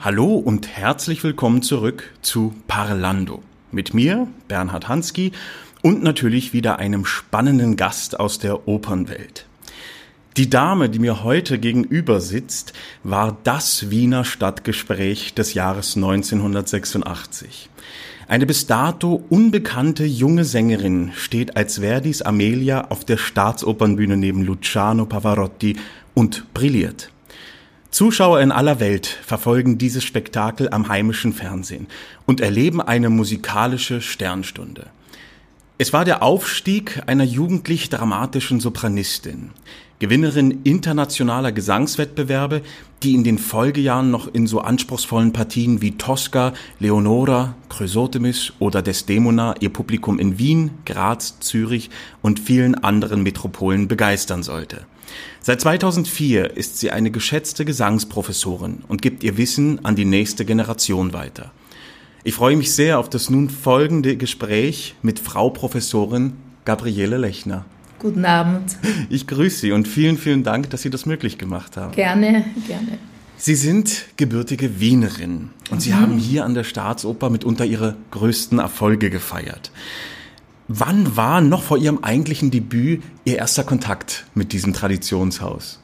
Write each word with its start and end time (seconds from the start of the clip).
Hallo 0.00 0.36
und 0.36 0.68
herzlich 0.68 1.22
willkommen 1.22 1.60
zurück 1.60 2.14
zu 2.22 2.54
Parlando. 2.66 3.42
Mit 3.72 3.92
mir, 3.92 4.26
Bernhard 4.48 4.88
Hansky, 4.88 5.32
und 5.82 6.02
natürlich 6.02 6.54
wieder 6.54 6.78
einem 6.78 7.04
spannenden 7.04 7.76
Gast 7.76 8.18
aus 8.18 8.38
der 8.38 8.66
Opernwelt. 8.66 9.47
Die 10.38 10.48
Dame, 10.48 10.88
die 10.88 11.00
mir 11.00 11.24
heute 11.24 11.58
gegenüber 11.58 12.20
sitzt, 12.20 12.72
war 13.02 13.36
das 13.42 13.90
Wiener 13.90 14.24
Stadtgespräch 14.24 15.34
des 15.34 15.52
Jahres 15.52 15.96
1986. 15.96 17.68
Eine 18.28 18.46
bis 18.46 18.68
dato 18.68 19.24
unbekannte 19.30 20.04
junge 20.04 20.44
Sängerin 20.44 21.10
steht 21.16 21.56
als 21.56 21.80
Verdis 21.80 22.22
Amelia 22.22 22.88
auf 22.88 23.04
der 23.04 23.16
Staatsopernbühne 23.16 24.16
neben 24.16 24.44
Luciano 24.44 25.06
Pavarotti 25.06 25.76
und 26.14 26.54
brilliert. 26.54 27.10
Zuschauer 27.90 28.40
in 28.40 28.52
aller 28.52 28.78
Welt 28.78 29.08
verfolgen 29.08 29.76
dieses 29.76 30.04
Spektakel 30.04 30.68
am 30.68 30.88
heimischen 30.88 31.32
Fernsehen 31.32 31.88
und 32.26 32.40
erleben 32.40 32.80
eine 32.80 33.10
musikalische 33.10 34.00
Sternstunde. 34.00 34.86
Es 35.80 35.92
war 35.92 36.04
der 36.04 36.22
Aufstieg 36.22 37.02
einer 37.06 37.24
jugendlich 37.24 37.88
dramatischen 37.88 38.58
Sopranistin, 38.58 39.50
Gewinnerin 40.00 40.60
internationaler 40.62 41.50
Gesangswettbewerbe, 41.50 42.62
die 43.02 43.14
in 43.14 43.24
den 43.24 43.36
Folgejahren 43.36 44.12
noch 44.12 44.32
in 44.32 44.46
so 44.46 44.60
anspruchsvollen 44.60 45.32
Partien 45.32 45.82
wie 45.82 45.98
Tosca, 45.98 46.52
Leonora, 46.78 47.56
Chrysothemis 47.68 48.52
oder 48.60 48.80
Desdemona 48.80 49.56
ihr 49.58 49.70
Publikum 49.70 50.20
in 50.20 50.38
Wien, 50.38 50.70
Graz, 50.84 51.40
Zürich 51.40 51.90
und 52.22 52.38
vielen 52.38 52.76
anderen 52.76 53.24
Metropolen 53.24 53.88
begeistern 53.88 54.44
sollte. 54.44 54.86
Seit 55.40 55.60
2004 55.60 56.56
ist 56.56 56.78
sie 56.78 56.92
eine 56.92 57.10
geschätzte 57.10 57.64
Gesangsprofessorin 57.64 58.84
und 58.86 59.02
gibt 59.02 59.24
ihr 59.24 59.36
Wissen 59.36 59.84
an 59.84 59.96
die 59.96 60.04
nächste 60.04 60.44
Generation 60.44 61.12
weiter. 61.12 61.50
Ich 62.22 62.34
freue 62.34 62.56
mich 62.56 62.72
sehr 62.72 62.98
auf 62.98 63.08
das 63.10 63.30
nun 63.30 63.48
folgende 63.48 64.16
Gespräch 64.16 64.94
mit 65.02 65.18
Frau 65.18 65.50
Professorin 65.50 66.34
Gabriele 66.64 67.16
Lechner. 67.16 67.64
Guten 67.98 68.24
Abend. 68.24 68.76
Ich 69.10 69.26
grüße 69.26 69.58
Sie 69.58 69.72
und 69.72 69.88
vielen, 69.88 70.18
vielen 70.18 70.44
Dank, 70.44 70.70
dass 70.70 70.82
Sie 70.82 70.90
das 70.90 71.06
möglich 71.06 71.36
gemacht 71.36 71.76
haben. 71.76 71.92
Gerne, 71.92 72.44
gerne. 72.66 72.98
Sie 73.36 73.54
sind 73.54 74.06
gebürtige 74.16 74.80
Wienerin 74.80 75.50
und 75.70 75.76
mhm. 75.76 75.80
Sie 75.80 75.94
haben 75.94 76.18
hier 76.18 76.44
an 76.44 76.54
der 76.54 76.64
Staatsoper 76.64 77.30
mitunter 77.30 77.64
Ihre 77.64 77.96
größten 78.10 78.58
Erfolge 78.58 79.10
gefeiert. 79.10 79.70
Wann 80.68 81.16
war 81.16 81.40
noch 81.40 81.62
vor 81.62 81.78
Ihrem 81.78 81.98
eigentlichen 82.04 82.50
Debüt 82.50 83.02
Ihr 83.24 83.36
erster 83.36 83.64
Kontakt 83.64 84.26
mit 84.34 84.52
diesem 84.52 84.72
Traditionshaus? 84.72 85.80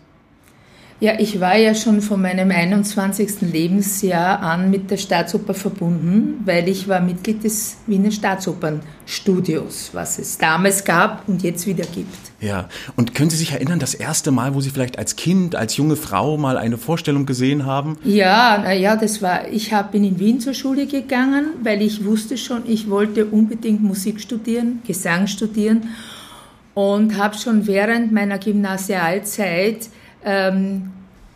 Ja, 1.05 1.12
ich 1.19 1.38
war 1.38 1.55
ja 1.58 1.74
schon 1.74 2.00
von 2.00 2.22
meinem 2.22 2.50
21. 2.50 3.42
Lebensjahr 3.42 4.41
an 4.41 4.70
mit 4.70 4.91
der 4.91 4.97
Staatsoper 4.97 5.52
verbunden, 5.52 6.41
weil 6.46 6.66
ich 6.66 6.88
war 6.88 7.00
Mitglied 7.00 7.44
des 7.44 7.77
Wiener 7.86 8.11
Staatsopernstudios, 8.11 9.91
was 9.92 10.19
es 10.19 10.38
damals 10.38 10.83
gab 10.83 11.28
und 11.28 11.42
jetzt 11.42 11.66
wieder 11.66 11.84
gibt. 11.84 12.16
Ja, 12.41 12.70
und 12.96 13.14
können 13.14 13.28
Sie 13.28 13.36
sich 13.36 13.52
erinnern, 13.52 13.80
das 13.80 13.92
erste 13.92 14.30
Mal, 14.30 14.55
wo 14.55 14.62
Sie 14.62 14.70
vielleicht 14.70 14.98
als 14.98 15.14
Kind, 15.14 15.56
als 15.56 15.77
junge 15.77 15.96
Frau 15.96 16.38
mal 16.38 16.56
eine 16.56 16.78
Vorstellung 16.78 17.27
gesehen 17.27 17.66
haben? 17.66 17.98
Ja, 18.02 18.56
naja, 18.56 18.96
das 18.96 19.20
war, 19.20 19.46
ich 19.48 19.74
hab, 19.74 19.92
bin 19.92 20.05
in 20.05 20.18
Wien 20.18 20.41
zur 20.41 20.55
Schule 20.55 20.86
gegangen, 20.86 21.48
weil 21.62 21.83
ich 21.83 22.06
wusste 22.06 22.39
schon, 22.39 22.62
ich 22.67 22.89
wollte 22.89 23.27
unbedingt 23.27 23.83
Musik 23.83 24.23
studieren, 24.23 24.80
Gesang 24.86 25.27
studieren 25.27 25.90
und 26.73 27.18
habe 27.18 27.36
schon 27.36 27.67
während 27.67 28.11
meiner 28.11 28.39
Gymnasialzeit 28.39 29.90
ähm, 30.24 30.90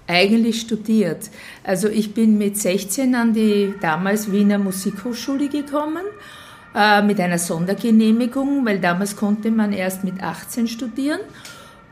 eigentlich 0.09 0.61
studiert. 0.63 1.31
Also 1.63 1.89
ich 1.89 2.15
bin 2.15 2.39
mit 2.39 2.57
16 2.57 3.15
an 3.15 3.35
die 3.35 3.75
damals 3.81 4.33
Wiener 4.33 4.59
Musikhochschule 4.59 5.49
gekommen 5.49 6.05
äh, 6.75 7.03
mit 7.03 7.21
einer 7.21 7.39
Sondergenehmigung, 7.39 8.65
weil 8.67 8.81
damals 8.81 9.15
konnte 9.15 9.51
man 9.51 9.73
erst 9.73 10.03
mit 10.05 10.23
18 10.23 10.67
studieren. 10.67 11.21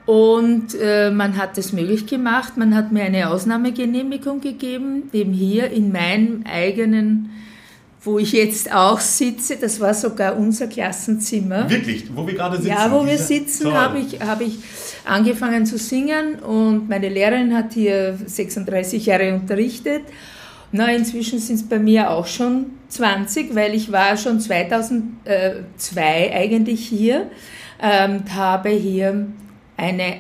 Und 0.07 0.75
äh, 0.81 1.11
man 1.11 1.37
hat 1.37 1.59
es 1.59 1.73
möglich 1.73 2.07
gemacht. 2.07 2.57
Man 2.57 2.75
hat 2.75 2.93
mir 2.93 3.03
eine 3.03 3.29
Ausnahmegenehmigung 3.29 4.41
gegeben, 4.41 5.11
eben 5.13 5.33
hier 5.33 5.71
in 5.71 5.93
meinem 5.93 6.45
eigenen 6.45 7.31
wo 8.07 8.19
ich 8.21 8.33
jetzt 8.33 8.73
auch 8.73 9.01
sitze, 9.01 9.57
das 9.57 9.81
war 9.81 9.93
sogar 9.93 10.37
unser 10.37 10.69
Klassenzimmer. 10.69 11.69
Wirklich, 11.69 12.05
wo 12.15 12.25
wir 12.27 12.35
gerade 12.35 12.57
sitzen? 12.57 12.69
Ja, 12.69 12.91
wo 12.91 13.05
wir 13.05 13.19
sitzen, 13.19 13.75
habe 13.75 13.99
ich, 13.99 14.21
hab 14.21 14.41
ich 14.41 14.59
angefangen 15.05 15.67
zu 15.67 15.77
singen 15.77 16.39
und 16.39 16.89
meine 16.89 17.09
Lehrerin 17.09 17.55
hat 17.55 17.75
hier 17.75 18.17
36 18.25 19.07
Jahre 19.07 19.35
unterrichtet. 19.35 20.03
Na, 20.71 20.93
inzwischen 20.93 21.41
sind 21.41 21.57
es 21.57 21.69
bei 21.69 21.79
mir 21.79 22.11
auch 22.11 22.27
schon 22.27 22.67
20, 22.89 23.55
weil 23.55 23.75
ich 23.75 23.91
war 23.91 24.17
schon 24.17 24.41
2002 24.41 26.33
eigentlich 26.33 26.87
hier 26.87 27.31
ähm, 27.83 28.19
und 28.19 28.35
habe 28.35 28.69
hier 28.71 29.27
eine 29.77 30.19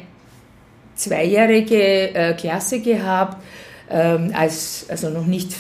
zweijährige 0.97 2.14
äh, 2.14 2.34
Klasse 2.34 2.80
gehabt, 2.80 3.42
ähm, 3.91 4.32
als, 4.34 4.86
also 4.88 5.10
noch 5.10 5.26
nicht 5.26 5.54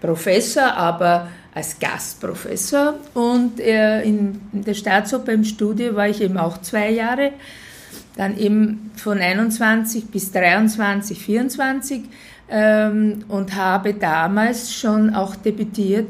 Professor, 0.00 0.74
aber 0.74 1.28
als 1.54 1.78
Gastprofessor 1.78 2.94
und 3.14 3.60
äh, 3.60 4.02
in, 4.02 4.40
der 4.52 4.74
Staatsoper 4.74 5.32
im 5.32 5.44
Studio 5.44 5.94
war 5.94 6.08
ich 6.08 6.20
eben 6.20 6.36
auch 6.36 6.60
zwei 6.60 6.90
Jahre, 6.90 7.32
dann 8.16 8.36
eben 8.36 8.90
von 8.96 9.18
21 9.18 10.06
bis 10.06 10.32
23, 10.32 11.18
24 11.18 12.02
ähm, 12.50 13.24
und 13.28 13.54
habe 13.54 13.94
damals 13.94 14.74
schon 14.74 15.14
auch 15.14 15.36
debütiert 15.36 16.08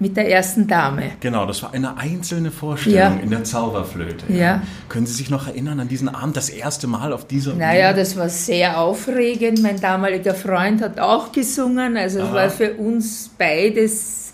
mit 0.00 0.16
der 0.16 0.30
ersten 0.30 0.66
Dame. 0.66 1.12
Genau, 1.20 1.44
das 1.46 1.62
war 1.62 1.74
eine 1.74 1.96
einzelne 1.96 2.50
Vorstellung 2.50 3.18
ja. 3.18 3.22
in 3.22 3.30
der 3.30 3.44
Zauberflöte. 3.44 4.32
Ja. 4.32 4.62
Können 4.88 5.06
Sie 5.06 5.14
sich 5.14 5.28
noch 5.28 5.48
erinnern 5.48 5.80
an 5.80 5.88
diesen 5.88 6.08
Abend, 6.08 6.36
das 6.36 6.50
erste 6.50 6.86
Mal 6.86 7.12
auf 7.12 7.26
dieser 7.26 7.54
Naja, 7.54 7.90
Bühne? 7.90 8.02
das 8.02 8.16
war 8.16 8.28
sehr 8.28 8.80
aufregend. 8.80 9.60
Mein 9.62 9.80
damaliger 9.80 10.34
Freund 10.34 10.82
hat 10.82 11.00
auch 11.00 11.32
gesungen. 11.32 11.96
Also 11.96 12.20
es 12.20 12.32
war 12.32 12.48
für 12.48 12.74
uns 12.74 13.30
beides 13.36 14.28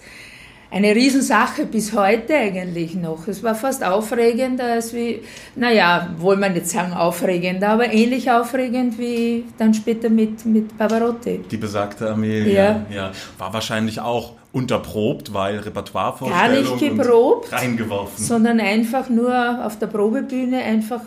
eine 0.71 0.93
Riesensache 0.95 1.67
bis 1.67 1.93
heute 1.93 2.35
eigentlich 2.35 2.97
noch. 2.97 3.29
Es 3.29 3.45
war 3.45 3.55
fast 3.55 3.85
aufregender 3.85 4.65
als 4.65 4.93
wie, 4.93 5.23
naja, 5.55 6.11
wohl 6.19 6.37
man 6.37 6.53
nicht 6.53 6.69
sagen 6.69 6.93
aufregender, 6.93 7.69
aber 7.69 7.93
ähnlich 7.93 8.29
aufregend 8.29 8.99
wie 8.99 9.45
dann 9.57 9.73
später 9.73 10.11
mit, 10.11 10.45
mit 10.45 10.77
Pavarotti. 10.77 11.45
Die 11.49 11.57
besagte 11.57 12.11
Amelia, 12.11 12.85
ja. 12.91 12.95
ja. 12.95 13.13
War 13.39 13.53
wahrscheinlich 13.53 14.01
auch 14.01 14.33
unterprobt, 14.55 15.35
weil 15.35 15.59
Repertoirevorstellungen 15.59 16.65
Gar 16.65 16.77
nicht 16.79 16.97
geprobt, 16.97 17.53
reingeworfen. 17.53 18.25
sondern 18.25 18.61
einfach 18.61 19.09
nur 19.09 19.67
auf 19.67 19.79
der 19.79 19.89
Probebühne 19.89 20.63
einfach 20.63 21.01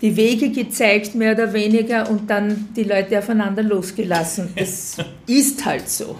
die 0.00 0.16
Wege 0.16 0.50
gezeigt, 0.50 1.14
mehr 1.14 1.34
oder 1.34 1.52
weniger, 1.52 2.08
und 2.08 2.30
dann 2.30 2.68
die 2.74 2.84
Leute 2.84 3.18
aufeinander 3.18 3.62
losgelassen. 3.62 4.50
Es 4.54 4.96
ist 5.26 5.64
halt 5.64 5.90
so. 5.90 6.16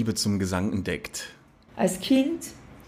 Liebe 0.00 0.14
zum 0.14 0.38
Gesang 0.38 0.72
entdeckt? 0.72 1.26
Als 1.76 2.00
Kind. 2.00 2.40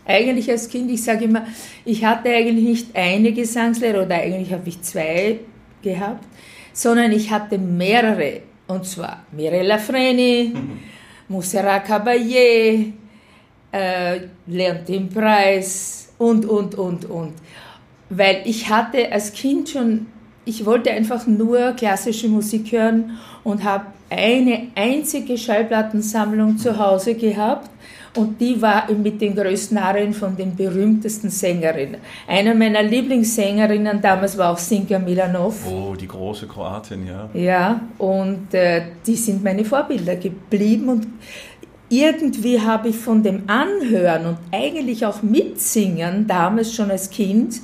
Eigentlich 0.06 0.50
als 0.50 0.70
Kind, 0.70 0.90
ich 0.90 1.04
sage 1.04 1.26
immer, 1.26 1.46
ich 1.84 2.06
hatte 2.06 2.30
eigentlich 2.30 2.64
nicht 2.64 2.96
eine 2.96 3.32
Gesangslehre 3.32 4.06
oder 4.06 4.14
eigentlich 4.14 4.50
habe 4.50 4.66
ich 4.66 4.80
zwei 4.80 5.40
gehabt, 5.82 6.24
sondern 6.72 7.12
ich 7.12 7.30
hatte 7.30 7.58
mehrere. 7.58 8.40
Und 8.66 8.86
zwar 8.86 9.26
Mirella 9.30 9.76
Freni, 9.76 10.54
Mousserrat 11.28 11.86
Caballé, 11.86 12.92
äh, 13.72 14.20
Leontin 14.46 15.10
Preis 15.10 16.14
und, 16.16 16.46
und, 16.46 16.76
und, 16.76 17.04
und. 17.04 17.34
Weil 18.08 18.40
ich 18.46 18.70
hatte 18.70 19.12
als 19.12 19.34
Kind 19.34 19.68
schon, 19.68 20.06
ich 20.46 20.64
wollte 20.64 20.90
einfach 20.90 21.26
nur 21.26 21.72
klassische 21.72 22.28
Musik 22.28 22.72
hören 22.72 23.18
und 23.44 23.64
habe 23.64 23.84
eine 24.16 24.68
einzige 24.74 25.36
Schallplattensammlung 25.36 26.58
zu 26.58 26.78
Hause 26.78 27.14
gehabt 27.14 27.70
und 28.16 28.40
die 28.40 28.60
war 28.60 28.90
mit 28.92 29.20
den 29.20 29.34
größten 29.34 29.78
Arien 29.78 30.12
von 30.12 30.36
den 30.36 30.54
berühmtesten 30.54 31.30
Sängerinnen. 31.30 32.00
Eine 32.28 32.54
meiner 32.54 32.82
Lieblingssängerinnen 32.82 34.02
damals 34.02 34.36
war 34.36 34.52
auch 34.52 34.58
Sinka 34.58 34.98
Milanov. 34.98 35.66
Oh, 35.66 35.94
die 35.94 36.08
große 36.08 36.46
Kroatin, 36.46 37.06
ja. 37.06 37.30
Ja, 37.32 37.80
und 37.98 38.52
äh, 38.52 38.82
die 39.06 39.16
sind 39.16 39.42
meine 39.42 39.64
Vorbilder 39.64 40.16
geblieben 40.16 40.88
und 40.90 41.06
irgendwie 41.88 42.60
habe 42.60 42.88
ich 42.88 42.96
von 42.96 43.22
dem 43.22 43.42
Anhören 43.46 44.26
und 44.26 44.38
eigentlich 44.50 45.04
auch 45.04 45.22
Mitsingen, 45.22 46.26
damals 46.26 46.74
schon 46.74 46.90
als 46.90 47.10
Kind, 47.10 47.60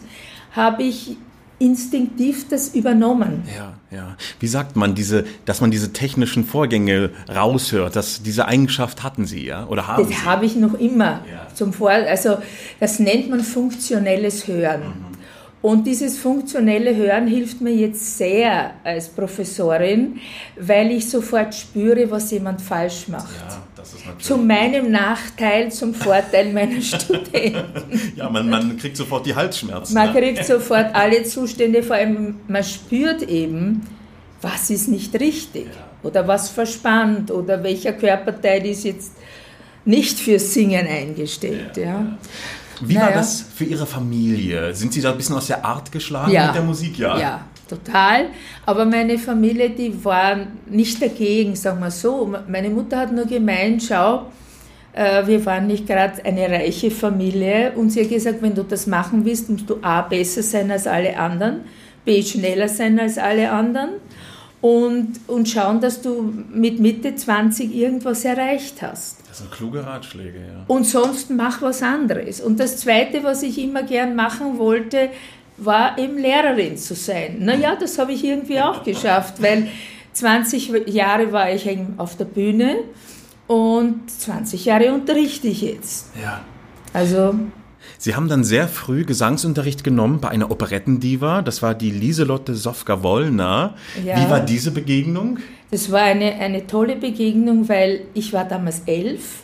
habe 0.52 0.82
ich 0.82 1.16
instinktiv 1.58 2.48
das 2.48 2.74
übernommen. 2.74 3.42
Ja, 3.56 3.74
ja. 3.90 4.16
Wie 4.40 4.46
sagt 4.46 4.76
man, 4.76 4.94
diese, 4.94 5.24
dass 5.44 5.60
man 5.60 5.70
diese 5.70 5.92
technischen 5.92 6.44
Vorgänge 6.44 7.10
raushört, 7.28 7.96
dass 7.96 8.22
diese 8.22 8.46
Eigenschaft 8.46 9.02
hatten 9.02 9.26
Sie, 9.26 9.46
ja? 9.46 9.66
Oder 9.66 9.86
haben 9.86 10.08
das 10.08 10.20
Sie? 10.20 10.24
habe 10.24 10.46
ich 10.46 10.56
noch 10.56 10.74
immer 10.74 11.24
ja. 11.30 11.46
zum 11.54 11.72
Vor, 11.72 11.90
also 11.90 12.38
das 12.80 12.98
nennt 12.98 13.28
man 13.30 13.40
funktionelles 13.40 14.46
Hören. 14.46 14.80
Mhm. 14.80 15.18
Und 15.60 15.88
dieses 15.88 16.16
funktionelle 16.18 16.94
Hören 16.94 17.26
hilft 17.26 17.60
mir 17.60 17.74
jetzt 17.74 18.16
sehr 18.16 18.74
als 18.84 19.08
Professorin, 19.08 20.20
weil 20.56 20.92
ich 20.92 21.10
sofort 21.10 21.52
spüre, 21.52 22.08
was 22.10 22.30
jemand 22.30 22.62
falsch 22.62 23.08
macht. 23.08 23.34
Ja, 23.40 23.46
das. 23.46 23.58
Zu 24.18 24.36
meinem 24.36 24.90
Nachteil, 24.90 25.70
zum 25.70 25.94
Vorteil 25.94 26.52
meiner 26.52 26.80
Studenten. 26.80 27.64
Ja, 28.16 28.28
man, 28.28 28.48
man 28.48 28.76
kriegt 28.76 28.96
sofort 28.96 29.26
die 29.26 29.34
Halsschmerzen. 29.34 29.94
Man 29.94 30.12
ne? 30.12 30.20
kriegt 30.20 30.44
sofort 30.44 30.94
alle 30.94 31.22
Zustände, 31.22 31.82
vor 31.82 31.96
allem 31.96 32.40
man 32.48 32.64
spürt 32.64 33.22
eben, 33.22 33.86
was 34.42 34.70
ist 34.70 34.88
nicht 34.88 35.14
richtig 35.20 35.66
ja. 35.66 36.08
oder 36.08 36.26
was 36.26 36.50
verspannt 36.50 37.30
oder 37.30 37.62
welcher 37.62 37.92
Körperteil 37.92 38.66
ist 38.66 38.84
jetzt 38.84 39.12
nicht 39.84 40.18
fürs 40.18 40.52
Singen 40.52 40.86
eingestellt. 40.86 41.76
Ja. 41.76 41.82
ja. 41.82 42.18
Wie 42.80 42.94
naja. 42.94 43.06
war 43.06 43.14
das 43.14 43.42
für 43.42 43.64
Ihre 43.64 43.86
Familie? 43.86 44.74
Sind 44.74 44.92
Sie 44.92 45.00
da 45.00 45.12
ein 45.12 45.16
bisschen 45.16 45.36
aus 45.36 45.46
der 45.46 45.64
Art 45.64 45.90
geschlagen 45.90 46.32
ja. 46.32 46.46
mit 46.46 46.56
der 46.56 46.62
Musik? 46.62 46.98
Ja. 46.98 47.18
ja, 47.18 47.40
total. 47.68 48.26
Aber 48.66 48.84
meine 48.84 49.18
Familie, 49.18 49.70
die 49.70 50.04
war 50.04 50.36
nicht 50.66 51.00
dagegen, 51.02 51.56
sagen 51.56 51.80
wir 51.80 51.90
so. 51.90 52.32
Meine 52.48 52.70
Mutter 52.70 52.98
hat 52.98 53.12
nur 53.12 53.26
gemeint, 53.26 53.82
schau, 53.82 54.26
äh, 54.92 55.26
wir 55.26 55.44
waren 55.46 55.66
nicht 55.66 55.86
gerade 55.86 56.24
eine 56.24 56.48
reiche 56.48 56.90
Familie 56.90 57.72
und 57.76 57.90
sie 57.90 58.02
hat 58.02 58.10
gesagt, 58.10 58.42
wenn 58.42 58.54
du 58.54 58.62
das 58.62 58.86
machen 58.86 59.24
willst, 59.24 59.48
musst 59.48 59.68
du 59.68 59.78
A, 59.82 60.02
besser 60.02 60.42
sein 60.42 60.70
als 60.70 60.86
alle 60.86 61.16
anderen, 61.18 61.60
B, 62.04 62.22
schneller 62.22 62.68
sein 62.68 62.98
als 62.98 63.18
alle 63.18 63.50
anderen 63.50 63.90
und, 64.60 65.20
und 65.28 65.48
schauen, 65.48 65.80
dass 65.80 66.02
du 66.02 66.34
mit 66.50 66.80
Mitte 66.80 67.14
20 67.14 67.74
irgendwas 67.74 68.24
erreicht 68.24 68.82
hast. 68.82 69.18
Das 69.28 69.38
sind 69.38 69.52
kluge 69.52 69.84
Ratschläge, 69.86 70.38
ja. 70.38 70.64
Und 70.66 70.84
sonst 70.84 71.30
mach 71.30 71.62
was 71.62 71.82
anderes. 71.82 72.40
Und 72.40 72.58
das 72.58 72.78
Zweite, 72.78 73.22
was 73.22 73.42
ich 73.42 73.62
immer 73.62 73.84
gern 73.84 74.16
machen 74.16 74.58
wollte, 74.58 75.10
war 75.58 75.98
eben 75.98 76.18
Lehrerin 76.18 76.76
zu 76.76 76.94
sein. 76.94 77.38
Naja, 77.40 77.76
das 77.78 77.98
habe 77.98 78.12
ich 78.12 78.24
irgendwie 78.24 78.60
auch 78.60 78.82
geschafft, 78.82 79.40
weil 79.40 79.68
20 80.12 80.88
Jahre 80.88 81.30
war 81.32 81.52
ich 81.52 81.68
auf 81.96 82.16
der 82.16 82.24
Bühne 82.24 82.78
und 83.46 84.10
20 84.10 84.64
Jahre 84.64 84.92
unterrichte 84.92 85.48
ich 85.48 85.62
jetzt. 85.62 86.10
Ja. 86.20 86.40
Also 86.92 87.34
Sie 88.00 88.14
haben 88.14 88.28
dann 88.28 88.44
sehr 88.44 88.68
früh 88.68 89.04
Gesangsunterricht 89.04 89.82
genommen 89.82 90.20
bei 90.20 90.28
einer 90.28 90.52
Operettendiva. 90.52 91.42
Das 91.42 91.62
war 91.62 91.74
die 91.74 91.90
Lieselotte 91.90 92.54
Sofka-Wollner. 92.54 93.74
Ja. 94.04 94.16
Wie 94.16 94.30
war 94.30 94.40
diese 94.40 94.70
Begegnung? 94.70 95.38
Das 95.72 95.90
war 95.90 96.02
eine, 96.02 96.34
eine 96.34 96.66
tolle 96.66 96.94
Begegnung, 96.94 97.68
weil 97.68 98.02
ich 98.14 98.32
war 98.32 98.44
damals 98.44 98.82
elf 98.86 99.42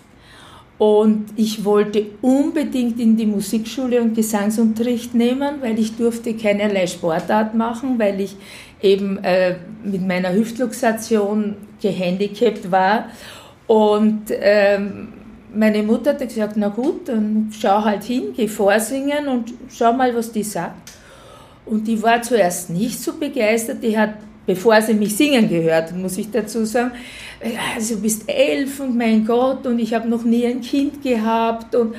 und 0.78 1.26
ich 1.36 1.64
wollte 1.64 2.06
unbedingt 2.22 3.00
in 3.00 3.16
die 3.16 3.26
Musikschule 3.26 4.00
und 4.00 4.14
Gesangsunterricht 4.14 5.14
nehmen, 5.14 5.56
weil 5.60 5.78
ich 5.78 5.96
durfte 5.96 6.34
keinerlei 6.34 6.86
Sportart 6.86 7.54
machen, 7.54 7.98
weil 7.98 8.20
ich 8.20 8.36
eben 8.80 9.18
äh, 9.18 9.56
mit 9.84 10.06
meiner 10.06 10.32
Hüftluxation 10.32 11.56
gehandicapt 11.80 12.70
war. 12.70 13.06
Und 13.66 14.24
ähm, 14.30 15.08
meine 15.54 15.82
Mutter 15.82 16.10
hat 16.10 16.20
gesagt, 16.20 16.56
na 16.56 16.68
gut, 16.68 17.08
dann 17.08 17.50
schau 17.58 17.84
halt 17.84 18.04
hin, 18.04 18.32
geh 18.36 18.48
vorsingen 18.48 19.28
und 19.28 19.52
schau 19.70 19.92
mal, 19.92 20.14
was 20.14 20.32
die 20.32 20.42
sagt. 20.42 20.92
Und 21.66 21.86
die 21.86 22.02
war 22.02 22.20
zuerst 22.22 22.70
nicht 22.70 23.00
so 23.00 23.14
begeistert, 23.14 23.82
die 23.82 23.96
hat, 23.96 24.14
bevor 24.46 24.80
sie 24.82 24.94
mich 24.94 25.16
singen 25.16 25.48
gehört, 25.48 25.96
muss 25.96 26.18
ich 26.18 26.30
dazu 26.30 26.64
sagen, 26.64 26.92
also 27.74 27.96
du 27.96 28.02
bist 28.02 28.28
elf 28.28 28.80
und 28.80 28.96
mein 28.96 29.24
Gott 29.24 29.66
und 29.66 29.78
ich 29.78 29.94
habe 29.94 30.08
noch 30.08 30.24
nie 30.24 30.46
ein 30.46 30.60
Kind 30.60 31.02
gehabt 31.02 31.74
und 31.74 31.94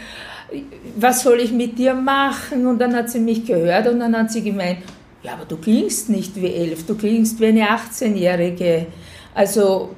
was 0.97 1.23
soll 1.23 1.39
ich 1.39 1.51
mit 1.51 1.77
dir 1.77 1.93
machen? 1.93 2.67
Und 2.67 2.79
dann 2.79 2.95
hat 2.95 3.09
sie 3.09 3.19
mich 3.19 3.45
gehört 3.45 3.87
und 3.87 3.99
dann 3.99 4.15
hat 4.15 4.31
sie 4.31 4.43
gemeint, 4.43 4.79
ja, 5.23 5.33
aber 5.33 5.45
du 5.45 5.57
klingst 5.57 6.09
nicht 6.09 6.35
wie 6.35 6.53
elf, 6.53 6.85
du 6.85 6.95
klingst 6.95 7.39
wie 7.39 7.47
eine 7.47 7.67
18-Jährige. 7.67 8.87
Also 9.33 9.89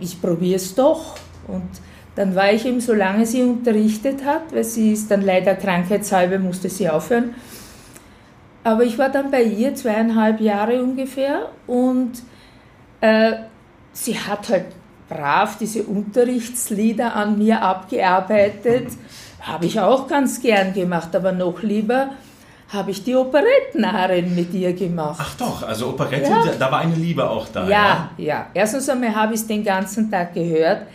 ich 0.00 0.20
probiere 0.20 0.56
es 0.56 0.74
doch. 0.74 1.16
Und 1.48 1.68
dann 2.14 2.34
war 2.34 2.52
ich 2.52 2.66
eben, 2.66 2.80
solange 2.80 3.24
sie 3.24 3.42
unterrichtet 3.42 4.24
hat, 4.24 4.52
weil 4.52 4.64
sie 4.64 4.92
ist 4.92 5.10
dann 5.10 5.22
leider 5.22 5.54
krankheitshalber, 5.54 6.38
musste 6.38 6.68
sie 6.68 6.88
aufhören. 6.88 7.34
Aber 8.64 8.84
ich 8.84 8.98
war 8.98 9.08
dann 9.08 9.30
bei 9.30 9.42
ihr 9.42 9.74
zweieinhalb 9.74 10.40
Jahre 10.40 10.82
ungefähr 10.82 11.48
und 11.66 12.12
äh, 13.00 13.32
sie 13.92 14.18
hat 14.18 14.48
halt 14.50 14.66
brav 15.08 15.58
diese 15.58 15.82
Unterrichtslieder 15.82 17.16
an 17.16 17.38
mir 17.38 17.62
abgearbeitet. 17.62 18.88
Habe 19.40 19.66
ich 19.66 19.80
auch 19.80 20.06
ganz 20.06 20.40
gern 20.40 20.72
gemacht, 20.72 21.16
aber 21.16 21.32
noch 21.32 21.62
lieber 21.62 22.10
habe 22.68 22.90
ich 22.90 23.04
die 23.04 23.14
Operettenarin 23.14 24.34
mit 24.34 24.54
ihr 24.54 24.72
gemacht. 24.72 25.20
Ach 25.20 25.34
doch, 25.34 25.62
also 25.62 25.88
Operette, 25.88 26.30
ja. 26.30 26.44
da 26.58 26.72
war 26.72 26.80
eine 26.80 26.94
Liebe 26.94 27.28
auch 27.28 27.48
da. 27.48 27.64
Ja, 27.64 27.68
ja. 27.68 28.10
ja. 28.16 28.46
Erstens 28.54 28.88
einmal 28.88 29.14
habe 29.14 29.34
ich 29.34 29.40
es 29.40 29.46
den 29.46 29.64
ganzen 29.64 30.10
Tag 30.10 30.32
gehört 30.32 30.86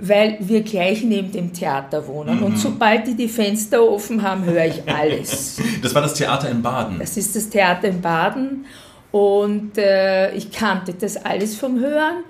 weil 0.00 0.38
wir 0.40 0.62
gleich 0.62 1.02
neben 1.04 1.30
dem 1.30 1.52
Theater 1.52 2.06
wohnen. 2.06 2.38
Mhm. 2.38 2.42
Und 2.44 2.58
sobald 2.58 3.06
die 3.06 3.14
die 3.14 3.28
Fenster 3.28 3.82
offen 3.82 4.22
haben, 4.22 4.44
höre 4.44 4.66
ich 4.66 4.82
alles. 4.86 5.60
Das 5.82 5.94
war 5.94 6.02
das 6.02 6.14
Theater 6.14 6.50
in 6.50 6.62
Baden. 6.62 6.98
Das 6.98 7.16
ist 7.16 7.34
das 7.34 7.48
Theater 7.48 7.88
in 7.88 8.00
Baden. 8.00 8.66
Und 9.12 9.76
äh, 9.78 10.32
ich 10.34 10.50
kannte 10.50 10.94
das 10.94 11.16
alles 11.16 11.56
vom 11.56 11.80
Hören. 11.80 12.24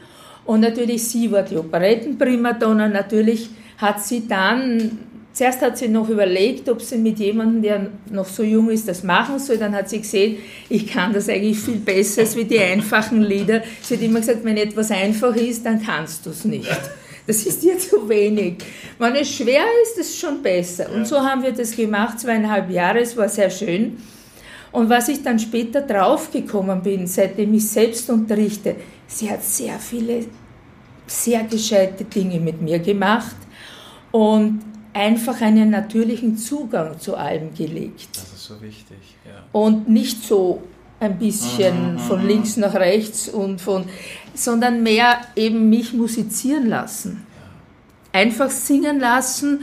Und 0.44 0.60
natürlich, 0.60 1.06
sie 1.08 1.30
war 1.30 1.42
die 1.42 1.56
Operettenprimadonna. 1.56 2.88
Natürlich 2.88 3.50
hat 3.78 4.02
sie 4.02 4.26
dann, 4.26 4.98
zuerst 5.32 5.62
hat 5.62 5.78
sie 5.78 5.88
noch 5.88 6.08
überlegt, 6.08 6.68
ob 6.68 6.80
sie 6.80 6.96
mit 6.96 7.18
jemandem, 7.18 7.62
der 7.62 7.86
noch 8.10 8.26
so 8.26 8.42
jung 8.42 8.70
ist, 8.70 8.88
das 8.88 9.02
machen 9.02 9.38
soll. 9.38 9.58
Dann 9.58 9.74
hat 9.74 9.90
sie 9.90 9.98
gesehen, 9.98 10.36
ich 10.68 10.86
kann 10.86 11.12
das 11.12 11.28
eigentlich 11.28 11.58
viel 11.58 11.76
besser 11.76 12.22
als 12.22 12.36
wie 12.36 12.44
die 12.44 12.60
einfachen 12.60 13.22
Lieder. 13.22 13.62
Sie 13.82 13.94
hat 13.94 14.02
immer 14.02 14.20
gesagt, 14.20 14.44
wenn 14.44 14.56
etwas 14.56 14.90
einfach 14.90 15.34
ist, 15.36 15.66
dann 15.66 15.82
kannst 15.82 16.24
du 16.24 16.30
es 16.30 16.44
nicht. 16.44 16.68
Das 17.30 17.46
ist 17.46 17.62
dir 17.62 17.78
zu 17.78 18.08
wenig. 18.08 18.56
Wenn 18.98 19.14
es 19.14 19.30
schwer 19.30 19.62
ist, 19.84 19.96
ist 19.98 20.10
es 20.10 20.18
schon 20.18 20.42
besser. 20.42 20.90
Und 20.92 21.06
so 21.06 21.20
haben 21.20 21.44
wir 21.44 21.52
das 21.52 21.76
gemacht, 21.76 22.18
zweieinhalb 22.18 22.68
Jahre, 22.68 22.98
es 22.98 23.16
war 23.16 23.28
sehr 23.28 23.50
schön. 23.50 23.98
Und 24.72 24.90
was 24.90 25.08
ich 25.08 25.22
dann 25.22 25.38
später 25.38 25.80
draufgekommen 25.80 26.82
bin, 26.82 27.06
seitdem 27.06 27.54
ich 27.54 27.68
selbst 27.68 28.10
unterrichte, 28.10 28.74
sie 29.06 29.30
hat 29.30 29.44
sehr 29.44 29.78
viele, 29.78 30.26
sehr 31.06 31.44
gescheite 31.44 32.02
Dinge 32.02 32.40
mit 32.40 32.60
mir 32.60 32.80
gemacht 32.80 33.36
und 34.10 34.62
einfach 34.92 35.40
einen 35.40 35.70
natürlichen 35.70 36.36
Zugang 36.36 36.98
zu 36.98 37.14
allem 37.14 37.54
gelegt. 37.54 38.08
Das 38.12 38.24
ist 38.24 38.44
so 38.44 38.60
wichtig, 38.60 38.98
ja. 39.24 39.44
Und 39.52 39.88
nicht 39.88 40.24
so 40.24 40.62
ein 41.00 41.18
bisschen 41.18 41.94
mhm, 41.94 41.98
von 41.98 42.22
mhm. 42.22 42.28
links 42.28 42.56
nach 42.56 42.74
rechts 42.74 43.28
und 43.28 43.60
von, 43.60 43.84
sondern 44.34 44.82
mehr 44.82 45.20
eben 45.36 45.68
mich 45.68 45.92
musizieren 45.92 46.68
lassen. 46.68 47.26
Einfach 48.12 48.50
singen 48.50 49.00
lassen. 49.00 49.60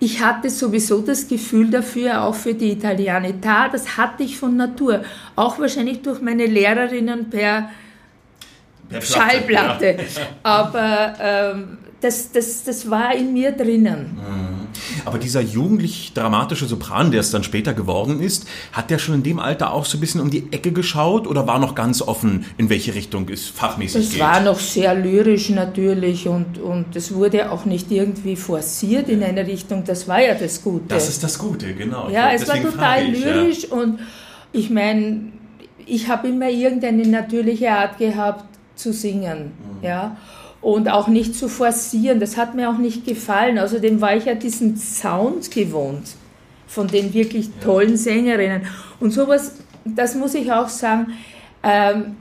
Ich 0.00 0.22
hatte 0.22 0.50
sowieso 0.50 1.00
das 1.00 1.28
Gefühl 1.28 1.70
dafür, 1.70 2.22
auch 2.22 2.34
für 2.34 2.54
die 2.54 2.72
Italianità, 2.72 3.68
das 3.70 3.96
hatte 3.96 4.22
ich 4.22 4.36
von 4.36 4.56
Natur. 4.56 5.02
Auch 5.36 5.58
wahrscheinlich 5.58 6.02
durch 6.02 6.20
meine 6.20 6.46
Lehrerinnen 6.46 7.30
per, 7.30 7.70
per 8.88 9.00
Schallplatte. 9.00 9.96
Ja. 9.96 10.22
Aber 10.42 11.14
ähm, 11.20 11.78
das, 12.00 12.30
das, 12.32 12.64
das 12.64 12.90
war 12.90 13.14
in 13.14 13.32
mir 13.32 13.52
drinnen. 13.52 14.16
Mhm. 14.16 14.43
Aber 15.04 15.18
dieser 15.18 15.40
jugendlich 15.40 16.12
dramatische 16.14 16.66
Sopran, 16.66 17.10
der 17.10 17.20
es 17.20 17.30
dann 17.30 17.44
später 17.44 17.74
geworden 17.74 18.20
ist, 18.20 18.46
hat 18.72 18.90
der 18.90 18.98
schon 18.98 19.14
in 19.16 19.22
dem 19.22 19.38
Alter 19.38 19.72
auch 19.72 19.84
so 19.84 19.98
ein 19.98 20.00
bisschen 20.00 20.20
um 20.20 20.30
die 20.30 20.52
Ecke 20.52 20.72
geschaut 20.72 21.26
oder 21.26 21.46
war 21.46 21.58
noch 21.58 21.74
ganz 21.74 22.02
offen, 22.02 22.46
in 22.56 22.70
welche 22.70 22.94
Richtung 22.94 23.28
es 23.28 23.48
fachmäßig 23.48 24.02
das 24.02 24.10
geht? 24.10 24.20
Es 24.20 24.26
war 24.26 24.40
noch 24.40 24.58
sehr 24.58 24.94
lyrisch 24.94 25.50
natürlich 25.50 26.28
und, 26.28 26.58
und 26.58 26.96
es 26.96 27.14
wurde 27.14 27.50
auch 27.50 27.64
nicht 27.64 27.90
irgendwie 27.90 28.36
forciert 28.36 29.08
in 29.08 29.22
eine 29.22 29.46
Richtung, 29.46 29.84
das 29.84 30.08
war 30.08 30.20
ja 30.20 30.34
das 30.34 30.62
Gute. 30.62 30.86
Das 30.88 31.08
ist 31.08 31.22
das 31.22 31.38
Gute, 31.38 31.74
genau. 31.74 32.08
Ja, 32.10 32.32
es 32.32 32.48
war 32.48 32.60
total 32.60 33.08
ich, 33.08 33.24
lyrisch 33.24 33.64
ja. 33.64 33.76
und 33.76 34.00
ich 34.52 34.70
meine, 34.70 35.32
ich 35.86 36.08
habe 36.08 36.28
immer 36.28 36.48
irgendeine 36.48 37.06
natürliche 37.06 37.70
Art 37.70 37.98
gehabt 37.98 38.44
zu 38.74 38.92
singen, 38.92 39.52
mhm. 39.80 39.84
ja 39.84 40.16
und 40.64 40.88
auch 40.88 41.08
nicht 41.08 41.34
zu 41.34 41.48
forcieren. 41.48 42.20
Das 42.20 42.38
hat 42.38 42.54
mir 42.54 42.70
auch 42.70 42.78
nicht 42.78 43.04
gefallen. 43.04 43.58
Außerdem 43.58 44.00
war 44.00 44.16
ich 44.16 44.24
ja 44.24 44.34
diesen 44.34 44.78
Sound 44.78 45.50
gewohnt 45.50 46.08
von 46.66 46.88
den 46.88 47.12
wirklich 47.12 47.50
tollen 47.62 47.98
Sängerinnen. 47.98 48.62
Und 48.98 49.12
sowas, 49.12 49.56
das 49.84 50.14
muss 50.14 50.34
ich 50.34 50.50
auch 50.50 50.70
sagen, 50.70 51.08
ähm, 51.62 52.16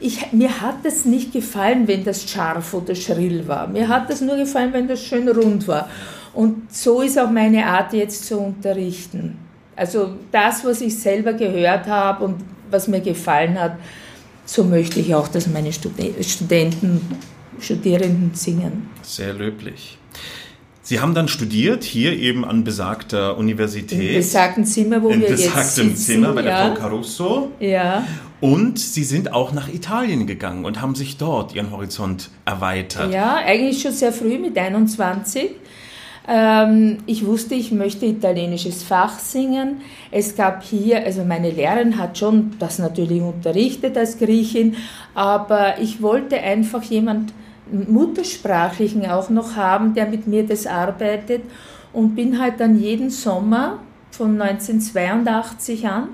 ich, 0.00 0.32
mir 0.32 0.60
hat 0.60 0.84
es 0.84 1.04
nicht 1.04 1.32
gefallen, 1.32 1.86
wenn 1.86 2.02
das 2.02 2.28
scharf 2.28 2.74
oder 2.74 2.96
schrill 2.96 3.46
war. 3.46 3.68
Mir 3.68 3.86
hat 3.86 4.10
es 4.10 4.20
nur 4.20 4.36
gefallen, 4.36 4.72
wenn 4.72 4.88
das 4.88 5.00
schön 5.00 5.28
rund 5.28 5.68
war. 5.68 5.88
Und 6.34 6.74
so 6.74 7.00
ist 7.02 7.16
auch 7.16 7.30
meine 7.30 7.64
Art 7.64 7.92
jetzt 7.92 8.26
zu 8.26 8.40
unterrichten. 8.40 9.38
Also 9.76 10.10
das, 10.32 10.64
was 10.64 10.80
ich 10.80 10.98
selber 10.98 11.32
gehört 11.32 11.86
habe 11.86 12.24
und 12.24 12.40
was 12.70 12.88
mir 12.88 13.00
gefallen 13.00 13.58
hat, 13.58 13.76
so 14.44 14.64
möchte 14.64 14.98
ich 14.98 15.14
auch, 15.14 15.28
dass 15.28 15.46
meine 15.46 15.72
Studenten 15.72 17.00
Studierenden 17.60 18.32
singen. 18.34 18.90
Sehr 19.02 19.32
löblich. 19.32 19.98
Sie 20.88 21.00
haben 21.00 21.14
dann 21.14 21.28
studiert, 21.28 21.84
hier 21.84 22.14
eben 22.14 22.46
an 22.46 22.64
besagter 22.64 23.36
Universität. 23.36 24.12
Im 24.12 24.16
besagten 24.16 24.64
Zimmer, 24.64 25.02
wo 25.02 25.10
In 25.10 25.20
wir 25.20 25.28
jetzt 25.28 25.42
sitzen. 25.42 25.52
In 25.52 25.58
besagtem 25.58 25.96
Zimmer 25.96 26.32
bei 26.32 26.40
der 26.40 26.56
Frau 26.56 26.74
Caruso. 26.80 27.52
Ja. 27.60 28.06
Und 28.40 28.78
Sie 28.78 29.04
sind 29.04 29.32
auch 29.32 29.52
nach 29.52 29.68
Italien 29.68 30.26
gegangen 30.26 30.64
und 30.64 30.80
haben 30.80 30.94
sich 30.94 31.18
dort 31.18 31.54
Ihren 31.54 31.72
Horizont 31.72 32.30
erweitert. 32.46 33.12
Ja, 33.12 33.36
eigentlich 33.36 33.82
schon 33.82 33.92
sehr 33.92 34.12
früh 34.14 34.38
mit 34.38 34.56
21. 34.56 35.50
Ähm, 36.26 36.98
ich 37.06 37.26
wusste, 37.26 37.54
ich 37.54 37.72
möchte 37.72 38.06
italienisches 38.06 38.82
Fach 38.82 39.18
singen. 39.18 39.82
Es 40.10 40.36
gab 40.36 40.62
hier, 40.62 41.04
also 41.04 41.24
meine 41.24 41.50
Lehrerin 41.50 41.98
hat 41.98 42.18
schon 42.18 42.52
das 42.58 42.78
natürlich 42.78 43.22
unterrichtet 43.22 43.96
als 43.96 44.18
Griechin, 44.18 44.76
aber 45.14 45.80
ich 45.80 46.00
wollte 46.00 46.38
einfach 46.38 46.82
jemand 46.82 47.32
Muttersprachlichen 47.72 49.06
auch 49.10 49.30
noch 49.30 49.56
haben, 49.56 49.94
der 49.94 50.06
mit 50.06 50.26
mir 50.26 50.46
das 50.46 50.66
arbeitet 50.66 51.42
und 51.92 52.14
bin 52.14 52.40
halt 52.40 52.60
dann 52.60 52.78
jeden 52.78 53.10
Sommer 53.10 53.78
von 54.10 54.40
1982 54.40 55.86
an 55.86 56.08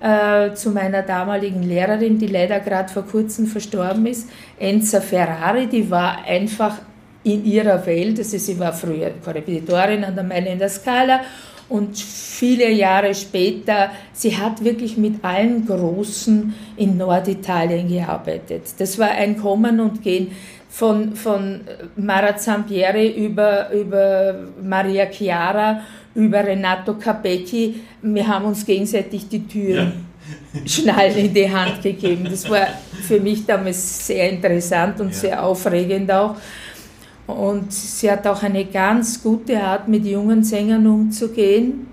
äh, 0.00 0.54
zu 0.54 0.70
meiner 0.70 1.02
damaligen 1.02 1.62
Lehrerin, 1.62 2.18
die 2.18 2.26
leider 2.26 2.60
gerade 2.60 2.92
vor 2.92 3.04
kurzem 3.04 3.46
verstorben 3.46 4.06
ist, 4.06 4.28
Enza 4.58 5.00
Ferrari, 5.00 5.66
die 5.66 5.90
war 5.90 6.24
einfach 6.24 6.76
in 7.22 7.44
ihrer 7.44 7.84
Welt, 7.84 8.18
also 8.18 8.38
sie 8.38 8.58
war 8.58 8.72
früher 8.72 9.10
Korrepetitorin 9.22 10.04
an 10.04 10.14
der 10.14 10.24
Meile 10.24 10.50
in 10.50 10.58
der 10.58 10.70
Scala 10.70 11.20
und 11.68 11.96
viele 11.96 12.70
Jahre 12.70 13.14
später, 13.14 13.90
sie 14.12 14.36
hat 14.36 14.64
wirklich 14.64 14.96
mit 14.96 15.22
allen 15.22 15.66
Großen 15.66 16.52
in 16.76 16.96
Norditalien 16.96 17.88
gearbeitet. 17.88 18.62
Das 18.78 18.98
war 18.98 19.10
ein 19.10 19.36
Kommen 19.36 19.78
und 19.78 20.02
Gehen 20.02 20.32
von, 20.70 21.14
von 21.14 21.60
Mara 21.96 22.36
Zampieri 22.36 23.24
über, 23.26 23.70
über 23.72 24.34
Maria 24.62 25.06
Chiara, 25.10 25.80
über 26.14 26.44
Renato 26.44 26.94
Capecchi. 26.94 27.80
Wir 28.02 28.26
haben 28.26 28.46
uns 28.46 28.64
gegenseitig 28.64 29.28
die 29.28 29.46
Türen 29.46 30.06
ja. 30.54 30.60
schnallen 30.66 31.16
in 31.16 31.34
die 31.34 31.50
Hand 31.50 31.82
gegeben. 31.82 32.26
Das 32.30 32.48
war 32.48 32.68
für 33.02 33.20
mich 33.20 33.44
damals 33.44 34.06
sehr 34.06 34.30
interessant 34.30 35.00
und 35.00 35.08
ja. 35.08 35.14
sehr 35.14 35.44
aufregend 35.44 36.10
auch. 36.12 36.36
Und 37.26 37.72
sie 37.72 38.10
hat 38.10 38.26
auch 38.26 38.42
eine 38.42 38.64
ganz 38.64 39.22
gute 39.22 39.60
Art, 39.60 39.86
mit 39.86 40.04
jungen 40.04 40.42
Sängern 40.42 40.86
umzugehen. 40.86 41.86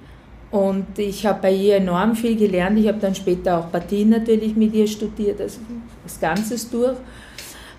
Und 0.50 0.98
ich 0.98 1.25
habe 1.25 1.39
bei 1.41 1.53
ihr 1.53 1.75
enorm 1.75 2.15
viel 2.15 2.36
gelernt. 2.36 2.79
Ich 2.79 2.88
habe 2.88 3.00
dann 3.00 3.13
später 3.13 3.60
auch 3.60 3.72
Partien 3.72 4.10
natürlich 4.10 4.55
mit 4.55 4.74
ihr 4.74 4.88
studiert, 4.88 5.41
also 5.41 5.60
das 6.03 6.19
Ganze 6.19 6.55
durch. 6.72 6.98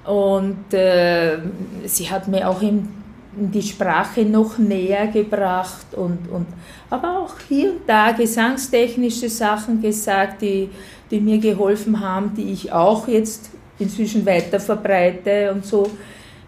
Und 0.09 0.73
äh, 0.73 1.37
sie 1.85 2.09
hat 2.09 2.29
mir 2.29 2.49
auch 2.49 2.63
in, 2.63 2.89
in, 3.37 3.51
die 3.53 3.61
Sprache 3.61 4.23
noch 4.23 4.57
näher 4.57 5.09
gebracht 5.09 5.93
und, 5.95 6.31
und 6.31 6.47
aber 6.89 7.19
auch 7.19 7.35
hier 7.47 7.73
und 7.73 7.81
da 7.87 8.13
gesangstechnische 8.13 9.29
Sachen 9.29 9.83
gesagt, 9.83 10.41
die, 10.41 10.71
die 11.11 11.21
mir 11.21 11.37
geholfen 11.37 12.01
haben, 12.01 12.33
die 12.35 12.53
ich 12.53 12.73
auch 12.73 13.07
jetzt 13.07 13.51
inzwischen 13.79 14.25
weiter 14.25 14.59
verbreite 14.59 15.53
und 15.53 15.67
so 15.67 15.91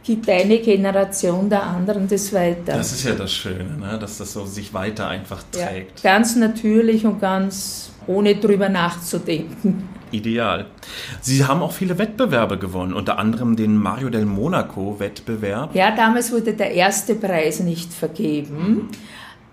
gibt 0.03 0.27
eine 0.31 0.59
Generation 0.61 1.51
der 1.51 1.63
anderen 1.63 2.09
das 2.09 2.33
weiter. 2.33 2.73
Das 2.79 2.93
ist 2.93 3.05
ja 3.05 3.15
das 3.15 3.31
Schöne, 3.31 3.77
ne? 3.77 3.99
dass 4.01 4.17
das 4.17 4.33
so 4.33 4.47
sich 4.47 4.73
weiter 4.73 5.07
einfach 5.07 5.43
trägt. 5.53 6.01
Ja, 6.03 6.15
ganz 6.15 6.35
natürlich 6.35 7.05
und 7.05 7.21
ganz 7.21 7.93
ohne 8.07 8.37
drüber 8.37 8.71
nachzudenken. 8.71 10.00
Ideal. 10.13 10.67
Sie 11.21 11.45
haben 11.45 11.63
auch 11.63 11.73
viele 11.73 11.99
Wettbewerbe 11.99 12.59
gewonnen, 12.59 12.93
unter 12.93 13.19
anderem 13.19 13.57
den 13.57 13.77
Mario 13.77 14.11
del 14.11 14.27
Monaco 14.27 14.99
Wettbewerb. 14.99 15.75
Ja, 15.75 15.95
damals 15.95 16.33
wurde 16.33 16.53
der 16.55 16.73
erste 16.73 17.15
Preis 17.15 17.61
nicht 17.61 17.93
vergeben. 17.93 18.57
Mhm. 18.57 18.89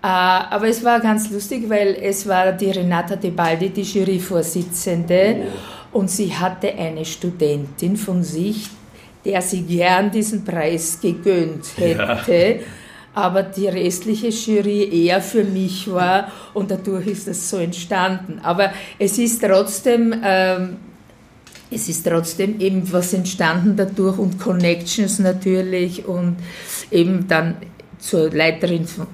Aber 0.00 0.68
es 0.68 0.84
war 0.84 1.00
ganz 1.00 1.30
lustig, 1.30 1.68
weil 1.68 1.96
es 2.00 2.28
war 2.28 2.52
die 2.52 2.70
Renata 2.70 3.16
De 3.16 3.30
Baldi, 3.30 3.70
die 3.70 3.82
Juryvorsitzende, 3.82 5.36
oh. 5.92 5.98
und 5.98 6.10
sie 6.10 6.32
hatte 6.32 6.72
eine 6.72 7.04
Studentin 7.04 7.96
von 7.96 8.22
sich, 8.22 8.68
der 9.24 9.42
sie 9.42 9.62
gern 9.62 10.10
diesen 10.10 10.44
Preis 10.44 11.00
gegönnt 11.00 11.76
hätte. 11.76 12.60
Ja 12.60 12.64
aber 13.14 13.42
die 13.42 13.68
restliche 13.68 14.28
Jury 14.28 15.06
eher 15.06 15.20
für 15.20 15.44
mich 15.44 15.90
war 15.90 16.30
und 16.54 16.70
dadurch 16.70 17.06
ist 17.06 17.26
das 17.26 17.50
so 17.50 17.56
entstanden. 17.56 18.40
Aber 18.42 18.72
es 18.98 19.18
ist 19.18 19.42
trotzdem, 19.42 20.14
ähm, 20.22 20.76
es 21.70 21.88
ist 21.88 22.06
trotzdem 22.06 22.60
eben 22.60 22.90
was 22.92 23.12
entstanden 23.12 23.76
dadurch 23.76 24.18
und 24.18 24.38
Connections 24.38 25.18
natürlich 25.18 26.06
und 26.06 26.36
eben 26.90 27.26
dann 27.28 27.56
zur 27.98 28.30
Leiterin 28.30 28.86
von, 28.86 29.06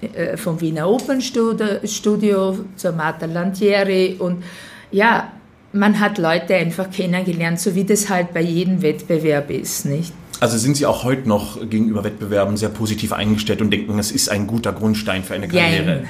äh, 0.00 0.36
vom 0.36 0.60
Wiener 0.60 0.88
Opernstudio, 0.88 2.64
zur 2.76 2.92
Marta 2.92 3.26
Lantieri 3.26 4.16
und 4.18 4.42
ja, 4.90 5.32
man 5.72 5.98
hat 6.00 6.18
Leute 6.18 6.54
einfach 6.54 6.90
kennengelernt, 6.90 7.58
so 7.60 7.74
wie 7.74 7.84
das 7.84 8.10
halt 8.10 8.34
bei 8.34 8.42
jedem 8.42 8.82
Wettbewerb 8.82 9.50
ist, 9.50 9.86
nicht? 9.86 10.12
Also 10.42 10.58
sind 10.58 10.76
Sie 10.76 10.86
auch 10.86 11.04
heute 11.04 11.28
noch 11.28 11.70
gegenüber 11.70 12.02
Wettbewerben 12.02 12.56
sehr 12.56 12.70
positiv 12.70 13.12
eingestellt 13.12 13.60
und 13.60 13.70
denken, 13.70 13.96
es 14.00 14.10
ist 14.10 14.28
ein 14.28 14.48
guter 14.48 14.72
Grundstein 14.72 15.22
für 15.22 15.34
eine 15.34 15.46
Karriere? 15.46 16.02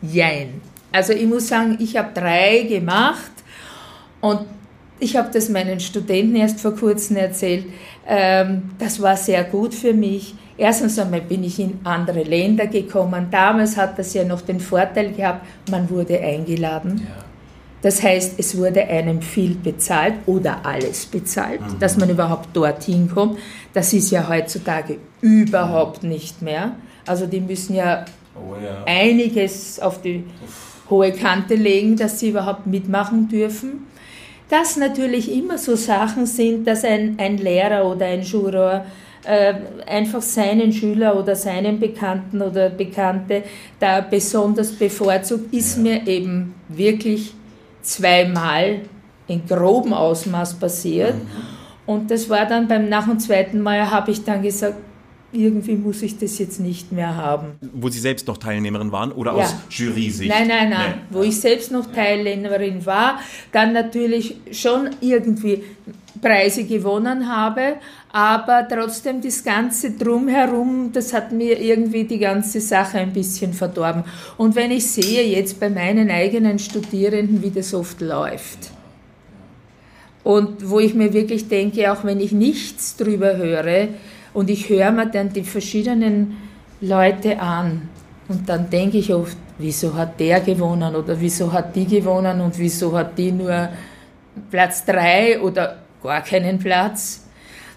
Jein. 0.00 0.08
Jein. 0.12 0.60
Also 0.92 1.12
ich 1.12 1.26
muss 1.26 1.48
sagen, 1.48 1.78
ich 1.80 1.96
habe 1.96 2.10
drei 2.14 2.60
gemacht 2.62 3.32
und 4.20 4.42
ich 5.00 5.16
habe 5.16 5.30
das 5.32 5.48
meinen 5.48 5.80
Studenten 5.80 6.36
erst 6.36 6.60
vor 6.60 6.76
kurzem 6.76 7.16
erzählt. 7.16 7.64
Ähm, 8.06 8.70
das 8.78 9.02
war 9.02 9.16
sehr 9.16 9.42
gut 9.42 9.74
für 9.74 9.92
mich. 9.92 10.36
Erstens 10.56 10.96
einmal 11.00 11.22
bin 11.22 11.42
ich 11.42 11.58
in 11.58 11.80
andere 11.82 12.22
Länder 12.22 12.68
gekommen. 12.68 13.26
Damals 13.32 13.76
hat 13.76 13.98
das 13.98 14.14
ja 14.14 14.22
noch 14.22 14.42
den 14.42 14.60
Vorteil 14.60 15.12
gehabt, 15.12 15.44
man 15.68 15.90
wurde 15.90 16.20
eingeladen. 16.20 17.02
Ja. 17.04 17.24
Das 17.82 18.00
heißt, 18.00 18.34
es 18.38 18.56
wurde 18.56 18.84
einem 18.84 19.20
viel 19.20 19.56
bezahlt 19.56 20.14
oder 20.26 20.64
alles 20.64 21.04
bezahlt, 21.04 21.60
mhm. 21.60 21.78
dass 21.80 21.96
man 21.96 22.08
überhaupt 22.08 22.56
dorthin 22.56 23.10
kommt. 23.12 23.38
Das 23.72 23.92
ist 23.92 24.10
ja 24.10 24.28
heutzutage 24.28 24.98
überhaupt 25.20 26.02
nicht 26.02 26.42
mehr. 26.42 26.76
Also 27.06 27.26
die 27.26 27.40
müssen 27.40 27.74
ja, 27.74 28.04
oh 28.36 28.54
ja. 28.62 28.84
einiges 28.84 29.80
auf 29.80 30.02
die 30.02 30.24
hohe 30.90 31.12
Kante 31.12 31.54
legen, 31.54 31.96
dass 31.96 32.20
sie 32.20 32.30
überhaupt 32.30 32.66
mitmachen 32.66 33.28
dürfen. 33.28 33.86
Das 34.48 34.76
natürlich 34.76 35.32
immer 35.32 35.56
so 35.56 35.76
Sachen 35.76 36.26
sind, 36.26 36.66
dass 36.66 36.84
ein, 36.84 37.16
ein 37.18 37.38
Lehrer 37.38 37.86
oder 37.86 38.06
ein 38.06 38.22
Juror 38.22 38.84
äh, 39.24 39.54
einfach 39.86 40.20
seinen 40.20 40.72
Schüler 40.72 41.18
oder 41.18 41.36
seinen 41.36 41.80
Bekannten 41.80 42.42
oder 42.42 42.68
Bekannte 42.68 43.44
da 43.80 44.00
besonders 44.00 44.72
bevorzugt, 44.72 45.54
ist 45.54 45.76
ja. 45.76 45.82
mir 45.82 46.06
eben 46.06 46.54
wirklich 46.68 47.32
zweimal 47.82 48.80
in 49.28 49.46
grobem 49.46 49.94
Ausmaß 49.94 50.54
passiert. 50.54 51.14
Mhm. 51.14 51.51
Und 51.86 52.10
das 52.10 52.30
war 52.30 52.46
dann 52.46 52.68
beim 52.68 52.88
nach 52.88 53.06
dem 53.06 53.18
zweiten 53.18 53.60
Mal, 53.60 53.90
habe 53.90 54.10
ich 54.10 54.24
dann 54.24 54.42
gesagt, 54.42 54.76
irgendwie 55.32 55.76
muss 55.76 56.02
ich 56.02 56.18
das 56.18 56.38
jetzt 56.38 56.60
nicht 56.60 56.92
mehr 56.92 57.16
haben. 57.16 57.52
Wo 57.72 57.88
Sie 57.88 57.98
selbst 57.98 58.28
noch 58.28 58.36
Teilnehmerin 58.36 58.92
waren 58.92 59.12
oder 59.12 59.32
ja. 59.36 59.44
aus 59.44 59.54
Jury-Sicht? 59.70 60.30
Nein, 60.30 60.46
nein, 60.46 60.70
nein. 60.70 60.94
Nee. 60.96 61.16
Wo 61.16 61.22
ich 61.22 61.40
selbst 61.40 61.72
noch 61.72 61.90
Teilnehmerin 61.90 62.84
war, 62.84 63.18
dann 63.50 63.72
natürlich 63.72 64.36
schon 64.52 64.90
irgendwie 65.00 65.64
Preise 66.20 66.64
gewonnen 66.64 67.28
habe, 67.34 67.76
aber 68.12 68.68
trotzdem 68.68 69.22
das 69.22 69.42
Ganze 69.42 69.92
drumherum, 69.92 70.90
das 70.92 71.14
hat 71.14 71.32
mir 71.32 71.58
irgendwie 71.58 72.04
die 72.04 72.18
ganze 72.18 72.60
Sache 72.60 72.98
ein 72.98 73.12
bisschen 73.12 73.54
verdorben. 73.54 74.04
Und 74.36 74.54
wenn 74.54 74.70
ich 74.70 74.86
sehe 74.86 75.26
jetzt 75.26 75.58
bei 75.58 75.70
meinen 75.70 76.10
eigenen 76.10 76.58
Studierenden, 76.58 77.42
wie 77.42 77.50
das 77.50 77.72
oft 77.72 78.02
läuft, 78.02 78.70
und 80.24 80.68
wo 80.68 80.78
ich 80.80 80.94
mir 80.94 81.12
wirklich 81.12 81.48
denke, 81.48 81.92
auch 81.92 82.04
wenn 82.04 82.20
ich 82.20 82.32
nichts 82.32 82.96
drüber 82.96 83.36
höre 83.36 83.88
und 84.32 84.50
ich 84.50 84.68
höre 84.68 84.92
mir 84.92 85.06
dann 85.06 85.32
die 85.32 85.42
verschiedenen 85.42 86.36
Leute 86.80 87.40
an 87.40 87.88
und 88.28 88.48
dann 88.48 88.70
denke 88.70 88.98
ich 88.98 89.12
oft, 89.12 89.36
wieso 89.58 89.94
hat 89.94 90.18
der 90.20 90.40
gewonnen 90.40 90.94
oder 90.94 91.20
wieso 91.20 91.52
hat 91.52 91.74
die 91.74 91.86
gewonnen 91.86 92.40
und 92.40 92.58
wieso 92.58 92.96
hat 92.96 93.18
die 93.18 93.32
nur 93.32 93.68
Platz 94.50 94.84
drei 94.84 95.40
oder 95.40 95.78
gar 96.02 96.22
keinen 96.22 96.58
Platz, 96.58 97.26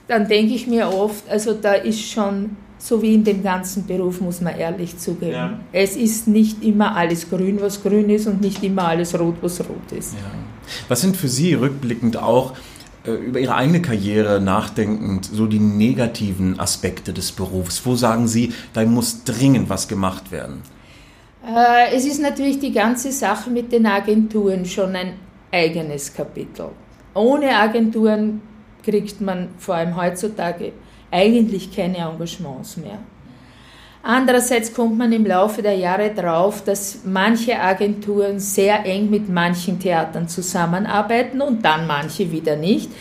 dann 0.07 0.27
denke 0.27 0.53
ich 0.53 0.67
mir 0.67 0.87
oft, 0.87 1.27
also 1.29 1.53
da 1.53 1.73
ist 1.73 2.01
schon, 2.01 2.57
so 2.77 3.01
wie 3.01 3.15
in 3.15 3.23
dem 3.23 3.41
ganzen 3.43 3.85
Beruf, 3.85 4.21
muss 4.21 4.41
man 4.41 4.57
ehrlich 4.57 4.97
zugeben. 4.97 5.31
Ja. 5.31 5.59
Es 5.71 5.95
ist 5.95 6.27
nicht 6.27 6.63
immer 6.63 6.95
alles 6.95 7.29
grün, 7.29 7.59
was 7.59 7.81
grün 7.81 8.09
ist 8.09 8.27
und 8.27 8.41
nicht 8.41 8.63
immer 8.63 8.87
alles 8.89 9.19
rot, 9.19 9.35
was 9.41 9.59
rot 9.61 9.91
ist. 9.97 10.13
Ja. 10.13 10.19
Was 10.87 11.01
sind 11.01 11.17
für 11.17 11.27
Sie 11.27 11.53
rückblickend 11.53 12.17
auch 12.17 12.53
äh, 13.05 13.11
über 13.11 13.39
Ihre 13.39 13.55
eigene 13.55 13.81
Karriere 13.81 14.41
nachdenkend 14.41 15.25
so 15.25 15.47
die 15.47 15.59
negativen 15.59 16.59
Aspekte 16.59 17.13
des 17.13 17.31
Berufs? 17.31 17.85
Wo 17.85 17.95
sagen 17.95 18.27
Sie, 18.27 18.53
da 18.73 18.83
muss 18.85 19.23
dringend 19.23 19.69
was 19.69 19.87
gemacht 19.87 20.31
werden? 20.31 20.61
Äh, 21.45 21.95
es 21.95 22.05
ist 22.05 22.21
natürlich 22.21 22.59
die 22.59 22.71
ganze 22.71 23.11
Sache 23.11 23.49
mit 23.49 23.71
den 23.71 23.85
Agenturen 23.85 24.65
schon 24.65 24.95
ein 24.95 25.13
eigenes 25.51 26.13
Kapitel. 26.13 26.69
Ohne 27.13 27.55
Agenturen 27.57 28.41
kriegt 28.83 29.21
man 29.21 29.49
vor 29.57 29.75
allem 29.75 29.95
heutzutage 29.95 30.73
eigentlich 31.11 31.75
keine 31.75 31.97
Engagements 31.97 32.77
mehr. 32.77 32.99
Andererseits 34.07 34.71
kommt 34.71 34.99
man 34.99 35.11
im 35.11 35.25
Laufe 35.25 35.63
der 35.63 35.73
Jahre 35.73 36.11
drauf, 36.13 36.63
dass 36.63 36.99
manche 37.05 37.59
Agenturen 37.59 38.37
sehr 38.37 38.85
eng 38.85 39.09
mit 39.09 39.29
manchen 39.29 39.79
Theatern 39.79 40.27
zusammenarbeiten 40.27 41.41
und 41.41 41.65
dann 41.65 41.87
manche 41.87 42.31
wieder 42.31 42.55
nicht. 42.55 42.91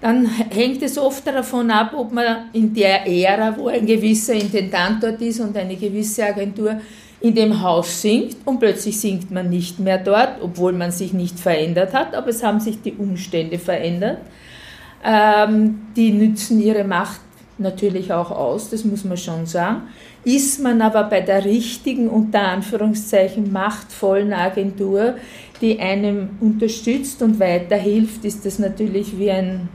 Dann 0.00 0.24
hängt 0.24 0.82
es 0.82 0.96
oft 0.96 1.26
davon 1.26 1.70
ab, 1.70 1.92
ob 1.94 2.12
man 2.12 2.46
in 2.54 2.72
der 2.72 3.06
Ära, 3.06 3.54
wo 3.58 3.68
ein 3.68 3.84
gewisser 3.84 4.32
Intendant 4.32 5.02
dort 5.02 5.20
ist 5.20 5.40
und 5.40 5.54
eine 5.54 5.76
gewisse 5.76 6.24
Agentur 6.24 6.80
in 7.20 7.34
dem 7.34 7.60
Haus 7.60 8.00
singt 8.00 8.36
und 8.46 8.58
plötzlich 8.58 8.98
singt 8.98 9.30
man 9.30 9.50
nicht 9.50 9.78
mehr 9.80 9.98
dort, 9.98 10.40
obwohl 10.40 10.72
man 10.72 10.90
sich 10.92 11.12
nicht 11.12 11.38
verändert 11.38 11.92
hat, 11.92 12.14
aber 12.14 12.28
es 12.28 12.42
haben 12.42 12.60
sich 12.60 12.80
die 12.80 12.94
Umstände 12.94 13.58
verändert. 13.58 14.20
Ähm, 15.04 15.88
die 15.94 16.10
nützen 16.10 16.62
ihre 16.62 16.84
Macht 16.84 17.20
natürlich 17.58 18.12
auch 18.12 18.30
aus, 18.30 18.70
das 18.70 18.84
muss 18.84 19.04
man 19.04 19.16
schon 19.16 19.46
sagen. 19.46 19.82
Ist 20.24 20.62
man 20.62 20.82
aber 20.82 21.04
bei 21.04 21.20
der 21.20 21.44
richtigen, 21.44 22.08
unter 22.08 22.42
Anführungszeichen, 22.42 23.52
machtvollen 23.52 24.32
Agentur, 24.32 25.14
die 25.60 25.78
einem 25.78 26.30
unterstützt 26.40 27.22
und 27.22 27.38
weiterhilft, 27.38 28.24
ist 28.24 28.44
das 28.44 28.58
natürlich 28.58 29.18
wie 29.18 29.30
ein, 29.30 29.68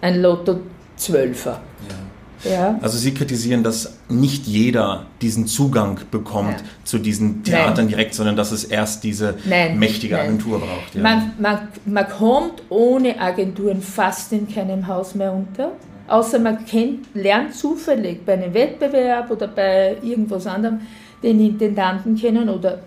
ein 0.00 0.20
Lotto-Zwölfer. 0.20 1.60
Ja. 1.88 1.94
Ja. 2.44 2.78
Also 2.82 2.98
Sie 2.98 3.14
kritisieren, 3.14 3.62
dass 3.62 3.98
nicht 4.08 4.46
jeder 4.46 5.06
diesen 5.22 5.46
Zugang 5.46 6.00
bekommt 6.10 6.60
ja. 6.60 6.66
zu 6.84 6.98
diesen 6.98 7.42
Theatern 7.42 7.74
nein. 7.76 7.88
direkt, 7.88 8.14
sondern 8.14 8.36
dass 8.36 8.52
es 8.52 8.64
erst 8.64 9.02
diese 9.02 9.36
nein, 9.46 9.78
mächtige 9.78 10.14
nein. 10.14 10.26
Agentur 10.26 10.58
braucht. 10.58 10.94
Ja. 10.94 11.02
Man, 11.02 11.32
man, 11.38 11.68
man 11.86 12.08
kommt 12.08 12.62
ohne 12.68 13.18
Agenturen 13.18 13.80
fast 13.80 14.32
in 14.32 14.48
keinem 14.48 14.86
Haus 14.86 15.14
mehr 15.14 15.32
unter. 15.32 15.72
Außer 16.06 16.38
man 16.38 16.64
kennt, 16.66 17.06
lernt 17.14 17.54
zufällig 17.54 18.24
bei 18.24 18.34
einem 18.34 18.52
Wettbewerb 18.52 19.30
oder 19.30 19.48
bei 19.48 19.96
irgendwas 20.02 20.46
anderem 20.46 20.80
den 21.22 21.40
Intendanten 21.40 22.16
kennen 22.16 22.48
oder 22.48 22.80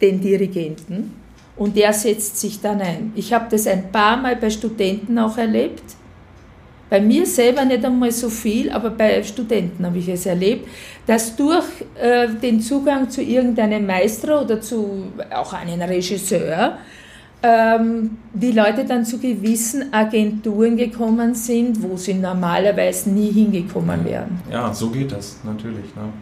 den 0.00 0.20
Dirigenten 0.20 1.14
und 1.56 1.76
der 1.76 1.92
setzt 1.92 2.38
sich 2.38 2.60
dann 2.60 2.80
ein. 2.80 3.12
Ich 3.16 3.32
habe 3.32 3.46
das 3.50 3.66
ein 3.66 3.90
paar 3.90 4.16
Mal 4.16 4.36
bei 4.36 4.50
Studenten 4.50 5.18
auch 5.18 5.38
erlebt 5.38 5.82
bei 6.90 7.00
mir 7.00 7.24
selber 7.24 7.64
nicht 7.64 7.84
einmal 7.84 8.10
so 8.10 8.28
viel, 8.28 8.68
aber 8.68 8.90
bei 8.90 9.22
Studenten 9.22 9.86
habe 9.86 9.98
ich 9.98 10.08
es 10.08 10.26
erlebt, 10.26 10.68
dass 11.06 11.36
durch 11.36 11.64
äh, 11.94 12.28
den 12.28 12.60
Zugang 12.60 13.08
zu 13.08 13.22
irgendeinem 13.22 13.86
Meister 13.86 14.42
oder 14.42 14.60
zu 14.60 15.04
auch 15.32 15.52
einem 15.52 15.80
Regisseur 15.82 16.78
ähm, 17.42 18.18
die 18.32 18.52
Leute 18.52 18.84
dann 18.84 19.04
zu 19.04 19.18
gewissen 19.18 19.92
Agenturen 19.92 20.76
gekommen 20.76 21.34
sind, 21.34 21.82
wo 21.82 21.96
sie 21.96 22.14
normalerweise 22.14 23.10
nie 23.10 23.32
hingekommen 23.32 24.04
wären. 24.04 24.40
Ja, 24.50 24.72
so 24.74 24.90
geht 24.90 25.10
das 25.12 25.38
natürlich. 25.44 25.96
Ne? 25.96 26.12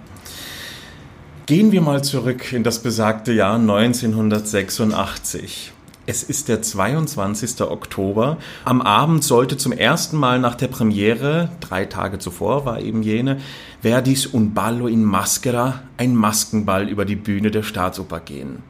Gehen 1.46 1.72
wir 1.72 1.80
mal 1.80 2.04
zurück 2.04 2.52
in 2.52 2.62
das 2.62 2.82
besagte 2.82 3.32
Jahr 3.32 3.56
1986. 3.56 5.72
Es 6.10 6.22
ist 6.22 6.48
der 6.48 6.62
22. 6.62 7.60
Oktober. 7.62 8.38
Am 8.64 8.80
Abend 8.80 9.24
sollte 9.24 9.58
zum 9.58 9.72
ersten 9.72 10.16
Mal 10.16 10.38
nach 10.38 10.54
der 10.54 10.68
Premiere, 10.68 11.50
drei 11.60 11.84
Tage 11.84 12.18
zuvor 12.18 12.64
war 12.64 12.80
eben 12.80 13.02
jene, 13.02 13.40
Verdis 13.82 14.32
Un 14.32 14.54
Ballo 14.54 14.86
in 14.86 15.04
Maschera, 15.04 15.82
ein 15.98 16.14
Maskenball 16.14 16.88
über 16.88 17.04
die 17.04 17.16
Bühne 17.16 17.50
der 17.50 17.62
Staatsoper 17.62 18.20
gehen. 18.20 18.62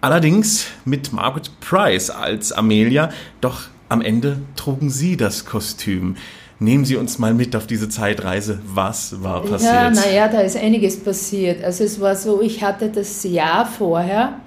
Allerdings 0.00 0.66
mit 0.84 1.12
Margaret 1.12 1.50
Price 1.60 2.10
als 2.10 2.52
Amelia, 2.52 3.10
doch 3.40 3.62
am 3.88 4.00
Ende 4.00 4.38
trugen 4.56 4.90
sie 4.90 5.16
das 5.16 5.44
Kostüm. 5.44 6.16
Nehmen 6.60 6.84
Sie 6.84 6.96
uns 6.96 7.20
mal 7.20 7.34
mit 7.34 7.54
auf 7.54 7.68
diese 7.68 7.88
Zeitreise. 7.88 8.60
Was 8.66 9.22
war 9.22 9.42
passiert? 9.42 9.72
Ja, 9.72 9.90
naja, 9.90 10.28
da 10.28 10.40
ist 10.40 10.56
einiges 10.56 10.98
passiert. 10.98 11.62
Also 11.62 11.84
es 11.84 12.00
war 12.00 12.16
so, 12.16 12.42
ich 12.42 12.62
hatte 12.62 12.88
das 12.88 13.22
Jahr 13.22 13.64
vorher 13.64 14.40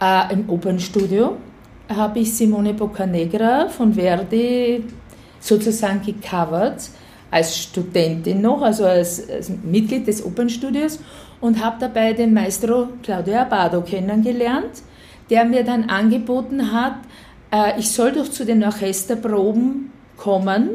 äh, 0.00 0.32
Im 0.32 0.48
Opernstudio 0.48 1.36
habe 1.88 2.18
ich 2.18 2.34
Simone 2.34 2.74
Boccanegra 2.74 3.68
von 3.68 3.94
Verdi 3.94 4.84
sozusagen 5.40 6.02
gecovert, 6.02 6.90
als 7.30 7.56
Studentin 7.56 8.40
noch, 8.40 8.62
also 8.62 8.84
als, 8.84 9.28
als 9.28 9.50
Mitglied 9.62 10.06
des 10.06 10.24
Opernstudios 10.24 10.98
und 11.40 11.64
habe 11.64 11.76
dabei 11.80 12.12
den 12.12 12.32
Maestro 12.34 12.88
Claudio 13.02 13.36
Abado 13.36 13.82
kennengelernt, 13.82 14.82
der 15.30 15.44
mir 15.44 15.64
dann 15.64 15.90
angeboten 15.90 16.72
hat, 16.72 16.96
äh, 17.52 17.78
ich 17.78 17.90
soll 17.90 18.12
doch 18.12 18.28
zu 18.28 18.44
den 18.44 18.64
Orchesterproben 18.64 19.90
kommen, 20.16 20.70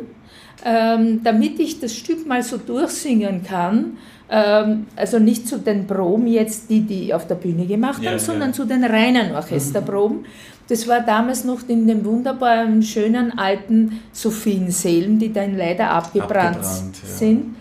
ähm, 0.64 1.22
damit 1.24 1.60
ich 1.60 1.80
das 1.80 1.96
Stück 1.96 2.28
mal 2.28 2.44
so 2.44 2.58
durchsingen 2.58 3.44
kann 3.44 3.98
ähm, 4.32 4.88
also 4.96 5.20
nicht 5.20 5.46
zu 5.46 5.60
den 5.60 5.86
Proben 5.86 6.26
jetzt, 6.26 6.70
die 6.70 6.82
die 6.82 7.14
auf 7.14 7.28
der 7.28 7.36
Bühne 7.36 7.66
gemacht 7.66 7.98
haben, 7.98 8.14
ja, 8.14 8.20
sondern 8.20 8.50
ja. 8.50 8.54
zu 8.54 8.66
den 8.66 8.86
reinen 8.86 9.36
Orchesterproben. 9.36 10.26
Das 10.70 10.88
war 10.88 11.02
damals 11.02 11.44
noch 11.44 11.68
in 11.68 11.86
dem 11.86 12.06
wunderbaren, 12.06 12.82
schönen 12.82 13.38
alten 13.38 14.00
Sophiensälen, 14.14 15.20
die 15.20 15.34
dann 15.34 15.58
leider 15.58 15.92
abgebrannt, 15.92 16.60
abgebrannt 16.60 16.96
sind. 16.96 17.56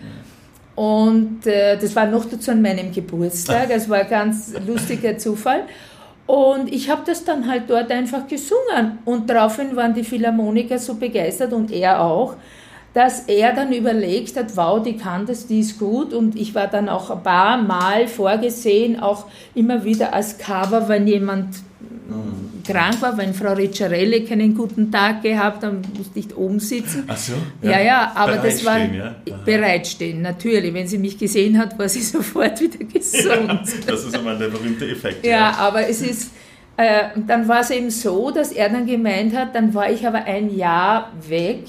Und 0.81 1.45
äh, 1.45 1.77
das 1.77 1.95
war 1.95 2.07
noch 2.07 2.25
dazu 2.25 2.49
an 2.49 2.59
meinem 2.59 2.91
Geburtstag, 2.91 3.69
es 3.69 3.87
war 3.87 3.99
ein 3.99 4.09
ganz 4.09 4.51
lustiger 4.65 5.15
Zufall. 5.15 5.65
Und 6.25 6.73
ich 6.73 6.89
habe 6.89 7.03
das 7.05 7.23
dann 7.23 7.47
halt 7.47 7.69
dort 7.69 7.91
einfach 7.91 8.25
gesungen. 8.27 8.97
Und 9.05 9.29
daraufhin 9.29 9.75
waren 9.75 9.93
die 9.93 10.03
Philharmoniker 10.03 10.79
so 10.79 10.95
begeistert 10.95 11.53
und 11.53 11.69
er 11.69 12.01
auch, 12.01 12.33
dass 12.93 13.21
er 13.21 13.53
dann 13.53 13.71
überlegt 13.71 14.35
hat, 14.35 14.55
wow, 14.57 14.81
die 14.81 14.97
kann 14.97 15.25
das, 15.25 15.47
die 15.47 15.61
ist 15.61 15.79
gut. 15.79 16.13
Und 16.13 16.35
ich 16.35 16.53
war 16.53 16.67
dann 16.67 16.89
auch 16.89 17.09
ein 17.09 17.23
paar 17.23 17.61
Mal 17.61 18.07
vorgesehen, 18.07 18.99
auch 18.99 19.25
immer 19.55 19.83
wieder 19.83 20.13
als 20.13 20.37
Cover, 20.37 20.89
wenn 20.89 21.07
jemand 21.07 21.55
mhm. 21.79 22.63
krank 22.67 23.01
war, 23.01 23.17
wenn 23.17 23.33
Frau 23.33 23.53
Ricciarelli 23.53 24.25
keinen 24.25 24.55
guten 24.55 24.91
Tag 24.91 25.21
gehabt, 25.21 25.63
dann 25.63 25.81
musste 25.97 26.19
ich 26.19 26.35
oben 26.35 26.59
sitzen. 26.59 27.05
Ach 27.07 27.15
so? 27.15 27.33
Ja, 27.61 27.71
ja, 27.71 27.81
ja 27.81 28.11
aber 28.13 28.37
das 28.37 28.65
war 28.65 28.79
ja? 28.79 29.15
bereitstehen, 29.45 30.21
natürlich. 30.21 30.73
Wenn 30.73 30.87
sie 30.87 30.97
mich 30.97 31.17
gesehen 31.17 31.57
hat, 31.57 31.79
war 31.79 31.87
sie 31.87 32.01
sofort 32.01 32.59
wieder 32.59 32.83
gesund. 32.83 33.47
Ja, 33.47 33.63
das 33.87 34.03
ist 34.03 34.17
immer 34.17 34.35
der 34.35 34.49
berühmte 34.49 34.85
Effekt. 34.85 35.25
Ja, 35.25 35.51
aber 35.51 35.87
es 35.87 36.01
ist, 36.01 36.31
äh, 36.75 37.03
dann 37.25 37.47
war 37.47 37.61
es 37.61 37.69
eben 37.69 37.89
so, 37.89 38.31
dass 38.31 38.51
er 38.51 38.67
dann 38.67 38.85
gemeint 38.85 39.33
hat, 39.33 39.55
dann 39.55 39.73
war 39.73 39.89
ich 39.89 40.05
aber 40.05 40.25
ein 40.25 40.53
Jahr 40.53 41.09
weg 41.29 41.63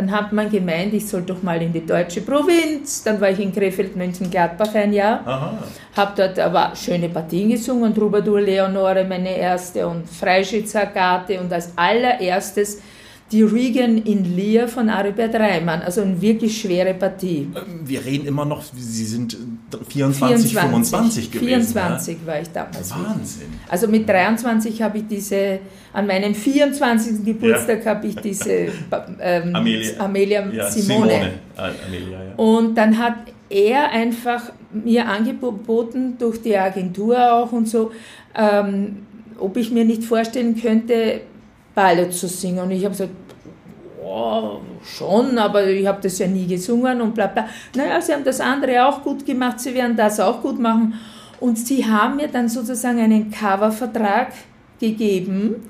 dann 0.00 0.10
hat 0.10 0.32
man 0.32 0.50
gemeint, 0.50 0.94
ich 0.94 1.06
soll 1.06 1.22
doch 1.22 1.42
mal 1.42 1.60
in 1.60 1.74
die 1.74 1.84
deutsche 1.84 2.22
Provinz. 2.22 3.04
Dann 3.04 3.20
war 3.20 3.28
ich 3.28 3.38
in 3.38 3.52
Krefeld-Mönchengladbach 3.52 4.74
ein 4.74 4.94
Jahr. 4.94 5.58
Habe 5.94 6.12
dort 6.16 6.38
aber 6.38 6.72
schöne 6.74 7.10
Partien 7.10 7.50
gesungen, 7.50 7.94
Troubadour 7.94 8.40
Leonore, 8.40 9.04
meine 9.04 9.36
erste, 9.36 9.86
und 9.86 10.08
Freischützer 10.08 10.82
Agathe. 10.82 11.38
Und 11.38 11.52
als 11.52 11.76
allererstes 11.76 12.80
die 13.32 13.42
Regan 13.42 13.98
in 13.98 14.36
Lear 14.36 14.66
von 14.66 14.88
Aribert 14.88 15.34
Reimann, 15.34 15.82
also 15.82 16.02
eine 16.02 16.20
wirklich 16.20 16.60
schwere 16.60 16.94
Partie. 16.94 17.48
Wir 17.84 18.04
reden 18.04 18.26
immer 18.26 18.44
noch, 18.44 18.62
Sie 18.76 19.04
sind 19.04 19.36
24, 19.88 20.50
24 20.50 20.58
25 20.58 21.30
gewesen. 21.30 21.46
24 21.46 22.18
ja? 22.20 22.26
war 22.26 22.40
ich 22.40 22.48
damals. 22.50 22.90
Wahnsinn. 22.90 23.46
Also 23.68 23.86
mit 23.86 24.08
23 24.08 24.82
habe 24.82 24.98
ich 24.98 25.06
diese, 25.06 25.60
an 25.92 26.08
meinem 26.08 26.34
24. 26.34 27.24
Geburtstag 27.24 27.84
ja. 27.84 27.90
habe 27.94 28.08
ich 28.08 28.16
diese 28.16 28.68
ähm, 29.20 29.54
Amelia, 29.54 30.00
Amelia 30.00 30.48
ja, 30.50 30.68
Simone. 30.68 31.12
Simone. 31.12 31.32
Ah, 31.56 31.70
Amelia, 31.86 32.34
Und 32.36 32.74
dann 32.74 32.98
hat 32.98 33.14
er 33.48 33.90
einfach 33.90 34.52
mir 34.72 35.06
angeboten, 35.08 36.16
durch 36.18 36.42
die 36.42 36.56
Agentur 36.56 37.32
auch 37.32 37.52
und 37.52 37.68
so, 37.68 37.92
ähm, 38.34 39.06
ob 39.38 39.56
ich 39.56 39.70
mir 39.70 39.84
nicht 39.84 40.04
vorstellen 40.04 40.60
könnte, 40.60 41.22
Ballett 41.80 42.12
zu 42.12 42.28
singen. 42.28 42.58
Und 42.58 42.70
ich 42.72 42.84
habe 42.84 42.90
gesagt, 42.90 43.10
oh, 44.04 44.58
schon, 44.84 45.38
aber 45.38 45.66
ich 45.66 45.86
habe 45.86 46.00
das 46.02 46.18
ja 46.18 46.26
nie 46.26 46.46
gesungen 46.46 47.00
und 47.00 47.14
bla 47.14 47.26
bla. 47.28 47.48
Naja, 47.74 48.00
sie 48.02 48.12
haben 48.12 48.24
das 48.24 48.38
andere 48.40 48.86
auch 48.86 49.02
gut 49.02 49.24
gemacht, 49.24 49.60
sie 49.60 49.74
werden 49.74 49.96
das 49.96 50.20
auch 50.20 50.42
gut 50.42 50.58
machen. 50.58 50.94
Und 51.40 51.56
sie 51.58 51.86
haben 51.86 52.16
mir 52.16 52.28
dann 52.28 52.50
sozusagen 52.50 52.98
einen 52.98 53.30
Coververtrag 53.30 54.28
gegeben 54.78 55.68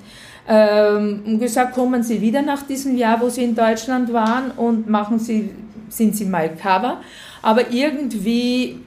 ähm, 0.49 1.23
und 1.25 1.39
gesagt, 1.39 1.75
kommen 1.75 2.03
Sie 2.03 2.21
wieder 2.21 2.43
nach 2.43 2.63
diesem 2.63 2.97
Jahr, 2.97 3.21
wo 3.21 3.29
Sie 3.29 3.45
in 3.45 3.55
Deutschland 3.55 4.13
waren 4.13 4.51
und 4.57 4.89
machen 4.89 5.21
Sie, 5.21 5.51
sind 5.89 6.17
Sie 6.17 6.25
mal 6.25 6.51
Cover. 6.57 7.01
Aber 7.41 7.71
irgendwie 7.71 8.81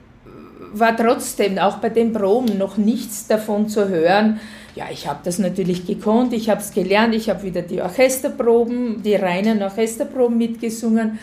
war 0.73 0.97
trotzdem 0.97 1.57
auch 1.57 1.77
bei 1.77 1.89
den 1.89 2.11
Proben 2.11 2.57
noch 2.57 2.75
nichts 2.75 3.27
davon 3.27 3.69
zu 3.69 3.87
hören, 3.87 4.41
ja, 4.75 4.85
ich 4.91 5.07
habe 5.07 5.19
das 5.23 5.39
natürlich 5.39 5.85
gekonnt, 5.85 6.33
ich 6.33 6.49
habe 6.49 6.61
es 6.61 6.71
gelernt, 6.73 7.13
ich 7.13 7.29
habe 7.29 7.43
wieder 7.43 7.61
die 7.61 7.81
Orchesterproben, 7.81 9.03
die 9.03 9.15
reinen 9.15 9.61
Orchesterproben 9.61 10.37
mitgesungen, 10.37 11.19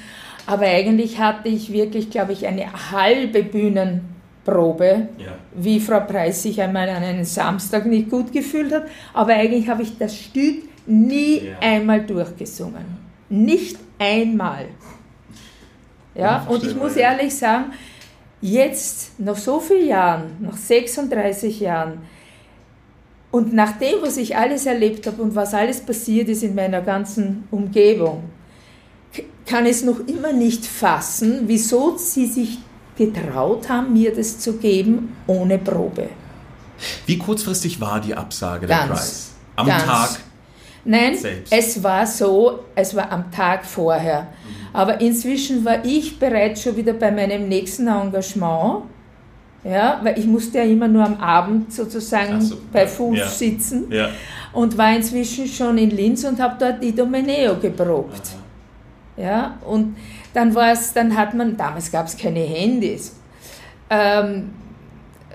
aber 0.47 0.67
eigentlich 0.67 1.19
hatte 1.19 1.49
ich 1.49 1.73
wirklich, 1.73 2.11
glaube 2.11 2.33
ich, 2.33 2.47
eine 2.47 2.67
halbe 2.93 3.43
Bühnenprobe, 3.43 5.09
ja. 5.19 5.35
wie 5.55 5.81
Frau 5.81 6.01
Preis 6.01 6.43
sich 6.43 6.61
einmal 6.61 6.89
an 6.89 7.03
einem 7.03 7.25
Samstag 7.25 7.87
nicht 7.87 8.11
gut 8.11 8.33
gefühlt 8.33 8.73
hat, 8.73 8.87
aber 9.13 9.35
eigentlich 9.35 9.69
habe 9.69 9.83
ich 9.83 9.99
das 9.99 10.17
Stück 10.17 10.65
nie 10.87 11.43
ja. 11.47 11.59
einmal 11.61 12.03
durchgesungen. 12.03 12.85
Nicht 13.29 13.79
einmal. 13.99 14.67
Ja, 16.15 16.47
und 16.49 16.65
ich 16.65 16.75
muss 16.75 16.97
ehrlich 16.97 17.35
sagen, 17.35 17.67
jetzt, 18.41 19.19
nach 19.21 19.37
so 19.37 19.61
vielen 19.61 19.89
Jahren, 19.89 20.37
nach 20.41 20.57
36 20.57 21.61
Jahren, 21.61 22.01
und 23.31 23.53
nach 23.53 23.79
dem, 23.79 24.03
was 24.03 24.17
ich 24.17 24.37
alles 24.37 24.67
erlebt 24.67 25.07
habe 25.07 25.23
und 25.23 25.35
was 25.35 25.55
alles 25.55 25.81
passiert 25.81 26.29
ist 26.29 26.43
in 26.43 26.55
meiner 26.55 26.81
ganzen 26.81 27.45
Umgebung, 27.51 28.25
kann 29.47 29.67
es 29.67 29.83
noch 29.83 30.01
immer 30.07 30.33
nicht 30.33 30.65
fassen, 30.65 31.43
wieso 31.47 31.97
sie 31.97 32.27
sich 32.27 32.59
getraut 32.97 33.69
haben, 33.69 33.93
mir 33.93 34.15
das 34.15 34.39
zu 34.39 34.55
geben 34.55 35.17
ohne 35.27 35.59
Probe. 35.59 36.09
Wie 37.07 37.19
kurzfristig 37.19 37.81
war 37.81 38.01
die 38.01 38.15
Absage 38.15 38.67
ganz, 38.67 38.87
der 38.87 38.95
Price? 38.95 39.31
Am 39.57 39.67
ganz. 39.67 39.85
Tag? 39.85 40.21
Nein, 40.85 41.17
selbst. 41.17 41.53
es 41.53 41.83
war 41.83 42.07
so, 42.07 42.61
es 42.75 42.95
war 42.97 43.11
am 43.13 43.31
Tag 43.31 43.67
vorher. 43.67 44.23
Mhm. 44.23 44.67
Aber 44.73 45.01
inzwischen 45.01 45.65
war 45.65 45.85
ich 45.85 46.19
bereits 46.19 46.63
schon 46.63 46.77
wieder 46.77 46.95
bei 46.95 47.11
meinem 47.11 47.49
nächsten 47.49 47.87
Engagement 47.87 48.85
ja, 49.65 50.01
weil 50.03 50.19
ich 50.19 50.27
musste 50.27 50.59
ja 50.59 50.65
immer 50.65 50.89
nur 50.89 51.05
am 51.05 51.19
Abend 51.21 51.73
sozusagen 51.73 52.41
so, 52.41 52.57
bei 52.73 52.87
Fuß 52.87 53.19
ja. 53.19 53.29
sitzen 53.29 53.93
ja. 53.93 54.09
und 54.53 54.77
war 54.79 54.95
inzwischen 54.95 55.47
schon 55.47 55.77
in 55.77 55.91
Linz 55.91 56.25
und 56.25 56.41
habe 56.41 56.57
dort 56.59 56.83
Idomeneo 56.83 57.57
geprobt. 57.57 58.23
Aha. 58.25 59.23
Ja, 59.23 59.59
und 59.67 59.97
dann 60.33 60.55
war 60.55 60.73
es, 60.73 60.95
dann 60.95 61.15
hat 61.15 61.35
man, 61.35 61.57
damals 61.57 61.93
gab 61.93 62.07
es 62.07 62.17
keine 62.17 62.41
Handys, 62.41 63.17
ähm, 63.91 64.51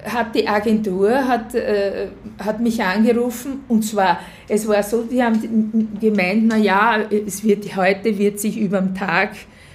hat 0.04 0.34
die 0.34 0.48
Agentur 0.48 1.28
hat, 1.28 1.54
äh, 1.54 2.08
hat 2.44 2.60
mich 2.60 2.82
angerufen 2.82 3.64
und 3.68 3.84
zwar, 3.84 4.20
es 4.48 4.68
war 4.68 4.82
so, 4.82 5.04
die 5.04 5.22
haben 5.22 5.98
gemeint, 6.00 6.48
na 6.48 6.58
ja, 6.58 7.00
es 7.10 7.44
wird, 7.44 7.76
heute 7.76 8.18
wird 8.18 8.40
sich 8.40 8.58
über 8.58 8.82
den 8.82 8.96
Tag 8.96 9.32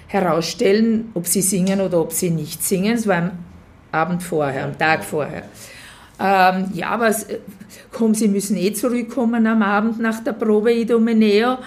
herausstellen, 0.09 1.11
ob 1.15 1.27
sie 1.27 1.43
singen 1.43 1.81
oder 1.81 2.01
ob 2.01 2.13
sie 2.13 2.31
nicht 2.31 2.65
singen. 2.65 2.95
Es 2.95 3.07
war 3.07 3.31
Abend 3.93 4.23
vorher, 4.23 4.65
am 4.65 4.79
Tag 4.79 5.05
vorher. 5.05 5.45
Ähm, 6.19 6.67
ja, 6.75 6.91
aber 6.91 7.09
es, 7.09 7.27
komm, 7.91 8.15
Sie 8.15 8.29
müssen 8.29 8.57
eh 8.57 8.73
zurückkommen 8.73 9.47
am 9.47 9.63
Abend 9.63 9.99
nach 10.01 10.21
der 10.23 10.33
Probe 10.33 10.73
Idomeneo 10.73 11.59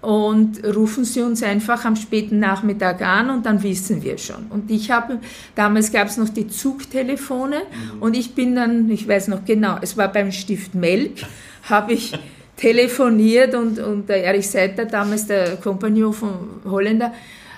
und 0.00 0.64
rufen 0.64 1.04
Sie 1.04 1.20
uns 1.22 1.42
einfach 1.42 1.84
am 1.84 1.94
späten 1.94 2.38
Nachmittag 2.38 3.02
an 3.02 3.30
und 3.30 3.46
dann 3.46 3.62
wissen 3.62 4.02
wir 4.02 4.18
schon. 4.18 4.46
Und 4.48 4.70
ich 4.70 4.90
habe, 4.90 5.18
damals 5.54 5.92
gab 5.92 6.08
es 6.08 6.16
noch 6.16 6.30
die 6.30 6.48
Zugtelefone 6.48 7.58
mhm. 7.58 8.02
und 8.02 8.16
ich 8.16 8.34
bin 8.34 8.56
dann, 8.56 8.90
ich 8.90 9.06
weiß 9.06 9.28
noch 9.28 9.44
genau, 9.44 9.76
es 9.80 9.96
war 9.96 10.08
beim 10.08 10.32
Stift 10.32 10.74
Melk, 10.74 11.22
habe 11.68 11.92
ich 11.92 12.18
telefoniert 12.56 13.54
und, 13.54 13.78
und 13.78 14.08
der 14.08 14.24
Erich 14.24 14.48
Seiter, 14.48 14.86
damals 14.86 15.26
der 15.26 15.56
Kompagnon 15.56 16.12
von 16.12 16.30
Holländer, 16.64 17.12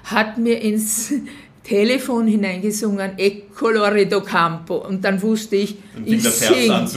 hat 0.05 0.37
mir 0.39 0.61
ins 0.61 1.13
Telefon 1.65 2.27
hineingesungen, 2.27 3.13
E 3.19 3.43
colore 3.55 4.07
do 4.07 4.21
campo. 4.21 4.77
Und 4.77 5.05
dann 5.05 5.23
wusste 5.23 5.57
ich, 5.57 5.77
ich 6.05 6.23
singe. 6.29 6.89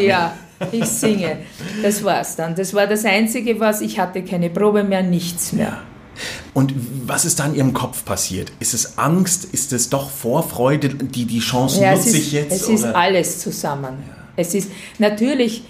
Ja, 0.00 0.34
ich 0.72 0.84
singe. 0.86 1.38
Das 1.82 2.02
war's 2.02 2.36
dann. 2.36 2.54
Das 2.54 2.72
war 2.72 2.86
das 2.86 3.04
Einzige, 3.04 3.60
was 3.60 3.80
ich 3.80 3.98
hatte, 3.98 4.22
keine 4.22 4.50
Probe 4.50 4.82
mehr, 4.84 5.02
nichts 5.02 5.52
mehr. 5.52 5.78
Und 6.52 6.72
was 7.06 7.24
ist 7.24 7.40
da 7.40 7.46
in 7.46 7.54
Ihrem 7.54 7.72
Kopf 7.72 8.04
passiert? 8.04 8.52
Ist 8.60 8.72
es 8.72 8.98
Angst? 8.98 9.46
Ist 9.52 9.72
es 9.72 9.90
doch 9.90 10.10
Vorfreude, 10.10 10.88
die 10.88 11.24
die 11.24 11.40
Chance 11.40 11.82
ja, 11.82 11.94
nutze 11.94 12.16
ich 12.16 12.32
jetzt? 12.32 12.52
Es 12.52 12.66
oder? 12.66 12.74
ist 12.74 12.84
alles 12.84 13.40
zusammen. 13.40 14.04
Ja. 14.06 14.14
Es 14.36 14.54
ist 14.54 14.70
natürlich 14.98 15.62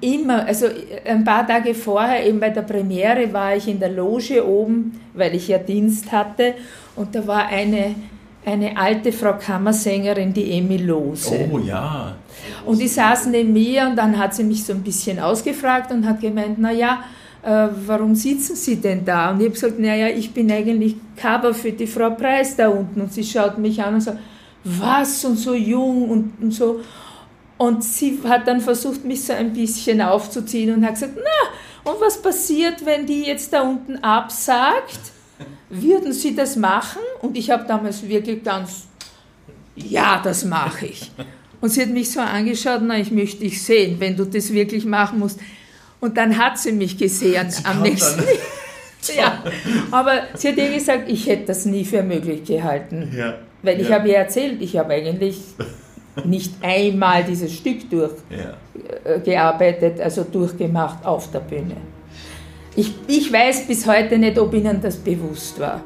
immer, 0.00 0.46
also 0.46 0.66
ein 1.04 1.24
paar 1.24 1.46
Tage 1.46 1.74
vorher, 1.74 2.26
eben 2.26 2.40
bei 2.40 2.50
der 2.50 2.62
Premiere, 2.62 3.32
war 3.32 3.56
ich 3.56 3.68
in 3.68 3.80
der 3.80 3.90
Loge 3.90 4.46
oben, 4.46 5.00
weil 5.14 5.34
ich 5.34 5.48
ja 5.48 5.58
Dienst 5.58 6.12
hatte 6.12 6.54
und 6.94 7.14
da 7.14 7.26
war 7.26 7.46
eine, 7.46 7.94
eine 8.44 8.76
alte 8.76 9.12
Frau 9.12 9.34
Kammersängerin, 9.34 10.32
die 10.32 10.58
Emil 10.58 10.84
Lose. 10.84 11.48
Oh 11.50 11.58
ja. 11.58 12.16
Und 12.64 12.80
die 12.80 12.88
saßen 12.88 13.30
neben 13.32 13.52
mir 13.52 13.86
und 13.88 13.96
dann 13.96 14.18
hat 14.18 14.34
sie 14.34 14.44
mich 14.44 14.64
so 14.64 14.72
ein 14.72 14.82
bisschen 14.82 15.18
ausgefragt 15.18 15.90
und 15.90 16.06
hat 16.06 16.20
gemeint, 16.20 16.58
naja, 16.58 17.00
äh, 17.46 17.68
warum 17.86 18.14
sitzen 18.14 18.56
Sie 18.56 18.76
denn 18.76 19.04
da? 19.04 19.30
Und 19.30 19.38
ich 19.38 19.46
habe 19.46 19.54
gesagt, 19.54 19.78
naja, 19.78 20.08
ich 20.08 20.32
bin 20.32 20.50
eigentlich 20.50 20.96
Cover 21.16 21.54
für 21.54 21.70
die 21.70 21.86
Frau 21.86 22.10
Preis 22.10 22.56
da 22.56 22.68
unten. 22.68 23.00
Und 23.00 23.12
sie 23.12 23.22
schaut 23.22 23.56
mich 23.58 23.80
an 23.80 23.94
und 23.94 24.00
sagt, 24.00 24.18
was 24.64 25.24
und 25.24 25.36
so 25.36 25.54
jung 25.54 26.10
und, 26.10 26.32
und 26.42 26.50
so. 26.50 26.80
Und 27.58 27.82
sie 27.82 28.18
hat 28.24 28.46
dann 28.46 28.60
versucht, 28.60 29.04
mich 29.04 29.24
so 29.24 29.32
ein 29.32 29.52
bisschen 29.52 30.02
aufzuziehen 30.02 30.74
und 30.74 30.84
hat 30.84 30.94
gesagt, 30.94 31.14
na, 31.16 31.90
und 31.90 32.00
was 32.00 32.20
passiert, 32.20 32.84
wenn 32.84 33.06
die 33.06 33.22
jetzt 33.22 33.52
da 33.52 33.62
unten 33.62 33.96
absagt? 34.02 35.12
würden 35.68 36.12
Sie 36.12 36.34
das 36.34 36.56
machen? 36.56 37.02
Und 37.20 37.36
ich 37.36 37.50
habe 37.50 37.64
damals 37.66 38.06
wirklich 38.06 38.42
ganz, 38.42 38.86
ja, 39.74 40.20
das 40.22 40.44
mache 40.44 40.86
ich. 40.86 41.10
Und 41.60 41.70
sie 41.70 41.82
hat 41.82 41.88
mich 41.88 42.10
so 42.10 42.20
angeschaut, 42.20 42.80
na, 42.82 42.98
ich 42.98 43.10
möchte 43.10 43.40
dich 43.40 43.62
sehen, 43.62 43.96
wenn 43.98 44.16
du 44.16 44.24
das 44.24 44.52
wirklich 44.52 44.84
machen 44.84 45.18
musst. 45.18 45.40
Und 46.00 46.16
dann 46.16 46.36
hat 46.36 46.58
sie 46.58 46.72
mich 46.72 46.98
gesehen 46.98 47.50
sie 47.50 47.64
am 47.64 47.82
nächsten 47.82 48.22
Ja, 49.16 49.42
aber 49.92 50.22
sie 50.34 50.48
hat 50.48 50.56
ihr 50.56 50.72
gesagt, 50.72 51.08
ich 51.08 51.28
hätte 51.28 51.46
das 51.46 51.64
nie 51.64 51.84
für 51.84 52.02
möglich 52.02 52.42
gehalten. 52.44 53.12
Ja. 53.16 53.38
Weil 53.62 53.80
ich 53.80 53.88
ja. 53.88 53.96
habe 53.96 54.08
ihr 54.08 54.16
erzählt, 54.16 54.60
ich 54.60 54.76
habe 54.76 54.94
eigentlich 54.94 55.38
nicht 56.24 56.54
einmal 56.62 57.24
dieses 57.24 57.54
Stück 57.54 57.90
durchgearbeitet, 57.90 59.98
ja. 59.98 60.02
Äh, 60.02 60.04
also 60.04 60.24
durchgemacht 60.24 61.04
auf 61.04 61.30
der 61.30 61.40
Bühne. 61.40 61.76
Ich, 62.74 62.94
ich 63.06 63.30
weiß 63.32 63.66
bis 63.66 63.86
heute 63.86 64.18
nicht, 64.18 64.38
ob 64.38 64.54
Ihnen 64.54 64.80
das 64.80 64.96
bewusst 64.96 65.58
war. 65.58 65.82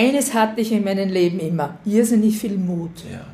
Eines 0.00 0.32
hatte 0.34 0.60
ich 0.60 0.72
in 0.72 0.84
meinem 0.84 1.08
Leben 1.08 1.38
immer, 1.40 1.78
irrsinnig 1.84 2.38
viel 2.38 2.56
Mut. 2.56 3.04
Ja. 3.10 3.26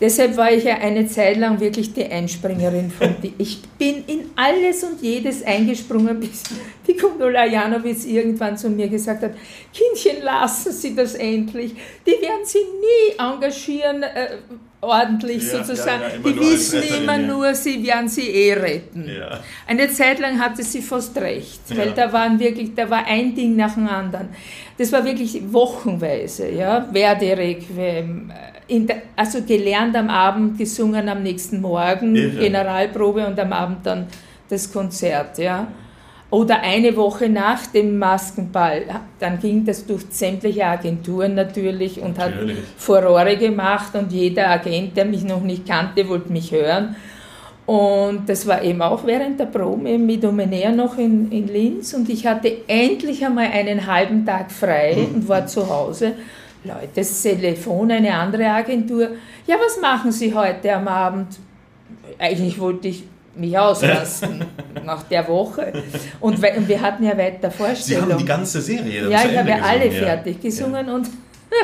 Deshalb 0.00 0.36
war 0.36 0.52
ich 0.52 0.64
ja 0.64 0.78
eine 0.78 1.06
Zeit 1.08 1.36
lang 1.38 1.58
wirklich 1.60 1.92
die 1.92 2.04
Einspringerin 2.04 2.90
von 2.90 3.16
die. 3.22 3.32
Ich 3.38 3.62
bin 3.78 4.04
in 4.06 4.30
alles 4.36 4.84
und 4.84 5.02
jedes 5.02 5.42
eingesprungen, 5.42 6.20
bis 6.20 6.42
Janowitz 7.50 8.04
irgendwann 8.04 8.56
zu 8.56 8.70
mir 8.70 8.88
gesagt 8.88 9.22
hat, 9.22 9.32
Kindchen, 9.72 10.22
lassen 10.22 10.72
Sie 10.72 10.94
das 10.94 11.14
endlich. 11.14 11.74
Die 12.06 12.22
werden 12.22 12.44
Sie 12.44 12.58
nie 12.58 13.18
engagieren, 13.18 14.02
äh, 14.02 14.38
ordentlich 14.80 15.42
ja, 15.42 15.58
sozusagen. 15.58 16.02
Ja, 16.02 16.08
ja, 16.08 16.18
die 16.18 16.40
wissen 16.40 16.82
immer 16.82 17.18
nur, 17.18 17.54
sie 17.54 17.84
werden 17.84 18.08
sie 18.08 18.28
eh 18.28 18.54
retten. 18.54 19.10
Eine 19.66 19.90
Zeit 19.90 20.20
lang 20.20 20.38
hatte 20.40 20.62
sie 20.62 20.82
fast 20.82 21.16
recht, 21.18 21.60
weil 21.76 21.92
da 21.92 22.12
waren 22.12 22.38
wirklich, 22.38 22.74
da 22.74 22.88
war 22.88 23.04
ein 23.06 23.34
Ding 23.34 23.56
nach 23.56 23.74
dem 23.74 23.88
anderen. 23.88 24.28
Das 24.76 24.92
war 24.92 25.04
wirklich 25.04 25.40
wochenweise, 25.52 26.50
ja, 26.50 26.88
Verdi-Requiem, 26.92 28.32
der, 28.68 29.02
also 29.16 29.42
gelernt 29.42 29.96
am 29.96 30.08
Abend, 30.10 30.58
gesungen 30.58 31.08
am 31.08 31.22
nächsten 31.22 31.60
Morgen, 31.60 32.14
Generalprobe 32.14 33.26
und 33.26 33.38
am 33.40 33.52
Abend 33.52 33.84
dann 33.84 34.06
das 34.48 34.72
Konzert, 34.72 35.38
ja. 35.38 35.66
Oder 36.30 36.60
eine 36.60 36.94
Woche 36.94 37.28
nach 37.30 37.66
dem 37.68 37.98
Maskenball, 37.98 38.82
dann 39.18 39.38
ging 39.38 39.64
das 39.64 39.86
durch 39.86 40.02
sämtliche 40.10 40.66
Agenturen 40.66 41.34
natürlich 41.34 42.00
und 42.00 42.18
natürlich. 42.18 42.58
hat 42.58 42.64
Furore 42.76 43.36
gemacht 43.38 43.94
und 43.94 44.12
jeder 44.12 44.50
Agent, 44.50 44.94
der 44.94 45.06
mich 45.06 45.24
noch 45.24 45.40
nicht 45.40 45.66
kannte, 45.66 46.06
wollte 46.06 46.30
mich 46.30 46.52
hören. 46.52 46.96
Und 47.64 48.28
das 48.28 48.46
war 48.46 48.62
eben 48.62 48.80
auch 48.82 49.06
während 49.06 49.40
der 49.40 49.46
Probe 49.46 49.98
mit 49.98 50.24
Omenea 50.24 50.70
noch 50.70 50.96
in, 50.98 51.30
in 51.30 51.48
Linz 51.48 51.92
und 51.94 52.08
ich 52.08 52.26
hatte 52.26 52.50
endlich 52.66 53.24
einmal 53.24 53.46
einen 53.46 53.86
halben 53.86 54.24
Tag 54.24 54.50
frei 54.50 54.96
mhm. 54.96 55.14
und 55.14 55.28
war 55.28 55.46
zu 55.46 55.68
Hause. 55.68 56.12
Leute, 56.64 56.88
das 56.94 57.22
Telefon, 57.22 57.90
eine 57.90 58.14
andere 58.14 58.46
Agentur. 58.46 59.10
Ja, 59.46 59.56
was 59.64 59.80
machen 59.80 60.12
Sie 60.12 60.34
heute 60.34 60.74
am 60.74 60.88
Abend? 60.88 61.38
Eigentlich 62.18 62.58
wollte 62.58 62.88
ich 62.88 63.04
mich 63.38 63.58
ausrasten 63.58 64.44
nach 64.84 65.02
der 65.04 65.26
Woche. 65.28 65.72
Und 66.20 66.40
wir 66.40 66.80
hatten 66.80 67.04
ja 67.04 67.16
weiter 67.16 67.50
Vorstellungen. 67.50 68.06
Sie 68.06 68.12
haben 68.12 68.18
die 68.18 68.24
ganze 68.24 68.60
Serie 68.60 69.08
Ja, 69.08 69.24
ich 69.24 69.36
habe 69.36 69.48
ja 69.48 69.60
alle 69.62 69.90
fertig 69.90 70.40
gesungen 70.40 70.86
ja. 70.86 70.94
und 70.94 71.08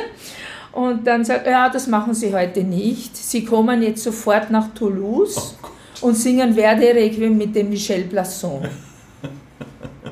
und 0.73 1.07
dann 1.07 1.25
sagt 1.25 1.47
ja, 1.47 1.69
das 1.69 1.87
machen 1.87 2.15
Sie 2.15 2.35
heute 2.35 2.63
nicht. 2.63 3.17
Sie 3.17 3.45
kommen 3.45 3.83
jetzt 3.83 4.03
sofort 4.03 4.51
nach 4.51 4.75
Toulouse 4.75 5.57
oh 6.01 6.07
und 6.07 6.15
singen 6.15 6.55
Verdi 6.55 6.87
Requiem 6.87 7.37
mit 7.37 7.55
dem 7.55 7.71
Michel 7.71 8.05
Blasson. 8.05 8.63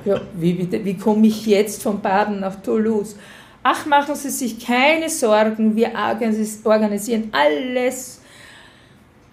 Ja, 0.04 0.20
wie, 0.34 0.68
wie 0.84 0.96
komme 0.96 1.28
ich 1.28 1.46
jetzt 1.46 1.80
von 1.80 2.00
Baden 2.00 2.40
nach 2.40 2.60
Toulouse? 2.60 3.14
Ach, 3.62 3.86
machen 3.86 4.16
Sie 4.16 4.30
sich 4.30 4.58
keine 4.58 5.08
Sorgen, 5.08 5.76
wir 5.76 5.92
organisieren 6.64 7.30
alles 7.30 8.21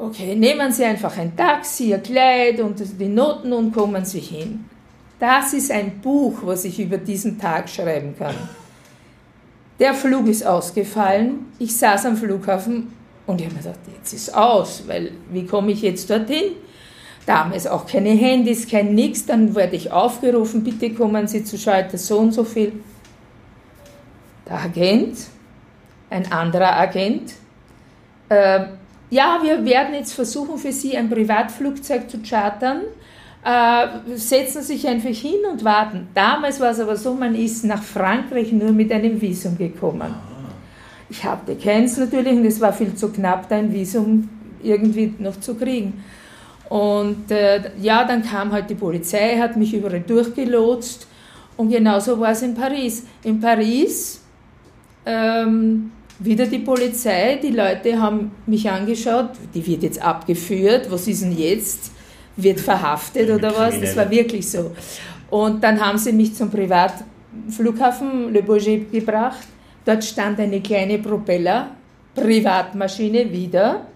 Okay, 0.01 0.33
nehmen 0.33 0.71
Sie 0.71 0.85
einfach 0.85 1.17
ein 1.17 1.35
Taxi, 1.35 1.89
Ihr 1.89 1.97
Kleid 1.97 2.61
und 2.61 2.81
die 2.97 3.09
Noten 3.09 3.51
und 3.51 3.73
kommen 3.73 4.05
Sie 4.05 4.21
hin. 4.21 4.63
Das 5.19 5.51
ist 5.51 5.69
ein 5.71 5.99
Buch, 5.99 6.37
was 6.43 6.63
ich 6.63 6.79
über 6.79 6.97
diesen 6.97 7.37
Tag 7.37 7.67
schreiben 7.67 8.15
kann. 8.17 8.35
Der 9.77 9.93
Flug 9.93 10.27
ist 10.27 10.45
ausgefallen. 10.47 11.47
Ich 11.59 11.75
saß 11.75 12.05
am 12.05 12.15
Flughafen 12.15 12.93
und 13.27 13.41
ich 13.41 13.47
habe 13.47 13.57
mir 13.57 13.61
gedacht, 13.61 13.79
jetzt 13.93 14.13
ist 14.13 14.33
aus, 14.33 14.83
weil 14.87 15.11
wie 15.33 15.45
komme 15.45 15.73
ich 15.73 15.81
jetzt 15.81 16.09
dorthin? 16.09 16.53
Damals 17.25 17.67
auch 17.67 17.85
keine 17.85 18.11
Handys, 18.11 18.69
kein 18.69 18.95
Nix. 18.95 19.25
Dann 19.25 19.53
wurde 19.53 19.75
ich 19.75 19.91
aufgerufen, 19.91 20.63
bitte 20.63 20.93
kommen 20.93 21.27
Sie 21.27 21.43
zu 21.43 21.57
Schalter 21.57 21.97
so 21.97 22.19
und 22.19 22.31
so 22.31 22.45
viel. 22.45 22.71
Der 24.47 24.61
Agent, 24.61 25.17
ein 26.09 26.31
anderer 26.31 26.77
Agent, 26.77 27.33
äh, 28.29 28.61
ja, 29.09 29.39
wir 29.41 29.65
werden 29.65 29.93
jetzt 29.93 30.13
versuchen, 30.13 30.57
für 30.57 30.71
Sie 30.71 30.95
ein 30.95 31.09
Privatflugzeug 31.09 32.09
zu 32.09 32.19
chartern. 32.19 32.81
Äh, 33.43 34.17
setzen 34.17 34.61
sich 34.61 34.85
einfach 34.85 35.09
hin 35.09 35.39
und 35.49 35.63
warten. 35.63 36.09
Damals 36.13 36.59
war 36.59 36.71
es 36.71 36.79
aber 36.79 36.97
so, 36.97 37.13
man 37.13 37.35
ist 37.35 37.63
nach 37.63 37.81
Frankreich 37.81 38.51
nur 38.51 38.71
mit 38.71 38.91
einem 38.91 39.19
Visum 39.21 39.57
gekommen. 39.57 40.13
Ich 41.09 41.23
hatte 41.23 41.55
keins 41.55 41.97
natürlich 41.97 42.33
und 42.33 42.45
es 42.45 42.59
war 42.59 42.73
viel 42.73 42.93
zu 42.95 43.09
knapp, 43.09 43.47
da 43.47 43.55
ein 43.55 43.71
Visum 43.71 44.27
irgendwie 44.61 45.13
noch 45.19 45.39
zu 45.39 45.55
kriegen. 45.55 46.03
Und 46.67 47.31
äh, 47.31 47.71
ja, 47.81 48.03
dann 48.03 48.23
kam 48.23 48.51
halt 48.51 48.69
die 48.69 48.75
Polizei, 48.75 49.37
hat 49.39 49.55
mich 49.55 49.73
überall 49.73 50.01
durchgelotst 50.01 51.07
und 51.57 51.69
genauso 51.69 52.19
war 52.19 52.31
es 52.31 52.41
in 52.41 52.53
Paris. 52.53 53.05
In 53.23 53.39
Paris 53.39 54.21
ähm, 55.05 55.91
wieder 56.19 56.45
die 56.45 56.59
Polizei, 56.59 57.39
die 57.41 57.51
Leute 57.51 57.99
haben 57.99 58.31
mich 58.45 58.69
angeschaut, 58.69 59.31
die 59.53 59.65
wird 59.65 59.83
jetzt 59.83 60.01
abgeführt, 60.01 60.91
was 60.91 61.07
ist 61.07 61.23
denn 61.23 61.37
jetzt? 61.37 61.91
Wird 62.35 62.59
verhaftet 62.59 63.29
oder 63.29 63.53
was? 63.57 63.79
Das 63.79 63.95
war 63.95 64.09
wirklich 64.09 64.49
so. 64.49 64.71
Und 65.29 65.63
dann 65.63 65.79
haben 65.79 65.97
sie 65.97 66.13
mich 66.13 66.35
zum 66.35 66.49
Privatflughafen 66.49 68.33
Le 68.33 68.43
Bourget 68.43 68.91
gebracht. 68.91 69.47
Dort 69.85 70.03
stand 70.03 70.39
eine 70.39 70.61
kleine 70.61 70.99
Propeller, 70.99 71.71
Privatmaschine 72.15 73.31
wieder 73.31 73.87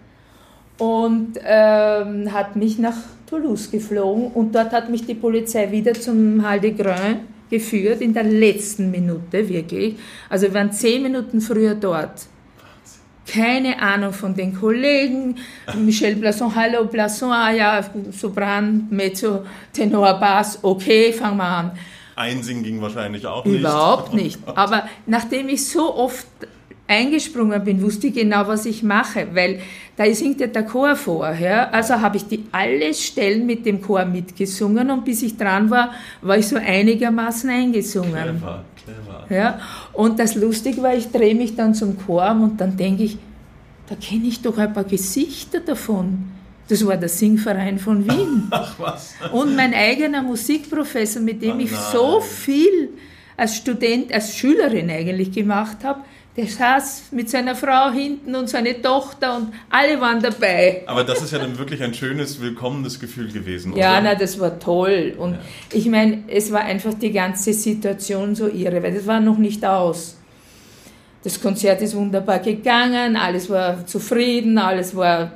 und 0.78 1.40
ähm, 1.44 2.32
hat 2.34 2.56
mich 2.56 2.80
nach 2.80 2.98
Toulouse 3.28 3.72
geflogen 3.72 4.28
und 4.34 4.54
dort 4.54 4.72
hat 4.72 4.90
mich 4.90 5.06
die 5.06 5.16
Polizei 5.16 5.72
wieder 5.72 5.94
zum 5.94 6.48
Hal 6.48 6.60
de 6.60 6.72
Grain 6.72 7.33
geführt, 7.54 8.02
in 8.02 8.14
der 8.16 8.24
letzten 8.24 8.90
Minute 8.90 9.48
wirklich. 9.48 9.96
Also 10.28 10.48
wir 10.48 10.56
waren 10.56 10.72
zehn 10.72 11.04
Minuten 11.04 11.40
früher 11.40 11.76
dort. 11.76 12.26
Keine 13.28 13.80
Ahnung 13.80 14.12
von 14.12 14.34
den 14.36 14.60
Kollegen. 14.60 15.36
Michel 15.76 16.16
Blasson, 16.16 16.54
hallo 16.56 16.86
Blasson, 16.86 17.32
ah 17.32 17.52
ja, 17.52 17.82
Sopran, 18.12 18.88
Mezzo, 18.90 19.46
Tenor, 19.72 20.16
Bass, 20.20 20.60
okay, 20.64 21.14
fangen 21.14 21.38
wir 21.38 21.44
an. 21.44 21.72
Einsingen 22.16 22.64
ging 22.64 22.82
wahrscheinlich 22.82 23.26
auch 23.26 23.46
nicht. 23.46 23.60
Überhaupt 23.60 24.14
nicht. 24.14 24.40
Aber 24.56 24.90
nachdem 25.06 25.48
ich 25.50 25.68
so 25.68 25.96
oft 25.96 26.28
eingesprungen 26.94 27.64
bin, 27.64 27.82
wusste 27.82 28.08
ich 28.08 28.14
genau, 28.14 28.48
was 28.48 28.66
ich 28.66 28.84
mache, 28.84 29.28
weil 29.34 29.60
da 29.96 30.06
singt 30.14 30.40
ja 30.40 30.48
der 30.48 30.64
Chor 30.64 30.96
vor. 30.96 31.32
Ja? 31.34 31.70
Also 31.70 32.00
habe 32.00 32.18
ich 32.18 32.26
die 32.28 32.46
alle 32.52 32.94
Stellen 32.94 33.46
mit 33.46 33.66
dem 33.66 33.82
Chor 33.82 34.06
mitgesungen 34.06 34.90
und 34.90 35.06
bis 35.06 35.24
ich 35.24 35.38
dran 35.38 35.70
war, 35.70 35.94
war 36.22 36.38
ich 36.38 36.48
so 36.48 36.56
einigermaßen 36.56 37.50
eingesungen. 37.50 38.12
Clever, 38.12 38.64
clever. 38.84 39.26
Ja? 39.30 39.60
Und 39.94 40.20
das 40.20 40.36
Lustige 40.36 40.82
war, 40.82 40.96
ich 40.96 41.12
drehe 41.12 41.36
mich 41.36 41.56
dann 41.56 41.74
zum 41.74 41.98
Chor 42.06 42.32
und 42.32 42.60
dann 42.60 42.76
denke 42.78 43.04
ich, 43.04 43.18
da 43.88 43.96
kenne 43.96 44.28
ich 44.28 44.42
doch 44.42 44.58
ein 44.58 44.74
paar 44.74 44.86
Gesichter 44.86 45.60
davon. 45.60 46.32
Das 46.68 46.86
war 46.86 46.96
der 46.96 47.10
Singverein 47.10 47.78
von 47.78 48.06
Wien. 48.06 48.48
Ach 48.52 48.74
was. 48.80 49.14
Und 49.32 49.56
mein 49.56 49.74
eigener 49.74 50.24
Musikprofessor, 50.24 51.22
mit 51.22 51.42
dem 51.42 51.58
oh 51.58 51.60
ich 51.60 51.72
so 51.72 52.22
viel 52.22 52.90
als 53.36 53.58
Student, 53.58 54.14
als 54.14 54.36
Schülerin 54.36 54.90
eigentlich 54.90 55.32
gemacht 55.32 55.84
habe, 55.84 56.02
der 56.36 56.48
saß 56.48 57.12
mit 57.12 57.30
seiner 57.30 57.56
Frau 57.56 57.92
hinten 57.92 58.34
und 58.36 58.50
seine 58.50 58.82
Tochter 58.82 59.38
und 59.38 59.54
alle 59.70 60.02
waren 60.02 60.22
dabei. 60.22 60.84
Aber 60.88 61.04
das 61.04 61.22
ist 61.22 61.32
ja 61.32 61.38
dann 61.38 61.58
wirklich 61.60 61.84
ein 61.84 61.94
schönes, 61.94 62.42
willkommenes 62.42 63.00
Gefühl 63.00 63.32
gewesen, 63.32 63.74
oder? 63.74 63.82
Ja, 63.82 64.02
na, 64.02 64.16
das 64.16 64.40
war 64.40 64.58
toll. 64.58 65.14
Und 65.18 65.34
ja. 65.34 65.40
ich 65.72 65.88
meine, 65.88 66.24
es 66.28 66.52
war 66.52 66.62
einfach 66.62 66.96
die 66.96 67.12
ganze 67.12 67.54
Situation 67.54 68.34
so 68.34 68.48
irre, 68.48 68.82
weil 68.82 68.96
das 68.96 69.06
war 69.06 69.20
noch 69.20 69.38
nicht 69.38 69.64
aus. 69.64 70.18
Das 71.24 71.40
Konzert 71.40 71.82
ist 71.82 71.96
wunderbar 71.96 72.40
gegangen, 72.40 73.16
alles 73.16 73.50
war 73.50 73.86
zufrieden, 73.86 74.58
alles 74.58 74.96
war 74.96 75.32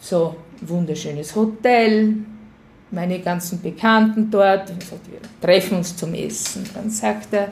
so 0.00 0.36
wunderschönes 0.60 1.34
Hotel, 1.34 2.14
meine 2.90 3.18
ganzen 3.18 3.60
Bekannten 3.60 4.30
dort. 4.30 4.68
wir 4.68 5.18
treffen 5.42 5.78
uns 5.78 5.96
zum 5.96 6.14
Essen. 6.14 6.64
Dann 6.72 6.88
sagt 6.88 7.34
er, 7.34 7.50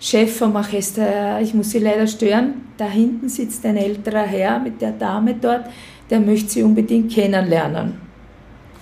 Chef 0.00 0.38
vom 0.38 0.54
Orchester, 0.54 1.40
ich 1.40 1.54
muss 1.54 1.70
Sie 1.70 1.80
leider 1.80 2.06
stören, 2.06 2.68
da 2.76 2.88
hinten 2.88 3.28
sitzt 3.28 3.66
ein 3.66 3.76
älterer 3.76 4.22
Herr 4.22 4.60
mit 4.60 4.80
der 4.80 4.92
Dame 4.92 5.34
dort, 5.34 5.64
der 6.08 6.20
möchte 6.20 6.50
Sie 6.50 6.62
unbedingt 6.62 7.12
kennenlernen. 7.12 7.94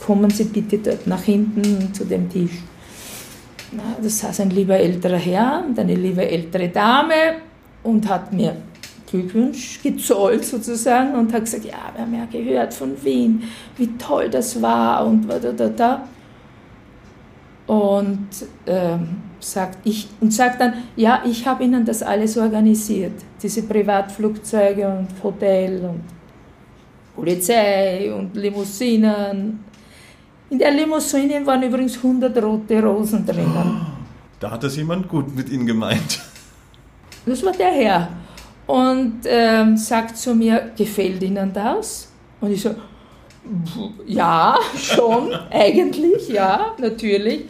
Kommen 0.04 0.30
Sie 0.30 0.44
bitte 0.44 0.78
dort 0.78 1.06
nach 1.06 1.22
hinten 1.22 1.92
zu 1.94 2.04
dem 2.04 2.28
Tisch. 2.28 2.62
Na, 3.72 3.96
das 4.00 4.18
saß 4.18 4.40
ein 4.40 4.50
lieber 4.50 4.76
älterer 4.76 5.16
Herr 5.16 5.64
und 5.66 5.78
eine 5.78 5.94
liebe 5.94 6.28
ältere 6.28 6.68
Dame 6.68 7.36
und 7.82 8.08
hat 8.08 8.32
mir 8.32 8.56
Glückwunsch 9.06 9.80
gezollt 9.82 10.44
sozusagen 10.44 11.14
und 11.14 11.32
hat 11.32 11.44
gesagt, 11.44 11.64
ja, 11.64 11.92
wir 11.94 12.02
haben 12.02 12.14
ja 12.14 12.26
gehört 12.30 12.74
von 12.74 13.02
Wien, 13.02 13.42
wie 13.76 13.88
toll 13.96 14.28
das 14.28 14.60
war 14.60 15.06
und 15.06 15.28
da, 15.28 15.38
da, 15.38 15.68
da. 15.68 16.08
Und 17.66 18.28
ähm, 18.66 19.08
sagt 19.40 19.78
ich 19.84 20.08
und 20.20 20.32
sagt 20.32 20.60
dann, 20.60 20.74
ja, 20.96 21.22
ich 21.24 21.46
habe 21.46 21.64
Ihnen 21.64 21.84
das 21.84 22.02
alles 22.02 22.36
organisiert, 22.36 23.12
diese 23.42 23.62
Privatflugzeuge 23.62 24.86
und 24.86 25.08
Hotel 25.22 25.84
und 25.84 26.02
Polizei 27.14 28.12
und 28.12 28.34
Limousinen. 28.36 29.64
In 30.50 30.58
der 30.58 30.70
Limousine 30.70 31.44
waren 31.44 31.62
übrigens 31.62 31.96
100 31.96 32.42
rote 32.42 32.82
Rosen 32.82 33.24
drinnen. 33.26 33.86
Da 34.38 34.50
hat 34.50 34.62
das 34.62 34.76
jemand 34.76 35.08
gut 35.08 35.34
mit 35.34 35.48
Ihnen 35.48 35.64
gemeint. 35.64 36.20
das 37.26 37.42
war 37.42 37.52
der 37.52 37.70
Herr. 37.70 38.08
Und 38.66 39.20
ähm, 39.24 39.78
sagt 39.78 40.18
zu 40.18 40.34
mir, 40.34 40.72
gefällt 40.76 41.22
Ihnen 41.22 41.50
das? 41.54 42.12
Und 42.42 42.52
ich 42.52 42.60
so, 42.60 42.74
ja, 44.06 44.58
schon, 44.76 45.32
eigentlich, 45.50 46.28
ja, 46.28 46.74
natürlich. 46.78 47.46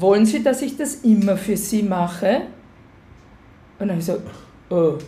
Wollen 0.00 0.26
Sie, 0.26 0.42
dass 0.42 0.62
ich 0.62 0.76
das 0.76 0.96
immer 0.96 1.36
für 1.36 1.56
Sie 1.56 1.82
mache? 1.82 2.42
Und 3.78 3.88
dann 3.88 3.98
ich 3.98 4.04
so, 4.04 4.20
oh. 4.70 4.98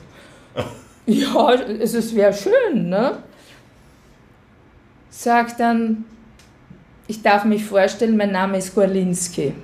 ja, 1.06 1.52
es 1.54 2.14
wäre 2.14 2.32
schön, 2.32 2.88
ne? 2.88 3.18
Sagt 5.10 5.60
dann, 5.60 6.04
ich 7.06 7.22
darf 7.22 7.44
mich 7.44 7.64
vorstellen, 7.64 8.16
mein 8.16 8.32
Name 8.32 8.58
ist 8.58 8.74
Gorlinski. 8.74 9.54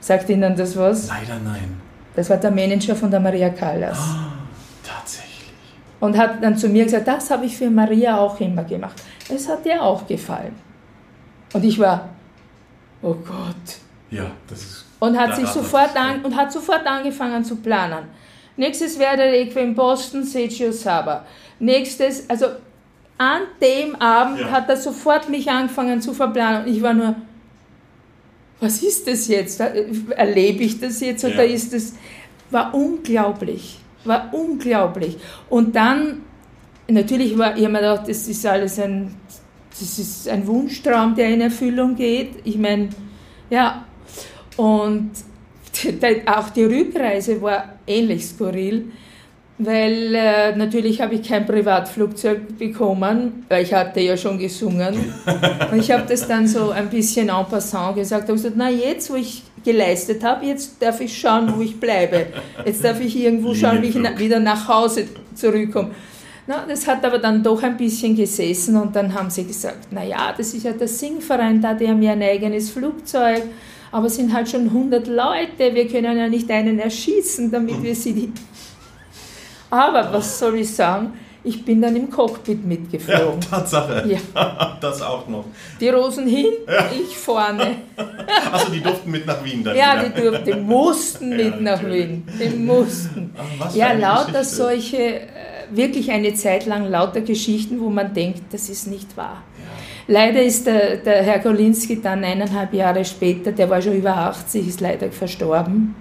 Sagt 0.00 0.28
Ihnen 0.28 0.56
das 0.56 0.76
was? 0.76 1.08
Leider 1.08 1.38
nein. 1.38 1.80
Das 2.14 2.30
war 2.30 2.36
der 2.38 2.50
Manager 2.50 2.96
von 2.96 3.10
der 3.10 3.20
Maria 3.20 3.50
Callas. 3.50 3.98
Ah, 3.98 4.32
tatsächlich. 4.82 5.52
Und 6.00 6.16
hat 6.16 6.42
dann 6.42 6.56
zu 6.56 6.68
mir 6.68 6.84
gesagt, 6.84 7.06
das 7.06 7.30
habe 7.30 7.44
ich 7.44 7.56
für 7.56 7.70
Maria 7.70 8.18
auch 8.18 8.40
immer 8.40 8.64
gemacht. 8.64 9.02
Es 9.28 9.48
hat 9.48 9.66
ihr 9.66 9.82
auch 9.82 10.06
gefallen. 10.06 10.54
Und 11.52 11.64
ich 11.64 11.78
war, 11.78 12.08
oh 13.02 13.14
Gott. 13.14 13.85
Ja, 14.10 14.30
das 14.48 14.60
ist. 14.60 14.84
Und 14.98 15.18
hat, 15.18 15.36
sich 15.36 15.46
sofort 15.48 15.94
an, 15.96 16.24
und 16.24 16.34
hat 16.34 16.52
sofort 16.52 16.86
angefangen 16.86 17.44
zu 17.44 17.56
planen. 17.56 18.04
Nächstes 18.56 18.98
wäre 18.98 19.16
der 19.16 19.32
Requiem 19.32 19.68
in 19.68 19.74
Boston, 19.74 20.24
Sergio 20.24 20.72
Saba. 20.72 21.26
Nächstes, 21.58 22.28
also 22.30 22.46
an 23.18 23.42
dem 23.60 23.94
Abend 23.96 24.40
Ja. 24.40 24.50
hat 24.50 24.68
er 24.68 24.76
sofort 24.76 25.28
mich 25.28 25.50
angefangen 25.50 26.00
zu 26.00 26.14
verplanen. 26.14 26.64
Und 26.64 26.72
ich 26.74 26.82
war 26.82 26.94
nur, 26.94 27.14
was 28.60 28.82
ist 28.82 29.06
das 29.06 29.28
jetzt? 29.28 29.60
Erlebe 29.60 30.62
ich 30.64 30.80
das 30.80 31.00
jetzt 31.00 31.24
oder 31.24 31.44
Ja. 31.44 31.54
ist 31.54 31.72
das. 31.74 31.94
War 32.50 32.72
unglaublich. 32.72 33.78
War 34.04 34.32
unglaublich. 34.32 35.18
Und 35.50 35.74
dann, 35.76 36.22
natürlich 36.88 37.36
war 37.36 37.56
ich 37.56 37.64
hab 37.64 37.72
mir 37.72 37.80
gedacht, 37.80 38.08
das 38.08 38.28
ist 38.28 38.46
alles 38.46 38.78
ein, 38.78 39.14
das 39.70 39.98
ist 39.98 40.28
ein 40.28 40.46
Wunschtraum, 40.46 41.14
der 41.14 41.28
in 41.28 41.40
Erfüllung 41.42 41.96
geht. 41.96 42.36
Ich 42.44 42.56
meine, 42.56 42.88
ja. 43.50 43.84
Und 44.56 45.10
auch 46.26 46.48
die 46.50 46.64
Rückreise 46.64 47.40
war 47.42 47.74
ähnlich 47.86 48.26
skurril, 48.26 48.86
weil 49.58 50.14
äh, 50.14 50.56
natürlich 50.56 51.00
habe 51.00 51.14
ich 51.14 51.28
kein 51.28 51.46
Privatflugzeug 51.46 52.58
bekommen, 52.58 53.44
weil 53.48 53.62
ich 53.62 53.72
hatte 53.72 54.00
ja 54.00 54.16
schon 54.16 54.38
gesungen. 54.38 54.94
Und 55.72 55.78
ich 55.78 55.90
habe 55.90 56.04
das 56.08 56.26
dann 56.28 56.46
so 56.46 56.70
ein 56.70 56.88
bisschen 56.88 57.28
en 57.28 57.44
passant 57.46 57.96
gesagt. 57.96 58.28
Ich 58.28 58.34
gesagt, 58.34 58.56
na 58.56 58.70
jetzt, 58.70 59.10
wo 59.10 59.14
ich 59.14 59.42
geleistet 59.64 60.22
habe, 60.22 60.46
jetzt 60.46 60.80
darf 60.80 61.00
ich 61.00 61.18
schauen, 61.18 61.52
wo 61.56 61.62
ich 61.62 61.78
bleibe. 61.78 62.26
Jetzt 62.64 62.84
darf 62.84 63.00
ich 63.00 63.16
irgendwo 63.16 63.54
schauen, 63.54 63.82
wie 63.82 63.88
ich 63.88 63.96
na, 63.96 64.18
wieder 64.18 64.40
nach 64.40 64.68
Hause 64.68 65.06
zurückkomme. 65.34 65.90
Na, 66.46 66.64
das 66.68 66.86
hat 66.86 67.04
aber 67.04 67.18
dann 67.18 67.42
doch 67.42 67.62
ein 67.62 67.76
bisschen 67.76 68.14
gesessen 68.14 68.76
und 68.76 68.94
dann 68.94 69.12
haben 69.12 69.30
sie 69.30 69.44
gesagt, 69.44 69.88
na 69.90 70.04
ja, 70.04 70.32
das 70.36 70.54
ist 70.54 70.64
ja 70.64 70.72
der 70.72 70.86
Singverein 70.86 71.60
da, 71.60 71.74
die 71.74 71.88
haben 71.88 72.00
ja 72.00 72.12
ein 72.12 72.22
eigenes 72.22 72.70
Flugzeug, 72.70 73.42
aber 73.96 74.06
es 74.08 74.16
sind 74.16 74.30
halt 74.34 74.46
schon 74.50 74.64
100 74.68 75.06
Leute, 75.06 75.74
wir 75.74 75.88
können 75.88 76.18
ja 76.18 76.28
nicht 76.28 76.50
einen 76.50 76.78
erschießen, 76.78 77.50
damit 77.50 77.82
wir 77.82 77.94
sie... 77.94 78.12
Die 78.12 78.32
aber 79.70 80.12
was 80.12 80.38
soll 80.38 80.56
ich 80.56 80.74
sagen, 80.74 81.12
ich 81.42 81.64
bin 81.64 81.80
dann 81.80 81.96
im 81.96 82.10
Cockpit 82.10 82.58
Ja, 82.60 82.68
mitgeflogen. 82.68 83.40
Tatsache. 83.40 84.04
Ja. 84.06 84.76
Das 84.82 85.00
auch 85.00 85.26
noch. 85.28 85.46
Die 85.80 85.88
Rosen 85.88 86.26
hin, 86.26 86.46
ich 86.94 87.16
vorne. 87.16 87.76
Also 88.52 88.70
die 88.70 88.82
durften 88.82 89.10
mit 89.10 89.26
nach 89.26 89.42
Wien 89.42 89.64
dann 89.64 89.74
Ja, 89.74 89.94
wieder. 89.98 90.10
die, 90.10 90.20
durften, 90.22 90.44
die 90.44 90.54
mussten 90.60 91.30
Ja, 91.38 91.44
mit 91.44 91.60
nach 91.62 91.80
natürlich. 91.82 92.08
Wien. 92.10 92.28
Die 92.38 92.56
mussten. 92.56 93.34
Ja, 93.74 93.92
lauter 93.92 94.32
Geschichte. 94.40 94.54
solche, 94.54 94.96
äh, 94.98 95.20
wirklich 95.70 96.10
eine 96.10 96.34
Zeit 96.34 96.66
lang 96.66 96.90
lauter 96.90 97.22
Geschichten, 97.22 97.80
wo 97.80 97.88
man 97.88 98.12
denkt, 98.12 98.42
das 98.52 98.68
ist 98.68 98.86
nicht 98.88 99.16
wahr. 99.16 99.42
Leider 100.08 100.42
ist 100.42 100.66
der, 100.66 100.96
der 100.98 101.22
Herr 101.22 101.40
Golinski 101.40 102.00
dann 102.00 102.22
eineinhalb 102.22 102.72
Jahre 102.72 103.04
später, 103.04 103.50
der 103.52 103.68
war 103.68 103.82
schon 103.82 103.94
über 103.96 104.16
80, 104.16 104.68
ist 104.68 104.80
leider 104.80 105.10
verstorben. 105.10 105.94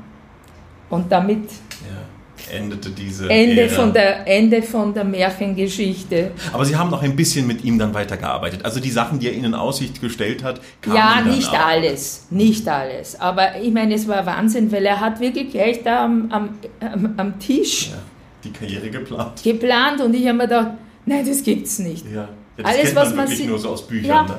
Und 0.90 1.12
damit 1.12 1.40
Ja, 1.50 2.56
endete 2.56 2.92
diese 2.92 3.28
Ende 3.28 3.62
Ära. 3.64 3.74
von, 3.74 3.92
der, 3.94 4.28
Ende 4.28 4.62
von 4.62 4.94
der 4.94 5.04
Märchengeschichte. 5.04 6.32
Aber 6.54 6.64
Sie 6.66 6.76
haben 6.76 6.92
noch 6.92 7.02
ein 7.02 7.16
bisschen 7.16 7.48
mit 7.48 7.64
ihm 7.64 7.80
dann 7.80 7.96
weitergearbeitet. 7.96 8.64
Also 8.64 8.80
die 8.80 8.92
Sachen, 8.92 9.18
die 9.20 9.28
er 9.28 9.34
Ihnen 9.34 9.46
in 9.46 9.54
Aussicht 9.56 10.00
gestellt 10.00 10.44
hat, 10.44 10.62
kamen 10.82 10.96
Ja, 10.98 11.16
dann 11.24 11.36
nicht 11.36 11.50
auch. 11.50 11.66
alles, 11.66 12.28
nicht 12.30 12.68
alles. 12.68 13.20
Aber 13.20 13.60
ich 13.60 13.74
meine, 13.74 13.96
es 13.96 14.08
war 14.08 14.24
Wahnsinn, 14.28 14.72
weil 14.72 14.86
er 14.86 15.00
hat 15.00 15.20
wirklich 15.20 15.50
gleich 15.50 15.82
da 15.84 16.06
am, 16.06 16.30
am, 16.32 16.50
am, 16.80 17.14
am 17.18 17.40
Tisch 17.40 17.88
Ja, 17.90 17.98
die 18.44 18.52
Karriere 18.52 18.90
geplant. 18.92 19.42
geplant 19.44 20.02
und 20.02 20.14
ich 20.14 20.28
habe 20.28 20.38
mir 20.38 20.44
gedacht, 20.44 20.72
nein, 21.08 21.26
das 21.28 21.42
gibt's 21.42 21.80
nicht. 21.80 22.06
Ja. 22.14 22.30
Ja, 22.58 22.64
das 22.64 22.72
Alles, 22.74 22.82
kennt 22.84 22.96
was 22.96 23.08
man 23.10 23.18
man 23.18 23.28
sieht- 23.28 23.48
nur 23.50 23.60
so 23.60 23.70
aus 23.70 23.88
Büchern. 23.88 24.08
Ja. 24.10 24.24
Ne? 24.24 24.36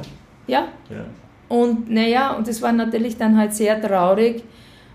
Ja, 0.49 0.69
Ja. 0.91 1.05
und 1.49 1.91
naja, 1.91 2.33
und 2.35 2.49
es 2.49 2.63
war 2.63 2.73
natürlich 2.73 3.17
dann 3.17 3.37
halt 3.37 3.55
sehr 3.55 3.81
traurig, 3.83 4.43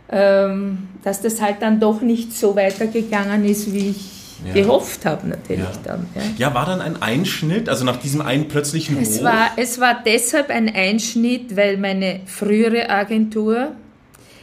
ähm, 0.10 0.88
dass 1.04 1.22
das 1.22 1.42
halt 1.42 1.58
dann 1.62 1.80
doch 1.80 2.02
nicht 2.02 2.34
so 2.34 2.56
weitergegangen 2.56 3.46
ist, 3.46 3.72
wie 3.74 3.90
ich 3.90 4.18
Ja. 4.46 4.54
gehofft 4.54 5.06
habe 5.06 5.28
natürlich 5.28 5.62
Ja. 5.64 5.72
dann. 5.84 6.08
Ja. 6.16 6.22
ja, 6.48 6.54
war 6.56 6.66
dann 6.66 6.82
ein 6.82 7.00
Einschnitt, 7.02 7.70
also 7.70 7.86
nach 7.86 7.98
diesem 7.98 8.22
einen 8.22 8.48
plötzlichen 8.48 9.00
Es 9.00 9.20
Hoch? 9.20 9.26
war, 9.26 9.52
es 9.56 9.80
war 9.80 9.98
deshalb 10.04 10.50
ein 10.50 10.74
Einschnitt, 10.74 11.56
weil 11.56 11.78
meine 11.78 12.22
frühere 12.26 12.90
Agentur 12.90 13.74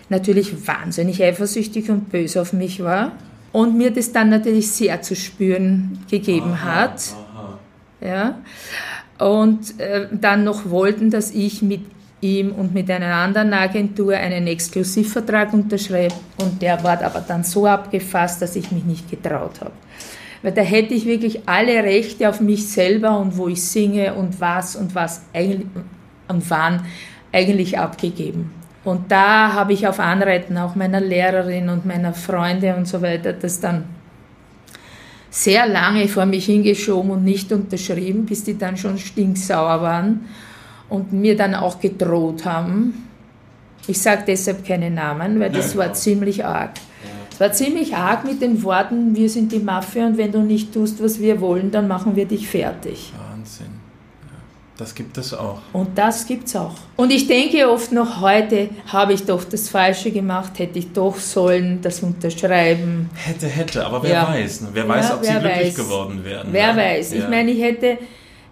natürlich 0.09 0.67
wahnsinnig 0.67 1.23
eifersüchtig 1.23 1.91
und 1.91 2.11
böse 2.11 2.41
auf 2.41 2.53
mich 2.53 2.83
war 2.83 3.13
und 3.53 3.77
mir 3.77 3.91
das 3.91 4.13
dann 4.13 4.31
natürlich 4.31 4.71
sehr 4.71 5.03
zu 5.03 5.17
spüren 5.17 5.99
gegeben 6.11 6.53
Aha, 6.53 6.65
hat. 6.65 7.03
aha. 7.13 7.25
Ja? 8.01 8.39
Und 9.19 9.79
äh, 9.81 10.07
dann 10.13 10.45
noch 10.45 10.71
wollten, 10.71 11.11
dass 11.11 11.31
ich 11.31 11.63
mit 11.63 11.83
ihm 12.21 12.53
und 12.53 12.75
mit 12.75 12.91
einer 12.91 13.15
anderen 13.15 13.53
Agentur 13.53 14.15
einen 14.15 14.47
Exklusivvertrag 14.47 15.53
unterschreibe. 15.53 16.15
Und 16.41 16.61
der 16.63 16.83
war 16.83 17.03
aber 17.03 17.25
dann 17.27 17.45
so 17.45 17.67
abgefasst, 17.67 18.43
dass 18.43 18.57
ich 18.57 18.71
mich 18.73 18.85
nicht 18.85 19.11
getraut 19.11 19.61
habe. 19.61 19.73
Weil 20.43 20.53
da 20.53 20.63
hätte 20.63 20.95
ich 20.95 21.05
wirklich 21.05 21.49
alle 21.49 21.83
Rechte 21.83 22.29
auf 22.29 22.41
mich 22.41 22.69
selber 22.69 23.19
und 23.19 23.37
wo 23.37 23.49
ich 23.49 23.63
singe 23.65 24.15
und 24.15 24.41
was 24.41 24.77
und 24.77 24.95
was 24.95 25.23
und 25.35 26.51
wann 26.51 26.85
eigentlich 27.33 27.79
abgegeben. 27.79 28.53
Und 28.85 29.11
da 29.11 29.53
habe 29.53 29.73
ich 29.73 29.87
auf 29.87 29.99
Anreiten 29.99 30.57
auch 30.57 30.75
meiner 30.75 31.01
Lehrerin 31.01 31.69
und 31.69 31.85
meiner 31.85 32.15
Freunde 32.15 32.75
und 32.77 32.87
so 32.87 33.03
weiter 33.03 33.33
das 33.33 33.61
dann 33.61 33.85
sehr 35.31 35.67
lange 35.67 36.09
vor 36.09 36.27
mich 36.27 36.47
hingeschoben 36.47 37.11
und 37.11 37.25
nicht 37.25 37.53
unterschrieben, 37.53 38.27
bis 38.27 38.45
die 38.45 38.57
dann 38.57 38.77
schon 38.77 38.99
stinksauer 38.99 39.83
waren 39.83 40.27
und 40.89 41.13
mir 41.13 41.37
dann 41.37 41.55
auch 41.55 41.81
gedroht 41.81 42.45
haben. 42.45 43.09
Ich 43.87 44.01
sage 44.01 44.25
deshalb 44.27 44.67
keine 44.67 44.91
Namen, 44.91 45.41
weil 45.41 45.51
das 45.51 45.77
war 45.77 45.93
ziemlich 45.93 46.45
arg. 46.45 46.73
Es 47.31 47.41
war 47.41 47.53
ziemlich 47.53 47.95
arg 47.95 48.25
mit 48.25 48.43
den 48.43 48.63
Worten, 48.63 49.15
wir 49.15 49.31
sind 49.31 49.53
die 49.53 49.61
Mafia 49.61 50.07
und 50.07 50.19
wenn 50.19 50.33
du 50.33 50.41
nicht 50.41 50.75
tust, 50.75 51.03
was 51.03 51.21
wir 51.21 51.41
wollen, 51.41 51.71
dann 51.71 51.87
machen 51.87 52.17
wir 52.17 52.27
dich 52.27 52.49
fertig. 52.49 53.13
Ja. 54.79 54.85
Das 54.85 54.95
gibt 54.95 55.19
es 55.19 55.35
auch. 55.35 55.59
Und 55.73 55.99
das 55.99 56.25
gibt's 56.27 56.55
auch. 56.55 56.75
Und 56.97 57.11
ich 57.11 57.27
denke 57.27 57.69
oft 57.69 57.91
noch 57.91 58.21
heute, 58.21 58.69
habe 58.87 59.13
ich 59.13 59.25
doch 59.25 59.43
das 59.45 59.69
Falsche 59.69 60.13
gemacht, 60.13 60.59
hätte 60.59 60.79
ich 60.79 60.93
doch 60.93 61.17
sollen 61.17 61.81
das 61.83 62.01
unterschreiben. 62.01 63.11
Hätte, 63.15 63.47
hätte, 63.49 63.85
aber 63.85 64.03
wer 64.05 64.11
Ja. 64.13 64.29
weiß. 64.29 64.61
Ne? 64.63 64.69
Wer 64.73 64.89
weiß, 64.89 65.09
Ja, 65.09 65.15
ob 65.17 65.25
sie 65.25 65.33
wer 65.33 65.41
glücklich 65.41 65.67
weiß. 65.69 65.75
geworden 65.77 66.25
wären. 66.25 66.49
Wer 66.53 66.73
ne? 66.75 66.81
weiß. 66.81 67.13
Ich 67.13 67.23
Ja. 67.23 67.29
meine, 67.29 67.51
ich 67.51 67.61
hätte 67.63 67.99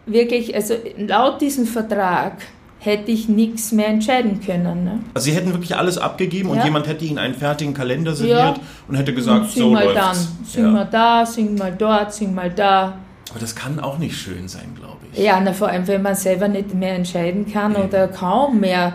wirklich, 0.06 0.54
also 0.54 0.74
laut 0.98 1.40
diesem 1.40 1.66
Vertrag 1.66 2.38
hätte 2.78 3.10
ich 3.10 3.28
nichts 3.28 3.72
mehr 3.72 3.88
entscheiden 3.88 4.40
können. 4.44 4.84
Ne? 4.84 5.00
Also 5.14 5.26
sie 5.26 5.32
hätten 5.32 5.52
wirklich 5.52 5.76
alles 5.76 5.96
abgegeben 5.98 6.50
und 6.50 6.58
Ja. 6.58 6.64
jemand 6.64 6.86
hätte 6.88 7.04
ihnen 7.04 7.18
einen 7.18 7.34
fertigen 7.34 7.74
Kalender 7.74 8.10
Ja. 8.12 8.16
serviert 8.16 8.60
und 8.88 8.94
hätte 8.96 9.12
gesagt, 9.14 9.50
sing 9.50 9.62
so 9.62 9.70
mal 9.70 9.84
läuft's. 9.84 10.00
dann, 10.00 10.44
sing 10.46 10.64
ja. 10.64 10.70
mal 10.70 10.84
da, 10.90 11.26
sing 11.26 11.54
mal 11.56 11.74
dort, 11.76 12.12
sing 12.14 12.34
mal 12.34 12.50
da. 12.50 12.98
Aber 13.30 13.40
das 13.40 13.54
kann 13.56 13.80
auch 13.80 13.98
nicht 13.98 14.16
schön 14.16 14.46
sein, 14.46 14.74
glaube 14.78 14.95
ich. 14.95 14.95
Ja, 15.16 15.40
na, 15.40 15.52
vor 15.52 15.68
allem, 15.68 15.86
wenn 15.88 16.02
man 16.02 16.14
selber 16.14 16.48
nicht 16.48 16.74
mehr 16.74 16.94
entscheiden 16.94 17.50
kann 17.50 17.72
Eben. 17.74 17.84
oder 17.84 18.08
kaum 18.08 18.60
mehr, 18.60 18.94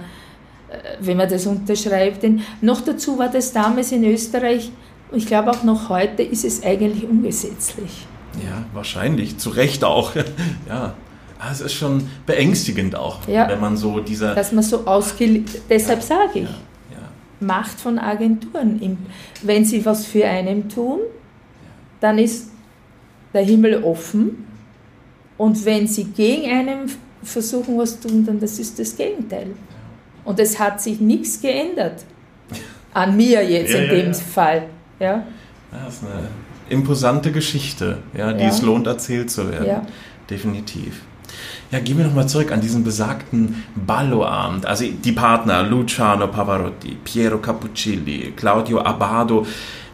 äh, 0.69 0.75
wenn 0.99 1.17
man 1.17 1.27
das 1.29 1.45
unterschreibt. 1.47 2.23
Denn 2.23 2.41
noch 2.61 2.81
dazu 2.81 3.17
war 3.17 3.29
das 3.29 3.51
damals 3.53 3.91
in 3.91 4.03
Österreich, 4.03 4.71
ich 5.13 5.25
glaube 5.25 5.51
auch 5.51 5.63
noch 5.63 5.89
heute, 5.89 6.23
ist 6.23 6.45
es 6.45 6.63
eigentlich 6.63 7.03
ungesetzlich. 7.09 8.05
Ja, 8.45 8.63
wahrscheinlich. 8.73 9.37
Zu 9.39 9.49
Recht 9.49 9.83
auch. 9.83 10.15
ja. 10.69 10.93
Ah, 11.39 11.49
Es 11.51 11.59
ist 11.59 11.73
schon 11.73 12.07
beängstigend 12.27 12.95
auch, 12.95 13.27
Ja. 13.27 13.49
wenn 13.49 13.59
man 13.59 13.75
so 13.75 13.99
dieser. 13.99 14.35
Dass 14.35 14.51
man 14.51 14.63
so 14.63 14.85
ausgelegt, 14.85 15.61
deshalb 15.69 16.03
sage 16.03 16.29
ich, 16.35 16.43
ja, 16.43 16.49
ja. 16.91 16.97
Macht 17.39 17.79
von 17.81 17.97
Agenturen. 17.97 18.79
Wenn 19.41 19.65
sie 19.65 19.83
was 19.85 20.05
für 20.05 20.23
einen 20.25 20.69
tun, 20.69 20.99
dann 21.99 22.19
ist 22.19 22.51
der 23.33 23.41
Himmel 23.43 23.83
offen. 23.83 24.45
Und 25.41 25.65
wenn 25.65 25.87
sie 25.87 26.03
gegen 26.03 26.51
einen 26.51 26.91
versuchen, 27.23 27.75
was 27.75 27.99
zu 27.99 28.07
tun, 28.07 28.23
dann 28.23 28.39
das 28.39 28.59
ist 28.59 28.77
das 28.77 28.95
Gegenteil. 28.95 29.47
Und 30.23 30.39
es 30.39 30.59
hat 30.59 30.79
sich 30.79 30.99
nichts 30.99 31.41
geändert. 31.41 32.05
An 32.93 33.17
mir 33.17 33.43
jetzt 33.49 33.73
Ja, 33.73 33.79
in 33.79 33.85
ja, 33.85 33.91
dem 33.91 34.11
ja. 34.11 34.13
Fall. 34.13 34.63
Ja? 34.99 35.23
Das 35.71 35.95
ist 35.95 36.03
eine 36.03 36.27
imposante 36.69 37.31
Geschichte, 37.31 38.03
ja, 38.15 38.33
die 38.33 38.43
es 38.43 38.61
lohnt, 38.61 38.85
erzählt 38.85 39.31
zu 39.31 39.51
werden. 39.51 39.87
Definitiv. 40.29 41.01
Ja, 41.71 41.79
gehen 41.79 41.97
wir 41.97 42.05
nochmal 42.05 42.29
zurück 42.29 42.51
an 42.51 42.61
diesen 42.61 42.83
besagten 42.83 43.63
Balloabend. 43.73 44.67
Also 44.67 44.85
die 44.85 45.11
Partner 45.11 45.63
Luciano 45.63 46.27
Pavarotti, 46.27 46.97
Piero 47.03 47.39
Cappuccilli, 47.39 48.33
Claudio 48.35 48.81
Abado. 48.81 49.47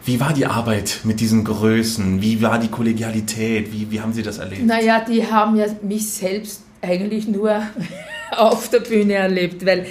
Wie 0.08 0.18
war 0.20 0.32
die 0.32 0.46
Arbeit 0.46 1.00
mit 1.04 1.20
diesen 1.20 1.44
Größen? 1.44 2.22
Wie 2.22 2.40
war 2.40 2.58
die 2.58 2.68
Kollegialität? 2.68 3.70
Wie, 3.74 3.90
wie 3.90 4.00
haben 4.00 4.14
Sie 4.14 4.22
das 4.22 4.38
erlebt? 4.38 4.64
Naja, 4.64 5.04
die 5.06 5.30
haben 5.30 5.54
ja 5.54 5.66
mich 5.82 6.08
selbst 6.08 6.62
eigentlich 6.80 7.28
nur 7.28 7.60
auf 8.34 8.70
der 8.70 8.80
Bühne 8.80 9.12
erlebt, 9.12 9.66
weil 9.66 9.84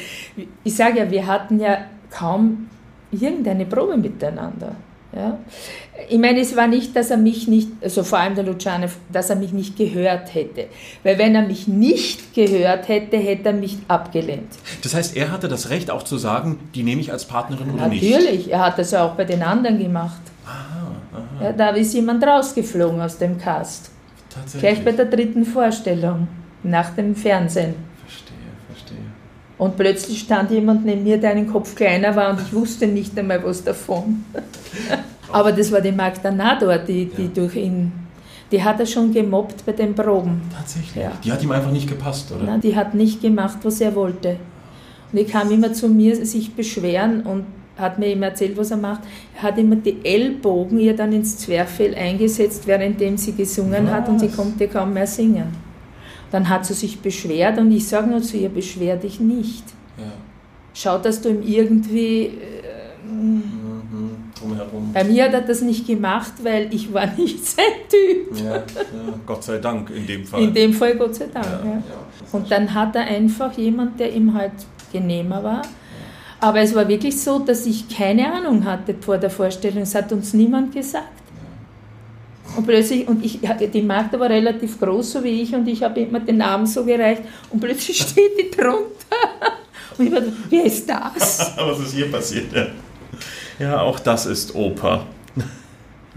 ich 0.63 0.76
sage 0.76 0.97
ja, 0.97 1.11
wir 1.11 1.28
hatten 1.28 1.59
ja 1.59 1.86
kaum 2.09 2.68
irgendeine 3.11 3.68
Probe 3.68 3.95
miteinander. 3.95 4.76
Ja? 5.15 5.38
Ich 6.09 6.19
meine, 6.19 6.39
es 6.39 6.55
war 6.55 6.67
nicht, 6.67 6.95
dass 6.95 7.09
er 7.09 7.17
mich 7.17 7.47
nicht, 7.47 7.69
also 7.81 8.03
vor 8.03 8.19
allem 8.19 8.35
der 8.35 8.43
Luciano, 8.43 8.87
dass 9.11 9.29
er 9.29 9.35
mich 9.35 9.51
nicht 9.51 9.75
gehört 9.75 10.33
hätte. 10.33 10.67
Weil 11.03 11.17
wenn 11.17 11.33
er 11.33 11.41
mich 11.41 11.67
nicht 11.67 12.33
gehört 12.33 12.87
hätte, 12.87 13.17
hätte 13.17 13.49
er 13.49 13.53
mich 13.53 13.77
abgelehnt. 13.87 14.47
Das 14.83 14.93
heißt, 14.93 15.17
er 15.17 15.31
hatte 15.31 15.47
das 15.47 15.69
Recht 15.69 15.89
auch 15.89 16.03
zu 16.03 16.17
sagen, 16.17 16.59
die 16.75 16.83
nehme 16.83 17.01
ich 17.01 17.11
als 17.11 17.25
Partnerin 17.25 17.71
oder 17.71 17.87
Natürlich, 17.87 18.01
nicht? 18.01 18.11
Natürlich, 18.11 18.51
er 18.51 18.65
hat 18.65 18.77
das 18.79 18.91
ja 18.91 19.05
auch 19.05 19.15
bei 19.15 19.25
den 19.25 19.41
anderen 19.41 19.79
gemacht. 19.79 20.21
Aha, 20.45 20.91
aha. 21.13 21.43
Ja, 21.43 21.51
da 21.51 21.69
ist 21.69 21.93
jemand 21.93 22.23
rausgeflogen 22.23 23.01
aus 23.01 23.17
dem 23.17 23.37
Cast. 23.37 23.89
Tatsächlich? 24.29 24.61
Gleich 24.61 24.85
bei 24.85 24.91
der 24.91 25.05
dritten 25.05 25.45
Vorstellung, 25.45 26.27
nach 26.63 26.91
dem 26.91 27.15
Fernsehen. 27.15 27.73
Verstehe, 28.05 28.37
verstehe. 28.71 28.97
Und 29.57 29.75
plötzlich 29.75 30.19
stand 30.19 30.51
jemand 30.51 30.85
neben 30.85 31.03
mir, 31.03 31.17
der 31.17 31.31
einen 31.31 31.51
Kopf 31.51 31.75
kleiner 31.75 32.15
war 32.15 32.29
und 32.29 32.41
ich 32.41 32.53
wusste 32.53 32.85
nicht 32.87 33.17
einmal 33.17 33.43
was 33.43 33.63
davon. 33.63 34.23
Aber 35.32 35.51
das 35.51 35.71
war 35.71 35.82
die 35.82 35.91
Magda 35.91 36.32
Nador, 36.32 36.78
die, 36.78 37.05
die 37.05 37.23
ja. 37.23 37.30
durch 37.34 37.55
ihn, 37.55 37.91
die 38.51 38.63
hat 38.63 38.80
er 38.80 38.86
schon 38.86 39.13
gemobbt 39.13 39.65
bei 39.65 39.73
den 39.73 39.93
Proben. 39.93 40.41
Tatsächlich? 40.55 41.03
Ja. 41.03 41.11
Die 41.23 41.32
hat 41.32 41.43
ihm 41.43 41.51
einfach 41.51 41.71
nicht 41.71 41.88
gepasst, 41.88 42.32
oder? 42.32 42.45
Nein, 42.45 42.61
die 42.61 42.75
hat 42.75 42.93
nicht 42.93 43.21
gemacht, 43.21 43.57
was 43.63 43.82
er 43.82 43.93
wollte. 43.95 44.38
Und 45.11 45.19
er 45.19 45.25
kam 45.25 45.51
immer 45.51 45.73
zu 45.73 45.89
mir 45.89 46.25
sich 46.25 46.53
beschweren 46.53 47.21
und 47.21 47.45
hat 47.78 47.99
mir 47.99 48.07
immer 48.07 48.28
erzählt, 48.28 48.57
was 48.57 48.71
er 48.71 48.78
macht. 48.78 49.01
Er 49.36 49.43
hat 49.43 49.57
immer 49.57 49.75
die 49.75 49.97
Ellbogen 50.03 50.80
ihr 50.80 50.95
dann 50.95 51.11
ins 51.13 51.38
Zwerchfell 51.38 51.93
eingesetzt, 51.95 52.65
währenddem 52.67 53.17
sie 53.17 53.34
gesungen 53.34 53.86
was? 53.86 53.93
hat 53.93 54.09
und 54.09 54.19
sie 54.19 54.30
konnte 54.30 54.67
kaum 54.67 54.93
mehr 54.93 55.07
singen. 55.07 55.55
Dann 56.32 56.49
hat 56.49 56.65
sie 56.65 56.73
sich 56.73 56.99
beschwert 56.99 57.57
und 57.57 57.71
ich 57.71 57.88
sage 57.88 58.07
nur 58.07 58.21
zu 58.21 58.38
ihr, 58.38 58.49
beschwer 58.49 58.97
dich 58.97 59.19
nicht. 59.19 59.63
Ja. 59.97 60.05
Schau, 60.73 60.97
dass 60.97 61.21
du 61.21 61.30
ihm 61.30 61.41
irgendwie... 61.43 62.25
Äh, 62.25 63.56
drumherum. 64.78 64.93
Bei 64.93 65.03
mir 65.03 65.25
hat 65.25 65.34
er 65.34 65.41
das 65.41 65.61
nicht 65.61 65.88
gemacht, 65.88 66.34
weil 66.43 66.73
ich 66.73 66.93
war 66.93 67.07
nicht 67.17 67.45
sein 67.45 67.65
Typ. 67.89 68.38
Ja, 68.39 68.55
ja, 68.55 68.63
Gott 69.25 69.43
sei 69.43 69.57
Dank 69.57 69.89
in 69.89 70.07
dem 70.07 70.25
Fall. 70.25 70.41
In 70.41 70.53
dem 70.53 70.73
Fall 70.73 70.95
Gott 70.95 71.15
sei 71.15 71.28
Dank. 71.34 71.45
Ja. 71.45 71.82
Und 72.32 72.51
dann 72.51 72.73
hat 72.73 72.95
er 72.95 73.03
einfach 73.03 73.53
jemand, 73.57 73.99
der 73.99 74.13
ihm 74.13 74.34
halt 74.34 74.53
genehmer 74.91 75.43
war. 75.43 75.61
Aber 76.39 76.59
es 76.59 76.75
war 76.75 76.88
wirklich 76.88 77.19
so, 77.19 77.39
dass 77.39 77.65
ich 77.65 77.89
keine 77.89 78.32
Ahnung 78.32 78.63
hatte 78.63 78.95
vor 78.99 79.17
der 79.17 79.30
Vorstellung. 79.30 79.82
Es 79.82 79.95
hat 79.95 80.11
uns 80.11 80.34
niemand 80.34 80.73
gesagt. 80.73 81.07
Und 82.55 82.65
plötzlich, 82.65 83.07
und 83.07 83.23
ich, 83.25 83.39
die 83.73 83.82
Magd 83.82 84.17
war 84.19 84.30
relativ 84.30 84.80
groß, 84.80 85.11
so 85.11 85.23
wie 85.23 85.41
ich, 85.41 85.53
und 85.53 85.67
ich 85.67 85.84
habe 85.84 85.99
immer 85.99 86.19
den 86.19 86.38
Namen 86.38 86.65
so 86.65 86.84
gereicht, 86.86 87.23
und 87.49 87.59
plötzlich 87.59 87.97
steht 88.01 88.32
die 88.39 88.49
drunter. 88.49 88.88
Und 89.97 90.07
ich 90.07 90.11
war, 90.11 90.21
wer 90.49 90.63
ist 90.63 90.88
das? 90.88 91.53
Was 91.57 91.80
ist 91.80 91.93
hier 91.93 92.11
passiert? 92.11 92.53
Ja. 92.53 92.67
Ja, 93.59 93.81
auch 93.81 93.99
das 93.99 94.25
ist 94.25 94.55
Oper. 94.55 95.05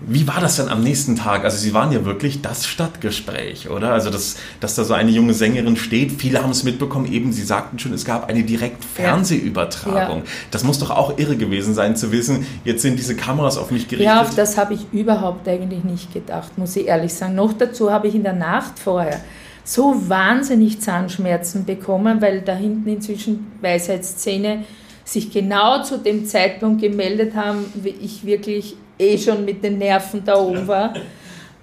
Wie 0.07 0.27
war 0.27 0.41
das 0.41 0.57
denn 0.57 0.69
am 0.69 0.83
nächsten 0.83 1.15
Tag? 1.15 1.45
Also 1.45 1.59
Sie 1.59 1.75
waren 1.75 1.93
ja 1.93 2.07
wirklich 2.07 2.41
das 2.41 2.67
Stadtgespräch, 2.67 3.69
oder? 3.69 3.93
Also 3.93 4.09
dass, 4.09 4.37
dass 4.59 4.75
da 4.75 4.85
so 4.85 4.95
eine 4.95 5.11
junge 5.11 5.35
Sängerin 5.35 5.77
steht, 5.77 6.13
viele 6.13 6.43
haben 6.43 6.51
es 6.51 6.65
mitbekommen, 6.65 7.13
eben 7.13 7.33
Sie 7.33 7.43
sagten 7.43 7.79
schon, 7.79 7.93
es 7.93 8.07
gab 8.07 8.29
eine 8.31 8.43
direkt 8.43 8.83
Fernsehübertragung. 8.83 10.19
Ja. 10.19 10.25
Das 10.51 10.65
muss 10.65 10.79
doch 10.79 10.91
auch 10.91 11.19
irre 11.19 11.37
gewesen 11.37 11.75
sein 11.75 11.97
zu 11.97 12.13
wissen, 12.13 12.47
jetzt 12.65 12.81
sind 12.81 12.99
diese 12.99 13.15
Kameras 13.15 13.59
auf 13.59 13.71
mich 13.71 13.89
gerichtet. 13.89 14.07
Ja, 14.07 14.23
auf 14.23 14.35
das 14.35 14.57
habe 14.57 14.73
ich 14.73 14.87
überhaupt 14.93 15.47
eigentlich 15.47 15.85
nicht 15.85 16.15
gedacht, 16.15 16.57
muss 16.57 16.75
ich 16.77 16.87
ehrlich 16.87 17.13
sagen. 17.13 17.35
Noch 17.35 17.53
dazu 17.53 17.93
habe 17.93 18.09
ich 18.09 18.15
in 18.15 18.23
der 18.23 18.33
Nacht 18.33 18.79
vorher 18.79 19.21
so 19.65 20.09
wahnsinnig 20.09 20.81
Zahnschmerzen 20.81 21.67
bekommen, 21.67 22.23
weil 22.23 22.41
da 22.41 22.55
hinten 22.55 22.89
inzwischen 22.89 23.53
Weisheitszähne 23.61 24.65
sich 25.11 25.33
genau 25.33 25.83
zu 25.83 25.99
dem 25.99 26.25
Zeitpunkt 26.25 26.81
gemeldet 26.81 27.35
haben, 27.35 27.65
wie 27.75 27.89
ich 28.01 28.25
wirklich 28.25 28.77
eh 28.97 29.19
schon 29.19 29.45
mit 29.45 29.65
den 29.65 29.79
Nerven 29.79 30.23
da 30.25 30.37
oben 30.37 30.69
war. 30.69 30.95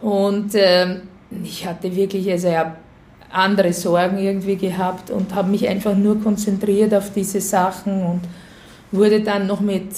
Und 0.02 0.54
äh, 0.54 0.98
ich 1.43 1.66
hatte 1.66 1.95
wirklich 1.95 2.30
also 2.30 2.50
ja, 2.50 2.76
andere 3.32 3.72
Sorgen 3.72 4.18
irgendwie 4.18 4.58
gehabt 4.58 5.12
und 5.12 5.34
habe 5.34 5.50
mich 5.50 5.66
einfach 5.66 5.95
nur 5.95 6.22
konzentriert 6.22 6.93
auf 6.93 7.14
diese 7.14 7.39
Sachen 7.39 8.04
und 8.04 8.22
wurde 8.91 9.22
dann 9.22 9.48
noch 9.48 9.62
mit 9.62 9.91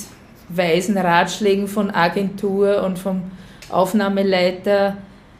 weisen 0.49 0.97
Ratschlägen 0.97 1.67
von 1.67 1.89
Agentur 1.89 2.83
und 2.83 2.99
vom 2.99 3.23
Aufnahmeleiter 3.69 4.97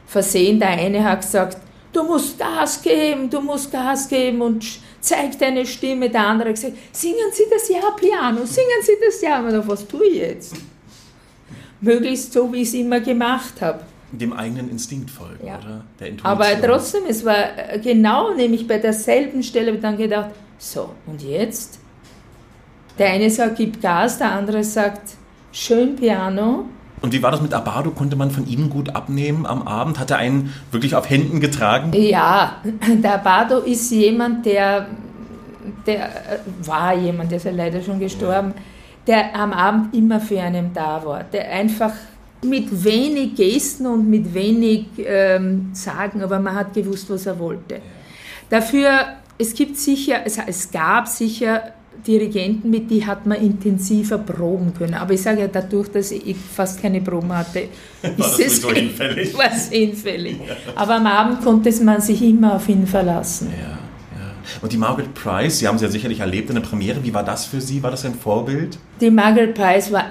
versehen. 0.07 0.60
Der 0.60 0.70
eine 0.70 1.03
hat 1.03 1.22
gesagt, 1.22 1.57
du 1.93 2.03
musst 2.03 2.39
Gas 2.39 2.82
geben, 2.82 3.30
du 3.30 3.39
musst 3.39 3.72
Gas 3.72 4.10
geben 4.10 4.41
und 4.41 4.66
zeig 5.02 5.38
deine 5.39 5.66
Stimme. 5.66 6.10
Der 6.10 6.28
andere 6.28 6.52
gesagt, 6.52 6.74
singen 6.91 7.32
Sie 7.34 7.43
das 7.50 7.70
Ja 7.70 7.91
Piano, 7.91 8.45
singen 8.45 8.82
Sie 8.82 8.97
das 9.04 9.22
Ja. 9.22 9.39
Und 9.39 9.68
was 9.68 9.88
tue 9.88 10.06
ich 10.08 10.16
jetzt? 10.16 10.56
Möglichst 11.82 12.34
so, 12.34 12.52
wie 12.52 12.62
ich 12.62 12.68
es 12.70 12.74
immer 12.74 13.00
gemacht 13.00 13.62
habe. 13.62 13.82
Dem 14.12 14.34
eigenen 14.34 14.70
Instinkt 14.70 15.10
folgen, 15.10 15.45
ja. 15.45 15.60
oder? 15.60 15.86
Der 16.00 16.08
Intuition. 16.08 16.26
Aber 16.26 16.62
trotzdem, 16.62 17.04
es 17.08 17.24
war 17.24 17.58
äh, 17.58 17.80
genau 17.80 18.34
nämlich 18.34 18.68
bei 18.68 18.80
derselben 18.80 19.43
Stelle, 19.43 19.78
dann 19.78 19.97
gedacht, 19.97 20.32
so, 20.58 20.89
und 21.06 21.22
jetzt? 21.22 21.80
Der 22.97 23.12
eine 23.12 23.30
sagt, 23.30 23.58
gib 23.58 23.82
Gas, 23.82 24.18
der 24.18 24.32
andere 24.32 24.64
sagt, 24.64 25.12
schön 25.52 25.95
Piano. 25.95 26.66
Und 27.02 27.14
wie 27.14 27.24
war 27.24 27.32
das 27.32 27.41
mit 27.41 27.54
Abado? 27.54 27.91
Konnte 27.91 28.16
man 28.16 28.32
von 28.32 28.47
Ihnen 28.47 28.70
gut 28.70 28.95
abnehmen 28.95 29.45
am 29.45 29.62
Abend? 29.62 30.00
Hat 30.00 30.12
er 30.12 30.18
einen 30.18 30.54
wirklich 30.72 30.95
auf 30.95 31.10
Händen 31.10 31.39
getragen? 31.39 31.93
Ja, 31.93 32.58
der 32.88 33.16
Abado 33.16 33.60
ist 33.60 33.91
jemand, 33.91 34.45
der, 34.45 34.88
der 35.86 36.10
war 36.64 36.95
jemand, 36.95 37.32
der 37.32 37.38
ist 37.38 37.45
ja 37.45 37.52
leider 37.52 37.82
schon 37.82 38.00
gestorben, 38.00 38.54
der 39.08 39.36
am 39.36 39.54
Abend 39.54 39.93
immer 39.95 40.20
für 40.20 40.41
einen 40.41 40.74
da 40.74 41.04
war, 41.06 41.24
der 41.24 41.50
einfach 41.52 41.93
mit 42.43 42.84
wenig 42.84 43.36
Gesten 43.36 43.86
und 43.86 44.10
mit 44.10 44.34
wenig 44.34 44.86
ähm, 44.97 45.70
Sagen, 45.74 46.22
aber 46.22 46.39
man 46.39 46.56
hat 46.56 46.74
gewusst, 46.74 47.10
was 47.10 47.26
er 47.26 47.38
wollte. 47.39 47.82
Dafür, 48.50 48.89
es 49.38 49.54
gibt 49.54 49.78
sicher, 49.78 50.22
es, 50.26 50.38
es 50.38 50.72
gab 50.72 51.08
sicher 51.08 51.74
Dirigenten, 52.06 52.70
mit 52.70 52.89
die 52.89 53.06
hat 53.06 53.26
man 53.26 53.41
intensiver 53.41 54.18
proben 54.18 54.74
können. 54.74 54.93
Aber 54.93 55.14
ich 55.14 55.22
sage 55.22 55.41
ja, 55.41 55.47
dadurch, 55.47 55.89
dass 55.89 56.12
ich 56.12 56.36
fast 56.36 56.82
keine 56.82 57.02
Proben 57.02 57.32
hatte, 57.36 57.70
war 58.18 58.39
ist 58.39 58.64
es 58.64 58.66
hinfällig. 58.66 59.34
War 59.38 59.52
es 59.52 59.70
hinfällig. 59.70 60.38
Ja. 60.47 60.56
Aber 60.76 60.95
am 60.95 61.06
Abend 61.06 61.43
konnte 61.43 61.72
man 61.84 62.02
sich 62.02 62.22
immer 62.22 62.56
auf 62.56 62.68
ihn 62.70 62.88
verlassen. 62.88 63.50
Ja, 63.52 63.70
ja. 63.70 63.78
Und 64.62 64.72
die 64.72 64.78
Margaret 64.78 65.14
Price, 65.14 65.60
Sie 65.60 65.68
haben 65.68 65.78
sie 65.78 65.86
ja 65.86 65.91
sicherlich 65.91 66.20
erlebt 66.20 66.50
in 66.50 66.56
der 66.56 66.64
Premiere. 66.64 67.04
Wie 67.04 67.14
war 67.14 67.24
das 67.24 67.45
für 67.45 67.62
Sie? 67.62 67.84
War 67.84 67.91
das 67.91 68.06
ein 68.06 68.16
Vorbild? 68.16 68.78
Die 69.00 69.12
Margaret 69.12 69.54
Price 69.54 69.91
war 69.91 70.06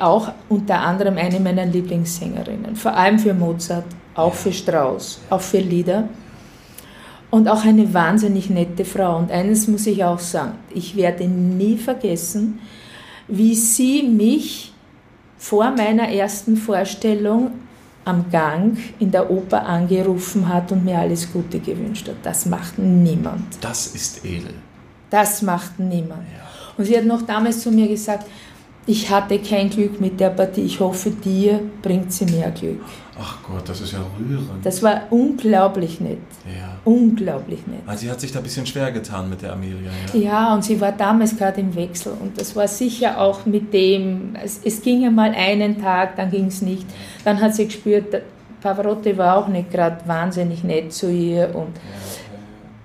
auch 0.00 0.32
unter 0.48 0.80
anderem 0.80 1.16
eine 1.18 1.38
meiner 1.40 1.64
Lieblingssängerinnen. 1.64 2.74
Vor 2.74 2.96
allem 2.96 3.18
für 3.18 3.34
Mozart, 3.34 3.84
auch 4.14 4.34
für 4.34 4.52
Strauss, 4.52 5.20
auch 5.30 5.40
für 5.40 5.58
Lieder 5.58 6.08
und 7.30 7.48
auch 7.48 7.64
eine 7.64 7.92
wahnsinnig 7.92 8.50
nette 8.50 8.84
Frau. 8.84 9.18
Und 9.18 9.30
eines 9.30 9.68
muss 9.68 9.86
ich 9.86 10.04
auch 10.04 10.18
sagen, 10.18 10.52
ich 10.74 10.96
werde 10.96 11.26
nie 11.26 11.76
vergessen, 11.76 12.60
wie 13.28 13.54
sie 13.54 14.02
mich 14.02 14.72
vor 15.36 15.70
meiner 15.70 16.08
ersten 16.08 16.56
Vorstellung 16.56 17.52
am 18.04 18.30
Gang 18.30 18.78
in 18.98 19.10
der 19.10 19.30
Oper 19.30 19.66
angerufen 19.66 20.48
hat 20.48 20.72
und 20.72 20.84
mir 20.84 20.98
alles 20.98 21.30
Gute 21.30 21.60
gewünscht 21.60 22.08
hat. 22.08 22.16
Das 22.22 22.46
macht 22.46 22.78
niemand. 22.78 23.44
Das 23.60 23.88
ist 23.88 24.24
edel. 24.24 24.54
Das 25.10 25.42
macht 25.42 25.78
niemand. 25.78 26.22
Ja. 26.34 26.48
Und 26.78 26.86
sie 26.86 26.96
hat 26.96 27.04
noch 27.04 27.22
damals 27.22 27.60
zu 27.60 27.70
mir 27.70 27.88
gesagt, 27.88 28.26
ich 28.86 29.10
hatte 29.10 29.38
kein 29.38 29.68
Glück 29.68 30.00
mit 30.00 30.18
der 30.18 30.30
Partie, 30.30 30.62
ich 30.62 30.80
hoffe, 30.80 31.10
dir 31.10 31.60
bringt 31.82 32.10
sie 32.10 32.24
mehr 32.24 32.50
Glück. 32.50 32.80
Ach 33.20 33.38
Gott, 33.42 33.68
das 33.68 33.80
ist 33.80 33.92
ja 33.92 33.98
rührend. 34.18 34.64
Das 34.64 34.82
war 34.82 35.02
unglaublich 35.10 36.00
nett. 36.00 36.18
Ja. 36.46 36.76
Unglaublich 36.84 37.66
nett. 37.66 37.80
Also 37.86 38.02
sie 38.02 38.10
hat 38.10 38.20
sich 38.20 38.30
da 38.30 38.38
ein 38.38 38.44
bisschen 38.44 38.64
schwer 38.64 38.92
getan 38.92 39.28
mit 39.28 39.42
der 39.42 39.52
Amelia. 39.52 39.90
Ja, 40.12 40.20
ja 40.20 40.54
und 40.54 40.64
sie 40.64 40.80
war 40.80 40.92
damals 40.92 41.36
gerade 41.36 41.60
im 41.60 41.74
Wechsel. 41.74 42.12
Und 42.20 42.40
das 42.40 42.54
war 42.54 42.68
sicher 42.68 43.20
auch 43.20 43.44
mit 43.44 43.74
dem, 43.74 44.36
es, 44.42 44.60
es 44.64 44.80
ging 44.80 45.02
ja 45.02 45.10
mal 45.10 45.32
einen 45.34 45.80
Tag, 45.80 46.16
dann 46.16 46.30
ging 46.30 46.46
es 46.46 46.62
nicht. 46.62 46.86
Dann 47.24 47.40
hat 47.40 47.54
sie 47.56 47.66
gespürt, 47.66 48.22
Pavarotti 48.60 49.16
war 49.18 49.38
auch 49.38 49.48
nicht 49.48 49.70
gerade 49.70 49.98
wahnsinnig 50.06 50.62
nett 50.62 50.92
zu 50.92 51.10
ihr. 51.10 51.54
Und 51.54 51.76
ja 51.76 52.18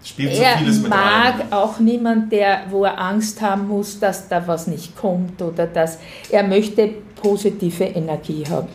Spielt 0.03 0.35
so 0.35 0.41
er 0.41 0.57
vieles 0.57 0.81
mit 0.81 0.89
mag 0.89 1.39
rein. 1.39 1.53
auch 1.53 1.79
niemand, 1.79 2.31
der, 2.31 2.63
wo 2.69 2.83
er 2.83 2.99
Angst 2.99 3.41
haben 3.41 3.69
muss, 3.69 3.99
dass 3.99 4.27
da 4.27 4.45
was 4.45 4.67
nicht 4.67 4.95
kommt 4.97 5.41
oder 5.41 5.65
dass 5.65 5.97
er 6.29 6.43
möchte 6.43 6.89
positive 7.21 7.85
Energie 7.85 8.43
haben. 8.49 8.67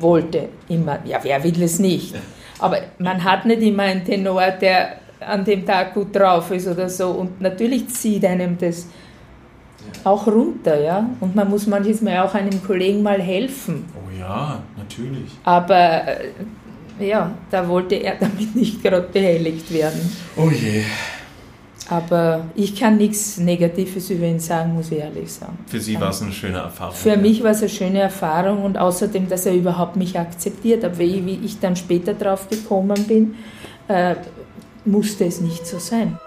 Wollte 0.00 0.48
immer, 0.68 0.98
ja, 1.04 1.18
wer 1.22 1.42
will 1.42 1.62
es 1.62 1.78
nicht? 1.78 2.14
Aber 2.58 2.78
man 2.98 3.22
hat 3.22 3.46
nicht 3.46 3.62
immer 3.62 3.84
einen 3.84 4.04
Tenor, 4.04 4.50
der 4.52 4.96
an 5.20 5.44
dem 5.44 5.64
Tag 5.64 5.94
gut 5.94 6.14
drauf 6.14 6.50
ist 6.50 6.68
oder 6.68 6.88
so. 6.88 7.10
Und 7.10 7.40
natürlich 7.40 7.88
zieht 7.88 8.24
einem 8.24 8.56
das 8.58 8.86
auch 10.02 10.26
runter, 10.26 10.80
ja. 10.80 11.08
Und 11.20 11.34
man 11.34 11.48
muss 11.48 11.66
manches 11.66 12.00
Mal 12.00 12.18
auch 12.20 12.34
einem 12.34 12.62
Kollegen 12.62 13.02
mal 13.02 13.20
helfen. 13.20 13.84
Oh 13.94 14.18
ja, 14.18 14.62
natürlich. 14.76 15.30
Aber 15.44 16.02
äh, 16.06 17.06
ja, 17.06 17.32
da 17.50 17.68
wollte 17.68 17.96
er 17.96 18.14
damit 18.20 18.54
nicht 18.54 18.82
gerade 18.82 19.08
behelligt 19.12 19.72
werden. 19.72 20.00
Oh 20.36 20.50
je. 20.50 20.82
Aber 21.90 22.46
ich 22.54 22.76
kann 22.76 22.96
nichts 22.96 23.36
Negatives 23.36 24.08
über 24.08 24.24
ihn 24.24 24.40
sagen, 24.40 24.74
muss 24.74 24.90
ich 24.90 24.98
ehrlich 24.98 25.30
sagen. 25.30 25.58
Für 25.66 25.80
Sie 25.80 26.00
war 26.00 26.10
es 26.10 26.22
eine 26.22 26.32
schöne 26.32 26.58
Erfahrung. 26.58 26.94
Für 26.94 27.10
ja. 27.10 27.16
mich 27.16 27.42
war 27.42 27.50
es 27.50 27.60
eine 27.60 27.68
schöne 27.68 28.00
Erfahrung 28.00 28.64
und 28.64 28.78
außerdem, 28.78 29.28
dass 29.28 29.44
er 29.44 29.54
überhaupt 29.54 29.96
mich 29.96 30.18
akzeptiert 30.18 30.82
hat. 30.82 30.98
Wie 30.98 31.40
ich 31.44 31.60
dann 31.60 31.76
später 31.76 32.14
drauf 32.14 32.48
gekommen 32.48 33.04
bin, 33.04 33.34
äh, 33.88 34.14
musste 34.86 35.26
es 35.26 35.40
nicht 35.40 35.66
so 35.66 35.78
sein. 35.78 36.18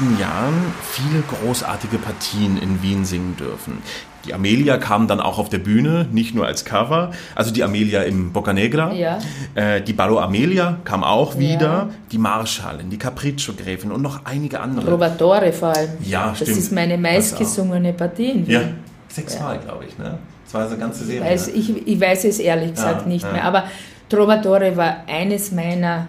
Nächsten 0.00 0.20
Jahren 0.20 0.74
viele 0.82 1.22
großartige 1.22 1.98
Partien 1.98 2.58
in 2.58 2.82
Wien 2.82 3.04
singen 3.04 3.36
dürfen. 3.36 3.78
Die 4.26 4.34
Amelia 4.34 4.76
kam 4.76 5.06
dann 5.06 5.20
auch 5.20 5.38
auf 5.38 5.48
der 5.48 5.58
Bühne, 5.58 6.06
nicht 6.10 6.34
nur 6.34 6.46
als 6.46 6.64
Cover, 6.64 7.12
also 7.34 7.52
die 7.52 7.62
Amelia 7.62 8.02
im 8.02 8.32
Boccanegra. 8.32 8.92
Ja. 8.92 9.18
Äh, 9.54 9.80
die 9.80 9.92
Ballo 9.92 10.18
Amelia 10.18 10.78
kam 10.84 11.04
auch 11.04 11.38
wieder, 11.38 11.60
ja. 11.60 11.88
die 12.10 12.18
Marschallin, 12.18 12.90
die 12.90 12.98
Capriccio-Gräfin 12.98 13.92
und 13.92 14.02
noch 14.02 14.24
einige 14.24 14.60
andere. 14.60 14.86
Trovatore 14.86 15.52
vor 15.52 15.68
allem. 15.68 15.90
Ja, 16.02 16.28
das 16.28 16.38
stimmt. 16.38 16.50
Das 16.50 16.58
ist 16.58 16.72
meine 16.72 16.98
meistgesungene 16.98 17.92
Partie 17.92 18.32
in 18.32 18.46
Wien. 18.46 18.54
Ja, 18.54 18.60
sechsmal, 19.08 19.56
ja. 19.56 19.62
glaube 19.62 19.84
ich. 19.86 19.96
Ne? 19.96 20.18
Das 20.44 20.54
war 20.54 20.66
eine 20.66 20.76
ganze 20.76 21.04
Serie. 21.04 21.30
Weiß, 21.30 21.46
ne? 21.46 21.52
ich, 21.54 21.86
ich 21.86 22.00
weiß 22.00 22.24
es 22.24 22.38
ehrlich 22.38 22.74
gesagt 22.74 23.06
nicht 23.06 23.30
mehr, 23.32 23.44
aber 23.44 23.64
Trovatore 24.08 24.76
war 24.76 25.04
eines 25.06 25.52
meiner 25.52 26.08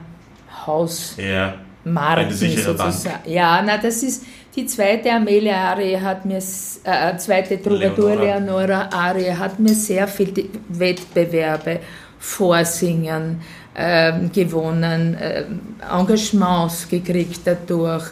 Haus... 0.66 1.16
Ja 1.18 1.54
Marken 1.94 2.32
sozusagen. 2.32 3.20
Ja, 3.26 3.62
na, 3.66 3.78
das 3.78 4.04
ist 4.04 4.24
die 4.56 4.66
zweite 4.66 5.12
Amelia 5.12 5.72
Arie 5.72 6.00
hat 6.00 6.26
mir, 6.26 6.40
äh, 6.84 7.12
äh 7.12 7.18
zweite 7.18 7.62
Troubadour 7.62 8.16
Leonora 8.16 8.90
Arie 8.92 9.32
hat 9.32 9.60
mir 9.60 9.76
sehr 9.76 10.08
viele 10.08 10.46
Wettbewerbe, 10.70 11.80
Vorsingen 12.20 13.40
äh, 13.76 14.14
gewonnen, 14.34 15.16
äh, 15.16 15.46
Engagements 15.92 16.90
gekriegt 16.90 17.42
dadurch. 17.46 18.06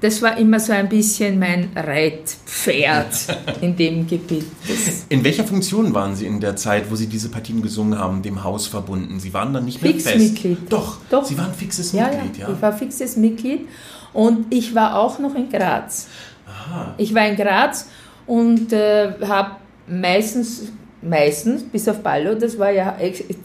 Das 0.00 0.22
war 0.22 0.36
immer 0.36 0.60
so 0.60 0.72
ein 0.72 0.88
bisschen 0.88 1.38
mein 1.38 1.70
Reitpferd 1.74 3.06
in 3.60 3.76
dem 3.76 4.06
Gebiet. 4.06 4.46
in 5.08 5.24
welcher 5.24 5.44
Funktion 5.44 5.92
waren 5.94 6.14
Sie 6.14 6.26
in 6.26 6.40
der 6.40 6.56
Zeit, 6.56 6.90
wo 6.90 6.96
Sie 6.96 7.06
diese 7.06 7.28
Partien 7.28 7.62
gesungen 7.62 7.98
haben, 7.98 8.22
dem 8.22 8.44
Haus 8.44 8.66
verbunden? 8.66 9.18
Sie 9.20 9.32
waren 9.34 9.52
dann 9.52 9.64
nicht 9.64 9.82
mehr 9.82 9.94
fest. 9.94 10.18
Mitglied. 10.18 10.58
Doch, 10.70 10.98
Doch, 11.10 11.24
Sie 11.24 11.36
waren 11.36 11.52
fixes 11.52 11.92
ja, 11.92 12.08
Mitglied, 12.08 12.38
ja. 12.38 12.48
Ich 12.50 12.62
war 12.62 12.72
fixes 12.72 13.16
Mitglied 13.16 13.68
und 14.12 14.52
ich 14.52 14.74
war 14.74 14.98
auch 14.98 15.18
noch 15.18 15.34
in 15.34 15.48
Graz. 15.48 16.08
Aha. 16.46 16.94
Ich 16.98 17.14
war 17.14 17.26
in 17.26 17.36
Graz 17.36 17.88
und 18.26 18.72
äh, 18.72 19.12
habe 19.26 19.56
meistens 19.88 20.62
meistens, 21.02 21.62
bis 21.62 21.88
auf 21.88 22.02
Ballo, 22.02 22.34
das 22.34 22.58
war 22.58 22.70
ja 22.70 22.96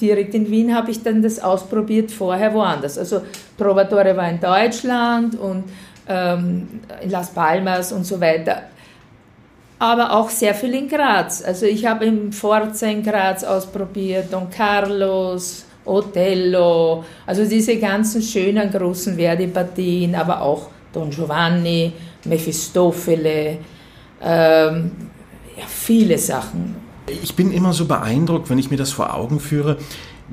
direkt 0.02 0.34
in 0.34 0.50
Wien, 0.50 0.76
habe 0.76 0.92
ich 0.92 1.04
dann 1.04 1.22
das 1.22 1.40
ausprobiert, 1.40 2.12
vorher 2.12 2.54
woanders. 2.54 2.98
Also 2.98 3.22
Trovatore 3.58 4.16
war 4.18 4.30
in 4.30 4.40
Deutschland 4.40 5.36
und 5.36 5.66
ähm, 6.08 6.68
in 7.02 7.10
Las 7.10 7.34
Palmas 7.34 7.92
und 7.92 8.06
so 8.06 8.20
weiter. 8.20 8.64
Aber 9.80 10.14
auch 10.14 10.30
sehr 10.30 10.54
viel 10.54 10.74
in 10.76 10.88
Graz. 10.88 11.44
Also 11.44 11.66
ich 11.66 11.86
habe 11.86 12.06
im 12.06 12.32
Forza 12.32 12.88
in 12.88 13.04
Graz 13.04 13.44
ausprobiert, 13.44 14.32
Don 14.32 14.50
Carlos, 14.50 15.66
Otello, 15.86 17.04
also 17.26 17.46
diese 17.46 17.78
ganzen 17.78 18.22
schönen 18.22 18.72
großen 18.72 19.16
Verdi-Partien, 19.16 20.16
aber 20.16 20.42
auch 20.42 20.70
Don 20.94 21.10
Giovanni, 21.10 21.92
Mephistofele, 22.24 23.58
ähm, 24.22 24.92
ja, 25.58 25.64
viele 25.68 26.18
Sachen. 26.18 26.76
Ich 27.22 27.36
bin 27.36 27.52
immer 27.52 27.74
so 27.74 27.86
beeindruckt, 27.86 28.50
wenn 28.50 28.58
ich 28.58 28.72
mir 28.72 28.78
das 28.78 28.92
vor 28.92 29.14
Augen 29.14 29.42
führe, 29.42 29.78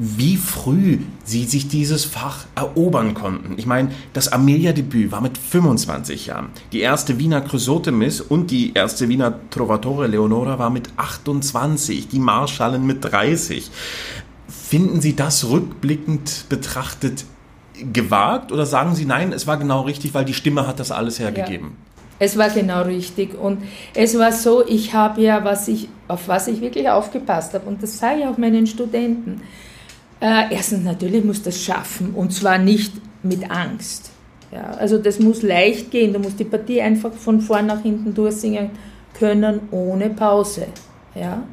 wie 0.03 0.38
früh 0.38 1.01
sie 1.24 1.44
sich 1.44 1.68
dieses 1.68 2.07
Fach 2.07 2.46
erobern 2.55 3.12
konnten. 3.12 3.59
Ich 3.59 3.66
meine, 3.66 3.90
das 4.14 4.32
Amelia-Debüt 4.32 5.12
war 5.12 5.20
mit 5.20 5.36
25 5.36 6.24
Jahren. 6.24 6.48
Die 6.72 6.80
erste 6.80 7.18
Wiener 7.18 7.42
Chrysotemis 7.42 8.22
und 8.22 8.51
die 8.51 8.72
erste 8.72 9.11
Wiener 9.11 9.34
Trovatore 9.51 10.07
Leonora 10.07 10.59
war 10.59 10.70
mit 10.70 10.88
28, 10.96 12.09
die 12.09 12.18
Marschallen 12.18 12.86
mit 12.86 13.05
30. 13.05 13.70
Finden 14.48 15.03
Sie 15.03 15.14
das 15.14 15.51
rückblickend 15.51 16.46
betrachtet 16.48 17.26
gewagt 17.92 18.53
oder 18.53 18.64
sagen 18.64 18.94
Sie 18.94 19.05
nein, 19.05 19.34
es 19.34 19.46
war 19.46 19.59
genau 19.59 19.82
richtig, 19.82 20.14
weil 20.14 20.24
die 20.24 20.34
Stimme 20.34 20.66
hat 20.66 20.80
das 20.80 20.92
alles 20.92 21.18
hergegeben? 21.18 21.66
Ja. 21.66 21.90
Es 22.22 22.38
war 22.38 22.48
genau 22.48 22.82
richtig. 22.82 23.38
Und 23.38 23.62
es 23.92 24.18
war 24.18 24.32
so, 24.32 24.66
ich 24.66 24.94
habe 24.94 25.20
ja, 25.20 25.44
was 25.44 25.68
ich, 25.68 25.88
auf 26.09 26.26
was 26.26 26.48
ich 26.48 26.62
wirklich 26.62 26.88
aufgepasst 26.88 27.53
habe, 27.53 27.66
und 27.66 27.82
das 27.82 27.98
sage 27.98 28.20
ich 28.20 28.26
auch 28.26 28.38
meinen 28.38 28.66
Studenten, 28.66 29.42
äh, 30.20 30.54
erstens, 30.54 30.84
natürlich 30.84 31.24
muss 31.24 31.42
das 31.42 31.62
schaffen 31.62 32.12
und 32.14 32.32
zwar 32.32 32.58
nicht 32.58 32.92
mit 33.22 33.50
Angst. 33.50 34.10
Ja, 34.52 34.72
also 34.72 34.98
das 34.98 35.18
muss 35.20 35.42
leicht 35.42 35.90
gehen, 35.90 36.12
du 36.12 36.18
musst 36.18 36.40
die 36.40 36.44
Partie 36.44 36.82
einfach 36.82 37.12
von 37.12 37.40
vorn 37.40 37.66
nach 37.66 37.82
hinten 37.82 38.12
durchsingen 38.12 38.70
können, 39.14 39.60
ohne 39.70 40.10
Pause. 40.10 40.66
Ja? 41.14 41.44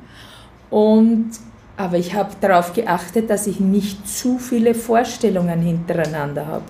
Und, 0.69 1.29
aber 1.77 1.97
ich 1.97 2.13
habe 2.13 2.31
darauf 2.41 2.73
geachtet, 2.73 3.29
dass 3.29 3.47
ich 3.47 3.59
nicht 3.59 4.07
zu 4.07 4.39
viele 4.39 4.73
Vorstellungen 4.73 5.61
hintereinander 5.61 6.47
habe. 6.47 6.65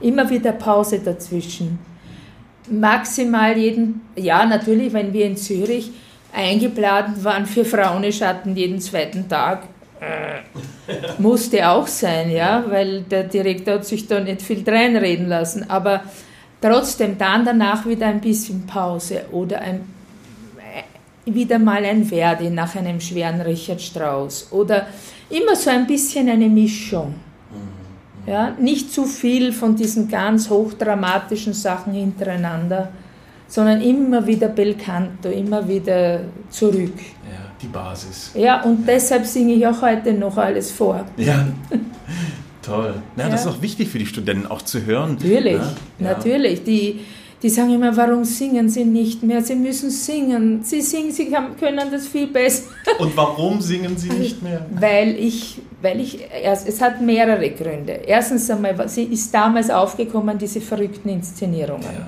Immer 0.00 0.28
wieder 0.28 0.52
Pause 0.52 0.98
dazwischen. 0.98 1.78
Maximal 2.68 3.56
jeden, 3.56 4.00
ja 4.16 4.44
natürlich, 4.44 4.92
wenn 4.92 5.12
wir 5.12 5.26
in 5.26 5.36
Zürich 5.36 5.92
eingeplant 6.34 7.22
waren 7.22 7.46
für 7.46 7.64
Frauenschatten 7.64 8.56
jeden 8.56 8.80
zweiten 8.80 9.28
Tag, 9.28 9.64
musste 11.18 11.68
auch 11.68 11.86
sein, 11.86 12.30
ja, 12.30 12.64
weil 12.68 13.02
der 13.02 13.24
Direktor 13.24 13.74
hat 13.74 13.86
sich 13.86 14.06
da 14.06 14.20
nicht 14.20 14.42
viel 14.42 14.64
reinreden 14.68 15.28
lassen. 15.28 15.68
Aber 15.70 16.02
trotzdem 16.60 17.18
dann 17.18 17.44
danach 17.44 17.86
wieder 17.86 18.06
ein 18.06 18.20
bisschen 18.20 18.66
Pause 18.66 19.22
oder 19.32 19.60
ein, 19.60 19.80
wieder 21.24 21.58
mal 21.58 21.84
ein 21.84 22.04
Verdi 22.04 22.50
nach 22.50 22.74
einem 22.74 23.00
schweren 23.00 23.40
Richard 23.40 23.80
Strauss 23.80 24.48
oder 24.50 24.86
immer 25.30 25.54
so 25.56 25.70
ein 25.70 25.86
bisschen 25.86 26.28
eine 26.28 26.48
Mischung. 26.48 27.14
Ja, 28.24 28.54
nicht 28.58 28.92
zu 28.92 29.04
viel 29.04 29.52
von 29.52 29.74
diesen 29.74 30.08
ganz 30.08 30.48
hochdramatischen 30.48 31.54
Sachen 31.54 31.92
hintereinander, 31.92 32.92
sondern 33.48 33.80
immer 33.80 34.24
wieder 34.24 34.46
bel 34.48 34.74
canto, 34.74 35.28
immer 35.28 35.66
wieder 35.66 36.20
zurück. 36.48 36.94
Ja, 36.98 37.41
die 37.62 37.68
Basis. 37.68 38.32
Ja, 38.34 38.62
und 38.62 38.86
deshalb 38.86 39.26
singe 39.26 39.54
ich 39.54 39.66
auch 39.66 39.80
heute 39.82 40.12
noch 40.12 40.36
alles 40.36 40.70
vor. 40.70 41.04
Ja, 41.16 41.46
toll. 42.62 42.94
Ja, 43.16 43.28
das 43.28 43.42
ist 43.42 43.46
auch 43.46 43.62
wichtig 43.62 43.88
für 43.88 43.98
die 43.98 44.06
Studenten 44.06 44.46
auch 44.46 44.62
zu 44.62 44.84
hören. 44.84 45.14
Natürlich, 45.14 45.54
Ja, 45.54 45.72
natürlich. 45.98 46.64
Die, 46.64 47.00
die 47.42 47.48
sagen 47.48 47.74
immer, 47.74 47.96
warum 47.96 48.24
singen 48.24 48.68
sie 48.68 48.84
nicht 48.84 49.22
mehr? 49.22 49.42
Sie 49.42 49.56
müssen 49.56 49.90
singen. 49.90 50.62
Sie 50.62 50.80
singen, 50.80 51.10
sie 51.12 51.32
können 51.58 51.90
das 51.90 52.06
viel 52.06 52.28
besser. 52.28 52.64
Und 52.98 53.16
warum 53.16 53.60
singen 53.60 53.96
sie 53.96 54.10
nicht 54.10 54.42
mehr? 54.42 54.64
Weil 54.80 55.16
ich, 55.16 55.60
weil 55.80 56.00
ich, 56.00 56.20
es 56.42 56.80
hat 56.80 57.00
mehrere 57.00 57.50
Gründe. 57.50 58.00
Erstens 58.06 58.48
einmal, 58.48 58.88
sie 58.88 59.04
ist 59.04 59.34
damals 59.34 59.70
aufgekommen, 59.70 60.38
diese 60.38 60.60
verrückten 60.60 61.08
Inszenierungen. 61.08 61.82
Ja. 61.82 62.06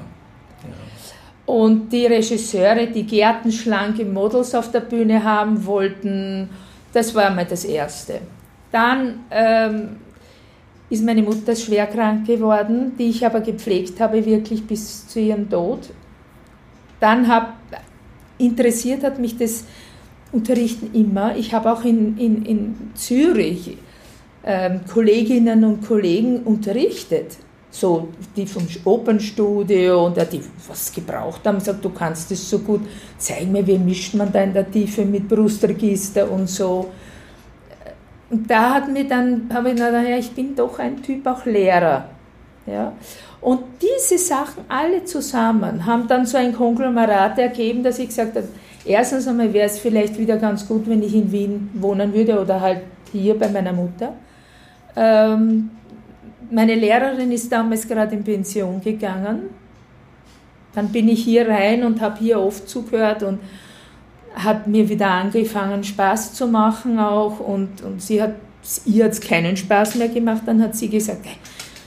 Und 1.46 1.92
die 1.92 2.06
Regisseure, 2.06 2.86
die 2.86 3.04
gärtenschlanke 3.04 4.04
Models 4.04 4.54
auf 4.54 4.70
der 4.70 4.80
Bühne 4.80 5.22
haben 5.22 5.66
wollten, 5.66 6.48
das 6.92 7.14
war 7.14 7.30
mal 7.30 7.44
das 7.44 7.64
Erste. 7.64 8.20
Dann 8.72 9.20
ähm, 9.30 9.96
ist 10.88 11.04
meine 11.04 11.22
Mutter 11.22 11.54
schwer 11.54 11.86
krank 11.86 12.26
geworden, 12.26 12.92
die 12.98 13.10
ich 13.10 13.26
aber 13.26 13.40
gepflegt 13.40 14.00
habe, 14.00 14.24
wirklich 14.24 14.66
bis 14.66 15.06
zu 15.06 15.20
ihrem 15.20 15.50
Tod. 15.50 15.90
Dann 17.00 17.28
hab, 17.28 17.54
interessiert 18.38 19.02
hat 19.02 19.18
mich 19.18 19.36
das 19.36 19.64
Unterrichten 20.32 20.94
immer. 20.94 21.36
Ich 21.36 21.52
habe 21.52 21.72
auch 21.72 21.84
in, 21.84 22.16
in, 22.16 22.44
in 22.46 22.74
Zürich 22.94 23.76
ähm, 24.44 24.80
Kolleginnen 24.90 25.64
und 25.64 25.86
Kollegen 25.86 26.38
unterrichtet 26.44 27.36
so 27.74 28.08
die 28.36 28.46
vom 28.46 28.66
Opernstudio 28.84 30.06
und 30.06 30.16
die 30.32 30.40
was 30.68 30.92
gebraucht 30.92 31.40
haben, 31.44 31.58
sagt, 31.58 31.84
du 31.84 31.90
kannst 31.90 32.30
das 32.30 32.48
so 32.48 32.60
gut, 32.60 32.82
zeig 33.18 33.48
mir, 33.48 33.66
wie 33.66 33.78
mischt 33.78 34.14
man 34.14 34.30
da 34.30 34.42
in 34.42 34.54
der 34.54 34.70
Tiefe 34.70 35.04
mit 35.04 35.28
Brustregister 35.28 36.30
und 36.30 36.48
so. 36.48 36.92
Und 38.30 38.48
da 38.48 38.74
hat 38.74 38.88
mir 38.88 39.08
dann, 39.08 39.48
habe 39.52 39.70
ich 39.70 39.74
gedacht, 39.74 40.06
ja, 40.08 40.16
ich 40.16 40.30
bin 40.30 40.54
doch 40.54 40.78
ein 40.78 41.02
Typ 41.02 41.26
auch 41.26 41.44
Lehrer. 41.46 42.08
Ja? 42.64 42.92
Und 43.40 43.60
diese 43.82 44.18
Sachen 44.18 44.64
alle 44.68 45.04
zusammen 45.04 45.84
haben 45.84 46.06
dann 46.06 46.26
so 46.26 46.38
ein 46.38 46.54
Konglomerat 46.54 47.38
ergeben, 47.40 47.82
dass 47.82 47.98
ich 47.98 48.08
gesagt 48.08 48.36
habe, 48.36 48.48
erstens 48.84 49.26
einmal 49.26 49.52
wäre 49.52 49.66
es 49.66 49.80
vielleicht 49.80 50.16
wieder 50.16 50.36
ganz 50.36 50.66
gut, 50.68 50.88
wenn 50.88 51.02
ich 51.02 51.14
in 51.14 51.32
Wien 51.32 51.70
wohnen 51.74 52.14
würde 52.14 52.40
oder 52.40 52.60
halt 52.60 52.82
hier 53.10 53.36
bei 53.36 53.48
meiner 53.48 53.72
Mutter. 53.72 54.14
Ähm, 54.94 55.70
meine 56.50 56.74
Lehrerin 56.74 57.32
ist 57.32 57.50
damals 57.50 57.86
gerade 57.86 58.14
in 58.14 58.24
Pension 58.24 58.80
gegangen. 58.80 59.50
Dann 60.74 60.88
bin 60.88 61.08
ich 61.08 61.24
hier 61.24 61.48
rein 61.48 61.84
und 61.84 62.00
habe 62.00 62.18
hier 62.18 62.40
oft 62.40 62.68
zugehört 62.68 63.22
und 63.22 63.38
hat 64.34 64.66
mir 64.66 64.88
wieder 64.88 65.08
angefangen, 65.08 65.84
Spaß 65.84 66.34
zu 66.34 66.48
machen 66.48 66.98
auch. 66.98 67.38
Und, 67.40 67.82
und 67.82 68.02
sie 68.02 68.20
hat, 68.20 68.34
ihr 68.84 69.04
hat 69.04 69.12
es 69.12 69.20
keinen 69.20 69.56
Spaß 69.56 69.94
mehr 69.96 70.08
gemacht. 70.08 70.42
Dann 70.46 70.60
hat 70.62 70.74
sie 70.74 70.88
gesagt, 70.88 71.24
hey, 71.24 71.36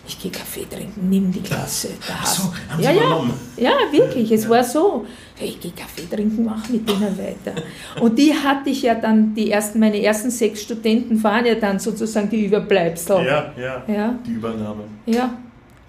ich 0.08 0.20
gehe 0.22 0.32
Kaffee 0.32 0.66
trinken, 0.70 1.10
nimm 1.10 1.32
die 1.32 1.42
Klasse. 1.42 1.90
Da 2.08 2.14
Ach 2.22 2.26
so, 2.26 2.44
haben 2.70 2.82
ja, 2.82 2.92
Sie 2.92 2.98
ja, 2.98 3.04
übernommen? 3.04 3.34
ja, 3.58 3.72
wirklich, 3.92 4.32
es 4.32 4.48
war 4.50 4.64
so. 4.64 5.06
Hey, 5.36 5.50
ich 5.50 5.60
gehe 5.60 5.72
Kaffee 5.72 6.08
trinken, 6.10 6.46
mach 6.46 6.68
mit 6.70 6.88
denen 6.90 7.18
weiter. 7.18 7.62
Und 8.02 8.18
die 8.18 8.34
hatte 8.34 8.70
ich 8.70 8.82
ja 8.82 8.96
dann, 8.96 9.36
die 9.36 9.52
ersten, 9.52 9.80
meine 9.80 10.02
ersten 10.02 10.32
sechs 10.32 10.62
Studenten 10.64 11.22
waren 11.24 11.46
ja 11.46 11.56
dann 11.56 11.78
sozusagen 11.80 12.30
die 12.30 12.46
Überbleibsel. 12.46 13.26
Ja, 13.26 13.54
ja, 13.58 13.84
Ja. 13.88 14.16
die 14.26 14.32
Übernahme. 14.32 14.84
Ja, 15.06 15.32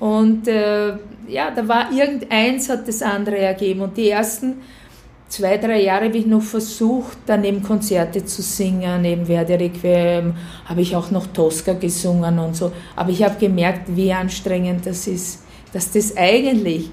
und 0.00 0.46
äh, 0.48 0.88
ja, 1.28 1.50
da 1.54 1.66
war 1.66 1.90
irgendeins 1.92 2.68
hat 2.68 2.86
das 2.88 3.02
andere 3.02 3.38
ergeben. 3.38 3.80
Und 3.80 3.96
die 3.96 4.10
ersten 4.10 4.56
zwei, 5.28 5.58
drei 5.58 5.82
Jahre 5.82 6.06
habe 6.06 6.18
ich 6.18 6.26
noch 6.26 6.42
versucht, 6.42 7.18
daneben 7.26 7.62
Konzerte 7.62 8.24
zu 8.24 8.42
singen, 8.42 9.02
neben 9.02 9.26
Verdi 9.26 9.54
Requiem, 9.54 10.34
habe 10.64 10.80
ich 10.80 10.96
auch 10.96 11.10
noch 11.10 11.26
Tosca 11.28 11.74
gesungen 11.74 12.38
und 12.38 12.56
so. 12.56 12.72
Aber 12.96 13.10
ich 13.10 13.22
habe 13.22 13.36
gemerkt, 13.38 13.94
wie 13.94 14.12
anstrengend 14.12 14.86
das 14.86 15.06
ist, 15.06 15.44
dass 15.72 15.92
das 15.92 16.16
eigentlich 16.16 16.90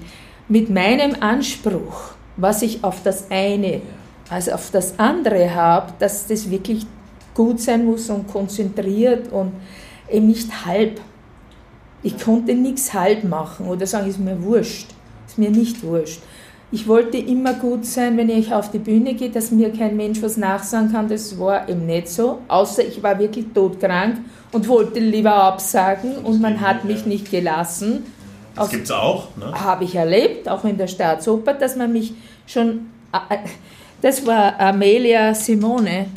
mit 0.47 0.69
meinem 0.69 1.15
Anspruch, 1.19 2.11
was 2.37 2.61
ich 2.61 2.83
auf 2.83 3.01
das 3.03 3.31
eine, 3.31 3.81
also 4.29 4.51
auf 4.51 4.69
das 4.71 4.99
andere 4.99 5.53
habe, 5.53 5.93
dass 5.99 6.27
das 6.27 6.49
wirklich 6.49 6.85
gut 7.33 7.59
sein 7.59 7.85
muss 7.85 8.09
und 8.09 8.27
konzentriert 8.27 9.31
und 9.31 9.53
eben 10.11 10.27
nicht 10.27 10.65
halb. 10.65 10.99
Ich 12.03 12.17
konnte 12.19 12.53
nichts 12.53 12.93
halb 12.93 13.23
machen 13.23 13.67
oder 13.67 13.87
sagen, 13.87 14.07
ist 14.07 14.19
mir 14.19 14.41
wurscht. 14.41 14.87
Ist 15.27 15.37
mir 15.37 15.49
nicht 15.49 15.83
wurscht. 15.83 16.21
Ich 16.75 16.89
wollte 16.89 17.17
immer 17.17 17.53
gut 17.53 17.85
sein, 17.85 18.17
wenn 18.17 18.27
ich 18.29 18.53
auf 18.53 18.69
die 18.69 18.79
Bühne 18.79 19.13
gehe, 19.13 19.29
dass 19.29 19.49
mir 19.49 19.71
kein 19.71 19.95
Mensch 19.95 20.21
was 20.21 20.35
nachsagen 20.35 20.91
kann. 20.91 21.07
Das 21.07 21.39
war 21.39 21.69
eben 21.69 21.85
nicht 21.85 22.09
so. 22.09 22.39
Außer 22.49 22.85
ich 22.85 23.01
war 23.01 23.17
wirklich 23.17 23.45
todkrank 23.53 24.17
und 24.51 24.67
wollte 24.67 24.99
lieber 24.99 25.33
absagen 25.35 26.17
und 26.17 26.41
man 26.41 26.59
hat 26.59 26.83
mich 26.83 27.05
nicht 27.05 27.31
gelassen. 27.31 28.03
Das 28.57 28.69
gibt 28.69 28.83
es 28.83 28.91
auch, 28.91 29.29
ne? 29.37 29.53
habe 29.53 29.85
ich 29.85 29.95
erlebt, 29.95 30.49
auch 30.49 30.65
in 30.65 30.77
der 30.77 30.87
Staatsoper, 30.87 31.53
dass 31.53 31.77
man 31.77 31.93
mich 31.93 32.13
schon. 32.45 32.87
äh, 33.13 33.37
Das 34.01 34.25
war 34.25 34.59
Amelia 34.59 35.33
Simone. 35.33 36.07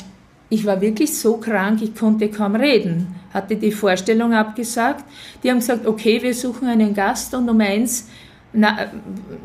Ich 0.49 0.65
war 0.65 0.81
wirklich 0.81 1.17
so 1.17 1.37
krank, 1.37 1.81
ich 1.81 1.95
konnte 1.95 2.27
kaum 2.27 2.55
reden. 2.55 3.15
Hatte 3.33 3.55
die 3.55 3.71
Vorstellung 3.71 4.33
abgesagt. 4.33 5.05
Die 5.41 5.49
haben 5.49 5.59
gesagt, 5.59 5.87
okay, 5.87 6.21
wir 6.21 6.33
suchen 6.33 6.67
einen 6.67 6.93
Gast 6.93 7.33
und 7.33 7.47
um 7.47 7.61
eins 7.61 8.09
na, 8.53 8.83
äh, 8.83 8.87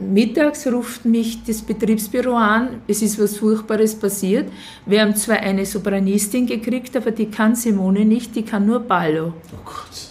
mittags 0.01 0.67
ruft 0.67 1.05
mich 1.05 1.45
das 1.45 1.63
Betriebsbüro 1.63 2.35
an, 2.35 2.81
es 2.89 3.03
ist 3.03 3.21
was 3.21 3.37
Furchtbares 3.37 3.95
passiert. 3.95 4.51
Wir 4.87 5.03
haben 5.03 5.15
zwar 5.15 5.37
eine 5.37 5.67
Sopranistin 5.67 6.47
gekriegt, 6.47 6.97
aber 6.97 7.11
die 7.11 7.27
kann 7.27 7.55
Simone 7.55 8.05
nicht, 8.05 8.35
die 8.35 8.43
kann 8.43 8.67
nur 8.67 8.81
Ballo. 8.81 9.35
Oh 9.53 9.65
Gott. 9.65 10.09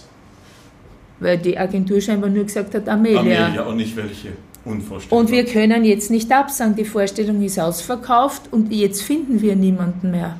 Weil 1.20 1.38
die 1.38 1.56
Agentur 1.58 2.00
scheinbar 2.00 2.30
nur 2.30 2.44
gesagt 2.44 2.74
hat, 2.74 2.88
Amelia. 2.88 3.46
Amelia 3.46 3.62
und 3.64 3.76
nicht 3.76 3.96
welche. 3.96 4.32
Unvorstellbar. 4.64 5.18
Und 5.18 5.30
wir 5.30 5.44
können 5.44 5.84
jetzt 5.84 6.10
nicht 6.10 6.32
absagen, 6.32 6.74
die 6.74 6.84
Vorstellung 6.84 7.42
ist 7.42 7.58
ausverkauft 7.58 8.42
und 8.50 8.72
jetzt 8.72 9.02
finden 9.02 9.42
wir 9.42 9.56
niemanden 9.56 10.10
mehr. 10.10 10.38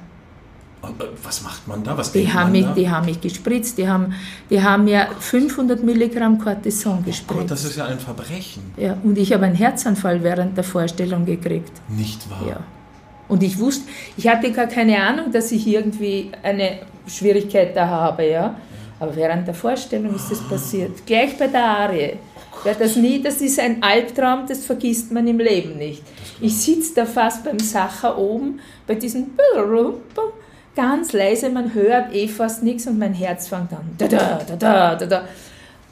Was 1.22 1.43
macht 1.43 1.66
man 1.68 1.82
da? 1.85 1.97
Was 1.97 2.12
Die 2.12 2.32
haben, 2.32 2.53
mich, 2.53 2.64
da? 2.64 2.72
die 2.74 2.89
haben 2.91 3.07
mich 3.07 3.20
gespritzt, 3.20 3.78
die 3.78 3.89
haben, 3.89 4.14
die 4.51 4.62
haben 4.62 4.85
mir 4.85 5.09
500 5.20 5.82
Milligramm 5.82 6.39
Cortison 6.39 6.97
Gott, 6.97 7.07
gespritzt. 7.07 7.51
das 7.51 7.64
ist 7.64 7.76
ja 7.76 7.87
ein 7.87 7.99
Verbrechen. 7.99 8.62
ja, 8.76 8.97
und 9.03 9.16
ich 9.18 9.32
habe 9.32 9.45
einen 9.47 9.55
Herzanfall 9.55 10.22
während 10.22 10.57
der 10.57 10.64
Vorstellung 10.64 11.24
gekriegt. 11.24 11.72
Nicht 11.89 12.28
wahr? 12.30 12.43
Ja. 12.49 12.61
Und 13.28 13.43
ich 13.43 13.59
wusste, 13.59 13.85
ich 14.16 14.28
hatte 14.28 14.53
gar 14.53 14.66
keine 14.66 15.01
Ahnung, 15.03 15.32
dass 15.32 15.51
ich 15.51 15.66
irgendwie 15.66 16.30
eine 16.43 16.80
Schwierigkeit 17.07 17.74
da 17.76 17.87
habe, 17.87 18.28
ja. 18.28 18.55
Aber 19.01 19.16
während 19.16 19.47
der 19.47 19.55
Vorstellung 19.55 20.14
ist 20.14 20.30
das 20.30 20.41
passiert. 20.41 21.05
Gleich 21.07 21.37
bei 21.37 21.49
der 21.49 21.64
Arie. 21.64 22.12
Wer 22.62 22.74
das 22.74 22.97
nie, 22.97 23.20
das 23.20 23.41
ist 23.41 23.59
ein 23.59 23.82
Albtraum, 23.82 24.47
das 24.47 24.64
vergisst 24.64 25.11
man 25.12 25.26
im 25.26 25.39
Leben 25.39 25.76
nicht. 25.76 26.03
Ich 26.41 26.57
sitze 26.57 26.95
da 26.95 27.05
fast 27.05 27.45
beim 27.45 27.59
Sacher 27.59 28.16
oben, 28.16 28.61
bei 28.87 28.95
diesem 28.95 29.26
ganz 30.75 31.12
leise, 31.12 31.51
man 31.51 31.75
hört 31.75 32.14
eh 32.14 32.29
fast 32.29 32.62
nichts 32.62 32.87
und 32.87 32.99
mein 32.99 33.14
Herz 33.14 33.49
fängt 33.49 33.72
an. 33.72 33.91
Da, 33.99 34.09
da, 34.09 34.41
da, 34.47 34.57
da, 34.57 34.95
da, 34.97 35.07
da. 35.07 35.25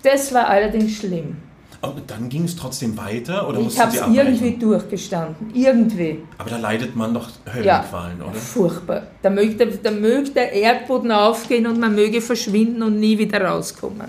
Das 0.03 0.33
war 0.35 0.49
allerdings 0.49 0.97
schlimm. 0.97 1.37
Aber 1.81 2.01
dann 2.07 2.29
ging 2.29 2.45
es 2.45 2.55
trotzdem 2.55 2.97
weiter 2.97 3.49
oder 3.49 3.59
Ich 3.59 3.79
habe 3.79 3.91
es 3.91 4.01
irgendwie 4.01 4.57
durchgestanden. 4.57 5.51
Irgendwie. 5.53 6.21
Aber 6.39 6.49
da 6.49 6.57
leidet 6.57 6.95
man 6.95 7.13
doch 7.13 7.29
Ja, 7.47 7.55
Höllenqualen, 7.55 8.23
oder? 8.23 8.35
furchtbar. 8.35 9.03
Da 9.21 9.31
möge, 9.31 9.67
da 9.83 9.91
möge 9.91 10.31
der 10.31 10.53
Erdboden 10.53 11.11
aufgehen 11.11 11.67
und 11.67 11.81
man 11.81 11.97
möge 11.97 12.21
verschwinden 12.21 12.83
und 12.85 13.01
nie 13.01 13.19
wieder 13.19 13.43
rauskommen. 13.45 14.09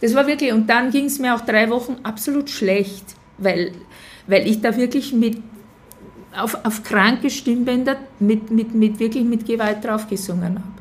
Das 0.00 0.12
war 0.14 0.26
wirklich, 0.26 0.52
und 0.52 0.68
dann 0.68 0.90
ging 0.90 1.04
es 1.04 1.20
mir 1.20 1.36
auch 1.36 1.42
drei 1.42 1.70
Wochen 1.70 1.98
absolut 2.02 2.50
schlecht, 2.50 3.04
weil, 3.38 3.72
weil 4.26 4.48
ich 4.48 4.60
da 4.60 4.76
wirklich 4.76 5.12
mit, 5.12 5.38
auf, 6.42 6.56
auf 6.64 6.82
kranke 6.82 7.30
Stimmbänder 7.30 7.96
mit, 8.18 8.50
mit, 8.50 8.74
mit, 8.74 8.98
wirklich 8.98 9.24
mit 9.24 9.46
Gewalt 9.46 9.84
draufgesungen 9.84 10.56
habe. 10.56 10.78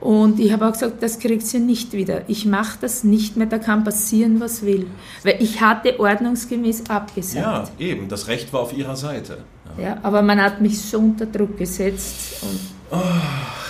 Und 0.00 0.38
ich 0.38 0.52
habe 0.52 0.66
auch 0.68 0.72
gesagt, 0.72 1.02
das 1.02 1.18
kriegt 1.18 1.46
sie 1.46 1.60
nicht 1.60 1.94
wieder. 1.94 2.22
Ich 2.28 2.44
mache 2.44 2.76
das 2.80 3.04
nicht 3.04 3.36
mehr, 3.36 3.46
da 3.46 3.58
kann 3.58 3.84
passieren, 3.84 4.38
was 4.38 4.62
will. 4.62 4.86
Weil 5.22 5.36
ich 5.40 5.62
hatte 5.62 5.98
ordnungsgemäß 5.98 6.90
abgesagt. 6.90 7.72
Ja, 7.78 7.86
eben. 7.86 8.08
Das 8.08 8.28
Recht 8.28 8.52
war 8.52 8.60
auf 8.60 8.76
Ihrer 8.76 8.96
Seite. 8.96 9.38
Ja. 9.78 9.84
Ja, 9.84 9.98
aber 10.02 10.20
man 10.20 10.42
hat 10.42 10.60
mich 10.60 10.78
so 10.78 10.98
unter 10.98 11.24
Druck 11.24 11.56
gesetzt. 11.56 12.42
Und, 12.42 12.60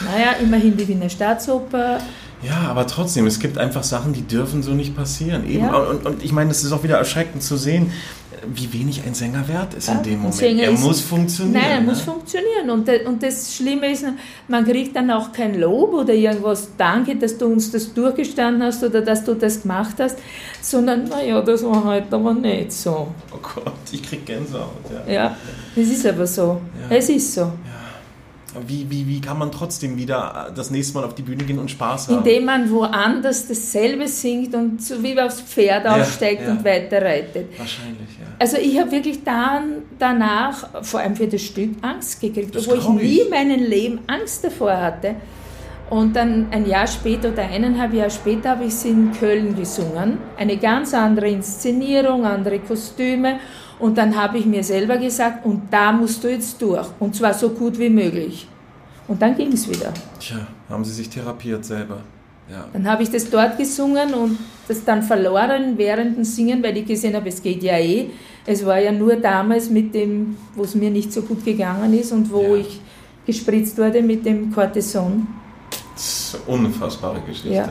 Naja, 0.05 0.33
immerhin 0.43 0.77
die 0.77 0.89
Wiener 0.89 1.09
Staatsoper. 1.09 1.99
Ja, 2.47 2.69
aber 2.69 2.87
trotzdem, 2.87 3.27
es 3.27 3.39
gibt 3.39 3.59
einfach 3.59 3.83
Sachen, 3.83 4.13
die 4.13 4.23
dürfen 4.23 4.63
so 4.63 4.73
nicht 4.73 4.97
passieren. 4.97 5.49
Eben. 5.49 5.65
Ja. 5.65 5.77
Und, 5.77 6.07
und 6.07 6.23
ich 6.23 6.33
meine, 6.33 6.51
es 6.51 6.65
ist 6.65 6.73
auch 6.73 6.83
wieder 6.83 6.99
erschreckend 6.99 7.43
zu 7.43 7.57
sehen, 7.57 7.91
wie 8.53 8.73
wenig 8.73 9.03
ein 9.07 9.15
Sänger 9.15 9.47
wert 9.49 9.75
ist 9.75 9.89
ja, 9.89 9.95
in 9.95 10.03
dem 10.03 10.19
Moment. 10.21 10.43
Er 10.43 10.73
muss 10.73 11.01
funktionieren. 11.01 11.63
Nein, 11.63 11.71
er 11.71 11.81
ne? 11.81 11.87
muss 11.87 12.01
funktionieren. 12.03 12.71
Und, 12.71 12.89
und 13.07 13.23
das 13.23 13.55
Schlimme 13.55 13.91
ist, 13.91 14.05
man 14.49 14.65
kriegt 14.65 14.95
dann 14.97 15.11
auch 15.11 15.33
kein 15.33 15.59
Lob 15.59 15.95
oder 15.95 16.13
irgendwas, 16.13 16.69
danke, 16.77 17.17
dass 17.17 17.39
du 17.39 17.47
uns 17.47 17.71
das 17.71 17.93
durchgestanden 17.93 18.63
hast 18.63 18.83
oder 18.83 19.01
dass 19.01 19.25
du 19.25 19.35
das 19.35 19.63
gemacht 19.63 19.95
hast, 19.99 20.19
sondern, 20.61 21.05
naja, 21.05 21.41
das 21.41 21.65
war 21.65 21.85
halt 21.85 22.13
aber 22.13 22.35
nicht 22.35 22.73
so. 22.73 23.09
Oh 23.33 23.39
Gott, 23.41 23.73
ich 23.93 24.03
krieg 24.03 24.27
Gänsehaut. 24.27 24.69
Ja, 25.07 25.13
ja 25.13 25.37
es 25.77 25.89
ist 25.89 26.07
aber 26.07 26.27
so. 26.27 26.61
Ja. 26.89 26.97
Es 26.97 27.09
ist 27.09 27.35
so. 27.35 27.41
Ja. 27.41 27.84
Wie, 28.67 28.89
wie, 28.89 29.07
wie 29.09 29.21
kann 29.21 29.39
man 29.39 29.51
trotzdem 29.51 29.97
wieder 29.97 30.53
das 30.55 30.71
nächste 30.71 30.95
Mal 30.95 31.05
auf 31.05 31.15
die 31.15 31.23
Bühne 31.23 31.45
gehen 31.45 31.59
und 31.59 31.71
Spaß 31.71 32.09
haben? 32.09 32.19
Indem 32.19 32.45
man 32.45 32.71
woanders 32.71 33.49
dasselbe 33.49 34.07
singt 34.09 34.55
und 34.55 34.83
so 34.83 35.03
wie 35.03 35.19
aufs 35.21 35.41
Pferd 35.41 35.85
ja, 35.85 35.97
aufsteigt 35.97 36.43
ja. 36.43 36.53
und 36.53 36.65
weiter 36.65 37.03
reitet. 37.03 37.59
Wahrscheinlich, 37.59 38.09
ja. 38.19 38.27
Also 38.39 38.57
ich 38.57 38.79
habe 38.79 38.91
wirklich 38.91 39.25
dann, 39.25 39.83
danach, 39.99 40.83
vor 40.83 41.01
allem 41.01 41.17
für 41.17 41.27
das 41.27 41.43
Stück, 41.43 41.71
Angst 41.83 42.21
gekriegt, 42.21 42.57
obwohl 42.57 42.79
ich 42.79 42.89
nie 42.89 43.19
in 43.21 43.31
meinem 43.31 43.61
Leben 43.61 44.01
Angst 44.07 44.45
davor 44.45 44.77
hatte. 44.77 45.17
Und 45.91 46.17
dann 46.17 46.49
ein 46.51 46.67
Jahr 46.67 46.87
später 46.87 47.31
oder 47.31 47.43
eineinhalb 47.43 47.93
Jahre 47.93 48.11
später 48.11 48.51
habe 48.51 48.65
ich 48.65 48.75
sie 48.75 48.89
in 48.89 49.13
Köln 49.13 49.55
gesungen. 49.55 50.19
Eine 50.37 50.57
ganz 50.57 50.95
andere 50.95 51.29
Inszenierung, 51.29 52.25
andere 52.25 52.59
Kostüme. 52.61 53.39
Und 53.79 53.99
dann 53.99 54.17
habe 54.17 54.39
ich 54.39 54.47
mir 54.47 54.63
selber 54.63 54.97
gesagt, 54.97 55.45
und 55.45 55.63
da 55.71 55.93
musst 55.93 56.23
du 56.23 56.29
jetzt 56.29 56.61
durch. 56.63 56.87
Und 57.01 57.15
zwar 57.15 57.35
so 57.35 57.51
gut 57.51 57.79
wie 57.79 57.91
möglich. 57.91 58.47
Und 59.09 59.21
dann 59.21 59.37
ging 59.37 59.53
es 59.53 59.69
wieder. 59.69 59.93
Tja, 60.19 60.47
haben 60.69 60.85
Sie 60.85 60.93
sich 60.93 61.09
therapiert 61.09 61.65
selber? 61.65 61.99
Ja. 62.51 62.67
Dann 62.73 62.89
habe 62.89 63.03
ich 63.03 63.11
das 63.11 63.29
dort 63.31 63.57
gesungen 63.57 64.13
und 64.15 64.39
das 64.69 64.85
dann 64.85 65.03
verloren 65.03 65.77
während 65.77 66.17
dem 66.17 66.25
Singen, 66.25 66.63
weil 66.63 66.77
ich 66.77 66.87
gesehen 66.87 67.15
habe, 67.15 67.29
es 67.29 67.43
geht 67.43 67.63
ja 67.63 67.79
eh. 67.79 68.11
Es 68.47 68.65
war 68.65 68.79
ja 68.79 68.93
nur 68.93 69.17
damals 69.17 69.71
mit 69.71 69.95
dem, 69.95 70.37
wo 70.55 70.65
es 70.65 70.75
mir 70.75 70.91
nicht 70.91 71.13
so 71.13 71.23
gut 71.23 71.45
gegangen 71.45 71.95
ist 71.95 72.13
und 72.13 72.31
wo 72.31 72.43
ja. 72.43 72.57
ich 72.57 72.81
gespritzt 73.27 73.79
wurde 73.79 74.03
mit 74.03 74.27
dem 74.27 74.53
Cortison. 74.53 75.27
Das 75.95 76.35
ist 76.35 76.41
eine 76.47 76.59
unfassbare 76.67 77.21
Geschichte. 77.27 77.55
Ja. 77.55 77.69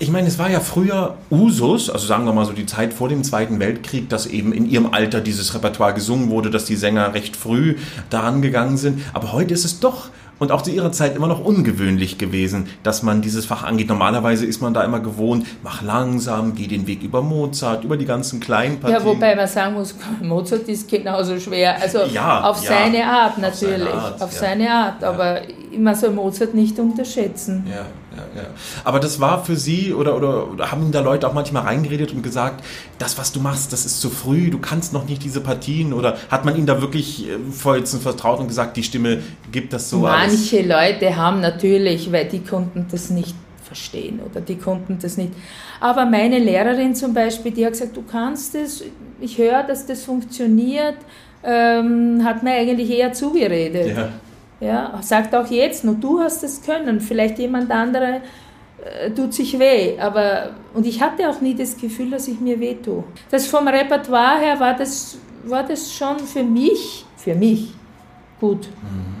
Ja. 0.00 0.04
Ich 0.04 0.10
meine, 0.10 0.28
es 0.28 0.38
war 0.38 0.50
ja 0.50 0.60
früher 0.60 1.16
Usus, 1.30 1.90
also 1.90 2.06
sagen 2.06 2.24
wir 2.24 2.32
mal 2.32 2.46
so 2.46 2.52
die 2.52 2.66
Zeit 2.66 2.94
vor 2.94 3.08
dem 3.08 3.22
Zweiten 3.22 3.60
Weltkrieg, 3.60 4.08
dass 4.08 4.26
eben 4.26 4.52
in 4.52 4.68
ihrem 4.68 4.92
Alter 4.92 5.20
dieses 5.20 5.54
Repertoire 5.54 5.94
gesungen 5.94 6.30
wurde, 6.30 6.50
dass 6.50 6.64
die 6.64 6.76
Sänger 6.76 7.14
recht 7.14 7.36
früh 7.36 7.76
daran 8.08 8.42
gegangen 8.42 8.76
sind. 8.76 9.02
Aber 9.12 9.32
heute 9.32 9.54
ist 9.54 9.64
es 9.64 9.80
doch 9.80 10.08
und 10.40 10.50
auch 10.52 10.62
zu 10.62 10.70
ihrer 10.70 10.90
Zeit 10.90 11.14
immer 11.14 11.28
noch 11.28 11.44
ungewöhnlich 11.44 12.16
gewesen, 12.16 12.68
dass 12.82 13.02
man 13.02 13.20
dieses 13.20 13.44
Fach 13.44 13.62
angeht. 13.62 13.88
Normalerweise 13.88 14.46
ist 14.46 14.62
man 14.62 14.72
da 14.72 14.82
immer 14.82 15.00
gewohnt, 15.00 15.46
mach 15.62 15.82
langsam, 15.82 16.54
geh 16.54 16.66
den 16.66 16.86
Weg 16.86 17.02
über 17.02 17.20
Mozart, 17.20 17.84
über 17.84 17.98
die 17.98 18.06
ganzen 18.06 18.40
kleinen 18.40 18.80
Partien. 18.80 19.00
Ja, 19.00 19.04
wobei 19.04 19.36
man 19.36 19.46
sagen 19.46 19.74
muss, 19.74 19.94
Mozart 20.22 20.66
ist 20.68 20.88
genauso 20.88 21.38
schwer. 21.38 21.76
Also 21.80 21.98
ja, 22.10 22.40
auf 22.42 22.62
ja, 22.64 22.70
seine 22.70 23.04
Art 23.04 23.38
natürlich, 23.38 23.86
auf 23.86 23.92
seine 23.92 24.02
Art, 24.02 24.22
auf 24.22 24.32
seine 24.32 24.70
Art 24.70 25.04
aber 25.04 25.40
man 25.78 25.94
soll 25.94 26.10
Mozart 26.10 26.54
nicht 26.54 26.78
unterschätzen. 26.78 27.66
Ja 27.68 27.84
ja. 28.36 28.42
Aber 28.84 29.00
das 29.00 29.20
war 29.20 29.44
für 29.44 29.56
Sie 29.56 29.92
oder, 29.92 30.16
oder, 30.16 30.50
oder 30.50 30.70
haben 30.70 30.92
da 30.92 31.00
Leute 31.00 31.28
auch 31.28 31.32
manchmal 31.32 31.64
reingeredet 31.64 32.12
und 32.12 32.22
gesagt, 32.22 32.64
das, 32.98 33.18
was 33.18 33.32
du 33.32 33.40
machst, 33.40 33.72
das 33.72 33.86
ist 33.86 34.00
zu 34.00 34.10
früh, 34.10 34.50
du 34.50 34.58
kannst 34.58 34.92
noch 34.92 35.06
nicht 35.06 35.24
diese 35.24 35.40
Partien 35.40 35.92
oder 35.92 36.16
hat 36.30 36.44
man 36.44 36.56
Ihnen 36.56 36.66
da 36.66 36.80
wirklich 36.80 37.28
äh, 37.28 37.38
vollsten 37.50 38.00
vertraut 38.00 38.40
und 38.40 38.48
gesagt, 38.48 38.76
die 38.76 38.82
Stimme 38.82 39.22
gibt 39.52 39.72
das 39.72 39.90
so 39.90 39.98
Manche 39.98 40.58
alles? 40.58 40.68
Leute 40.68 41.16
haben 41.16 41.40
natürlich, 41.40 42.12
weil 42.12 42.28
die 42.28 42.40
konnten 42.40 42.86
das 42.90 43.10
nicht 43.10 43.34
verstehen 43.62 44.20
oder 44.28 44.40
die 44.40 44.56
konnten 44.56 44.98
das 45.00 45.16
nicht. 45.16 45.32
Aber 45.80 46.04
meine 46.04 46.38
Lehrerin 46.38 46.94
zum 46.94 47.14
Beispiel, 47.14 47.52
die 47.52 47.64
hat 47.64 47.72
gesagt, 47.72 47.96
du 47.96 48.02
kannst 48.02 48.54
es, 48.54 48.84
ich 49.20 49.38
höre, 49.38 49.62
dass 49.62 49.86
das 49.86 50.02
funktioniert, 50.02 50.96
ähm, 51.44 52.22
hat 52.24 52.42
mir 52.42 52.52
eigentlich 52.52 52.90
eher 52.90 53.12
zugeredet. 53.12 53.96
Ja. 53.96 54.08
Ja, 54.60 55.00
sagt 55.02 55.34
auch 55.34 55.50
jetzt, 55.50 55.84
nur 55.84 55.94
du 55.94 56.20
hast 56.20 56.44
es 56.44 56.62
können, 56.62 57.00
vielleicht 57.00 57.38
jemand 57.38 57.70
andere 57.70 58.20
äh, 58.84 59.10
tut 59.10 59.32
sich 59.32 59.58
weh. 59.58 59.98
Aber, 59.98 60.50
und 60.74 60.86
ich 60.86 61.00
hatte 61.00 61.28
auch 61.28 61.40
nie 61.40 61.54
das 61.54 61.76
Gefühl, 61.76 62.10
dass 62.10 62.28
ich 62.28 62.40
mir 62.40 62.60
weh 62.60 62.74
tue. 62.74 63.04
Das 63.30 63.46
vom 63.46 63.66
Repertoire 63.66 64.38
her 64.38 64.60
war 64.60 64.76
das, 64.76 65.18
war 65.44 65.62
das 65.62 65.92
schon 65.92 66.18
für 66.18 66.42
mich, 66.42 67.04
für 67.16 67.34
mich 67.34 67.72
gut. 68.38 68.68
Mhm. 68.68 69.20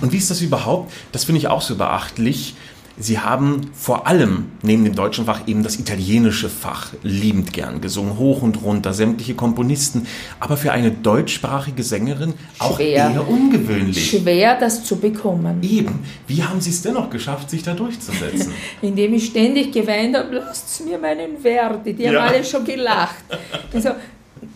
Und 0.00 0.12
wie 0.12 0.16
ist 0.16 0.30
das 0.30 0.40
überhaupt? 0.40 0.92
Das 1.12 1.24
finde 1.24 1.40
ich 1.40 1.48
auch 1.48 1.60
so 1.60 1.76
beachtlich 1.76 2.54
Sie 3.00 3.18
haben 3.18 3.70
vor 3.74 4.06
allem 4.06 4.46
neben 4.62 4.84
dem 4.84 4.94
deutschen 4.94 5.26
Fach 5.26 5.46
eben 5.46 5.62
das 5.62 5.78
italienische 5.78 6.48
Fach 6.48 6.92
liebend 7.02 7.52
gern 7.52 7.80
gesungen, 7.80 8.18
hoch 8.18 8.42
und 8.42 8.62
runter, 8.62 8.92
sämtliche 8.92 9.34
Komponisten, 9.34 10.06
aber 10.40 10.56
für 10.56 10.72
eine 10.72 10.90
deutschsprachige 10.90 11.82
Sängerin 11.82 12.34
auch 12.58 12.76
Schwer. 12.76 13.10
eher 13.10 13.28
ungewöhnlich. 13.28 14.10
Schwer, 14.10 14.58
das 14.58 14.84
zu 14.84 14.96
bekommen. 14.96 15.62
Eben. 15.62 16.00
Wie 16.26 16.42
haben 16.42 16.60
Sie 16.60 16.70
es 16.70 16.82
dennoch 16.82 17.08
geschafft, 17.10 17.50
sich 17.50 17.62
da 17.62 17.74
durchzusetzen? 17.74 18.52
Indem 18.82 19.14
ich 19.14 19.26
ständig 19.26 19.72
geweint 19.72 20.16
habe, 20.16 20.34
lasst 20.36 20.84
mir 20.84 20.98
meinen 20.98 21.38
Verdi. 21.38 21.94
Die 21.94 22.06
haben 22.06 22.14
ja. 22.14 22.26
alle 22.26 22.44
schon 22.44 22.64
gelacht. 22.64 23.24
Also, 23.72 23.90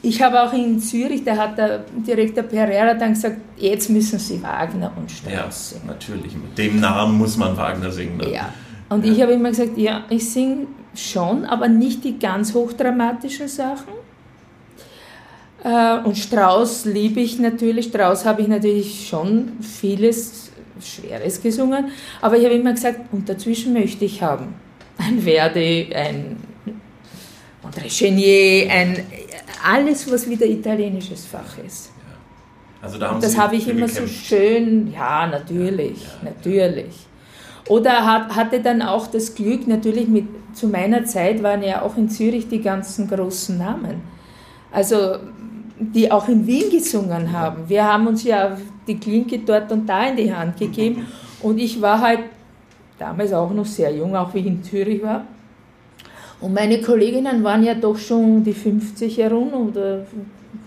ich 0.03 0.20
habe 0.20 0.42
auch 0.42 0.53
in 0.53 0.80
Zürich, 0.80 1.24
da 1.24 1.36
hat 1.36 1.57
der 1.57 1.84
Direktor 2.07 2.42
Pereira 2.42 2.94
dann 2.94 3.14
gesagt, 3.14 3.36
jetzt 3.57 3.88
müssen 3.88 4.18
Sie 4.18 4.42
Wagner 4.42 4.92
und 4.96 5.11
Strauss 5.11 5.32
ja, 5.32 5.50
singen. 5.50 5.86
natürlich, 5.86 6.34
mit 6.34 6.59
dem 6.59 6.80
Namen 6.80 7.16
muss 7.16 7.36
man 7.36 7.57
Wagner 7.57 7.90
singen. 7.90 8.16
Ne? 8.16 8.32
Ja, 8.32 8.53
und 8.88 9.05
ja. 9.05 9.12
ich 9.12 9.22
habe 9.22 9.32
immer 9.32 9.50
gesagt, 9.50 9.78
ja, 9.78 10.05
ich 10.11 10.28
singe 10.28 10.66
schon, 10.94 11.44
aber 11.44 11.68
nicht 11.68 12.05
die 12.05 12.18
ganz 12.18 12.53
hochdramatischen 12.53 13.48
Sachen. 13.48 13.94
Äh, 15.64 15.98
und 16.05 16.18
Strauss 16.18 16.84
liebe 16.84 17.20
ich 17.20 17.38
natürlich, 17.38 17.86
Strauss 17.86 18.24
habe 18.24 18.42
ich 18.42 18.48
natürlich 18.48 19.09
schon 19.09 19.53
vieles 19.61 20.50
Schweres 20.80 21.40
gesungen, 21.40 21.90
aber 22.20 22.36
ich 22.36 22.44
habe 22.44 22.55
immer 22.55 22.72
gesagt, 22.72 23.12
und 23.12 23.28
dazwischen 23.28 23.72
möchte 23.72 24.05
ich 24.05 24.20
haben 24.20 24.55
ein 24.98 25.20
Verdi, 25.20 25.90
ein 25.94 26.36
André 27.62 27.88
Chenier, 27.88 28.70
ein 28.70 29.05
alles, 29.64 30.10
was 30.10 30.28
wieder 30.28 30.46
italienisches 30.46 31.26
Fach 31.26 31.58
ist. 31.64 31.90
Also 32.80 32.98
da 32.98 33.10
haben 33.10 33.20
das 33.20 33.38
habe 33.38 33.54
ich 33.54 33.68
immer 33.68 33.86
gekämpft. 33.86 33.96
so 33.96 34.06
schön, 34.06 34.92
ja, 34.92 35.26
natürlich, 35.26 36.02
ja, 36.02 36.10
ja, 36.22 36.30
natürlich. 36.30 37.06
Oder 37.68 38.04
hat, 38.04 38.34
hatte 38.34 38.60
dann 38.60 38.82
auch 38.82 39.06
das 39.06 39.34
Glück, 39.34 39.68
natürlich 39.68 40.08
mit, 40.08 40.26
zu 40.52 40.66
meiner 40.66 41.04
Zeit 41.04 41.42
waren 41.42 41.62
ja 41.62 41.82
auch 41.82 41.96
in 41.96 42.08
Zürich 42.08 42.48
die 42.48 42.60
ganzen 42.60 43.08
großen 43.08 43.56
Namen. 43.56 44.02
Also, 44.72 45.16
die 45.78 46.10
auch 46.10 46.28
in 46.28 46.46
Wien 46.46 46.70
gesungen 46.70 47.32
haben. 47.32 47.68
Wir 47.68 47.84
haben 47.84 48.06
uns 48.08 48.24
ja 48.24 48.56
die 48.86 48.98
Klinke 48.98 49.38
dort 49.38 49.70
und 49.70 49.86
da 49.86 50.08
in 50.08 50.16
die 50.16 50.34
Hand 50.34 50.56
gegeben. 50.58 51.06
Und 51.42 51.58
ich 51.58 51.82
war 51.82 52.00
halt 52.00 52.20
damals 53.00 53.32
auch 53.32 53.50
noch 53.50 53.66
sehr 53.66 53.92
jung, 53.92 54.14
auch 54.14 54.32
wie 54.32 54.38
ich 54.38 54.46
in 54.46 54.62
Zürich 54.62 55.02
war. 55.02 55.24
Und 56.43 56.55
meine 56.55 56.80
Kolleginnen 56.80 57.45
waren 57.45 57.62
ja 57.62 57.74
doch 57.74 57.97
schon 57.97 58.43
die 58.43 58.53
50 58.53 59.16
herum 59.16 59.68
oder 59.68 60.05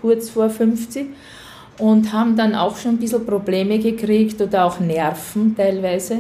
kurz 0.02 0.30
vor 0.30 0.50
50 0.50 1.08
und 1.80 2.14
haben 2.14 2.38
dann 2.38 2.56
auch 2.56 2.78
schon 2.78 2.92
ein 2.92 2.98
bisschen 2.98 3.26
Probleme 3.26 3.78
gekriegt 3.80 4.42
oder 4.42 4.66
auch 4.66 4.80
Nerven 4.80 5.54
teilweise 5.56 6.20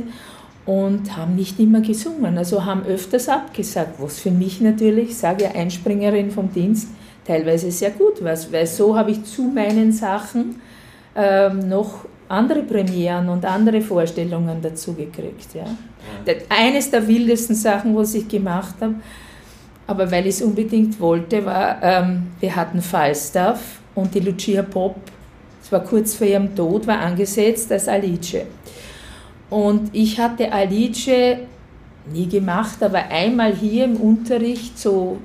und 0.65 1.15
haben 1.15 1.35
nicht 1.35 1.57
immer 1.59 1.79
gesungen, 1.79 2.37
also 2.37 2.65
haben 2.65 2.83
öfters 2.85 3.29
abgesagt, 3.29 3.95
was 3.99 4.19
für 4.19 4.31
mich 4.31 4.59
natürlich, 4.59 5.15
sage 5.15 5.45
ja 5.45 5.51
Einspringerin 5.51 6.31
vom 6.31 6.51
Dienst, 6.51 6.89
teilweise 7.25 7.71
sehr 7.71 7.91
gut 7.91 8.23
war, 8.23 8.35
weil 8.51 8.67
so 8.67 8.97
habe 8.97 9.11
ich 9.11 9.23
zu 9.23 9.43
meinen 9.43 9.91
Sachen 9.91 10.61
ähm, 11.15 11.69
noch 11.69 12.05
andere 12.27 12.63
Premieren 12.63 13.29
und 13.29 13.45
andere 13.45 13.81
Vorstellungen 13.81 14.61
dazu 14.61 14.93
gekriegt. 14.93 15.53
Ja. 15.53 15.65
ja. 16.25 16.33
Eines 16.49 16.91
der 16.91 17.07
wildesten 17.07 17.55
Sachen, 17.55 17.95
was 17.95 18.15
ich 18.15 18.27
gemacht 18.27 18.75
habe, 18.81 18.95
aber 19.87 20.11
weil 20.11 20.25
ich 20.27 20.35
es 20.35 20.41
unbedingt 20.41 20.99
wollte, 20.99 21.45
war, 21.45 21.81
ähm, 21.81 22.27
wir 22.39 22.55
hatten 22.55 22.81
Falstaff 22.81 23.79
und 23.93 24.13
die 24.15 24.19
Lucia 24.19 24.63
Pop, 24.63 24.95
es 25.61 25.71
war 25.71 25.81
kurz 25.81 26.15
vor 26.15 26.27
ihrem 26.27 26.55
Tod, 26.55 26.87
war 26.87 26.99
angesetzt 26.99 27.71
als 27.71 27.87
Alice. 27.87 28.37
Und 29.49 29.89
ich 29.93 30.19
hatte 30.19 30.51
Alice 30.51 31.37
nie 32.11 32.27
gemacht, 32.27 32.81
aber 32.83 32.99
einmal 33.09 33.53
hier 33.53 33.85
im 33.85 33.97
Unterricht, 33.97 34.77
so 34.77 35.17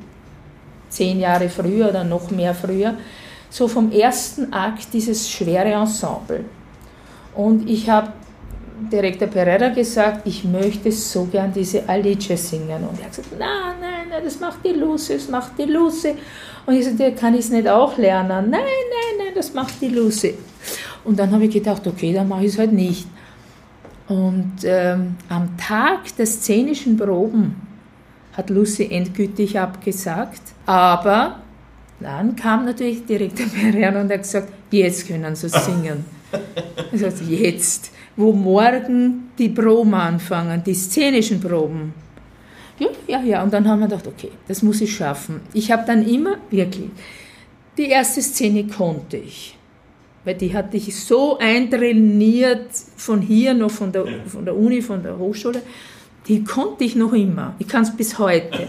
zehn 0.88 1.20
Jahre 1.20 1.48
früher 1.48 1.88
oder 1.90 2.04
noch 2.04 2.30
mehr 2.30 2.54
früher, 2.54 2.94
so 3.48 3.68
vom 3.68 3.90
ersten 3.90 4.52
Akt 4.52 4.92
dieses 4.92 5.30
schwere 5.30 5.72
Ensemble. 5.72 6.44
Und 7.34 7.68
ich 7.68 7.88
habe 7.88 8.12
Direktor 8.88 9.28
Pereira 9.28 9.68
gesagt, 9.68 10.26
ich 10.26 10.44
möchte 10.44 10.90
so 10.92 11.24
gern 11.24 11.52
diese 11.52 11.88
Alice 11.88 12.28
singen. 12.36 12.84
Und 12.88 12.98
er 12.98 13.06
hat 13.06 13.10
gesagt, 13.10 13.38
nein, 13.38 13.74
nein, 13.80 14.08
nein, 14.08 14.22
das 14.24 14.40
macht 14.40 14.64
die 14.64 14.72
Lucy, 14.72 15.14
das 15.14 15.28
macht 15.28 15.52
die 15.58 15.64
Lucy. 15.64 16.14
Und 16.66 16.74
ich 16.74 16.84
sagte, 16.84 17.12
kann 17.12 17.34
ich 17.34 17.40
es 17.40 17.50
nicht 17.50 17.68
auch 17.68 17.96
lernen? 17.98 18.50
Nein, 18.50 18.60
nein, 18.60 19.16
nein, 19.18 19.32
das 19.34 19.52
macht 19.54 19.80
die 19.80 19.88
Lucy. 19.88 20.34
Und 21.04 21.18
dann 21.18 21.30
habe 21.32 21.44
ich 21.44 21.54
gedacht, 21.54 21.86
okay, 21.86 22.12
dann 22.12 22.28
mache 22.28 22.44
ich 22.44 22.52
es 22.52 22.58
halt 22.58 22.72
nicht. 22.72 23.06
Und 24.08 24.58
ähm, 24.64 25.16
am 25.28 25.56
Tag 25.56 26.16
der 26.16 26.26
szenischen 26.26 26.96
Proben 26.96 27.56
hat 28.32 28.50
Lucy 28.50 28.88
endgültig 28.90 29.58
abgesagt, 29.58 30.42
aber 30.66 31.40
Dann 32.00 32.34
kam 32.34 32.64
natürlich 32.64 33.04
Direktor 33.04 33.46
Pereira 33.46 34.00
und 34.00 34.10
hat 34.10 34.22
gesagt, 34.22 34.48
jetzt 34.70 35.06
können 35.06 35.36
Sie 35.36 35.48
singen. 35.48 36.04
Ich 36.92 37.00
sagte, 37.00 37.24
jetzt, 37.24 37.90
wo 38.20 38.32
morgen 38.32 39.30
die 39.38 39.48
Proben 39.48 39.94
anfangen, 39.94 40.62
die 40.64 40.74
szenischen 40.74 41.40
Proben. 41.40 41.94
Ja, 42.78 42.88
ja, 43.06 43.22
ja. 43.22 43.42
Und 43.42 43.52
dann 43.52 43.66
haben 43.66 43.80
wir 43.80 43.88
gedacht, 43.88 44.06
okay, 44.06 44.30
das 44.46 44.62
muss 44.62 44.80
ich 44.80 44.94
schaffen. 44.94 45.40
Ich 45.52 45.70
habe 45.70 45.84
dann 45.86 46.06
immer, 46.06 46.36
wirklich, 46.50 46.90
die 47.76 47.86
erste 47.86 48.22
Szene 48.22 48.66
konnte 48.66 49.16
ich. 49.16 49.56
Weil 50.24 50.34
die 50.34 50.54
hatte 50.54 50.76
ich 50.76 50.94
so 50.94 51.38
eintrainiert 51.38 52.68
von 52.96 53.22
hier 53.22 53.54
noch 53.54 53.70
von 53.70 53.90
der, 53.90 54.04
von 54.26 54.44
der 54.44 54.54
Uni, 54.54 54.82
von 54.82 55.02
der 55.02 55.18
Hochschule. 55.18 55.62
Die 56.28 56.44
konnte 56.44 56.84
ich 56.84 56.94
noch 56.94 57.14
immer. 57.14 57.54
Ich 57.58 57.68
kann 57.68 57.82
es 57.82 57.96
bis 57.96 58.18
heute. 58.18 58.68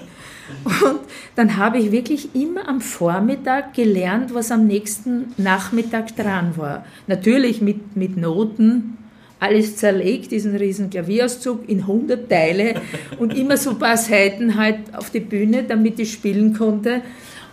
Und 0.66 1.00
dann 1.36 1.58
habe 1.58 1.78
ich 1.78 1.92
wirklich 1.92 2.36
immer 2.36 2.68
am 2.68 2.82
Vormittag 2.82 3.74
gelernt, 3.74 4.34
was 4.34 4.52
am 4.52 4.68
nächsten 4.68 5.34
Nachmittag 5.38 6.16
dran 6.16 6.58
war. 6.58 6.86
Natürlich 7.08 7.62
mit, 7.62 7.96
mit 7.96 8.18
Noten, 8.18 8.98
alles 9.42 9.76
zerlegt, 9.76 10.32
diesen 10.32 10.56
riesen 10.56 10.92
Klavierauszug 10.92 11.68
in 11.68 11.80
100 11.80 12.30
Teile 12.30 12.76
und 13.18 13.36
immer 13.36 13.58
so 13.58 13.74
paar 13.74 13.98
Seiten 13.98 14.56
halt 14.56 14.96
auf 14.96 15.10
die 15.10 15.20
Bühne, 15.20 15.64
damit 15.64 16.00
ich 16.00 16.14
spielen 16.14 16.54
konnte. 16.54 17.02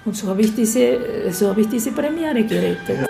Und 0.05 0.15
so 0.15 0.27
habe 0.29 0.43
ich 0.43 0.55
diese, 0.55 0.99
so 1.31 1.49
habe 1.49 1.63
ich 1.63 1.69
diese 1.69 1.93
Premiere 1.93 2.45
gerettet. 2.45 3.09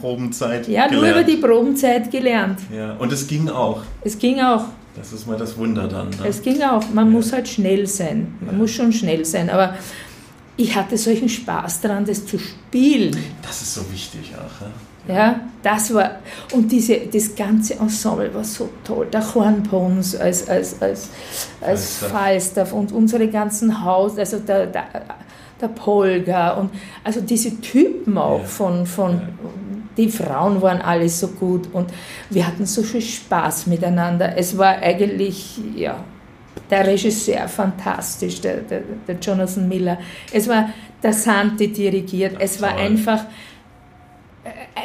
Probenzeit 0.00 0.68
Ja, 0.68 0.86
gelernt. 0.86 0.92
nur 0.92 1.10
über 1.10 1.22
die 1.24 1.36
Probenzeit 1.36 2.10
gelernt. 2.10 2.60
Ja, 2.74 2.94
und 2.94 3.12
es 3.12 3.26
ging 3.26 3.48
auch. 3.48 3.82
Es 4.02 4.18
ging 4.18 4.40
auch. 4.40 4.64
Das 4.96 5.12
ist 5.12 5.26
mal 5.26 5.36
das 5.36 5.56
Wunder 5.56 5.86
dann. 5.86 6.10
Ne? 6.10 6.16
Es 6.28 6.42
ging 6.42 6.60
auch. 6.62 6.82
Man 6.92 7.06
ja. 7.06 7.12
muss 7.12 7.32
halt 7.32 7.48
schnell 7.48 7.86
sein. 7.86 8.34
Man 8.40 8.54
ja. 8.54 8.58
muss 8.58 8.72
schon 8.72 8.92
schnell 8.92 9.24
sein. 9.24 9.48
Aber 9.48 9.74
ich 10.56 10.74
hatte 10.74 10.98
solchen 10.98 11.28
Spaß 11.28 11.82
daran, 11.82 12.04
das 12.04 12.26
zu 12.26 12.38
spielen. 12.38 13.16
Das 13.42 13.62
ist 13.62 13.74
so 13.74 13.92
wichtig 13.92 14.32
auch. 14.34 15.08
Ja, 15.08 15.14
ja 15.14 15.40
das 15.62 15.94
war. 15.94 16.18
Und 16.52 16.72
diese, 16.72 16.98
das 17.12 17.36
ganze 17.36 17.74
Ensemble 17.74 18.34
war 18.34 18.44
so 18.44 18.68
toll. 18.82 19.06
Der 19.12 19.34
Hornpons 19.34 20.16
als, 20.16 20.48
als, 20.48 20.82
als, 20.82 21.10
als 21.60 21.98
Falstaff 21.98 22.72
und 22.72 22.90
unsere 22.90 23.28
ganzen 23.28 23.84
Haus, 23.84 24.18
also 24.18 24.40
der, 24.40 24.66
der 24.66 24.86
der 25.60 25.68
Polga 25.68 26.52
und 26.52 26.70
also 27.04 27.20
diese 27.20 27.60
Typen 27.60 28.18
auch 28.18 28.44
von, 28.44 28.86
von. 28.86 29.20
Die 29.98 30.08
Frauen 30.08 30.62
waren 30.62 30.80
alle 30.80 31.08
so 31.08 31.28
gut 31.28 31.68
und 31.72 31.90
wir 32.30 32.46
hatten 32.46 32.64
so 32.64 32.82
viel 32.82 33.02
Spaß 33.02 33.66
miteinander. 33.66 34.38
Es 34.38 34.56
war 34.56 34.78
eigentlich, 34.78 35.58
ja, 35.76 36.02
der 36.70 36.86
Regisseur 36.86 37.48
fantastisch, 37.48 38.40
der, 38.40 38.58
der, 38.58 38.82
der 39.06 39.16
Jonathan 39.16 39.68
Miller. 39.68 39.98
Es 40.32 40.48
war 40.48 40.70
der 41.02 41.12
Santi 41.12 41.72
dirigiert. 41.72 42.36
Es 42.38 42.62
war 42.62 42.76
einfach, 42.76 43.24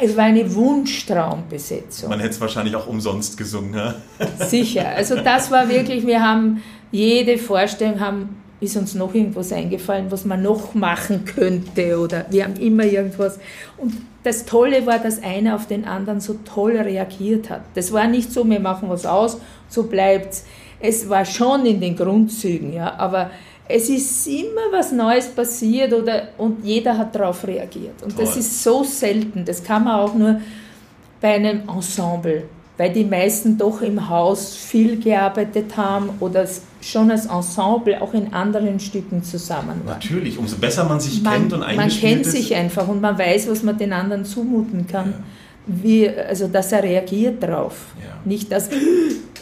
es 0.02 0.16
war 0.16 0.24
eine 0.24 0.52
Wunschtraumbesetzung. 0.52 2.08
Man 2.10 2.20
hätte 2.20 2.30
es 2.30 2.40
wahrscheinlich 2.40 2.74
auch 2.74 2.86
umsonst 2.86 3.36
gesungen. 3.36 3.74
Ja? 3.74 3.94
Sicher. 4.46 4.88
Also 4.96 5.16
das 5.16 5.50
war 5.50 5.68
wirklich, 5.68 6.06
wir 6.06 6.22
haben 6.22 6.62
jede 6.90 7.38
Vorstellung 7.38 8.00
haben 8.00 8.40
ist 8.60 8.76
uns 8.76 8.94
noch 8.94 9.14
irgendwas 9.14 9.52
eingefallen, 9.52 10.10
was 10.10 10.24
man 10.24 10.42
noch 10.42 10.74
machen 10.74 11.24
könnte 11.24 11.98
oder 11.98 12.24
wir 12.30 12.44
haben 12.44 12.56
immer 12.56 12.84
irgendwas. 12.84 13.38
Und 13.76 13.94
das 14.24 14.46
Tolle 14.46 14.86
war, 14.86 14.98
dass 14.98 15.22
einer 15.22 15.54
auf 15.54 15.66
den 15.66 15.84
anderen 15.84 16.18
so 16.18 16.34
toll 16.44 16.76
reagiert 16.76 17.50
hat. 17.50 17.60
Das 17.74 17.92
war 17.92 18.08
nicht 18.08 18.32
so, 18.32 18.48
wir 18.48 18.58
machen 18.58 18.88
was 18.88 19.06
aus, 19.06 19.38
so 19.68 19.84
bleibt's. 19.84 20.44
Es 20.80 21.08
war 21.08 21.24
schon 21.24 21.64
in 21.66 21.80
den 21.80 21.94
Grundzügen, 21.94 22.72
ja, 22.72 22.94
aber 22.96 23.30
es 23.68 23.88
ist 23.88 24.26
immer 24.26 24.72
was 24.72 24.92
Neues 24.92 25.28
passiert 25.28 25.92
oder, 25.92 26.28
und 26.38 26.64
jeder 26.64 26.98
hat 26.98 27.14
darauf 27.14 27.46
reagiert. 27.46 28.02
Und 28.02 28.16
Toll. 28.16 28.24
das 28.24 28.36
ist 28.36 28.62
so 28.62 28.82
selten. 28.82 29.44
Das 29.44 29.62
kann 29.62 29.84
man 29.84 30.00
auch 30.00 30.14
nur 30.14 30.40
bei 31.20 31.34
einem 31.34 31.62
Ensemble 31.68 32.44
weil 32.76 32.92
die 32.92 33.04
meisten 33.04 33.56
doch 33.56 33.82
im 33.82 34.08
Haus 34.08 34.56
viel 34.56 34.98
gearbeitet 34.98 35.76
haben 35.76 36.10
oder 36.20 36.46
schon 36.80 37.10
als 37.10 37.26
Ensemble 37.26 38.00
auch 38.02 38.12
in 38.14 38.32
anderen 38.32 38.80
Stücken 38.80 39.22
zusammen 39.22 39.80
waren. 39.84 39.98
Natürlich, 39.98 40.38
umso 40.38 40.56
besser 40.56 40.84
man 40.84 40.98
sich 40.98 41.22
man, 41.22 41.34
kennt 41.34 41.52
und 41.52 41.62
eingespielt 41.62 42.02
Man 42.02 42.10
kennt 42.10 42.26
ist. 42.26 42.32
sich 42.32 42.54
einfach 42.54 42.88
und 42.88 43.00
man 43.00 43.16
weiß, 43.16 43.48
was 43.48 43.62
man 43.62 43.78
den 43.78 43.92
anderen 43.92 44.24
zumuten 44.24 44.86
kann. 44.86 45.10
Ja. 45.10 45.24
Wie, 45.66 46.08
also 46.08 46.48
dass 46.48 46.72
er 46.72 46.82
reagiert 46.82 47.42
darauf. 47.42 47.74
Ja. 48.02 48.16
Nicht 48.24 48.50
das, 48.52 48.68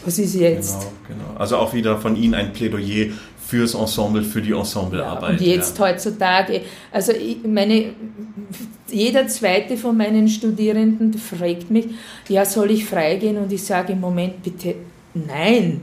was 0.05 0.19
ist 0.19 0.35
jetzt? 0.35 0.81
Genau, 1.09 1.25
genau. 1.25 1.41
Also 1.41 1.57
auch 1.57 1.73
wieder 1.73 1.99
von 1.99 2.15
Ihnen 2.17 2.35
ein 2.35 2.53
Plädoyer 2.53 3.07
fürs 3.45 3.75
Ensemble, 3.75 4.23
für 4.23 4.41
die 4.41 4.53
Ensemblearbeit. 4.53 5.23
Ja, 5.23 5.39
und 5.39 5.41
jetzt 5.41 5.79
ja. 5.79 5.87
heutzutage, 5.87 6.63
also 6.93 7.13
ich 7.13 7.39
meine, 7.45 7.93
jeder 8.93 9.27
zweite 9.27 9.77
von 9.77 9.97
meinen 9.97 10.29
Studierenden 10.29 11.15
fragt 11.15 11.71
mich, 11.71 11.89
ja, 12.29 12.45
soll 12.45 12.71
ich 12.71 12.85
freigehen? 12.85 13.39
Und 13.39 13.53
ich 13.53 13.65
sage 13.65 13.93
im 13.95 14.01
Moment 14.01 14.43
bitte 14.43 14.75
nein, 15.15 15.81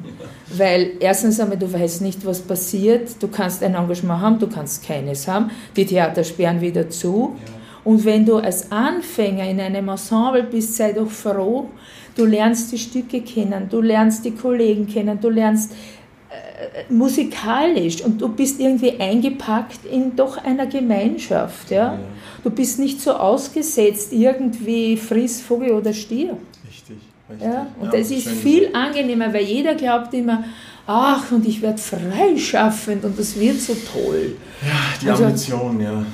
weil 0.56 0.92
erstens 1.00 1.40
einmal, 1.40 1.58
du 1.58 1.72
weißt 1.72 2.02
nicht, 2.02 2.26
was 2.26 2.42
passiert, 2.42 3.22
du 3.22 3.28
kannst 3.28 3.64
ein 3.64 3.76
Engagement 3.76 4.22
haben, 4.22 4.40
du 4.40 4.48
kannst 4.48 4.86
keines 4.86 5.28
haben, 5.28 5.52
die 5.76 5.86
Theater 5.86 6.24
sperren 6.24 6.62
wieder 6.62 6.90
zu. 6.90 7.36
Ja. 7.46 7.54
Und 7.84 8.06
wenn 8.06 8.26
du 8.26 8.38
als 8.38 8.72
Anfänger 8.72 9.50
in 9.50 9.60
einem 9.60 9.90
Ensemble 9.90 10.44
bist, 10.44 10.76
sei 10.76 10.94
doch 10.94 11.10
froh, 11.10 11.70
du 12.16 12.26
lernst 12.26 12.72
die 12.72 12.78
Stücke 12.78 13.22
kennen, 13.22 13.68
du 13.70 13.82
lernst 13.82 14.26
die 14.26 14.32
Kollegen 14.32 14.88
kennen, 14.88 15.20
du 15.22 15.30
lernst 15.30 15.72
äh, 15.72 16.92
musikalisch 16.92 18.04
und 18.04 18.22
du 18.22 18.28
bist 18.30 18.60
irgendwie 18.60 19.00
eingepackt 19.00 19.86
in 19.86 20.16
doch 20.16 20.38
einer 20.44 20.66
Gemeinschaft. 20.66 21.72
Ja? 21.72 21.94
ja? 21.94 22.00
Du 22.44 22.50
bist 22.50 22.80
nicht 22.80 23.02
so 23.02 23.14
ausgesetzt, 23.14 24.14
irgendwie 24.14 24.98
friss, 24.98 25.42
Vogel 25.42 25.72
oder 25.72 25.94
Stier. 25.94 26.38
Richtig. 26.68 26.98
richtig. 27.30 27.48
Ja? 27.48 27.68
Und 27.80 27.94
ja, 27.94 28.00
das 28.00 28.12
ist 28.12 28.28
viel 28.30 28.68
gesagt. 28.68 28.76
angenehmer, 28.76 29.34
weil 29.34 29.44
jeder 29.44 29.76
glaubt 29.76 30.14
immer, 30.14 30.44
ach, 30.88 31.32
und 31.32 31.48
ich 31.48 31.62
werde 31.62 31.78
freischaffend 31.78 33.04
und 33.04 33.18
das 33.18 33.40
wird 33.40 33.60
so 33.60 33.76
toll. 33.94 34.36
Ja, 34.62 35.00
die 35.02 35.10
also, 35.10 35.26
Ambition, 35.26 35.82
ja. 35.82 35.92
Hm. 35.92 36.06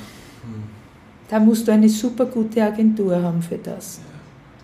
Da 1.29 1.39
musst 1.39 1.67
du 1.67 1.71
eine 1.71 1.89
super 1.89 2.25
gute 2.25 2.63
Agentur 2.63 3.21
haben 3.21 3.41
für 3.41 3.57
das. 3.57 3.99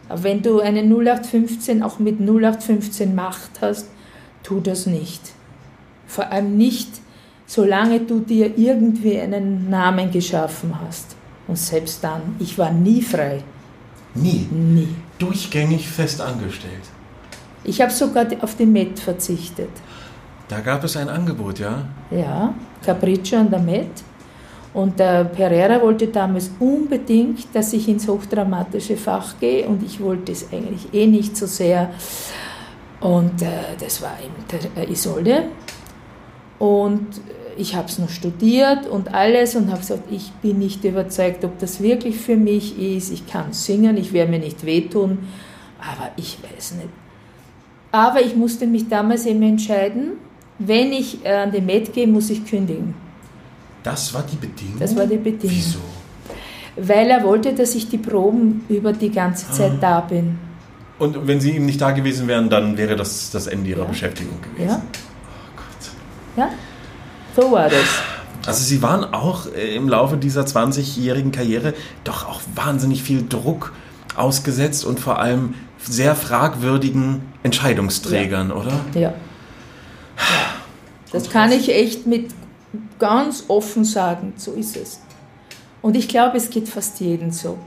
Aber 0.10 0.24
wenn 0.24 0.42
du 0.42 0.60
eine 0.60 0.82
0815 0.82 1.84
auch 1.84 2.00
mit 2.00 2.20
0815 2.20 3.16
Macht 3.16 3.62
hast, 3.62 3.88
tu 4.44 4.60
das 4.60 4.86
nicht. 4.86 5.22
Vor 6.06 6.30
allem 6.30 6.58
nicht, 6.58 6.90
solange 7.46 8.02
du 8.02 8.20
dir 8.20 8.58
irgendwie 8.58 9.18
einen 9.20 9.70
Namen 9.70 10.12
geschaffen 10.12 10.74
hast. 10.86 11.16
Und 11.52 11.58
selbst 11.58 12.02
dann, 12.02 12.38
ich 12.40 12.58
war 12.58 12.72
nie 12.72 13.02
frei. 13.02 13.44
Nie? 14.16 14.48
Nie. 14.50 14.88
Durchgängig 15.20 15.86
fest 15.86 16.22
angestellt. 16.22 16.86
Ich 17.66 17.82
habe 17.82 17.92
sogar 17.92 18.26
auf 18.40 18.56
die 18.56 18.66
Met 18.66 18.98
verzichtet. 18.98 19.70
Da 20.48 20.62
gab 20.62 20.82
es 20.86 20.96
ein 20.96 21.10
Angebot, 21.10 21.60
ja? 21.60 21.84
Ja, 22.10 22.54
Capriccio 22.86 23.38
an 23.38 23.50
der 23.52 23.60
Met. 23.60 23.90
Und 24.74 24.98
der 24.98 25.26
Pereira 25.26 25.82
wollte 25.82 26.08
damals 26.08 26.52
unbedingt, 26.58 27.54
dass 27.54 27.74
ich 27.74 27.90
ins 27.90 28.08
hochdramatische 28.08 28.96
Fach 28.96 29.38
gehe 29.42 29.68
und 29.68 29.84
ich 29.84 30.00
wollte 30.00 30.32
es 30.32 30.54
eigentlich 30.54 30.94
eh 30.94 31.06
nicht 31.06 31.36
so 31.36 31.48
sehr. 31.48 31.90
Und 33.02 33.42
äh, 33.42 33.76
das 33.78 34.02
war 34.02 34.16
eben 34.24 34.46
der 34.50 34.86
äh, 34.86 34.90
Isolde. 34.90 35.50
Und 36.60 37.20
ich 37.58 37.76
habe 37.76 37.88
es 37.88 38.00
noch 38.00 38.10
studiert 38.10 38.88
und 38.88 39.14
alles 39.14 39.56
und 39.56 39.68
habe 39.70 39.80
gesagt, 39.80 40.04
ich 40.12 40.32
bin 40.42 40.60
nicht 40.60 40.84
überzeugt, 40.84 41.44
ob 41.46 41.58
das 41.60 41.82
wirklich 41.82 42.18
für 42.18 42.36
mich 42.36 42.78
ist. 42.80 43.12
Ich 43.12 43.28
kann 43.28 43.54
singen, 43.54 43.98
ich 43.98 44.14
werde 44.14 44.32
mir 44.32 44.40
nicht 44.40 44.66
wehtun, 44.66 45.20
aber 45.80 46.12
ich 46.18 46.38
weiß 46.42 46.74
nicht. 46.76 46.90
Aber 47.92 48.22
ich 48.22 48.36
musste 48.36 48.68
mich 48.68 48.88
damals 48.88 49.26
eben 49.26 49.42
entscheiden, 49.44 50.14
wenn 50.60 50.94
ich 50.94 51.26
äh, 51.26 51.34
an 51.34 51.52
die 51.52 51.62
Med 51.62 51.92
gehe, 51.94 52.08
muss 52.08 52.30
ich 52.30 52.46
kündigen. 52.46 52.94
Das 53.84 54.14
war 54.14 54.24
die 54.24 54.36
Bedingung? 54.38 54.80
Das 54.80 54.96
war 54.96 55.06
die 55.08 55.18
Bedingung. 55.18 55.56
Wieso? 55.56 55.80
Weil 56.78 57.10
er 57.10 57.24
wollte, 57.24 57.54
dass 57.54 57.76
ich 57.76 57.90
die 57.90 57.98
Proben 57.98 58.64
über 58.70 58.94
die 58.94 59.10
ganze 59.12 59.52
Zeit 59.52 59.72
Ah. 59.74 59.78
da 59.82 60.00
bin. 60.02 60.38
Und 61.00 61.28
wenn 61.28 61.42
Sie 61.42 61.52
eben 61.56 61.66
nicht 61.66 61.82
da 61.82 61.92
gewesen 61.92 62.28
wären, 62.28 62.48
dann 62.50 62.78
wäre 62.78 62.96
das 62.96 63.32
das 63.32 63.48
Ende 63.48 63.72
Ihrer 63.72 63.82
Ja. 63.82 63.86
Beschäftigung 63.88 64.38
gewesen. 64.42 64.70
Ja, 64.70 64.82
Oh 64.84 65.58
Gott. 65.58 65.92
ja, 66.38 66.50
so 67.36 67.52
war 67.52 67.70
das. 67.70 67.86
Also 68.46 68.64
Sie 68.64 68.82
waren 68.82 69.14
auch 69.14 69.46
äh, 69.54 69.76
im 69.76 69.88
Laufe 69.88 70.18
dieser 70.18 70.44
20-jährigen 70.44 71.32
Karriere 71.32 71.74
doch 72.04 72.28
auch 72.28 72.42
wahnsinnig 72.56 73.04
viel 73.04 73.28
Druck 73.28 73.74
ausgesetzt 74.16 74.86
und 74.86 75.00
vor 75.00 75.20
allem 75.20 75.54
sehr 75.78 76.16
fragwürdigen 76.16 77.22
Entscheidungsträgern, 77.44 78.52
oder? 78.52 78.82
Ja. 78.94 79.02
ja. 79.02 79.14
Das 81.12 81.30
kann 81.30 81.52
ich 81.52 81.74
echt 81.74 82.08
mit 82.08 82.32
ganz 83.00 83.46
offen 83.48 83.84
sagen, 83.84 84.34
so 84.38 84.54
ist 84.54 84.78
es. 84.78 85.02
Und 85.82 85.96
ich 85.96 86.08
glaube, 86.08 86.38
es 86.38 86.50
geht 86.50 86.70
fast 86.70 87.00
jedem 87.00 87.32
so. 87.32 87.58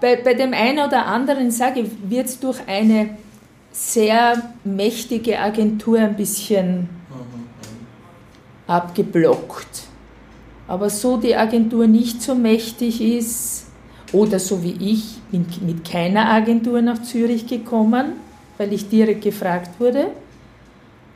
Bei, 0.00 0.16
bei 0.16 0.34
dem 0.34 0.52
einen 0.52 0.84
oder 0.84 1.06
anderen, 1.06 1.50
sage 1.50 1.80
ich, 1.80 1.90
wird 2.08 2.26
es 2.26 2.40
durch 2.40 2.58
eine 2.66 3.10
sehr 3.70 4.42
mächtige 4.64 5.38
Agentur 5.38 6.00
ein 6.00 6.16
bisschen 6.16 6.88
abgeblockt. 8.72 9.82
Aber 10.68 10.88
so 10.90 11.16
die 11.16 11.36
Agentur 11.36 11.86
nicht 11.86 12.22
so 12.22 12.34
mächtig 12.34 13.00
ist, 13.00 13.66
oder 14.12 14.38
so 14.38 14.62
wie 14.62 14.76
ich, 14.78 15.20
bin 15.30 15.46
mit 15.66 15.88
keiner 15.88 16.28
Agentur 16.28 16.82
nach 16.82 17.02
Zürich 17.02 17.46
gekommen, 17.46 18.12
weil 18.58 18.72
ich 18.72 18.88
direkt 18.88 19.22
gefragt 19.22 19.80
wurde. 19.80 20.08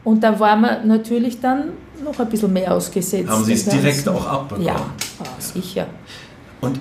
Und 0.02 0.22
da 0.22 0.38
war 0.38 0.57
man 0.57 0.86
natürlich 0.86 1.40
dann 1.40 1.72
noch 2.02 2.18
ein 2.18 2.28
bisschen 2.28 2.52
mehr 2.52 2.72
ausgesetzt. 2.72 3.28
Haben 3.28 3.44
Sie 3.44 3.52
es 3.52 3.64
direkt 3.64 4.09
auch 4.09 4.26
abbekommen? 4.26 4.66
Ja, 4.66 4.86
sicher. 5.38 5.86
Und 6.61 6.78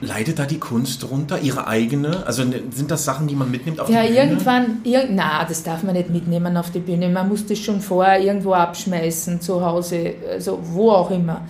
leidet 0.00 0.38
da 0.38 0.44
die 0.44 0.58
Kunst 0.60 1.02
drunter? 1.02 1.40
Ihre 1.40 1.66
eigene? 1.66 2.24
Also 2.26 2.44
ne- 2.44 2.62
sind 2.70 2.90
das 2.90 3.04
Sachen, 3.04 3.26
die 3.26 3.34
man 3.34 3.50
mitnimmt 3.50 3.80
auf 3.80 3.88
Ja, 3.90 4.02
die 4.02 4.08
Bühne? 4.08 4.20
irgendwann, 4.20 4.78
ir 4.84 5.08
na, 5.10 5.44
das 5.44 5.62
darf 5.62 5.82
man 5.82 5.94
nicht 5.94 6.10
mitnehmen 6.10 6.56
auf 6.56 6.70
die 6.70 6.78
Bühne. 6.80 7.08
Man 7.08 7.28
muss 7.28 7.44
das 7.46 7.58
schon 7.58 7.80
vorher 7.80 8.20
irgendwo 8.20 8.52
abschmeißen, 8.52 9.40
zu 9.40 9.64
Hause, 9.64 10.14
also 10.30 10.58
wo 10.62 10.90
auch 10.92 11.10
immer. 11.10 11.42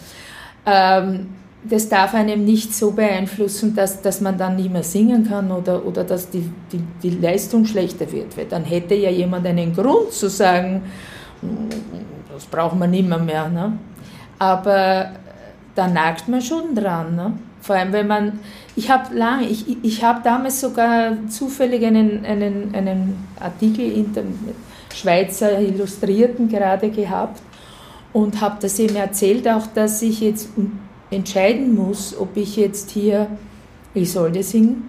Ähm, 0.65 1.29
das 1.65 1.89
darf 1.89 2.15
einem 2.15 2.45
nicht 2.45 2.73
so 2.75 2.93
beeinflussen, 2.93 3.75
dass, 3.75 4.01
dass 4.01 4.21
man 4.21 4.39
dann 4.39 4.57
nicht 4.57 4.73
mehr 4.73 4.83
singen 4.85 5.29
kann 5.29 5.51
oder, 5.51 5.85
oder 5.85 6.05
dass 6.05 6.31
die, 6.31 6.49
die, 6.73 6.81
die 7.03 7.11
Leistung 7.19 7.65
schlechter 7.67 8.11
wird. 8.13 8.37
Weil 8.37 8.47
dann 8.47 8.65
hätte 8.65 8.95
ja 8.95 9.11
jemand 9.11 9.47
einen 9.47 9.75
Grund 9.75 10.13
zu 10.13 10.31
sagen, 10.31 10.83
"Mm, 11.43 11.69
das 12.33 12.47
braucht 12.47 12.77
man 12.77 12.91
nimmer 12.91 13.19
mehr. 13.19 13.49
Ne? 13.49 13.73
Aber 14.39 15.11
da 15.75 15.89
nagt 15.89 16.29
man 16.29 16.41
schon 16.41 16.75
dran. 16.75 17.17
Ne? 17.17 17.33
Vor 17.69 17.77
allem, 17.77 17.93
wenn 17.93 18.07
man, 18.07 18.41
ich 18.77 18.89
habe 18.89 19.14
lange, 19.14 19.47
ich, 19.47 19.85
ich 19.85 20.03
habe 20.03 20.23
damals 20.25 20.59
sogar 20.59 21.12
zufällig 21.29 21.85
einen, 21.85 22.25
einen, 22.25 22.75
einen 22.75 23.27
Artikel 23.39 23.93
in 23.93 24.14
dem 24.14 24.39
Schweizer 24.95 25.61
Illustrierten 25.61 26.49
gerade 26.49 26.89
gehabt 26.89 27.43
und 28.14 28.41
habe 28.41 28.57
das 28.62 28.79
eben 28.79 28.97
erzählt, 28.97 29.47
auch 29.47 29.66
dass 29.66 30.01
ich 30.01 30.23
jetzt 30.23 30.49
entscheiden 31.11 31.75
muss, 31.75 32.19
ob 32.19 32.39
ich 32.39 32.57
jetzt 32.57 32.91
hier 32.93 33.27
Isolde 33.93 34.43
singen 34.43 34.89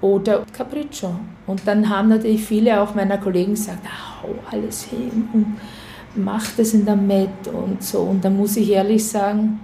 oder 0.00 0.44
Capriccio. 0.56 1.10
Und 1.48 1.62
dann 1.66 1.88
haben 1.88 2.08
natürlich 2.08 2.44
viele 2.44 2.80
auch 2.80 2.94
meiner 2.94 3.18
Kollegen 3.18 3.54
gesagt, 3.54 3.84
hau 4.22 4.28
alles 4.52 4.84
hin 4.84 5.28
und 5.32 5.56
mach 6.14 6.46
das 6.56 6.72
in 6.72 6.86
der 6.86 6.94
Met 6.94 7.48
und 7.52 7.82
so. 7.82 7.98
Und 8.02 8.24
da 8.24 8.30
muss 8.30 8.56
ich 8.56 8.70
ehrlich 8.70 9.04
sagen, 9.04 9.58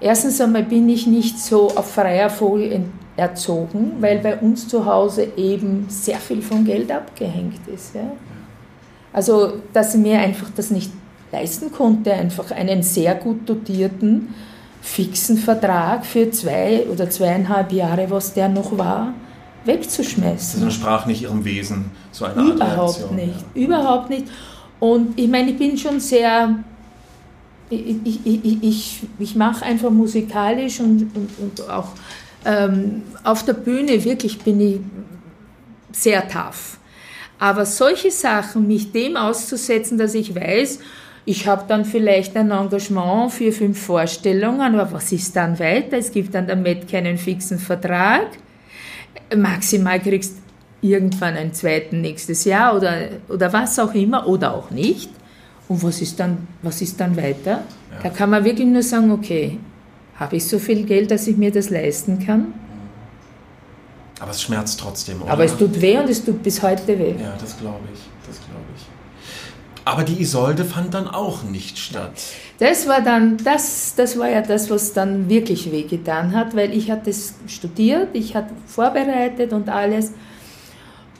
erstens 0.00 0.40
einmal 0.40 0.62
bin 0.64 0.88
ich 0.88 1.06
nicht 1.06 1.38
so 1.38 1.68
auf 1.68 1.92
freier 1.92 2.30
Vogel 2.30 2.72
en- 2.72 2.92
erzogen, 3.16 3.92
weil 4.00 4.18
bei 4.20 4.36
uns 4.38 4.66
zu 4.68 4.86
Hause 4.86 5.28
eben 5.36 5.84
sehr 5.88 6.16
viel 6.18 6.40
von 6.42 6.64
Geld 6.64 6.90
abgehängt 6.90 7.60
ist. 7.72 7.94
Ja? 7.94 8.10
Also, 9.12 9.54
dass 9.72 9.94
ich 9.94 10.00
mir 10.00 10.18
einfach 10.20 10.48
das 10.56 10.70
nicht 10.70 10.90
leisten 11.32 11.70
konnte, 11.70 12.12
einfach 12.12 12.50
einen 12.50 12.82
sehr 12.82 13.14
gut 13.14 13.48
dotierten, 13.48 14.34
fixen 14.80 15.36
Vertrag 15.36 16.06
für 16.06 16.30
zwei 16.30 16.86
oder 16.90 17.10
zweieinhalb 17.10 17.72
Jahre, 17.72 18.10
was 18.10 18.32
der 18.32 18.48
noch 18.48 18.76
war, 18.78 19.12
wegzuschmeißen. 19.66 20.60
Das 20.60 20.74
entsprach 20.74 21.04
nicht 21.06 21.22
Ihrem 21.22 21.44
Wesen, 21.44 21.90
so 22.12 22.24
eine 22.24 22.36
Art 22.40 22.54
Überhaupt 22.54 22.98
Reaktion. 22.98 23.16
nicht, 23.16 23.44
überhaupt 23.54 24.10
nicht. 24.10 24.24
Und 24.78 25.18
ich 25.20 25.28
meine, 25.28 25.50
ich 25.50 25.58
bin 25.58 25.76
schon 25.76 26.00
sehr, 26.00 26.54
ich, 27.70 27.96
ich, 28.24 28.62
ich, 28.62 29.02
ich, 29.18 29.36
mache 29.36 29.64
einfach 29.64 29.90
musikalisch 29.90 30.80
und, 30.80 31.10
und, 31.14 31.30
und 31.38 31.70
auch 31.70 31.88
ähm, 32.44 33.02
auf 33.22 33.44
der 33.44 33.52
Bühne 33.52 34.02
wirklich 34.04 34.38
bin 34.40 34.60
ich 34.60 34.80
sehr 35.92 36.26
tough. 36.28 36.78
Aber 37.38 37.64
solche 37.64 38.10
Sachen, 38.10 38.66
mich 38.66 38.92
dem 38.92 39.16
auszusetzen, 39.16 39.96
dass 39.96 40.14
ich 40.14 40.34
weiß, 40.34 40.80
ich 41.24 41.46
habe 41.46 41.64
dann 41.68 41.84
vielleicht 41.84 42.36
ein 42.36 42.50
Engagement 42.50 43.32
für 43.32 43.52
fünf 43.52 43.80
Vorstellungen, 43.80 44.74
aber 44.74 44.92
was 44.92 45.12
ist 45.12 45.36
dann 45.36 45.58
weiter? 45.58 45.98
Es 45.98 46.10
gibt 46.10 46.34
dann 46.34 46.46
damit 46.46 46.90
keinen 46.90 47.18
fixen 47.18 47.58
Vertrag. 47.58 48.26
Maximal 49.34 50.00
kriegst 50.00 50.36
irgendwann 50.82 51.36
einen 51.36 51.52
zweiten 51.52 52.00
nächstes 52.00 52.44
Jahr 52.44 52.76
oder, 52.76 53.08
oder 53.28 53.52
was 53.52 53.78
auch 53.78 53.94
immer 53.94 54.26
oder 54.26 54.54
auch 54.54 54.70
nicht. 54.70 55.10
Und 55.70 55.84
was 55.84 56.02
ist 56.02 56.18
dann, 56.18 56.48
was 56.62 56.82
ist 56.82 57.00
dann 57.00 57.16
weiter? 57.16 57.62
Da 58.02 58.08
kann 58.08 58.28
man 58.28 58.44
wirklich 58.44 58.66
nur 58.66 58.82
sagen, 58.82 59.12
okay, 59.12 59.60
habe 60.16 60.34
ich 60.34 60.44
so 60.44 60.58
viel 60.58 60.84
Geld, 60.84 61.12
dass 61.12 61.28
ich 61.28 61.36
mir 61.36 61.52
das 61.52 61.70
leisten 61.70 62.18
kann? 62.18 62.52
Aber 64.18 64.32
es 64.32 64.42
schmerzt 64.42 64.80
trotzdem, 64.80 65.22
oder? 65.22 65.30
Aber 65.30 65.44
es 65.44 65.56
tut 65.56 65.80
weh 65.80 65.96
und 65.96 66.10
es 66.10 66.24
tut 66.24 66.42
bis 66.42 66.60
heute 66.60 66.98
weh. 66.98 67.14
Ja, 67.22 67.36
das 67.40 67.56
glaube 67.56 67.84
ich. 67.94 68.00
Das 68.26 68.38
glaube 68.38 68.64
ich. 68.76 68.82
Aber 69.84 70.02
die 70.02 70.20
Isolde 70.20 70.64
fand 70.64 70.92
dann 70.92 71.06
auch 71.06 71.44
nicht 71.44 71.78
statt. 71.78 72.20
Das 72.58 72.88
war 72.88 73.00
dann, 73.00 73.36
das, 73.36 73.94
das 73.96 74.18
war 74.18 74.28
ja 74.28 74.42
das, 74.42 74.70
was 74.70 74.92
dann 74.92 75.28
wirklich 75.28 75.70
wehgetan 75.70 76.34
hat, 76.34 76.56
weil 76.56 76.76
ich 76.76 76.90
hatte 76.90 77.10
es 77.10 77.34
studiert, 77.46 78.08
ich 78.14 78.34
hatte 78.34 78.52
vorbereitet 78.66 79.52
und 79.52 79.68
alles. 79.68 80.14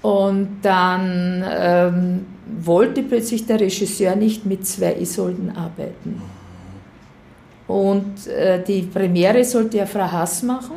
Und 0.03 0.61
dann 0.63 1.45
ähm, 1.47 2.27
wollte 2.65 3.03
plötzlich 3.03 3.47
der 3.47 3.61
Regisseur 3.61 4.17
nicht 4.17 4.47
mit 4.47 4.67
zwei 4.67 4.97
Isolden 4.97 5.55
arbeiten. 5.55 6.23
Und 7.69 8.27
äh, 8.27 8.63
die 8.65 8.83
Premiere 8.83 9.45
sollte 9.45 9.79
ja 9.79 9.87
Frau 9.87 10.11
Haas 10.11 10.43
machen 10.43 10.77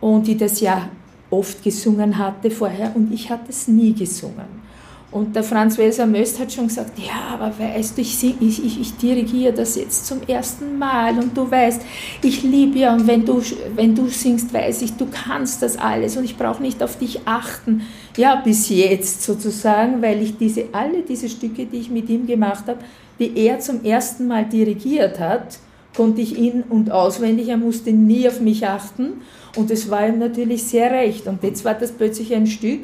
und 0.00 0.26
die 0.26 0.36
das 0.36 0.60
ja 0.60 0.88
oft 1.30 1.62
gesungen 1.62 2.16
hatte 2.16 2.50
vorher 2.50 2.94
und 2.94 3.12
ich 3.12 3.28
hatte 3.28 3.50
es 3.50 3.68
nie 3.68 3.92
gesungen. 3.92 4.65
Und 5.12 5.36
der 5.36 5.44
Franz 5.44 5.78
Welser 5.78 6.04
Möst 6.04 6.40
hat 6.40 6.52
schon 6.52 6.66
gesagt, 6.66 6.98
ja, 6.98 7.34
aber 7.34 7.52
weißt 7.58 7.96
du, 7.96 8.02
ich, 8.02 8.22
ich, 8.24 8.64
ich, 8.64 8.80
ich 8.80 8.96
dirigiere 8.96 9.52
das 9.52 9.76
jetzt 9.76 10.06
zum 10.06 10.20
ersten 10.26 10.78
Mal 10.78 11.16
und 11.18 11.36
du 11.36 11.48
weißt, 11.48 11.80
ich 12.22 12.42
liebe 12.42 12.80
ja 12.80 12.92
und 12.92 13.06
wenn 13.06 13.24
du, 13.24 13.40
wenn 13.76 13.94
du 13.94 14.08
singst, 14.08 14.52
weiß 14.52 14.82
ich, 14.82 14.94
du 14.94 15.06
kannst 15.06 15.62
das 15.62 15.78
alles 15.78 16.16
und 16.16 16.24
ich 16.24 16.36
brauche 16.36 16.60
nicht 16.60 16.82
auf 16.82 16.98
dich 16.98 17.20
achten. 17.24 17.82
Ja, 18.16 18.34
bis 18.36 18.68
jetzt 18.68 19.22
sozusagen, 19.22 20.02
weil 20.02 20.20
ich 20.22 20.38
diese, 20.38 20.64
alle 20.72 21.02
diese 21.02 21.28
Stücke, 21.28 21.66
die 21.66 21.78
ich 21.78 21.90
mit 21.90 22.10
ihm 22.10 22.26
gemacht 22.26 22.64
habe, 22.66 22.80
die 23.20 23.38
er 23.38 23.60
zum 23.60 23.84
ersten 23.84 24.26
Mal 24.26 24.44
dirigiert 24.44 25.20
hat, 25.20 25.58
konnte 25.96 26.20
ich 26.20 26.36
ihn 26.36 26.64
und 26.68 26.90
auswendig, 26.90 27.48
er 27.48 27.56
musste 27.56 27.92
nie 27.92 28.28
auf 28.28 28.40
mich 28.40 28.66
achten 28.66 29.22
und 29.56 29.70
es 29.70 29.88
war 29.88 30.06
ihm 30.06 30.18
natürlich 30.18 30.64
sehr 30.64 30.90
recht. 30.90 31.26
Und 31.26 31.42
jetzt 31.42 31.64
war 31.64 31.74
das 31.74 31.92
plötzlich 31.92 32.34
ein 32.34 32.46
Stück, 32.46 32.80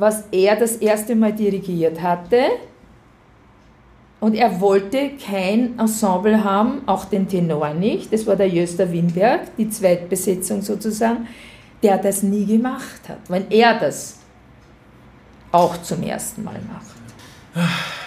was 0.00 0.24
er 0.32 0.56
das 0.56 0.76
erste 0.76 1.14
Mal 1.14 1.32
dirigiert 1.32 2.00
hatte. 2.00 2.42
Und 4.18 4.34
er 4.34 4.60
wollte 4.60 5.12
kein 5.24 5.78
Ensemble 5.78 6.42
haben, 6.42 6.82
auch 6.86 7.04
den 7.04 7.28
Tenor 7.28 7.74
nicht. 7.74 8.12
Das 8.12 8.26
war 8.26 8.36
der 8.36 8.48
Jöster 8.48 8.90
Winberg, 8.90 9.56
die 9.56 9.68
Zweitbesetzung 9.68 10.62
sozusagen, 10.62 11.26
der 11.82 11.98
das 11.98 12.22
nie 12.22 12.44
gemacht 12.44 13.08
hat, 13.08 13.18
wenn 13.28 13.50
er 13.50 13.78
das 13.78 14.18
auch 15.52 15.80
zum 15.82 16.02
ersten 16.02 16.44
Mal 16.44 16.60
macht. 16.70 17.00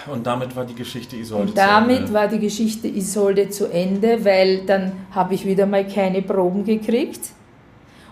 Und 0.07 0.25
damit 0.25 0.55
war 0.55 0.65
die 0.65 0.75
Geschichte 0.75 1.15
Isolde 1.17 1.49
Und 1.49 1.57
damit 1.57 1.95
zu 1.95 2.01
Ende. 2.03 2.13
war 2.13 2.27
die 2.27 2.39
Geschichte 2.39 2.87
Isolde 2.87 3.49
zu 3.49 3.67
Ende, 3.71 4.23
weil 4.23 4.65
dann 4.65 4.93
habe 5.11 5.33
ich 5.33 5.45
wieder 5.45 5.65
mal 5.65 5.85
keine 5.87 6.21
Proben 6.21 6.63
gekriegt. 6.63 7.31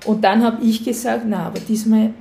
Und 0.06 0.24
dann 0.24 0.44
habe 0.44 0.64
ich 0.64 0.84
gesagt, 0.84 1.24
na, 1.28 1.48
aber 1.48 1.60
diesmal 1.60 2.14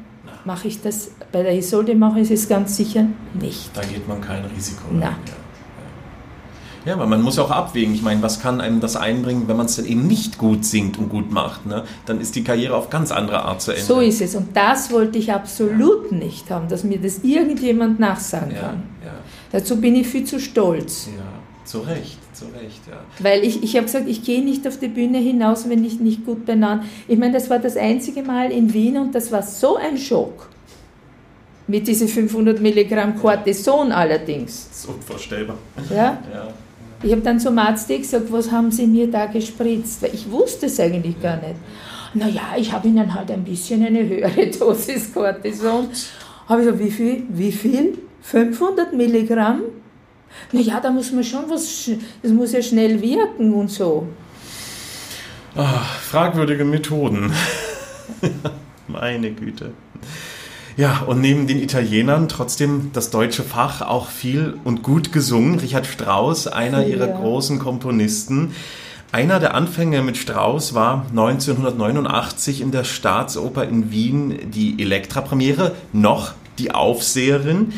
mache 0.45 0.69
ich 0.69 0.81
das, 0.81 1.11
bei 1.33 1.43
der 1.43 1.57
Isolde 1.57 1.95
mache 1.95 2.21
ich 2.21 2.31
es 2.31 2.49
ganz 2.49 2.77
sicher 2.77 3.07
nicht. 3.35 3.71
Da 3.75 3.83
geht 3.83 4.07
man 4.09 4.21
kein 4.21 4.45
Risiko 4.45 4.85
Na. 4.93 5.09
ein. 5.09 5.15
Ja. 5.27 5.41
Ja, 6.87 6.95
aber 6.95 7.07
man 7.07 7.21
muss 7.21 7.39
auch 7.39 7.51
abwägen. 7.51 7.95
Ich 7.95 8.03
meine, 8.03 8.23
was 8.23 8.41
kann 8.41 8.61
einem 8.61 8.81
das 8.81 8.97
einbringen, 8.97 9.49
wenn 9.49 9.57
man 9.57 9.67
es 9.67 9.77
dann 9.77 9.85
eben 9.85 10.07
nicht 10.07 10.39
gut 10.39 10.65
singt 10.65 10.99
und 10.99 11.11
gut 11.11 11.31
macht? 11.31 11.67
Ne? 11.67 11.85
Dann 12.07 12.21
ist 12.21 12.37
die 12.37 12.45
Karriere 12.45 12.75
auf 12.75 12.89
ganz 12.89 13.13
andere 13.13 13.43
Art 13.45 13.61
zu 13.61 13.73
Ende. 13.73 13.85
So 13.85 14.01
ist 14.01 14.23
es. 14.23 14.35
Und 14.35 14.57
das 14.57 14.91
wollte 14.91 15.19
ich 15.19 15.33
absolut 15.33 16.11
nicht 16.11 16.51
haben, 16.51 16.69
dass 16.69 16.83
mir 16.83 16.99
das 16.99 17.19
irgendjemand 17.19 18.01
nachsagen 18.01 18.55
ja, 18.55 18.61
kann. 18.61 18.83
ja. 19.05 19.13
Dazu 19.53 19.79
bin 19.79 19.95
ich 19.95 20.09
viel 20.09 20.25
zu 20.25 20.41
stolz. 20.41 21.09
Ja, 21.15 21.23
zu 21.67 21.81
Recht, 21.81 22.19
zu 22.41 22.47
Recht, 22.47 22.81
ja. 22.89 23.01
Weil 23.19 23.45
ich, 23.45 23.63
ich 23.63 23.77
habe 23.77 23.87
gesagt, 23.87 24.09
ich 24.09 24.23
gehe 24.25 24.43
nicht 24.43 24.67
auf 24.67 24.79
die 24.79 24.89
Bühne 24.89 25.19
hinaus, 25.19 25.69
wenn 25.69 25.85
ich 25.85 26.01
nicht 26.01 26.25
gut 26.25 26.47
benannt. 26.47 26.85
Ich 27.07 27.19
meine, 27.19 27.35
das 27.35 27.51
war 27.51 27.59
das 27.59 27.77
einzige 27.77 28.23
Mal 28.23 28.51
in 28.51 28.73
Wien 28.73 28.97
und 28.99 29.15
das 29.15 29.31
war 29.31 29.43
so 29.43 29.77
ein 29.77 29.99
Schock. 29.99 30.49
Mit 31.67 31.87
diesen 31.87 32.09
500 32.09 32.61
Milligramm 32.61 33.17
Cortison 33.17 33.93
allerdings. 33.93 34.69
Das 34.69 34.79
ist 34.79 34.89
unvorstellbar. 34.89 35.57
Ja? 35.91 36.19
ja. 36.33 36.49
Ich 37.03 37.13
habe 37.13 37.23
dann 37.23 37.39
zum 37.39 37.57
Arzt 37.59 37.89
gesagt, 37.89 38.31
was 38.33 38.51
haben 38.51 38.71
Sie 38.71 38.87
mir 38.87 39.11
da 39.11 39.27
gespritzt? 39.27 40.03
Weil 40.03 40.15
ich 40.15 40.31
wusste 40.31 40.67
es 40.67 40.81
eigentlich 40.81 41.21
gar 41.23 41.37
nicht. 41.37 41.55
Naja, 42.13 42.55
ich 42.59 42.73
habe 42.73 42.89
Ihnen 42.89 43.15
halt 43.15 43.31
ein 43.31 43.45
bisschen 43.45 43.85
eine 43.85 44.07
höhere 44.07 44.47
Dosis 44.59 45.13
Cortison. 45.13 45.89
Habe 46.49 46.61
ich 46.61 46.67
gesagt, 46.67 46.85
wie 46.85 46.91
viel? 46.91 47.23
Wie 47.29 47.53
viel? 47.53 47.99
500 48.23 48.93
Milligramm? 48.93 49.63
Naja, 50.53 50.81
da 50.81 50.91
muss 50.91 51.13
man 51.13 51.25
schon 51.25 51.49
was, 51.49 51.91
das 52.23 52.33
muss 52.33 52.53
ja 52.53 52.63
schnell 52.63 53.01
wirken 53.01 53.55
und 53.55 53.71
so. 53.71 54.09
Ach, 55.57 55.99
fragwürdige 56.01 56.65
Methoden. 56.65 57.33
Meine 58.89 59.33
Güte. 59.33 59.73
Ja, 60.77 61.01
und 61.07 61.21
neben 61.21 61.47
den 61.47 61.61
Italienern 61.61 62.29
trotzdem 62.29 62.91
das 62.93 63.11
deutsche 63.11 63.43
Fach 63.43 63.83
auch 63.83 64.09
viel 64.09 64.59
und 64.65 64.83
gut 64.83 65.13
gesungen. 65.13 65.59
Richard 65.59 65.87
Strauss, 65.87 66.47
einer 66.47 66.83
ja. 66.83 66.89
ihrer 66.97 67.09
großen 67.09 67.59
Komponisten. 67.59 68.53
Einer 69.13 69.41
der 69.41 69.55
Anfänge 69.55 70.03
mit 70.03 70.17
Strauss 70.17 70.73
war 70.73 71.07
1989 71.11 72.61
in 72.61 72.71
der 72.71 72.85
Staatsoper 72.85 73.65
in 73.65 73.91
Wien 73.91 74.51
die 74.53 74.81
Elektra-Premiere, 74.81 75.75
noch 75.93 76.35
die 76.59 76.71
Aufseherin, 76.71 77.73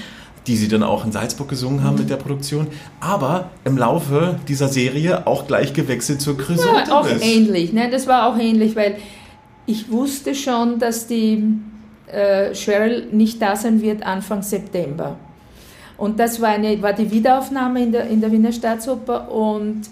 die 0.47 0.57
sie 0.57 0.69
dann 0.69 0.83
auch 0.83 1.05
in 1.05 1.13
Salzburg 1.13 1.49
gesungen 1.49 1.85
haben 1.85 1.99
mit 1.99 2.11
der 2.11 2.17
Produktion, 2.17 2.67
aber 3.01 3.51
im 3.65 3.77
Laufe 3.77 4.39
dieser 4.49 4.69
Serie 4.69 5.27
auch 5.27 5.47
gleich 5.47 5.73
gewechselt 5.73 6.21
zur 6.21 6.37
Chrysotemis. 6.37 6.89
Ja, 6.89 6.99
auch 6.99 7.07
ähnlich, 7.21 7.73
ne? 7.73 7.91
das 7.91 8.07
war 8.07 8.27
auch 8.27 8.39
ähnlich, 8.39 8.75
weil 8.75 8.97
ich 9.67 9.91
wusste 9.91 10.35
schon, 10.35 10.79
dass 10.79 11.07
die 11.07 11.45
äh, 12.07 12.53
Cheryl 12.55 13.07
nicht 13.13 13.41
da 13.41 13.55
sein 13.57 13.81
wird 13.81 14.05
Anfang 14.05 14.43
September. 14.43 15.17
Und 15.97 16.19
das 16.19 16.41
war, 16.41 16.49
eine, 16.49 16.83
war 16.83 16.93
die 16.93 17.11
Wiederaufnahme 17.11 17.83
in 17.83 17.93
der, 17.93 18.07
in 18.09 18.21
der 18.21 18.33
Wiener 18.33 18.51
Staatsoper 18.51 19.31
und 19.31 19.83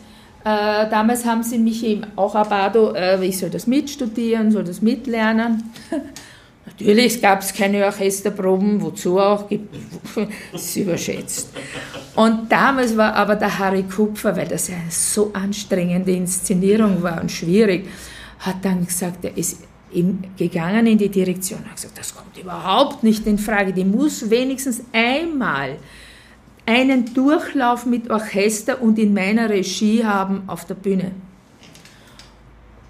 äh, 0.43 0.89
damals 0.91 1.25
haben 1.25 1.43
sie 1.43 1.59
mich 1.59 1.85
eben 1.85 2.03
auch 2.17 2.35
Abado, 2.35 2.93
äh, 2.95 3.25
ich 3.25 3.39
soll 3.39 3.51
das 3.51 3.67
mitstudieren, 3.67 4.51
soll 4.51 4.65
das 4.65 4.83
mitlernen. 4.83 5.71
Natürlich 6.81 7.21
gab 7.21 7.43
es 7.43 7.53
keine 7.53 7.85
Orchesterproben, 7.85 8.81
wozu 8.81 9.19
auch, 9.19 9.49
ist 10.53 10.77
überschätzt. 10.77 11.51
Und 12.17 12.51
damals 12.51 12.97
war 12.97 13.15
aber 13.15 13.37
der 13.37 13.59
Harry 13.59 13.83
Kupfer, 13.83 14.35
weil 14.37 14.49
das 14.49 14.69
ja 14.69 14.77
eine 14.77 14.91
so 14.91 15.31
anstrengende 15.33 16.13
Inszenierung 16.13 17.03
war 17.03 17.21
und 17.21 17.31
schwierig, 17.31 17.87
hat 18.41 18.65
dann 18.65 18.87
gesagt, 18.87 19.25
er 19.25 19.37
ist 19.37 19.59
gegangen 20.37 20.87
in 20.87 20.99
die 20.99 21.09
Direktion 21.09 21.59
hat 21.67 21.75
gesagt, 21.75 21.99
das 21.99 22.15
kommt 22.15 22.39
überhaupt 22.39 23.03
nicht 23.03 23.27
in 23.27 23.39
Frage. 23.39 23.73
Die 23.73 23.85
muss 23.85 24.31
wenigstens 24.31 24.83
einmal 24.93 25.77
einen 26.65 27.13
Durchlauf 27.13 27.87
mit 27.87 28.09
Orchester 28.11 28.81
und 28.81 28.99
in 28.99 29.13
meiner 29.13 29.51
Regie 29.51 30.05
haben 30.05 30.45
auf 30.47 30.65
der 30.65 30.75
Bühne. 30.75 31.13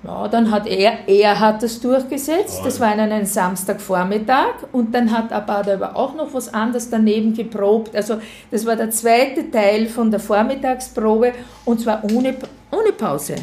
Ja, 0.03 0.29
dann 0.29 0.51
hat 0.51 0.67
er, 0.67 1.07
er 1.09 1.39
hat 1.39 1.63
das 1.63 1.79
durchgesetzt, 1.79 2.63
das 2.65 2.81
war 2.81 2.93
an 2.93 3.01
einem 3.01 3.27
Samstagvormittag 3.27 4.55
und 4.73 4.95
dann 4.95 5.11
hat 5.11 5.31
Abada 5.31 5.75
aber 5.75 5.95
auch 5.95 6.15
noch 6.15 6.33
was 6.33 6.55
anderes 6.55 6.89
daneben 6.89 7.35
geprobt. 7.35 7.95
Also 7.95 8.19
das 8.51 8.65
war 8.65 8.77
der 8.77 8.91
zweite 8.91 9.51
Teil 9.51 9.87
von 9.89 10.11
der 10.11 10.21
Vormittagsprobe 10.21 11.33
und 11.67 11.83
zwar 11.83 12.03
ohne, 12.05 12.35
ohne 12.71 12.93
Pause. 12.93 13.35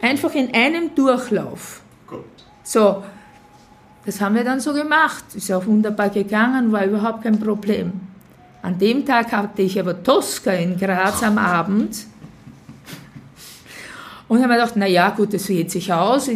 Einfach 0.00 0.34
in 0.34 0.54
einem 0.54 0.94
Durchlauf. 0.94 1.82
So, 2.62 3.02
das 4.06 4.18
haben 4.20 4.36
wir 4.36 4.44
dann 4.44 4.60
so 4.60 4.72
gemacht. 4.72 5.24
Ist 5.34 5.52
auch 5.52 5.66
wunderbar 5.66 6.08
gegangen, 6.08 6.72
war 6.72 6.86
überhaupt 6.86 7.22
kein 7.22 7.38
Problem. 7.38 7.92
An 8.62 8.78
dem 8.78 9.04
Tag 9.04 9.32
hatte 9.32 9.60
ich 9.60 9.78
aber 9.78 10.02
Tosca 10.02 10.52
in 10.52 10.78
Graz 10.78 11.22
am 11.22 11.36
Abend. 11.36 12.06
Und 14.30 14.38
habe 14.38 14.52
mir 14.52 14.60
gedacht, 14.60 14.76
naja, 14.76 15.10
gut, 15.10 15.34
das 15.34 15.48
geht 15.48 15.72
sich 15.72 15.92
aus. 15.92 16.30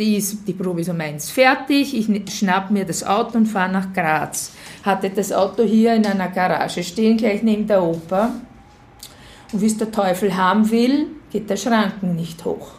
Die, 0.00 0.16
ist, 0.16 0.48
die 0.48 0.52
Probe 0.52 0.80
ist 0.80 0.88
um 0.88 1.00
eins 1.00 1.30
fertig. 1.30 1.96
Ich 1.96 2.36
schnapp 2.36 2.72
mir 2.72 2.84
das 2.84 3.04
Auto 3.04 3.38
und 3.38 3.46
fahre 3.46 3.70
nach 3.70 3.92
Graz. 3.92 4.50
Hatte 4.82 5.10
das 5.10 5.30
Auto 5.32 5.62
hier 5.62 5.94
in 5.94 6.04
einer 6.04 6.26
Garage 6.26 6.82
stehen, 6.82 7.16
gleich 7.16 7.44
neben 7.44 7.68
der 7.68 7.84
Oper. 7.84 8.32
Und 9.52 9.60
wie 9.60 9.66
es 9.66 9.78
der 9.78 9.92
Teufel 9.92 10.36
haben 10.36 10.68
will, 10.72 11.06
geht 11.30 11.48
der 11.48 11.56
Schranken 11.56 12.16
nicht 12.16 12.44
hoch. 12.44 12.72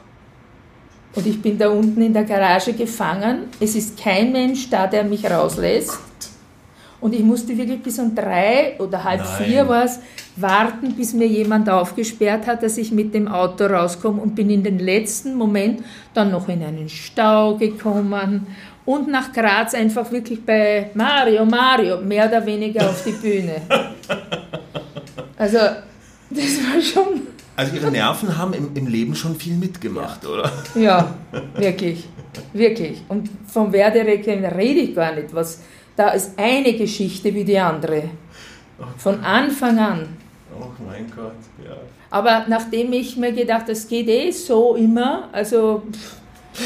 Und 1.16 1.26
ich 1.26 1.42
bin 1.42 1.58
da 1.58 1.70
unten 1.70 2.02
in 2.02 2.12
der 2.12 2.26
Garage 2.26 2.74
gefangen. 2.74 3.44
Es 3.62 3.74
ist 3.74 3.98
kein 3.98 4.34
Mensch 4.34 4.70
da, 4.70 4.86
der 4.86 5.06
mich 5.06 5.24
rauslässt. 5.24 5.98
Und 7.00 7.14
ich 7.14 7.22
musste 7.22 7.56
wirklich 7.56 7.82
bis 7.82 8.00
um 8.00 8.16
drei 8.16 8.76
oder 8.80 9.04
halb 9.04 9.22
Nein. 9.22 9.46
vier 9.46 9.68
war 9.68 9.86
es, 9.86 10.00
warten, 10.36 10.94
bis 10.94 11.14
mir 11.14 11.28
jemand 11.28 11.70
aufgesperrt 11.70 12.48
hat, 12.48 12.64
dass 12.64 12.78
ich 12.78 12.92
mit 12.92 13.14
dem 13.14 13.28
Auto 13.28 13.66
rauskomme 13.66 14.22
und 14.22 14.36
bin 14.36 14.50
in 14.50 14.64
den 14.64 14.80
letzten 14.80 15.36
Moment 15.36 15.84
dann 16.14 16.32
noch 16.32 16.50
in 16.50 16.64
einen 16.64 16.90
Stau 16.90 17.56
gekommen 17.56 18.48
und 18.86 19.10
nach 19.10 19.32
Graz 19.32 19.76
einfach 19.76 20.12
wirklich 20.12 20.44
bei 20.44 20.90
Mario, 20.96 21.46
Mario, 21.46 22.02
mehr 22.02 22.28
oder 22.28 22.46
weniger 22.46 22.90
auf 22.90 23.04
die 23.04 23.12
Bühne. 23.12 23.62
Also, 25.40 25.60
das 26.32 26.58
war 26.64 26.82
schon 26.82 27.28
also 27.58 27.76
Ihre 27.76 27.90
Nerven 27.90 28.38
haben 28.38 28.54
im, 28.54 28.70
im 28.76 28.86
Leben 28.86 29.16
schon 29.16 29.36
viel 29.36 29.56
mitgemacht, 29.56 30.24
ja. 30.24 30.30
oder? 30.30 30.52
Ja, 30.76 31.16
wirklich. 31.56 32.08
Wirklich. 32.54 33.02
Und 33.10 33.30
vom 33.48 33.74
Werderequiem 33.74 34.46
rede 34.46 34.82
ich 34.82 34.96
gar 34.96 35.16
nicht. 35.16 35.34
Was, 35.34 35.62
da 35.98 36.10
ist 36.10 36.40
eine 36.40 36.74
Geschichte 36.74 37.34
wie 37.34 37.44
die 37.44 37.58
andere. 37.58 38.04
Von 38.98 39.20
Anfang 39.22 39.80
an. 39.80 40.18
Oh 40.56 40.68
mein 40.86 41.12
Gott, 41.14 41.34
ja. 41.66 41.76
Aber 42.10 42.46
nachdem 42.48 42.94
ich 42.94 43.18
mir 43.18 43.34
gedacht, 43.34 43.68
das 43.68 43.88
geht 43.88 44.08
eh 44.08 44.32
so 44.32 44.76
immer, 44.76 45.28
also 45.32 45.84
pff, 45.92 46.16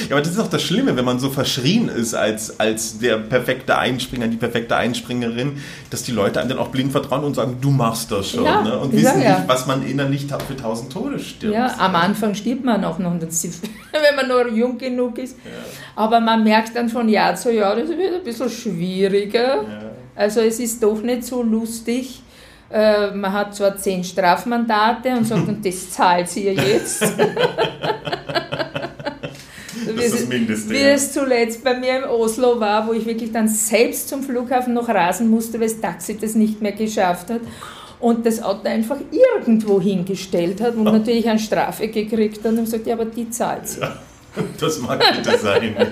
ja, 0.09 0.15
aber 0.15 0.21
das 0.21 0.31
ist 0.31 0.39
auch 0.39 0.47
das 0.47 0.61
Schlimme, 0.61 0.95
wenn 0.95 1.05
man 1.05 1.19
so 1.19 1.29
verschrien 1.29 1.89
ist 1.89 2.13
als, 2.13 2.59
als 2.59 2.99
der 2.99 3.17
perfekte 3.17 3.77
Einspringer, 3.77 4.27
die 4.27 4.37
perfekte 4.37 4.75
Einspringerin, 4.75 5.57
dass 5.89 6.03
die 6.03 6.11
Leute 6.11 6.39
einem 6.39 6.49
dann 6.49 6.59
auch 6.59 6.69
blind 6.69 6.91
vertrauen 6.91 7.23
und 7.23 7.35
sagen, 7.35 7.57
du 7.61 7.71
machst 7.71 8.11
das 8.11 8.29
schon. 8.29 8.45
Ja, 8.45 8.61
ne? 8.61 8.79
Und 8.79 8.93
wissen 8.93 9.21
ja. 9.21 9.39
nicht, 9.39 9.47
was 9.47 9.67
man 9.67 9.85
innerlich 9.85 10.27
für 10.47 10.55
tausend 10.55 10.91
Tode 10.91 11.19
stirbt. 11.19 11.53
Ja, 11.53 11.75
am 11.77 11.95
Anfang 11.95 12.33
stirbt 12.35 12.63
man 12.63 12.83
auch 12.83 12.99
noch, 12.99 13.11
wenn 13.19 14.15
man 14.15 14.27
nur 14.27 14.47
jung 14.49 14.77
genug 14.77 15.17
ist. 15.17 15.37
Ja. 15.43 15.51
Aber 15.95 16.19
man 16.19 16.43
merkt 16.43 16.75
dann 16.75 16.89
von 16.89 17.09
Jahr 17.09 17.35
zu 17.35 17.53
Jahr, 17.53 17.75
das 17.75 17.89
wird 17.89 18.15
ein 18.15 18.23
bisschen 18.23 18.49
schwieriger. 18.49 19.65
Also 20.15 20.41
es 20.41 20.59
ist 20.59 20.81
doch 20.81 21.01
nicht 21.01 21.25
so 21.25 21.43
lustig. 21.43 22.21
Äh, 22.71 23.11
man 23.11 23.33
hat 23.33 23.53
zwar 23.55 23.75
zehn 23.75 24.03
Strafmandate 24.03 25.09
und 25.09 25.25
sagt, 25.25 25.47
und 25.47 25.65
das 25.65 25.89
zahlt 25.89 26.35
ihr 26.37 26.53
jetzt. 26.53 27.03
Das 30.03 30.13
ist 30.13 30.21
das 30.21 30.29
Mindeste. 30.29 30.69
Wie 30.69 30.77
ja. 30.77 30.89
es 30.89 31.11
zuletzt 31.13 31.63
bei 31.63 31.77
mir 31.77 32.03
im 32.03 32.09
Oslo 32.09 32.59
war, 32.59 32.87
wo 32.87 32.93
ich 32.93 33.05
wirklich 33.05 33.31
dann 33.31 33.47
selbst 33.47 34.09
zum 34.09 34.23
Flughafen 34.23 34.73
noch 34.73 34.89
rasen 34.89 35.29
musste, 35.29 35.59
weil 35.59 35.67
das 35.69 35.79
Taxi 35.79 36.17
das 36.17 36.35
nicht 36.35 36.61
mehr 36.61 36.71
geschafft 36.73 37.29
hat 37.29 37.41
und 37.99 38.25
das 38.25 38.41
Auto 38.41 38.67
einfach 38.67 38.97
irgendwo 39.11 39.79
hingestellt 39.79 40.61
hat 40.61 40.75
und 40.75 40.83
natürlich 40.85 41.29
eine 41.29 41.39
Strafe 41.39 41.87
gekriegt 41.87 42.43
hat 42.43 42.51
und 42.51 42.65
gesagt, 42.65 42.87
ja, 42.87 42.95
aber 42.95 43.05
die 43.05 43.29
zahlt 43.29 43.67
sie. 43.67 43.81
Ja, 43.81 43.95
das 44.59 44.79
mag 44.79 45.01
bitte 45.15 45.37
sein. 45.37 45.75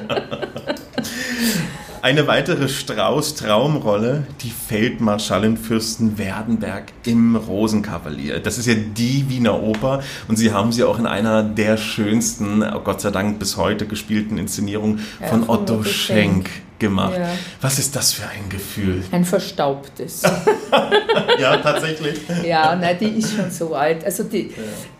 Eine 2.01 2.27
weitere 2.27 2.69
Strauß-Traumrolle, 2.69 4.26
die 4.41 4.51
Feldmarschallin 4.51 5.57
Fürsten 5.57 6.17
Werdenberg 6.17 6.93
im 7.05 7.35
Rosenkavalier. 7.35 8.39
Das 8.39 8.57
ist 8.57 8.67
ja 8.67 8.76
die 8.76 9.30
Wiener 9.30 9.61
Oper 9.61 10.01
und 10.30 10.38
Sie 10.38 10.53
haben 10.53 10.71
sie 10.71 10.85
auch 10.85 10.97
in 10.97 11.05
einer 11.05 11.43
der 11.43 11.76
schönsten, 11.76 12.63
Gott 12.85 13.01
sei 13.01 13.11
Dank 13.11 13.38
bis 13.39 13.57
heute 13.57 13.85
gespielten 13.85 14.38
Inszenierungen 14.38 15.01
ja, 15.19 15.27
von, 15.27 15.43
von, 15.43 15.49
Otto, 15.49 15.84
Schenk, 15.84 16.47
Schenk 16.47 16.49
gemacht. 16.80 17.17
Ja. 17.17 17.30
Was 17.59 17.80
ist 17.80 17.95
das 17.97 18.13
für 18.13 18.27
ein 18.27 18.47
Gefühl? 18.47 19.03
Ein 19.11 19.26
verstaubtes. 19.26 20.23
ja, 21.39 21.57
tatsächlich. 21.57 22.19
ja, 22.45 22.77
nein, 22.77 22.97
die 22.99 23.09
ist 23.09 23.35
schon 23.35 23.51
so 23.51 23.76
alt. 23.76 24.05
Also 24.05 24.23
die, 24.23 24.47
ja 24.47 24.53
die 24.53 24.98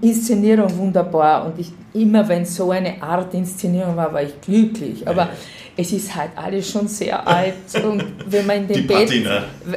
Inszenierung 0.00 0.76
wunderbar 0.76 1.46
und 1.46 1.58
ich, 1.58 1.72
immer 1.92 2.28
wenn 2.28 2.44
so 2.44 2.70
eine 2.70 3.00
Art 3.02 3.32
Inszenierung 3.34 3.96
war, 3.96 4.12
war 4.12 4.22
ich 4.22 4.40
glücklich. 4.40 5.06
Aber 5.06 5.28
es 5.76 5.92
ist 5.92 6.14
halt 6.14 6.30
alles 6.36 6.70
schon 6.70 6.88
sehr 6.88 7.26
alt 7.26 7.54
und 7.84 8.04
wenn 8.26 8.46
man 8.46 8.56
in 8.58 8.68
dem, 8.68 8.86
Bett, 8.86 9.10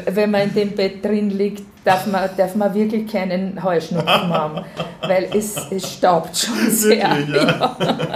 wenn 0.08 0.32
man 0.32 0.42
in 0.44 0.54
dem 0.54 0.72
Bett 0.72 1.04
drin 1.04 1.30
liegt, 1.30 1.64
darf 1.84 2.06
man, 2.08 2.30
darf 2.36 2.56
man 2.56 2.74
wirklich 2.74 3.12
keinen 3.12 3.64
Heuschnupfen 3.64 4.08
haben, 4.30 4.66
weil 5.02 5.30
es, 5.34 5.56
es 5.72 5.94
staubt 5.94 6.36
schon 6.36 6.70
sehr. 6.70 7.18
Wirklich, 7.18 7.36
ja. 7.36 7.78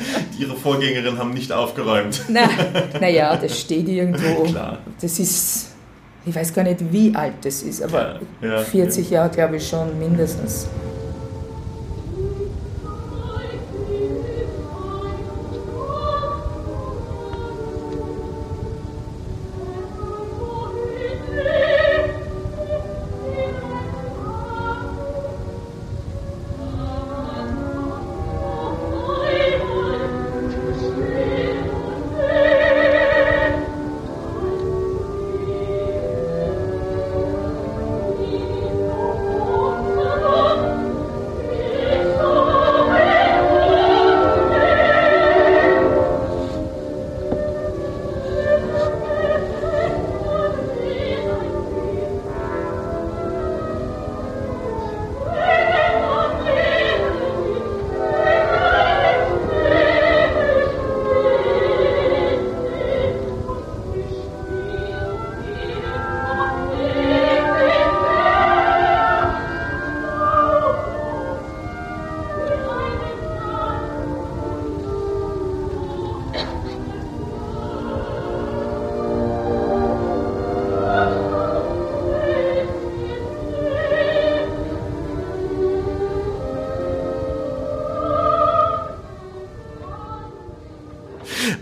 Ja. 0.00 0.46
Ihre 0.46 0.56
Vorgängerinnen 0.56 1.18
haben 1.18 1.34
nicht 1.34 1.52
aufgeräumt. 1.52 2.22
Naja, 2.28 2.48
na 2.98 3.36
das 3.36 3.60
steht 3.60 3.86
irgendwo. 3.86 4.44
Klar. 4.44 4.78
Das 4.98 5.18
ist 5.18 5.70
ich 6.24 6.34
weiß 6.34 6.52
gar 6.52 6.62
nicht, 6.62 6.92
wie 6.92 7.14
alt 7.14 7.34
das 7.42 7.62
ist, 7.62 7.82
aber 7.82 8.20
ja, 8.42 8.48
ja, 8.48 8.58
40 8.58 9.10
Jahre 9.10 9.30
glaube 9.30 9.56
ich 9.56 9.66
schon 9.66 9.98
mindestens. 9.98 10.68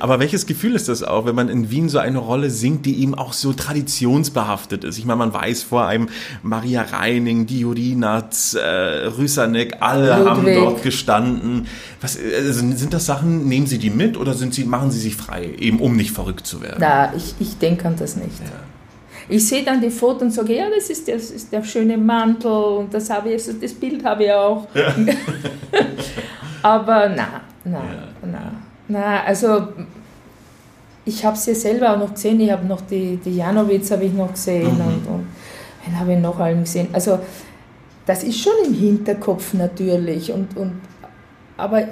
Aber 0.08 0.20
welches 0.20 0.46
Gefühl 0.46 0.74
ist 0.74 0.88
das 0.88 1.02
auch, 1.02 1.26
wenn 1.26 1.34
man 1.34 1.50
in 1.50 1.70
Wien 1.70 1.90
so 1.90 1.98
eine 1.98 2.16
Rolle 2.16 2.48
singt, 2.48 2.86
die 2.86 2.94
ihm 2.94 3.14
auch 3.14 3.34
so 3.34 3.52
traditionsbehaftet 3.52 4.82
ist? 4.84 4.96
Ich 4.96 5.04
meine, 5.04 5.18
man 5.18 5.34
weiß 5.34 5.64
vor 5.64 5.84
einem 5.84 6.08
Maria 6.42 6.80
Reining, 6.80 7.44
Diorinatz, 7.44 8.54
äh, 8.54 8.58
Rüsanek, 8.58 9.76
alle 9.80 10.16
Ludwig. 10.16 10.26
haben 10.26 10.54
dort 10.54 10.82
gestanden. 10.82 11.66
Was, 12.00 12.18
also 12.18 12.60
sind 12.74 12.94
das 12.94 13.04
Sachen, 13.04 13.48
nehmen 13.48 13.66
Sie 13.66 13.76
die 13.76 13.90
mit 13.90 14.16
oder 14.16 14.32
sind 14.32 14.54
Sie, 14.54 14.64
machen 14.64 14.90
Sie 14.90 14.98
sich 14.98 15.14
frei, 15.14 15.54
eben 15.58 15.78
um 15.78 15.94
nicht 15.94 16.12
verrückt 16.12 16.46
zu 16.46 16.62
werden? 16.62 16.78
Na, 16.80 17.14
ich, 17.14 17.34
ich 17.38 17.58
denke 17.58 17.86
an 17.86 17.96
das 17.96 18.16
nicht. 18.16 18.40
Ja. 18.40 18.50
Ich 19.28 19.46
sehe 19.46 19.62
dann 19.62 19.82
die 19.82 19.90
Fotos 19.90 20.22
und 20.22 20.30
sage, 20.30 20.56
ja, 20.56 20.70
das 20.74 20.88
ist, 20.88 21.06
der, 21.06 21.16
das 21.16 21.30
ist 21.30 21.52
der 21.52 21.62
schöne 21.64 21.98
Mantel 21.98 22.50
und 22.50 22.94
das, 22.94 23.10
habe 23.10 23.28
ich, 23.28 23.42
das 23.44 23.74
Bild 23.74 24.02
habe 24.06 24.24
ich 24.24 24.32
auch. 24.32 24.68
Ja. 24.74 24.94
Aber 26.62 27.10
na, 27.10 27.42
na, 27.62 27.72
ja. 27.72 28.08
na. 28.22 28.52
Na, 28.90 29.22
also 29.24 29.68
ich 31.08 31.24
habe 31.24 31.36
sie 31.36 31.54
selber 31.54 31.94
auch 31.94 31.98
noch 31.98 32.14
gesehen. 32.14 32.38
Ich 32.40 32.50
habe 32.50 32.66
noch 32.66 32.82
die, 32.82 33.16
die 33.16 33.36
Janowitz 33.36 33.90
habe 33.90 34.04
ich 34.04 34.12
noch 34.12 34.32
gesehen 34.32 34.74
mhm. 34.74 34.80
und, 34.80 35.06
und 35.06 35.26
wen 35.84 35.98
habe 35.98 36.12
ich 36.12 36.18
noch 36.18 36.38
allen 36.38 36.60
gesehen. 36.60 36.88
Also 36.92 37.18
das 38.06 38.22
ist 38.22 38.40
schon 38.40 38.52
im 38.66 38.74
Hinterkopf 38.74 39.54
natürlich. 39.54 40.32
Und, 40.32 40.56
und, 40.56 40.80
aber 41.56 41.84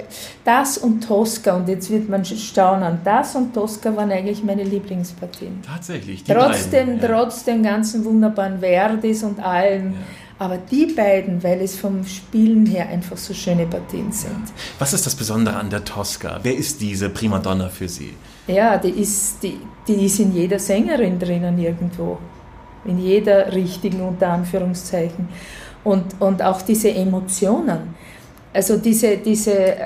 das 0.45 0.77
und 0.77 1.01
Tosca, 1.01 1.55
und 1.55 1.67
jetzt 1.67 1.89
wird 1.89 2.07
man 2.09 2.23
staunen, 2.23 2.99
das 3.03 3.35
und 3.35 3.53
Tosca 3.53 3.95
waren 3.95 4.11
eigentlich 4.11 4.43
meine 4.43 4.63
Lieblingspartien. 4.63 5.61
Tatsächlich. 5.65 6.23
Die 6.23 6.33
trotzdem, 6.33 6.99
beiden, 6.99 7.01
ja. 7.01 7.07
trotz 7.07 7.43
den 7.43 7.63
ganzen 7.63 8.05
wunderbaren 8.05 8.59
Verdis 8.59 9.23
und 9.23 9.39
allem. 9.39 9.93
Ja. 9.93 9.97
Aber 10.39 10.57
die 10.57 10.85
beiden, 10.85 11.43
weil 11.43 11.61
es 11.61 11.75
vom 11.75 12.03
Spielen 12.05 12.65
her 12.67 12.87
einfach 12.89 13.17
so 13.17 13.33
schöne 13.33 13.65
Partien 13.65 14.11
sind. 14.11 14.43
Was 14.77 14.93
ist 14.93 15.05
das 15.05 15.15
Besondere 15.15 15.55
an 15.55 15.69
der 15.69 15.83
Tosca? 15.83 16.39
Wer 16.43 16.55
ist 16.55 16.79
diese 16.79 17.09
Primadonna 17.09 17.69
für 17.69 17.89
Sie? 17.89 18.13
Ja, 18.47 18.77
die 18.77 18.89
ist, 18.89 19.41
die, 19.41 19.59
die 19.87 20.05
ist 20.05 20.19
in 20.19 20.33
jeder 20.33 20.59
Sängerin 20.59 21.17
drinnen 21.17 21.57
irgendwo. 21.57 22.19
In 22.85 22.99
jeder 22.99 23.51
richtigen, 23.51 24.01
unter 24.01 24.29
Anführungszeichen. 24.29 25.27
Und, 25.83 26.05
und 26.19 26.41
auch 26.43 26.61
diese 26.61 26.91
Emotionen. 26.91 27.95
Also 28.53 28.77
diese, 28.77 29.17
diese 29.17 29.75
äh, 29.75 29.77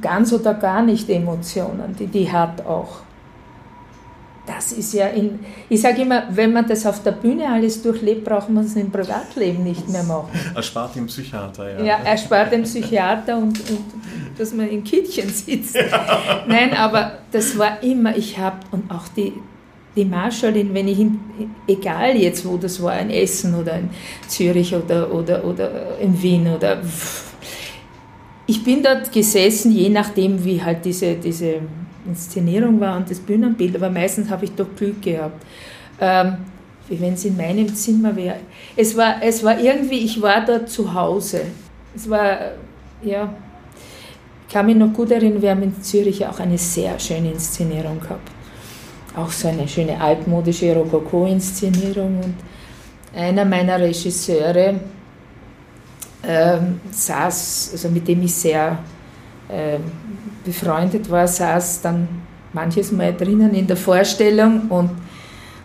ganz 0.00 0.32
oder 0.32 0.54
gar 0.54 0.82
nicht 0.82 1.08
Emotionen, 1.10 1.94
die 1.98 2.06
die 2.06 2.30
hat 2.30 2.64
auch 2.66 3.05
das 4.46 4.72
ist 4.72 4.94
ja 4.94 5.08
in, 5.08 5.40
ich 5.68 5.80
sage 5.80 6.02
immer, 6.02 6.24
wenn 6.30 6.52
man 6.52 6.66
das 6.66 6.86
auf 6.86 7.02
der 7.02 7.12
Bühne 7.12 7.48
alles 7.48 7.82
durchlebt, 7.82 8.24
braucht 8.24 8.48
man 8.48 8.64
es 8.64 8.76
im 8.76 8.90
Privatleben 8.90 9.64
nicht 9.64 9.88
mehr 9.88 10.04
machen. 10.04 10.30
Erspart 10.54 10.94
dem 10.94 11.06
Psychiater, 11.06 11.78
ja. 11.78 11.84
Ja, 11.84 11.98
erspart 12.04 12.52
dem 12.52 12.62
Psychiater 12.62 13.36
und, 13.36 13.58
und 13.68 13.84
dass 14.38 14.52
man 14.54 14.68
in 14.68 14.84
Kittchen 14.84 15.28
sitzt. 15.28 15.76
Ja. 15.86 16.44
Nein, 16.46 16.72
aber 16.74 17.18
das 17.30 17.56
war 17.58 17.82
immer, 17.82 18.16
ich 18.16 18.38
habe, 18.38 18.56
und 18.72 18.90
auch 18.90 19.08
die, 19.08 19.32
die 19.94 20.04
Marschallin, 20.04 20.72
wenn 20.74 20.88
ich, 20.88 20.98
in, 20.98 21.20
egal 21.66 22.16
jetzt 22.16 22.44
wo 22.44 22.56
das 22.56 22.82
war, 22.82 22.98
in 22.98 23.10
Essen 23.10 23.54
oder 23.54 23.78
in 23.78 23.90
Zürich 24.26 24.74
oder, 24.74 25.12
oder, 25.12 25.44
oder 25.44 25.98
in 26.00 26.20
Wien 26.20 26.48
oder, 26.48 26.78
ich 28.46 28.62
bin 28.62 28.82
dort 28.82 29.12
gesessen, 29.12 29.72
je 29.72 29.88
nachdem, 29.88 30.44
wie 30.44 30.62
halt 30.62 30.84
diese, 30.84 31.14
diese 31.14 31.60
Inszenierung 32.06 32.80
war 32.80 32.96
und 32.96 33.10
das 33.10 33.18
Bühnenbild, 33.18 33.76
aber 33.76 33.90
meistens 33.90 34.30
habe 34.30 34.44
ich 34.44 34.52
doch 34.52 34.68
Glück 34.76 35.02
gehabt. 35.02 35.44
Ähm, 36.00 36.36
wie 36.88 37.00
wenn 37.00 37.14
es 37.14 37.24
in 37.24 37.36
meinem 37.36 37.74
Zimmer 37.74 38.14
wäre. 38.14 38.36
Es 38.76 38.96
war, 38.96 39.16
es 39.22 39.42
war 39.42 39.58
irgendwie, 39.58 40.04
ich 40.04 40.20
war 40.22 40.44
dort 40.44 40.68
zu 40.68 40.92
Hause. 40.94 41.42
Es 41.94 42.08
war, 42.08 42.38
ja, 43.02 43.32
ich 44.46 44.54
kann 44.54 44.66
mich 44.66 44.76
noch 44.76 44.92
gut 44.92 45.10
erinnern, 45.10 45.42
wir 45.42 45.50
haben 45.50 45.62
in 45.62 45.82
Zürich 45.82 46.24
auch 46.26 46.38
eine 46.38 46.58
sehr 46.58 46.98
schöne 46.98 47.32
Inszenierung 47.32 48.00
gehabt. 48.00 48.30
Auch 49.16 49.30
so 49.30 49.48
eine 49.48 49.66
schöne 49.66 50.00
altmodische 50.00 50.74
Rokoko-Inszenierung. 50.76 52.20
Und 52.22 52.34
einer 53.18 53.44
meiner 53.44 53.80
Regisseure 53.80 54.78
ähm, 56.22 56.80
saß, 56.90 57.70
also 57.72 57.88
mit 57.88 58.06
dem 58.06 58.22
ich 58.22 58.34
sehr 58.34 58.78
äh, 59.48 59.78
befreundet 60.44 61.10
war, 61.10 61.26
saß 61.26 61.82
dann 61.82 62.08
manches 62.52 62.92
Mal 62.92 63.14
drinnen 63.14 63.54
in 63.54 63.66
der 63.66 63.76
Vorstellung 63.76 64.68
und 64.68 64.90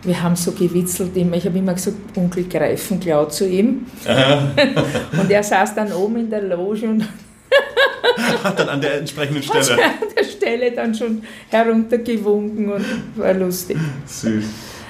wir 0.04 0.20
haben 0.22 0.36
so 0.36 0.52
gewitzelt 0.52 1.16
immer. 1.16 1.36
Ich 1.36 1.46
habe 1.46 1.58
immer 1.58 1.74
gesagt, 1.74 1.96
Onkel 2.16 2.48
Greifen 2.48 2.98
klaut 2.98 3.32
zu 3.32 3.48
ihm. 3.48 3.86
und 5.20 5.30
er 5.30 5.42
saß 5.42 5.74
dann 5.74 5.92
oben 5.92 6.16
in 6.16 6.30
der 6.30 6.42
Loge 6.42 6.88
und 6.88 7.08
hat 8.44 8.58
dann 8.58 8.68
an 8.68 8.80
der 8.80 8.98
entsprechenden 8.98 9.42
Stelle. 9.42 9.64
Hat 9.64 10.02
an 10.02 10.08
der 10.16 10.24
Stelle 10.24 10.72
dann 10.72 10.94
schon 10.94 11.22
heruntergewunken 11.50 12.72
und 12.72 12.84
war 13.16 13.32
lustig. 13.34 13.78
Süß. 14.06 14.44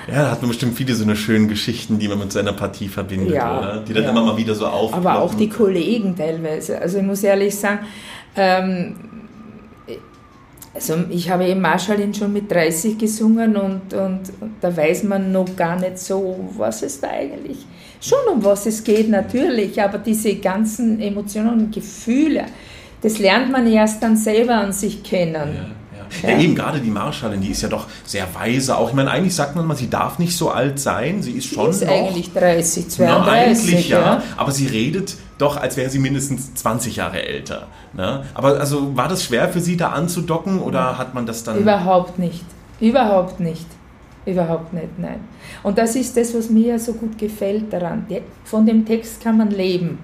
Ja, 0.09 0.25
da 0.25 0.31
hat 0.33 0.41
man 0.41 0.49
bestimmt 0.49 0.77
viele 0.77 0.95
so 0.95 1.05
eine 1.05 1.15
schönen 1.15 1.47
Geschichten, 1.47 1.99
die 1.99 2.09
man 2.09 2.19
mit 2.19 2.33
seiner 2.33 2.53
Partie 2.53 2.89
verbindet, 2.89 3.35
ja, 3.35 3.59
oder? 3.59 3.85
Die 3.87 3.93
dann 3.93 4.03
ja. 4.03 4.11
immer 4.11 4.25
mal 4.25 4.37
wieder 4.37 4.55
so 4.55 4.67
aufploppen. 4.67 5.07
Aber 5.07 5.23
auch 5.23 5.35
die 5.35 5.49
Kollegen 5.49 6.17
teilweise. 6.17 6.81
Also 6.81 6.99
ich 6.99 7.05
muss 7.05 7.23
ehrlich 7.23 7.55
sagen, 7.55 7.81
ähm, 8.37 8.95
also 10.75 10.95
ich 11.11 11.29
habe 11.29 11.47
eben 11.47 11.61
Marschallin 11.61 12.15
schon 12.15 12.33
mit 12.33 12.51
30 12.51 12.97
gesungen 12.97 13.57
und, 13.57 13.93
und, 13.93 14.21
und, 14.41 14.53
da 14.61 14.75
weiß 14.75 15.05
man 15.05 15.31
noch 15.31 15.55
gar 15.55 15.79
nicht 15.79 15.99
so, 15.99 16.51
was 16.57 16.83
es 16.83 17.01
da 17.01 17.09
eigentlich, 17.11 17.59
schon 18.01 18.19
um 18.33 18.43
was 18.43 18.67
es 18.67 18.83
geht 18.83 19.11
natürlich, 19.11 19.81
aber 19.83 19.99
diese 19.99 20.35
ganzen 20.37 20.99
Emotionen 21.01 21.51
und 21.51 21.75
Gefühle, 21.75 22.47
das 23.03 23.19
lernt 23.19 23.53
man 23.53 23.67
erst 23.67 24.03
dann 24.03 24.17
selber 24.17 24.55
an 24.55 24.73
sich 24.73 25.03
kennen. 25.03 25.35
Ja. 25.35 25.67
Ja, 26.23 26.29
ja, 26.29 26.39
eben 26.39 26.55
gerade 26.55 26.79
die 26.79 26.91
Marschallin, 26.91 27.41
die 27.41 27.51
ist 27.51 27.63
ja 27.63 27.69
doch 27.69 27.87
sehr 28.05 28.27
weise 28.35 28.77
auch. 28.77 28.91
Ich 28.91 28.95
meine, 28.95 29.11
eigentlich 29.11 29.35
sagt 29.35 29.57
man 29.57 29.67
mal, 29.67 29.77
sie 29.77 29.89
darf 29.89 30.19
nicht 30.19 30.37
so 30.37 30.51
alt 30.51 30.79
sein. 30.79 31.23
Sie 31.23 31.33
ist 31.33 31.47
schon 31.47 31.73
sie 31.73 31.85
ist 31.85 31.91
noch, 31.91 32.09
eigentlich 32.09 32.33
30, 32.33 32.89
32. 32.91 32.99
Na, 33.25 33.33
eigentlich 33.33 33.89
ja, 33.89 34.01
ja, 34.01 34.23
aber 34.37 34.53
sie 34.53 34.67
redet 34.67 35.15
doch, 35.43 35.57
als 35.57 35.77
wäre 35.77 35.91
sie 35.91 35.99
mindestens 35.99 36.55
20 36.55 36.97
Jahre 36.97 37.23
älter. 37.23 37.67
Ne? 37.93 38.23
Aber 38.33 38.61
also 38.61 38.97
war 38.97 39.09
das 39.09 39.25
schwer 39.25 39.49
für 39.49 39.61
Sie 39.61 39.77
da 39.77 39.89
anzudocken 39.89 40.61
oder 40.61 40.97
hat 40.97 41.15
man 41.15 41.27
das 41.27 41.43
dann... 41.43 41.59
Überhaupt 41.59 42.19
nicht. 42.19 42.45
Überhaupt 42.81 43.41
nicht. 43.41 43.67
Überhaupt 44.25 44.73
nicht, 44.73 44.99
nein. 44.99 45.21
Und 45.65 45.79
das 45.79 45.97
ist 45.97 46.17
das, 46.17 46.33
was 46.35 46.49
mir 46.49 46.79
so 46.79 46.93
gut 46.93 47.19
gefällt 47.19 47.73
daran. 47.73 48.07
Von 48.45 48.65
dem 48.65 48.87
Text 48.87 49.21
kann 49.21 49.37
man 49.37 49.51
leben. 49.51 49.99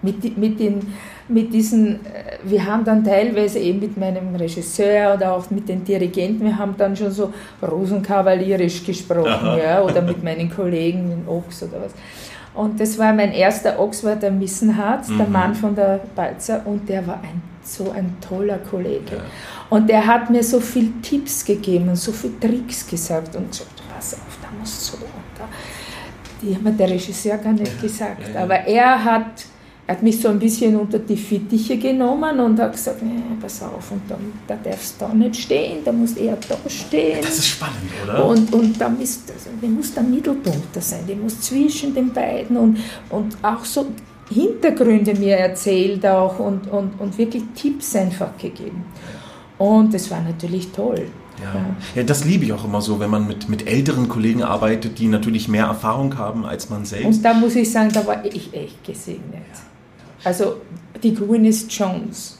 mit, 0.00 0.38
mit, 0.38 0.60
den, 0.60 0.80
mit 1.28 1.52
diesen, 1.52 1.96
äh, 2.06 2.38
wir 2.44 2.64
haben 2.64 2.84
dann 2.84 3.04
teilweise 3.04 3.58
eben 3.58 3.80
mit 3.80 3.96
meinem 3.98 4.34
Regisseur 4.34 5.14
oder 5.14 5.34
auch 5.34 5.50
mit 5.50 5.68
den 5.68 5.84
Dirigenten, 5.84 6.44
wir 6.44 6.56
haben 6.56 6.74
dann 6.78 6.96
schon 6.96 7.10
so 7.10 7.32
rosenkavalierisch 7.60 8.84
gesprochen, 8.84 9.58
ja, 9.62 9.82
oder 9.82 10.00
mit 10.00 10.22
meinen 10.22 10.50
Kollegen 10.50 11.10
in 11.10 11.28
Ochs 11.28 11.62
oder 11.64 11.82
was. 11.84 11.92
Und 12.56 12.80
das 12.80 12.98
war 12.98 13.12
mein 13.12 13.32
erster 13.32 13.78
Ochs, 13.78 14.02
war 14.02 14.16
der 14.16 14.30
Missenhardt, 14.30 15.08
mhm. 15.08 15.18
der 15.18 15.26
Mann 15.28 15.54
von 15.54 15.74
der 15.74 16.00
Balzer, 16.14 16.62
und 16.64 16.88
der 16.88 17.06
war 17.06 17.20
ein, 17.22 17.42
so 17.62 17.90
ein 17.90 18.16
toller 18.26 18.58
Kollege. 18.58 19.16
Ja. 19.16 19.22
Und 19.68 19.88
der 19.88 20.06
hat 20.06 20.30
mir 20.30 20.42
so 20.42 20.58
viele 20.58 20.90
Tipps 21.02 21.44
gegeben 21.44 21.90
und 21.90 21.96
so 21.96 22.12
viele 22.12 22.40
Tricks 22.40 22.86
gesagt 22.86 23.36
und 23.36 23.54
so, 23.54 23.64
pass 23.94 24.14
auf, 24.14 24.38
da 24.42 24.48
muss 24.58 24.86
so. 24.86 24.96
Und 24.96 25.38
da. 25.38 25.44
Die 26.40 26.54
hat 26.54 26.62
mir 26.62 26.72
der 26.72 26.90
Regisseur 26.90 27.36
gar 27.38 27.52
nicht 27.52 27.74
ja, 27.76 27.82
gesagt, 27.82 28.36
aber 28.36 28.56
er 28.60 29.04
hat 29.04 29.44
hat 29.88 30.02
mich 30.02 30.20
so 30.20 30.28
ein 30.28 30.38
bisschen 30.38 30.74
unter 30.76 30.98
die 30.98 31.16
Fittiche 31.16 31.78
genommen 31.78 32.40
und 32.40 32.58
hat 32.58 32.72
gesagt, 32.72 33.02
nee, 33.02 33.22
pass 33.40 33.62
auf, 33.62 33.92
und 33.92 34.02
dann, 34.08 34.32
da 34.46 34.56
darfst 34.56 35.00
du 35.00 35.04
da 35.04 35.14
nicht 35.14 35.36
stehen, 35.36 35.78
da 35.84 35.92
musst 35.92 36.18
eher 36.18 36.36
da 36.48 36.56
stehen. 36.68 37.18
Das 37.22 37.38
ist 37.38 37.48
spannend, 37.48 37.92
oder? 38.04 38.24
Und, 38.26 38.52
und 38.52 38.80
da 38.80 38.88
muss, 38.88 39.20
also, 39.32 39.66
muss 39.68 39.94
der 39.94 40.02
Mittelpunkt 40.02 40.74
da 40.74 40.80
sein, 40.80 41.04
die 41.08 41.14
muss 41.14 41.40
zwischen 41.40 41.94
den 41.94 42.12
beiden 42.12 42.56
und, 42.56 42.78
und 43.10 43.36
auch 43.42 43.64
so 43.64 43.86
Hintergründe 44.28 45.14
mir 45.14 45.36
erzählt 45.36 46.04
auch 46.04 46.40
und, 46.40 46.66
und, 46.66 47.00
und 47.00 47.16
wirklich 47.16 47.44
Tipps 47.54 47.94
einfach 47.94 48.36
gegeben. 48.36 48.84
Und 49.56 49.94
das 49.94 50.10
war 50.10 50.20
natürlich 50.20 50.72
toll. 50.72 51.06
Ja. 51.40 51.54
ja, 51.94 52.02
das 52.02 52.24
liebe 52.24 52.46
ich 52.46 52.52
auch 52.52 52.64
immer 52.64 52.80
so, 52.80 52.98
wenn 52.98 53.10
man 53.10 53.26
mit, 53.26 53.48
mit 53.48 53.68
älteren 53.68 54.08
Kollegen 54.08 54.42
arbeitet, 54.42 54.98
die 54.98 55.06
natürlich 55.06 55.48
mehr 55.48 55.66
Erfahrung 55.66 56.16
haben 56.16 56.46
als 56.46 56.70
man 56.70 56.84
selbst. 56.86 57.06
Und 57.06 57.22
da 57.22 57.34
muss 57.34 57.54
ich 57.54 57.70
sagen, 57.70 57.90
da 57.92 58.06
war 58.06 58.24
ich 58.24 58.52
echt 58.54 58.82
gesegnet. 58.84 59.34
Ja. 59.34 59.75
Also 60.26 60.56
die 61.00 61.14
Gwyneth 61.14 61.70
Jones. 61.70 62.36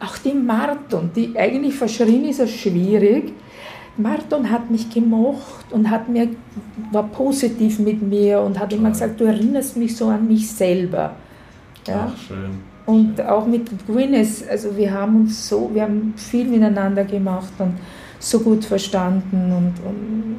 Auch 0.00 0.16
die 0.16 0.32
Marton, 0.32 1.10
die 1.14 1.36
eigentlich 1.36 1.74
verschrien 1.74 2.24
ist, 2.24 2.40
ist 2.40 2.56
schwierig. 2.56 3.34
Marton 3.98 4.50
hat 4.50 4.70
mich 4.70 4.88
gemocht 4.88 5.70
und 5.70 5.90
hat 5.90 6.08
mir, 6.08 6.30
war 6.90 7.02
positiv 7.08 7.78
mit 7.78 8.00
mir 8.00 8.40
und 8.40 8.58
hat 8.58 8.70
Toll. 8.70 8.78
immer 8.78 8.88
gesagt, 8.88 9.20
du 9.20 9.24
erinnerst 9.24 9.76
mich 9.76 9.94
so 9.94 10.06
an 10.08 10.26
mich 10.26 10.50
selber. 10.50 11.14
Ja? 11.86 12.10
Ach, 12.10 12.18
schön. 12.26 12.52
Und 12.86 13.20
auch 13.20 13.46
mit 13.46 13.68
Gwyneth, 13.86 14.48
also 14.48 14.74
wir 14.74 14.94
haben 14.94 15.20
uns 15.20 15.46
so, 15.46 15.70
wir 15.74 15.82
haben 15.82 16.14
viel 16.16 16.46
miteinander 16.46 17.04
gemacht 17.04 17.52
und 17.58 17.74
so 18.18 18.40
gut 18.40 18.64
verstanden 18.64 19.52
und, 19.52 19.74
und 19.86 20.38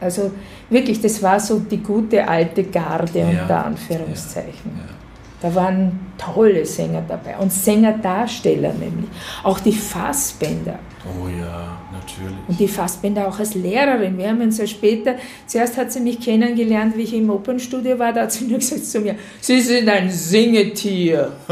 also 0.00 0.30
wirklich, 0.70 1.02
das 1.02 1.22
war 1.22 1.38
so 1.38 1.58
die 1.58 1.82
gute 1.82 2.26
alte 2.26 2.64
Garde 2.64 3.18
ja. 3.18 3.42
unter 3.42 3.66
Anführungszeichen. 3.66 4.70
Ja. 4.74 4.84
Ja. 4.86 5.03
Da 5.44 5.54
waren 5.54 6.00
tolle 6.16 6.64
Sänger 6.64 7.04
dabei 7.06 7.36
und 7.36 7.52
Sängerdarsteller 7.52 8.72
nämlich. 8.72 9.10
Auch 9.42 9.60
die 9.60 9.74
Fassbänder. 9.74 10.78
Oh 11.04 11.28
ja, 11.28 11.82
natürlich. 11.92 12.48
Und 12.48 12.58
die 12.58 12.66
Fassbänder 12.66 13.28
auch 13.28 13.38
als 13.38 13.54
Lehrerin. 13.54 14.16
Wir 14.16 14.30
haben 14.30 14.40
uns 14.40 14.56
ja 14.56 14.66
später, 14.66 15.16
zuerst 15.46 15.76
hat 15.76 15.92
sie 15.92 16.00
mich 16.00 16.18
kennengelernt, 16.18 16.96
wie 16.96 17.02
ich 17.02 17.12
im 17.12 17.28
Opernstudio 17.28 17.98
war, 17.98 18.14
da 18.14 18.22
hat 18.22 18.32
sie 18.32 18.46
nur 18.46 18.58
gesagt 18.58 18.86
zu 18.86 19.00
mir, 19.00 19.16
Sie 19.38 19.60
sind 19.60 19.86
ein 19.86 20.10
Singetier. 20.10 21.32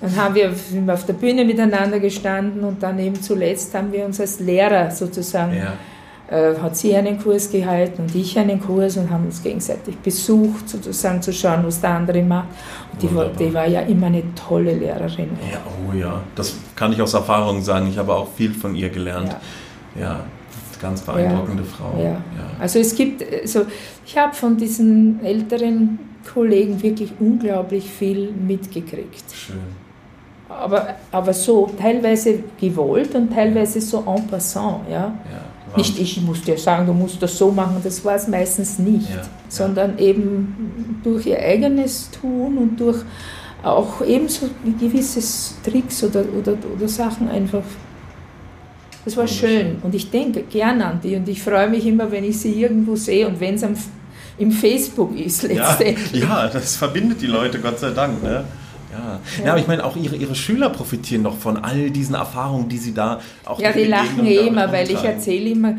dann 0.00 0.16
haben 0.16 0.36
wir 0.36 0.54
auf 0.94 1.06
der 1.06 1.14
Bühne 1.14 1.44
miteinander 1.44 1.98
gestanden 1.98 2.62
und 2.62 2.80
dann 2.84 3.00
eben 3.00 3.20
zuletzt 3.20 3.74
haben 3.74 3.90
wir 3.90 4.04
uns 4.04 4.20
als 4.20 4.38
Lehrer 4.38 4.92
sozusagen 4.92 5.56
ja 5.56 5.72
äh, 6.30 6.54
hat 6.56 6.76
sie 6.76 6.94
einen 6.94 7.18
Kurs 7.18 7.50
gehalten 7.50 8.02
und 8.02 8.14
ich 8.14 8.38
einen 8.38 8.60
Kurs 8.60 8.96
und 8.96 9.10
haben 9.10 9.26
uns 9.26 9.42
gegenseitig 9.42 9.96
besucht, 9.98 10.68
sozusagen 10.68 11.20
zu 11.20 11.32
schauen, 11.32 11.64
was 11.64 11.80
der 11.80 11.90
andere 11.90 12.22
macht. 12.22 12.48
Und 12.92 13.02
die 13.02 13.14
war, 13.14 13.26
die 13.26 13.52
war, 13.52 13.66
ja 13.66 13.80
immer 13.80 14.06
eine 14.06 14.22
tolle 14.34 14.74
Lehrerin. 14.74 15.30
Ja, 15.50 15.58
oh 15.66 15.92
ja, 15.92 16.20
das 16.36 16.54
kann 16.76 16.92
ich 16.92 17.02
aus 17.02 17.14
Erfahrung 17.14 17.62
sagen. 17.62 17.88
Ich 17.88 17.98
habe 17.98 18.14
auch 18.14 18.28
viel 18.36 18.54
von 18.54 18.74
ihr 18.74 18.90
gelernt. 18.90 19.34
Ja, 19.96 20.00
ja 20.02 20.20
ganz 20.80 21.02
beeindruckende 21.02 21.62
ja, 21.62 21.68
Frau. 21.68 22.02
Ja. 22.02 22.22
Also 22.58 22.78
es 22.78 22.94
gibt, 22.94 23.22
also 23.22 23.66
ich 24.06 24.16
habe 24.16 24.34
von 24.34 24.56
diesen 24.56 25.22
älteren 25.24 25.98
Kollegen 26.32 26.82
wirklich 26.82 27.12
unglaublich 27.18 27.90
viel 27.90 28.32
mitgekriegt. 28.32 29.24
Schön. 29.32 29.56
Aber, 30.48 30.96
aber 31.12 31.32
so 31.32 31.70
teilweise 31.78 32.42
gewollt 32.60 33.14
und 33.14 33.32
teilweise 33.32 33.80
so 33.80 34.04
en 34.06 34.26
passant, 34.26 34.88
ja. 34.88 34.96
ja. 35.30 35.49
Nicht 35.76 35.98
ich 35.98 36.20
muss 36.20 36.42
dir 36.42 36.58
sagen, 36.58 36.86
du 36.86 36.92
musst 36.92 37.22
das 37.22 37.36
so 37.36 37.50
machen, 37.50 37.76
das 37.82 38.04
war 38.04 38.16
es 38.16 38.26
meistens 38.26 38.78
nicht, 38.78 39.08
ja, 39.08 39.22
sondern 39.48 39.98
ja. 39.98 40.06
eben 40.06 41.00
durch 41.02 41.26
ihr 41.26 41.38
eigenes 41.38 42.10
Tun 42.10 42.58
und 42.58 42.80
durch 42.80 42.98
auch 43.62 44.00
ebenso 44.04 44.48
gewisse 44.78 45.20
Tricks 45.62 46.02
oder, 46.02 46.24
oder, 46.36 46.56
oder 46.74 46.88
Sachen 46.88 47.28
einfach. 47.28 47.62
Das 49.04 49.16
war 49.16 49.26
schön 49.26 49.76
und 49.82 49.94
ich 49.94 50.10
denke 50.10 50.42
gern 50.42 50.82
an 50.82 51.00
die 51.02 51.16
und 51.16 51.28
ich 51.28 51.42
freue 51.42 51.68
mich 51.68 51.86
immer, 51.86 52.10
wenn 52.10 52.24
ich 52.24 52.38
sie 52.38 52.52
irgendwo 52.60 52.96
sehe 52.96 53.26
und 53.26 53.40
wenn 53.40 53.54
es 53.54 53.64
im 54.38 54.52
Facebook 54.52 55.18
ist 55.18 55.42
letztendlich. 55.42 56.22
Ja, 56.22 56.44
ja, 56.44 56.48
das 56.48 56.76
verbindet 56.76 57.20
die 57.20 57.26
Leute, 57.26 57.60
Gott 57.60 57.78
sei 57.78 57.90
Dank. 57.90 58.22
Ne? 58.22 58.44
Ja. 59.00 59.20
ja. 59.38 59.44
ja, 59.44 59.50
aber 59.52 59.60
ich 59.60 59.66
meine, 59.66 59.84
auch 59.84 59.96
ihre, 59.96 60.16
ihre 60.16 60.34
Schüler 60.34 60.70
profitieren 60.70 61.24
doch 61.24 61.36
von 61.36 61.56
all 61.56 61.90
diesen 61.90 62.14
Erfahrungen, 62.14 62.68
die 62.68 62.78
sie 62.78 62.94
da 62.94 63.20
auch 63.44 63.60
Ja, 63.60 63.72
die 63.72 63.84
lachen 63.84 64.26
eh 64.26 64.46
immer, 64.48 64.70
weil 64.72 64.90
ich 64.90 65.02
erzähle 65.02 65.50
immer, 65.50 65.74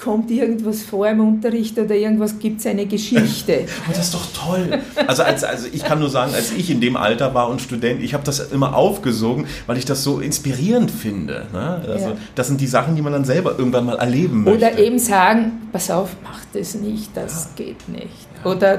kommt 0.00 0.30
irgendwas 0.30 0.82
vor 0.82 1.08
im 1.08 1.20
Unterricht 1.20 1.78
oder 1.78 1.94
irgendwas, 1.94 2.38
gibt 2.38 2.60
es 2.60 2.66
eine 2.66 2.86
Geschichte. 2.86 3.66
Aber 3.84 3.94
das 3.94 4.06
ist 4.06 4.14
doch 4.14 4.26
toll. 4.32 4.80
Also, 5.06 5.22
als, 5.22 5.44
also 5.44 5.66
ich 5.70 5.84
kann 5.84 5.98
nur 5.98 6.08
sagen, 6.08 6.32
als 6.34 6.52
ich 6.52 6.70
in 6.70 6.80
dem 6.80 6.96
Alter 6.96 7.34
war 7.34 7.48
und 7.48 7.60
Student, 7.60 8.02
ich 8.02 8.14
habe 8.14 8.24
das 8.24 8.40
immer 8.52 8.74
aufgesogen, 8.74 9.46
weil 9.66 9.76
ich 9.76 9.84
das 9.84 10.02
so 10.02 10.20
inspirierend 10.20 10.90
finde. 10.90 11.46
Ne? 11.52 11.82
Also, 11.86 12.08
ja. 12.08 12.16
Das 12.34 12.48
sind 12.48 12.60
die 12.60 12.66
Sachen, 12.66 12.96
die 12.96 13.02
man 13.02 13.12
dann 13.12 13.24
selber 13.24 13.58
irgendwann 13.58 13.86
mal 13.86 13.98
erleben 13.98 14.44
möchte. 14.44 14.66
Oder 14.66 14.78
eben 14.78 14.98
sagen, 14.98 15.52
pass 15.72 15.90
auf, 15.90 16.16
mach 16.24 16.40
das 16.52 16.74
nicht, 16.74 17.10
das 17.14 17.50
ja. 17.56 17.64
geht 17.64 17.88
nicht. 17.88 18.08
Ja. 18.42 18.50
Oder 18.50 18.78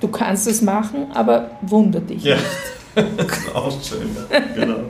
du 0.00 0.08
kannst 0.08 0.46
es 0.46 0.62
machen, 0.62 1.06
aber 1.14 1.50
wunder 1.62 2.00
dich 2.00 2.22
nicht. 2.24 2.36
auch 3.54 3.82
schön, 3.82 4.08
ja. 4.30 4.40
genau. 4.54 4.80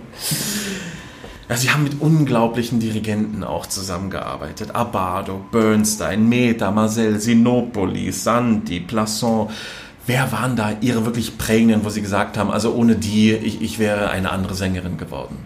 Ja, 1.50 1.56
sie 1.56 1.70
haben 1.70 1.82
mit 1.82 2.00
unglaublichen 2.00 2.78
Dirigenten 2.78 3.42
auch 3.42 3.66
zusammengearbeitet. 3.66 4.72
Abado, 4.72 5.40
Bernstein, 5.50 6.28
Meta, 6.28 6.70
Marcel, 6.70 7.18
Sinopoli, 7.18 8.12
Santi, 8.12 8.78
Plasson. 8.78 9.48
Wer 10.06 10.30
waren 10.30 10.54
da 10.54 10.72
ihre 10.80 11.04
wirklich 11.04 11.38
prägenden, 11.38 11.84
wo 11.84 11.88
sie 11.88 12.02
gesagt 12.02 12.38
haben, 12.38 12.52
also 12.52 12.72
ohne 12.72 12.94
die, 12.94 13.32
ich, 13.32 13.60
ich 13.62 13.80
wäre 13.80 14.10
eine 14.10 14.30
andere 14.30 14.54
Sängerin 14.54 14.96
geworden? 14.96 15.38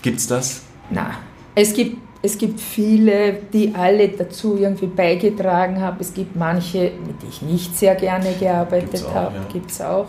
Gibt's 0.00 0.26
das? 0.26 0.62
Na, 0.88 1.10
es 1.54 1.74
gibt, 1.74 1.98
es 2.22 2.38
gibt 2.38 2.58
viele, 2.58 3.34
die 3.52 3.74
alle 3.74 4.08
dazu 4.08 4.56
irgendwie 4.56 4.86
beigetragen 4.86 5.80
haben. 5.82 5.98
Es 6.00 6.14
gibt 6.14 6.36
manche, 6.36 6.92
mit 7.06 7.20
denen 7.20 7.32
ich 7.32 7.42
nicht 7.42 7.78
sehr 7.78 7.96
gerne 7.96 8.32
gearbeitet 8.32 9.04
habe, 9.12 9.36
ja. 9.36 9.44
gibt 9.52 9.70
es 9.70 9.82
auch. 9.82 10.08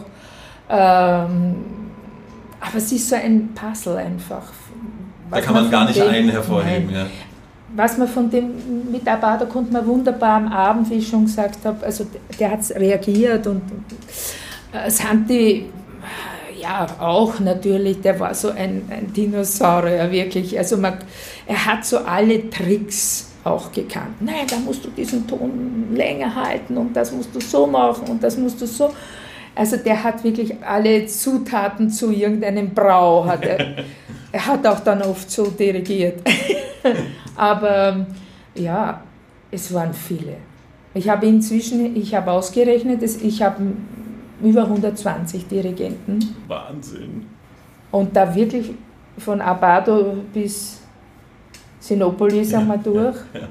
Ähm, 0.70 1.56
aber 2.62 2.78
es 2.78 2.92
ist 2.92 3.10
so 3.10 3.16
ein 3.16 3.50
Puzzle 3.54 3.98
einfach. 3.98 4.44
Da 5.30 5.42
kann 5.42 5.54
man, 5.54 5.64
man 5.64 5.72
gar 5.72 5.86
nicht 5.86 6.00
einen 6.00 6.30
hervorheben, 6.30 6.94
ja. 6.94 7.08
Was 7.74 7.98
man 7.98 8.08
von 8.08 8.30
dem 8.30 8.92
Mitarbeiter 8.92 9.46
konnte 9.46 9.72
man 9.72 9.86
wunderbar 9.88 10.36
am 10.36 10.48
Abend, 10.50 10.90
wie 10.90 10.96
ich 10.96 11.08
schon 11.08 11.26
gesagt 11.26 11.66
habe, 11.66 11.86
also 11.86 12.06
der 12.38 12.52
hat 12.52 12.70
reagiert 12.72 13.48
und 13.48 13.62
äh, 14.74 14.90
Santi, 14.90 15.70
ja, 16.62 16.86
auch 17.00 17.40
natürlich, 17.40 18.02
der 18.02 18.20
war 18.20 18.36
so 18.36 18.50
ein, 18.50 18.84
ein 18.90 19.12
Dinosaurier, 19.14 20.12
wirklich. 20.12 20.58
Also 20.58 20.78
man, 20.78 20.98
er 21.48 21.66
hat 21.66 21.86
so 21.86 22.00
alle 22.00 22.50
Tricks 22.50 23.32
auch 23.44 23.72
gekannt. 23.72 24.22
Nein, 24.22 24.46
da 24.50 24.58
musst 24.58 24.86
du 24.86 24.90
diesen 24.90 25.26
Ton 25.26 25.88
länger 25.96 26.36
halten 26.36 26.78
und 26.78 26.94
das 26.94 27.12
musst 27.12 27.34
du 27.34 27.40
so 27.40 27.66
machen 27.66 28.08
und 28.10 28.22
das 28.22 28.38
musst 28.38 28.62
du 28.62 28.68
so. 28.68 28.92
Also 29.56 29.78
der 29.78 30.04
hat 30.04 30.24
wirklich 30.24 30.56
alle 30.64 31.06
Zutaten 31.06 31.90
zu 31.90 32.12
irgendeinem 32.12 32.74
Brau. 32.74 33.26
Hat 33.26 33.44
er, 33.44 33.60
er 34.32 34.46
hat 34.46 34.66
auch 34.66 34.80
dann 34.80 35.02
oft 35.02 35.30
so 35.30 35.48
dirigiert. 35.48 36.22
Aber 37.36 38.06
ja, 38.56 39.02
es 39.52 39.74
waren 39.74 39.94
viele. 39.94 40.38
Ich 40.94 41.08
habe 41.08 41.26
inzwischen, 41.26 41.96
ich 41.96 42.14
habe 42.16 42.32
ausgerechnet, 42.32 43.02
ich 43.04 43.42
habe 43.42 43.64
über 44.42 44.64
120 44.64 45.48
Dirigenten. 45.48 46.36
Wahnsinn. 46.48 47.28
Und 47.92 48.16
da 48.16 48.34
wirklich 48.34 48.72
von 49.18 49.42
Abado 49.42 50.18
bis 50.34 50.82
Sinopolis 51.80 52.52
ja, 52.52 52.60
einmal 52.60 52.80
durch. 52.80 53.18
Ja, 53.34 53.42
ja. 53.42 53.48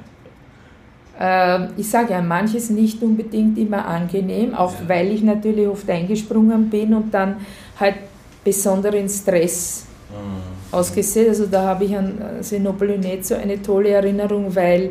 Ähm, 1.22 1.68
ich 1.76 1.90
sage 1.90 2.12
ja, 2.12 2.22
manches 2.22 2.70
nicht 2.70 3.02
unbedingt 3.02 3.58
immer 3.58 3.86
angenehm, 3.86 4.54
auch 4.54 4.72
ja. 4.72 4.88
weil 4.88 5.12
ich 5.12 5.22
natürlich 5.22 5.68
oft 5.68 5.88
eingesprungen 5.90 6.70
bin 6.70 6.94
und 6.94 7.12
dann 7.12 7.36
halt 7.78 7.96
besonderen 8.42 9.06
Stress 9.06 9.84
mhm. 10.08 10.74
ausgesetzt. 10.74 11.28
Also 11.28 11.46
da 11.46 11.62
habe 11.66 11.84
ich 11.84 11.94
an 11.94 12.18
Sinopoli 12.40 12.96
nicht 12.96 13.26
so 13.26 13.34
eine 13.34 13.60
tolle 13.60 13.90
Erinnerung, 13.90 14.56
weil 14.56 14.90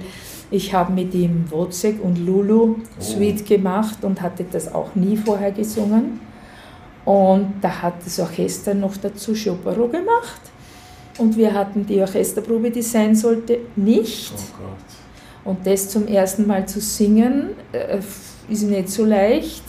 ich 0.51 0.71
habe 0.71 0.93
mit 0.93 1.15
ihm 1.15 1.45
Wozzeck 1.49 2.03
und 2.03 2.23
Lulu 2.23 2.75
oh. 2.77 3.01
Suite 3.01 3.43
gemacht 3.43 4.03
und 4.03 4.21
hatte 4.21 4.45
das 4.51 4.71
auch 4.71 4.93
nie 4.93 5.17
vorher 5.17 5.51
gesungen. 5.51 6.19
Und 7.05 7.53
da 7.61 7.81
hat 7.81 8.05
das 8.05 8.19
Orchester 8.19 8.75
noch 8.75 8.95
dazu 8.97 9.33
Choparo 9.33 9.87
gemacht. 9.87 10.41
Und 11.17 11.35
wir 11.35 11.53
hatten 11.53 11.87
die 11.87 11.99
Orchesterprobe, 12.01 12.69
die 12.69 12.83
sein 12.83 13.15
sollte, 13.15 13.61
nicht. 13.75 14.33
Oh 14.35 14.98
und 15.45 15.65
das 15.65 15.89
zum 15.89 16.07
ersten 16.07 16.47
Mal 16.47 16.67
zu 16.67 16.81
singen, 16.81 17.51
äh, 17.71 17.99
ist 18.49 18.63
nicht 18.63 18.89
so 18.89 19.05
leicht. 19.05 19.63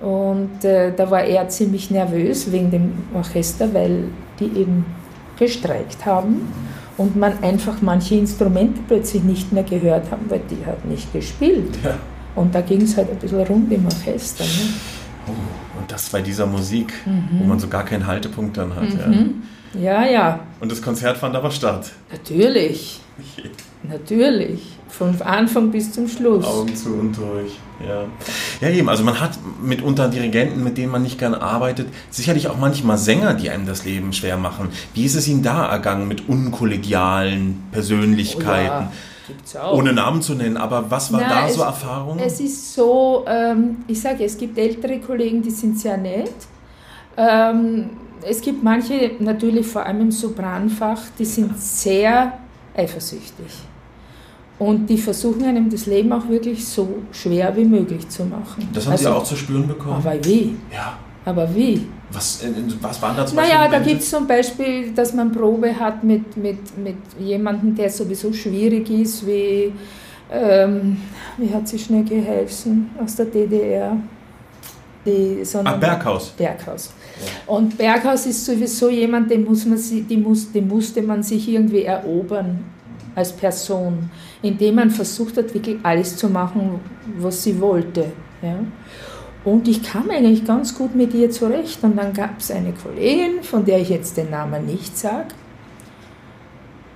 Und 0.00 0.64
äh, 0.64 0.92
da 0.94 1.10
war 1.10 1.24
er 1.24 1.48
ziemlich 1.48 1.90
nervös 1.90 2.52
wegen 2.52 2.70
dem 2.70 2.92
Orchester, 3.14 3.72
weil 3.74 4.04
die 4.38 4.44
eben 4.44 4.84
gestreikt 5.38 6.06
haben 6.06 6.52
und 6.96 7.16
man 7.16 7.42
einfach 7.42 7.80
manche 7.80 8.14
Instrumente 8.14 8.80
plötzlich 8.86 9.22
nicht 9.22 9.52
mehr 9.52 9.64
gehört 9.64 10.10
haben, 10.10 10.26
weil 10.28 10.40
die 10.50 10.64
hat 10.64 10.84
nicht 10.84 11.12
gespielt. 11.12 11.78
Ja. 11.82 11.96
Und 12.36 12.54
da 12.54 12.60
ging 12.60 12.82
es 12.82 12.96
halt 12.96 13.10
ein 13.10 13.16
bisschen 13.16 13.40
rund 13.40 13.72
im 13.72 13.84
Orchester. 13.86 14.44
Ne? 14.44 14.72
Oh, 15.26 15.80
und 15.80 15.90
das 15.90 16.08
bei 16.10 16.22
dieser 16.22 16.46
Musik, 16.46 16.92
mhm. 17.04 17.40
wo 17.40 17.44
man 17.44 17.58
so 17.58 17.68
gar 17.68 17.84
keinen 17.84 18.06
Haltepunkt 18.06 18.56
dann 18.56 18.74
hat. 18.74 19.08
Mhm. 19.08 19.42
Ja. 19.74 20.04
ja, 20.04 20.10
ja. 20.10 20.40
Und 20.60 20.70
das 20.70 20.80
Konzert 20.80 21.18
fand 21.18 21.34
aber 21.34 21.50
statt. 21.50 21.92
Natürlich. 22.12 23.00
Natürlich. 23.88 24.60
Von 24.88 25.20
Anfang 25.22 25.70
bis 25.70 25.92
zum 25.92 26.08
Schluss. 26.08 26.44
Augen 26.44 26.74
zu 26.74 26.94
und 26.94 27.16
durch. 27.16 27.52
Ja. 27.86 28.04
ja, 28.60 28.74
eben. 28.74 28.88
Also 28.88 29.04
man 29.04 29.20
hat 29.20 29.38
mitunter 29.62 30.08
Dirigenten, 30.08 30.64
mit 30.64 30.78
denen 30.78 30.90
man 30.90 31.02
nicht 31.02 31.18
gern 31.18 31.34
arbeitet. 31.34 31.88
Sicherlich 32.10 32.48
auch 32.48 32.56
manchmal 32.56 32.98
Sänger, 32.98 33.34
die 33.34 33.50
einem 33.50 33.66
das 33.66 33.84
Leben 33.84 34.12
schwer 34.12 34.36
machen. 34.36 34.68
Wie 34.94 35.04
ist 35.04 35.14
es 35.14 35.28
Ihnen 35.28 35.42
da 35.42 35.66
ergangen 35.66 36.08
mit 36.08 36.28
unkollegialen 36.28 37.62
Persönlichkeiten? 37.70 38.88
Oh 38.88 39.54
ja. 39.54 39.70
Ohne 39.72 39.92
Namen 39.92 40.22
zu 40.22 40.34
nennen, 40.34 40.56
aber 40.56 40.90
was 40.90 41.12
war 41.12 41.20
Na, 41.20 41.42
da 41.42 41.48
so 41.48 41.62
Erfahrung? 41.62 42.18
Es 42.18 42.40
ist 42.40 42.74
so, 42.74 43.24
ähm, 43.28 43.84
ich 43.86 44.00
sage, 44.00 44.24
es 44.24 44.38
gibt 44.38 44.56
ältere 44.56 44.98
Kollegen, 45.00 45.42
die 45.42 45.50
sind 45.50 45.78
sehr 45.78 45.98
nett. 45.98 46.32
Ähm, 47.16 47.90
es 48.22 48.40
gibt 48.40 48.62
manche, 48.62 49.12
natürlich 49.18 49.66
vor 49.66 49.84
allem 49.84 50.00
im 50.00 50.10
Sopranfach, 50.10 51.02
die 51.18 51.26
sind 51.26 51.58
sehr 51.60 52.38
eifersüchtig. 52.74 53.46
Und 54.58 54.88
die 54.88 54.98
versuchen 54.98 55.44
einem 55.44 55.70
das 55.70 55.86
Leben 55.86 56.12
auch 56.12 56.28
wirklich 56.28 56.66
so 56.66 56.88
schwer 57.12 57.56
wie 57.56 57.64
möglich 57.64 58.08
zu 58.08 58.24
machen. 58.24 58.68
Das 58.72 58.86
haben 58.86 58.92
also, 58.92 59.04
Sie 59.04 59.14
auch 59.14 59.24
zu 59.24 59.36
spüren 59.36 59.68
bekommen? 59.68 59.94
Aber 59.94 60.14
wie? 60.24 60.56
Ja. 60.72 60.98
Aber 61.24 61.54
wie? 61.54 61.86
Was, 62.10 62.42
was 62.80 63.02
waren 63.02 63.16
da 63.16 63.26
zum 63.26 63.36
Beispiel? 63.36 63.54
Naja, 63.54 63.70
da 63.70 63.78
gibt 63.80 64.00
es 64.00 64.10
zum 64.10 64.26
Beispiel, 64.26 64.92
dass 64.92 65.12
man 65.12 65.30
Probe 65.30 65.78
hat 65.78 66.02
mit, 66.02 66.36
mit, 66.36 66.78
mit 66.78 66.96
jemandem, 67.20 67.74
der 67.74 67.90
sowieso 67.90 68.32
schwierig 68.32 68.88
ist, 68.90 69.26
wie, 69.26 69.72
ähm, 70.32 70.96
wie 71.36 71.52
hat 71.52 71.68
sie 71.68 71.78
schnell 71.78 72.04
geheißen 72.04 72.90
aus 73.02 73.14
der 73.14 73.26
DDR? 73.26 73.96
Die, 75.04 75.42
ah, 75.64 75.72
Berghaus. 75.74 76.30
Berghaus. 76.30 76.92
Ja. 77.20 77.54
Und 77.54 77.78
Berghaus 77.78 78.26
ist 78.26 78.44
sowieso 78.44 78.88
jemand, 78.88 79.30
den, 79.30 79.44
muss 79.44 79.64
man, 79.64 79.78
die 79.78 80.16
muss, 80.16 80.50
den 80.50 80.66
musste 80.66 81.02
man 81.02 81.22
sich 81.22 81.48
irgendwie 81.48 81.82
erobern 81.82 82.64
als 83.18 83.32
Person, 83.32 84.10
indem 84.42 84.76
man 84.76 84.90
versucht 84.90 85.36
hat, 85.36 85.52
wirklich 85.52 85.76
alles 85.82 86.16
zu 86.16 86.28
machen, 86.28 86.80
was 87.18 87.42
sie 87.42 87.60
wollte. 87.60 88.12
Ja. 88.40 88.60
Und 89.44 89.66
ich 89.66 89.82
kam 89.82 90.08
eigentlich 90.10 90.44
ganz 90.44 90.76
gut 90.76 90.94
mit 90.94 91.12
ihr 91.14 91.30
zurecht. 91.30 91.82
Und 91.82 91.96
dann 91.96 92.12
gab 92.12 92.38
es 92.38 92.50
eine 92.50 92.72
Kollegin, 92.72 93.42
von 93.42 93.64
der 93.64 93.80
ich 93.80 93.88
jetzt 93.88 94.16
den 94.16 94.30
Namen 94.30 94.66
nicht 94.66 94.96
sage. 94.96 95.28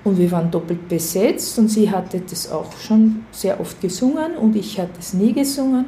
Und 0.04 0.18
wir 0.18 0.30
waren 0.30 0.50
doppelt 0.50 0.88
besetzt 0.88 1.58
und 1.58 1.68
sie 1.68 1.90
hatte 1.90 2.20
das 2.20 2.50
auch 2.50 2.76
schon 2.76 3.24
sehr 3.30 3.60
oft 3.60 3.80
gesungen 3.80 4.36
und 4.36 4.56
ich 4.56 4.80
hatte 4.80 4.98
es 4.98 5.14
nie 5.14 5.32
gesungen. 5.32 5.84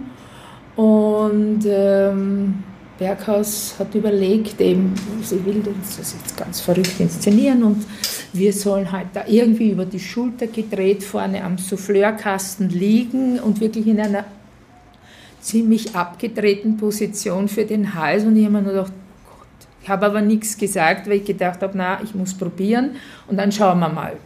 Und 0.76 1.64
ähm, 1.66 2.62
Berghaus 2.98 3.74
hat 3.78 3.94
überlegt, 3.94 4.60
eben, 4.60 4.94
sie 5.22 5.44
will 5.44 5.62
uns 5.66 5.96
das 5.96 6.14
jetzt 6.14 6.36
ganz 6.36 6.60
verrückt 6.60 6.98
inszenieren 7.00 7.64
und 7.64 7.84
wir 8.32 8.52
sollen 8.52 8.90
halt 8.90 9.08
da 9.14 9.24
irgendwie 9.26 9.70
über 9.70 9.84
die 9.84 10.00
Schulter 10.00 10.46
gedreht 10.46 11.02
vorne 11.02 11.42
am 11.42 11.58
Souffleurkasten 11.58 12.68
liegen 12.68 13.40
und 13.40 13.60
wirklich 13.60 13.86
in 13.86 14.00
einer 14.00 14.24
ziemlich 15.40 15.94
abgedrehten 15.94 16.76
Position 16.76 17.48
für 17.48 17.64
den 17.64 17.94
Hals 17.94 18.24
und 18.24 18.36
ich 18.36 18.44
habe 18.44 18.54
mir 18.54 18.62
nur 18.62 18.72
gedacht, 18.72 18.92
Gott, 19.26 19.68
ich 19.82 19.88
habe 19.88 20.06
aber 20.06 20.20
nichts 20.20 20.56
gesagt, 20.56 21.06
weil 21.06 21.18
ich 21.18 21.24
gedacht 21.24 21.62
habe, 21.62 21.76
na, 21.76 22.00
ich 22.02 22.14
muss 22.14 22.34
probieren 22.34 22.96
und 23.26 23.36
dann 23.36 23.52
schauen 23.52 23.80
wir 23.80 23.88
mal. 23.88 24.16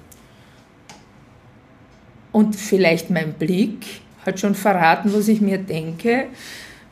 Und 2.32 2.54
vielleicht 2.54 3.10
mein 3.10 3.32
Blick 3.32 3.84
hat 4.24 4.38
schon 4.38 4.54
verraten, 4.54 5.12
was 5.12 5.28
ich 5.28 5.40
mir 5.40 5.58
denke. 5.58 6.26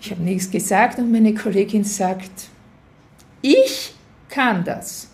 Ich 0.00 0.10
habe 0.10 0.22
nichts 0.22 0.50
gesagt 0.50 0.98
und 0.98 1.10
meine 1.10 1.34
Kollegin 1.34 1.84
sagt, 1.84 2.48
ich 3.42 3.94
kann 4.28 4.64
das. 4.64 5.08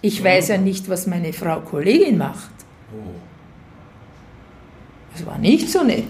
Ich 0.00 0.22
weiß 0.22 0.48
ja 0.48 0.58
nicht, 0.58 0.88
was 0.88 1.06
meine 1.06 1.32
Frau 1.32 1.60
Kollegin 1.60 2.18
macht. 2.18 2.50
Oh. 2.92 3.10
Das 5.14 5.26
war 5.26 5.38
nicht 5.38 5.70
so 5.70 5.84
nett. 5.84 6.04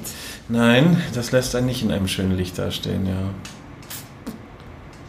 Nein, 0.49 0.97
das 1.15 1.33
lässt 1.33 1.55
einen 1.55 1.67
nicht 1.67 1.83
in 1.83 1.91
einem 1.91 2.09
schönen 2.09 2.37
Licht 2.37 2.59
dastehen, 2.59 3.07
ja. 3.07 3.31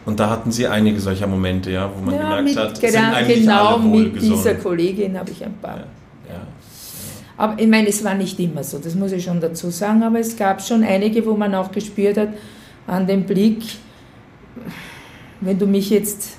Und 0.06 0.20
da 0.20 0.30
hatten 0.30 0.52
Sie 0.52 0.68
einige 0.68 0.99
solcher 0.99 1.28
Momente, 1.28 1.72
ja, 1.72 1.90
wo 1.95 2.02
man 2.02 2.15
ja, 2.15 2.38
gemerkt 2.38 2.60
hat, 2.60 2.78
sind 2.78 2.95
eigentlich 2.98 3.41
genau 3.41 3.76
alle 3.78 3.84
mit 3.84 4.22
dieser 4.22 4.56
Kollegin 4.56 5.18
habe 5.18 5.32
ich 5.32 5.44
ein 5.44 5.53
paar. 5.61 5.78
Ja, 5.78 6.34
ja, 6.34 6.48
aber 7.38 7.60
ich 7.60 7.68
meine, 7.68 7.88
es 7.88 8.03
war 8.03 8.14
nicht 8.14 8.40
immer 8.40 8.64
so, 8.64 8.80
das 8.80 8.95
muss 8.95 9.11
ich 9.11 9.24
schon 9.24 9.40
dazu 9.40 9.70
sagen, 9.70 10.03
aber 10.03 10.20
es 10.20 10.36
gab 10.36 10.61
schon 10.61 10.84
einige, 10.84 11.26
wo 11.26 11.36
man 11.36 11.56
auch 11.56 11.72
gespürt 11.72 12.18
hat, 12.18 12.30
an 12.88 13.07
dem 13.07 13.26
Blick, 13.26 13.64
wenn 15.41 15.57
du 15.57 15.65
mich 15.65 15.89
jetzt 15.89 16.38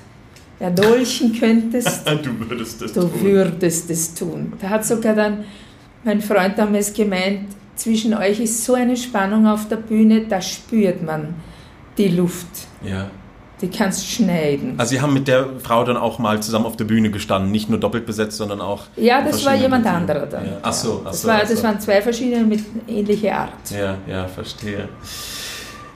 erdolchen 0.59 1.37
könntest, 1.37 2.07
du 2.23 2.49
würdest 2.49 2.81
es 2.81 2.93
tun. 2.93 3.11
würdest 3.21 3.89
es 3.89 4.13
tun. 4.13 4.53
Da 4.61 4.69
hat 4.69 4.85
sogar 4.85 5.15
dann 5.15 5.43
mein 6.03 6.21
Freund 6.21 6.57
damals 6.57 6.93
gemeint, 6.93 7.49
zwischen 7.75 8.13
euch 8.13 8.39
ist 8.39 8.63
so 8.63 8.73
eine 8.73 8.95
Spannung 8.95 9.47
auf 9.47 9.67
der 9.67 9.77
Bühne, 9.77 10.25
da 10.27 10.41
spürt 10.41 11.03
man 11.03 11.35
die 11.97 12.09
Luft. 12.09 12.47
Ja. 12.83 13.09
Die 13.61 13.69
kannst 13.69 14.09
schneiden. 14.09 14.75
Also 14.77 14.91
Sie 14.91 15.01
haben 15.01 15.13
mit 15.13 15.27
der 15.27 15.47
Frau 15.63 15.83
dann 15.85 15.95
auch 15.95 16.19
mal 16.19 16.41
zusammen 16.43 16.65
auf 16.65 16.75
der 16.75 16.83
Bühne 16.83 17.09
gestanden, 17.09 17.51
nicht 17.51 17.69
nur 17.69 17.79
doppelt 17.79 18.05
besetzt, 18.05 18.37
sondern 18.37 18.59
auch. 18.59 18.83
Ja, 18.97 19.21
das 19.21 19.45
war 19.45 19.55
jemand 19.55 19.85
anderer 19.85 20.25
dann. 20.25 20.45
Ja. 20.45 20.57
Ach 20.61 20.73
so, 20.73 21.01
ach 21.05 21.11
das, 21.11 21.21
so, 21.21 21.27
war, 21.27 21.39
ach 21.41 21.47
so. 21.47 21.53
das 21.53 21.63
waren 21.63 21.79
zwei 21.79 22.01
verschiedene 22.01 22.43
mit 22.43 22.61
ähnlicher 22.87 23.37
Art. 23.37 23.71
Ja, 23.71 23.97
ja, 24.07 24.27
verstehe. 24.27 24.89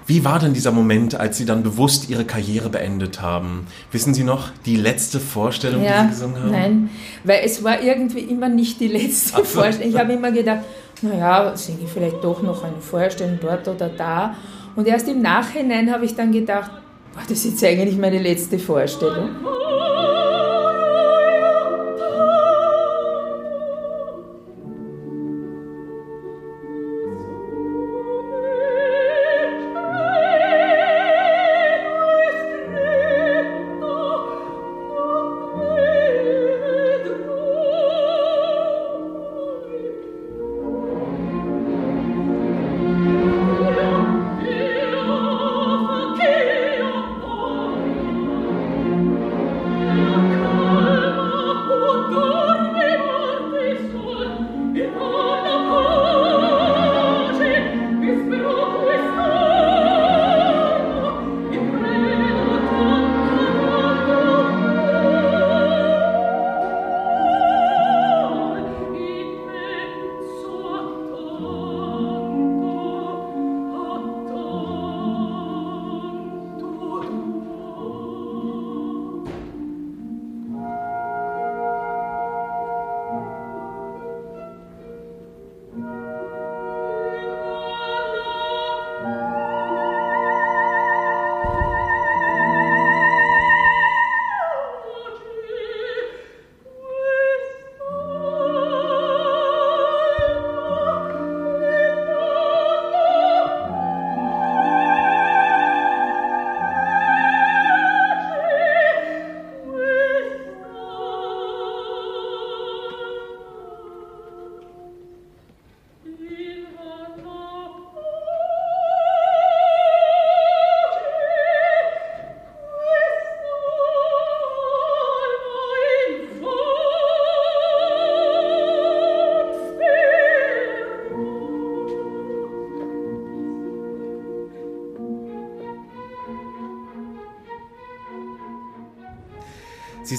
Wie 0.09 0.25
war 0.25 0.39
denn 0.39 0.53
dieser 0.53 0.71
Moment, 0.71 1.19
als 1.19 1.37
Sie 1.37 1.45
dann 1.45 1.61
bewusst 1.61 2.09
Ihre 2.09 2.25
Karriere 2.25 2.69
beendet 2.69 3.21
haben? 3.21 3.67
Wissen 3.91 4.15
Sie 4.15 4.23
noch 4.23 4.49
die 4.65 4.75
letzte 4.75 5.19
Vorstellung, 5.19 5.83
ja, 5.83 6.01
die 6.01 6.07
Sie 6.07 6.19
gesungen 6.19 6.41
haben? 6.41 6.51
Nein, 6.51 6.89
weil 7.23 7.41
es 7.45 7.63
war 7.63 7.79
irgendwie 7.79 8.21
immer 8.21 8.49
nicht 8.49 8.79
die 8.79 8.87
letzte 8.87 9.45
Vorstellung. 9.45 9.93
Ich 9.93 9.99
habe 9.99 10.13
immer 10.13 10.31
gedacht, 10.31 10.61
naja, 11.03 11.55
singe 11.55 11.83
ich 11.83 11.91
vielleicht 11.91 12.23
doch 12.23 12.41
noch 12.41 12.63
eine 12.63 12.81
Vorstellung 12.81 13.37
dort 13.39 13.67
oder 13.67 13.87
da. 13.87 14.33
Und 14.75 14.87
erst 14.87 15.07
im 15.07 15.21
Nachhinein 15.21 15.91
habe 15.91 16.05
ich 16.05 16.15
dann 16.15 16.31
gedacht, 16.31 16.71
boah, 17.13 17.21
das 17.29 17.45
ist 17.45 17.61
jetzt 17.61 17.63
eigentlich 17.63 17.99
meine 17.99 18.17
letzte 18.17 18.57
Vorstellung. 18.57 19.29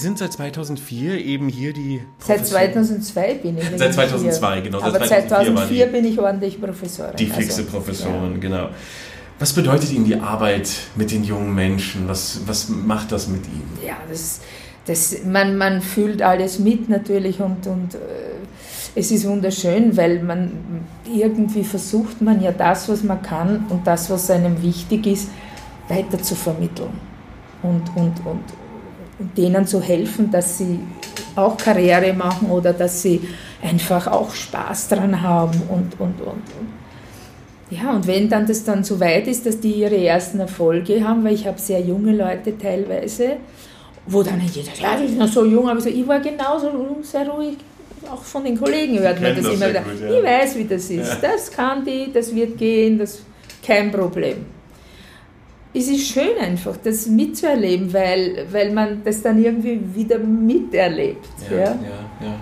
Sind 0.01 0.18
seit 0.18 0.32
2004 0.32 1.24
eben 1.24 1.48
hier 1.48 1.72
die 1.72 2.02
Seit 2.18 2.47
2002 2.47 3.35
bin 3.35 3.59
ich. 3.59 3.64
Seit 3.77 3.94
2002, 3.94 4.55
hier. 4.55 4.62
genau. 4.62 4.81
Aber 4.81 5.06
seit 5.06 5.28
2004, 5.28 5.86
bin 5.86 6.05
ich 6.05 6.18
ordentlich 6.18 6.60
Professorin. 6.60 7.16
Die 7.16 7.27
fixe 7.27 7.62
also, 7.62 7.70
Professorin, 7.70 8.32
ja. 8.32 8.39
genau. 8.39 8.68
Was 9.39 9.52
bedeutet 9.55 9.90
Ihnen 9.93 10.05
die 10.05 10.16
Arbeit 10.16 10.70
mit 10.97 11.10
den 11.10 11.24
jungen 11.24 11.55
Menschen? 11.55 12.09
Was, 12.09 12.40
was 12.47 12.68
macht 12.68 13.10
das 13.12 13.28
mit 13.28 13.47
Ihnen? 13.47 13.78
Ja, 13.86 13.97
das, 14.09 14.40
das, 14.86 15.24
man, 15.24 15.56
man 15.56 15.81
fühlt 15.81 16.20
alles 16.20 16.59
mit 16.59 16.89
natürlich 16.89 17.40
und, 17.40 17.66
und 17.66 17.94
äh, 17.94 17.98
es 18.94 19.10
ist 19.10 19.27
wunderschön, 19.27 19.97
weil 19.97 20.22
man 20.22 20.52
irgendwie 21.10 21.64
versucht 21.64 22.20
man 22.20 22.43
ja 22.43 22.52
das, 22.52 22.89
was 22.89 23.02
man 23.02 23.22
kann 23.22 23.66
und 23.68 23.86
das, 23.86 24.10
was 24.10 24.31
einem 24.31 24.62
wichtig 24.62 25.06
ist, 25.06 25.28
weiter 25.89 26.20
zu 26.22 26.35
vermitteln 26.35 26.93
und, 27.62 27.82
und, 27.94 28.14
und, 28.24 28.44
und 29.20 29.36
denen 29.36 29.66
zu 29.66 29.80
helfen, 29.80 30.30
dass 30.30 30.59
sie 30.59 30.80
auch 31.36 31.56
Karriere 31.56 32.12
machen 32.12 32.51
oder 32.51 32.72
dass 32.72 33.02
sie 33.02 33.20
einfach 33.62 34.06
auch 34.06 34.32
Spaß 34.34 34.88
dran 34.88 35.20
haben 35.20 35.60
und, 35.68 36.01
und, 36.01 36.20
und, 36.20 36.26
und 36.28 36.80
ja, 37.70 37.92
und 37.92 38.06
wenn 38.09 38.28
dann 38.28 38.47
das 38.47 38.64
dann 38.64 38.82
so 38.82 38.98
weit 38.98 39.28
ist, 39.28 39.47
dass 39.47 39.60
die 39.60 39.74
ihre 39.74 39.97
ersten 39.97 40.40
Erfolge 40.40 41.06
haben, 41.06 41.22
weil 41.22 41.34
ich 41.34 41.47
habe 41.47 41.59
sehr 41.59 41.80
junge 41.80 42.16
Leute 42.16 42.59
teilweise, 42.59 43.36
wo 44.06 44.24
dann 44.24 44.40
jeder 44.40 44.66
sagt, 44.66 44.80
ja, 44.80 44.97
die 44.97 45.06
sind 45.06 45.18
noch 45.18 45.28
so 45.28 45.44
jung, 45.44 45.68
aber 45.68 45.80
so, 45.80 45.88
ich 45.88 46.06
war 46.09 46.18
genauso 46.18 46.70
sehr 47.02 47.28
ruhig. 47.28 47.59
Auch 48.10 48.22
von 48.22 48.42
den 48.42 48.59
Kollegen 48.59 48.98
hört 48.98 49.20
man 49.20 49.36
das, 49.36 49.44
das 49.44 49.55
immer 49.55 49.68
wieder. 49.68 49.82
Gut, 49.82 50.01
ja. 50.01 50.18
Ich 50.18 50.24
weiß, 50.24 50.56
wie 50.56 50.64
das 50.64 50.90
ist. 50.90 51.22
Ja. 51.22 51.30
Das 51.30 51.51
kann 51.51 51.84
die, 51.84 52.10
das 52.12 52.34
wird 52.34 52.59
gehen, 52.59 52.98
das 52.98 53.20
kein 53.64 53.92
Problem. 53.92 54.47
Es 55.72 55.88
ist 55.88 56.09
schön 56.09 56.36
einfach, 56.40 56.76
das 56.82 57.06
mitzuerleben, 57.06 57.92
weil, 57.92 58.47
weil 58.51 58.72
man 58.72 59.02
das 59.05 59.22
dann 59.22 59.42
irgendwie 59.42 59.80
wieder 59.94 60.18
miterlebt. 60.18 61.28
Ja, 61.48 61.56
ja, 61.56 61.64
ja. 61.64 62.26
ja. 62.26 62.40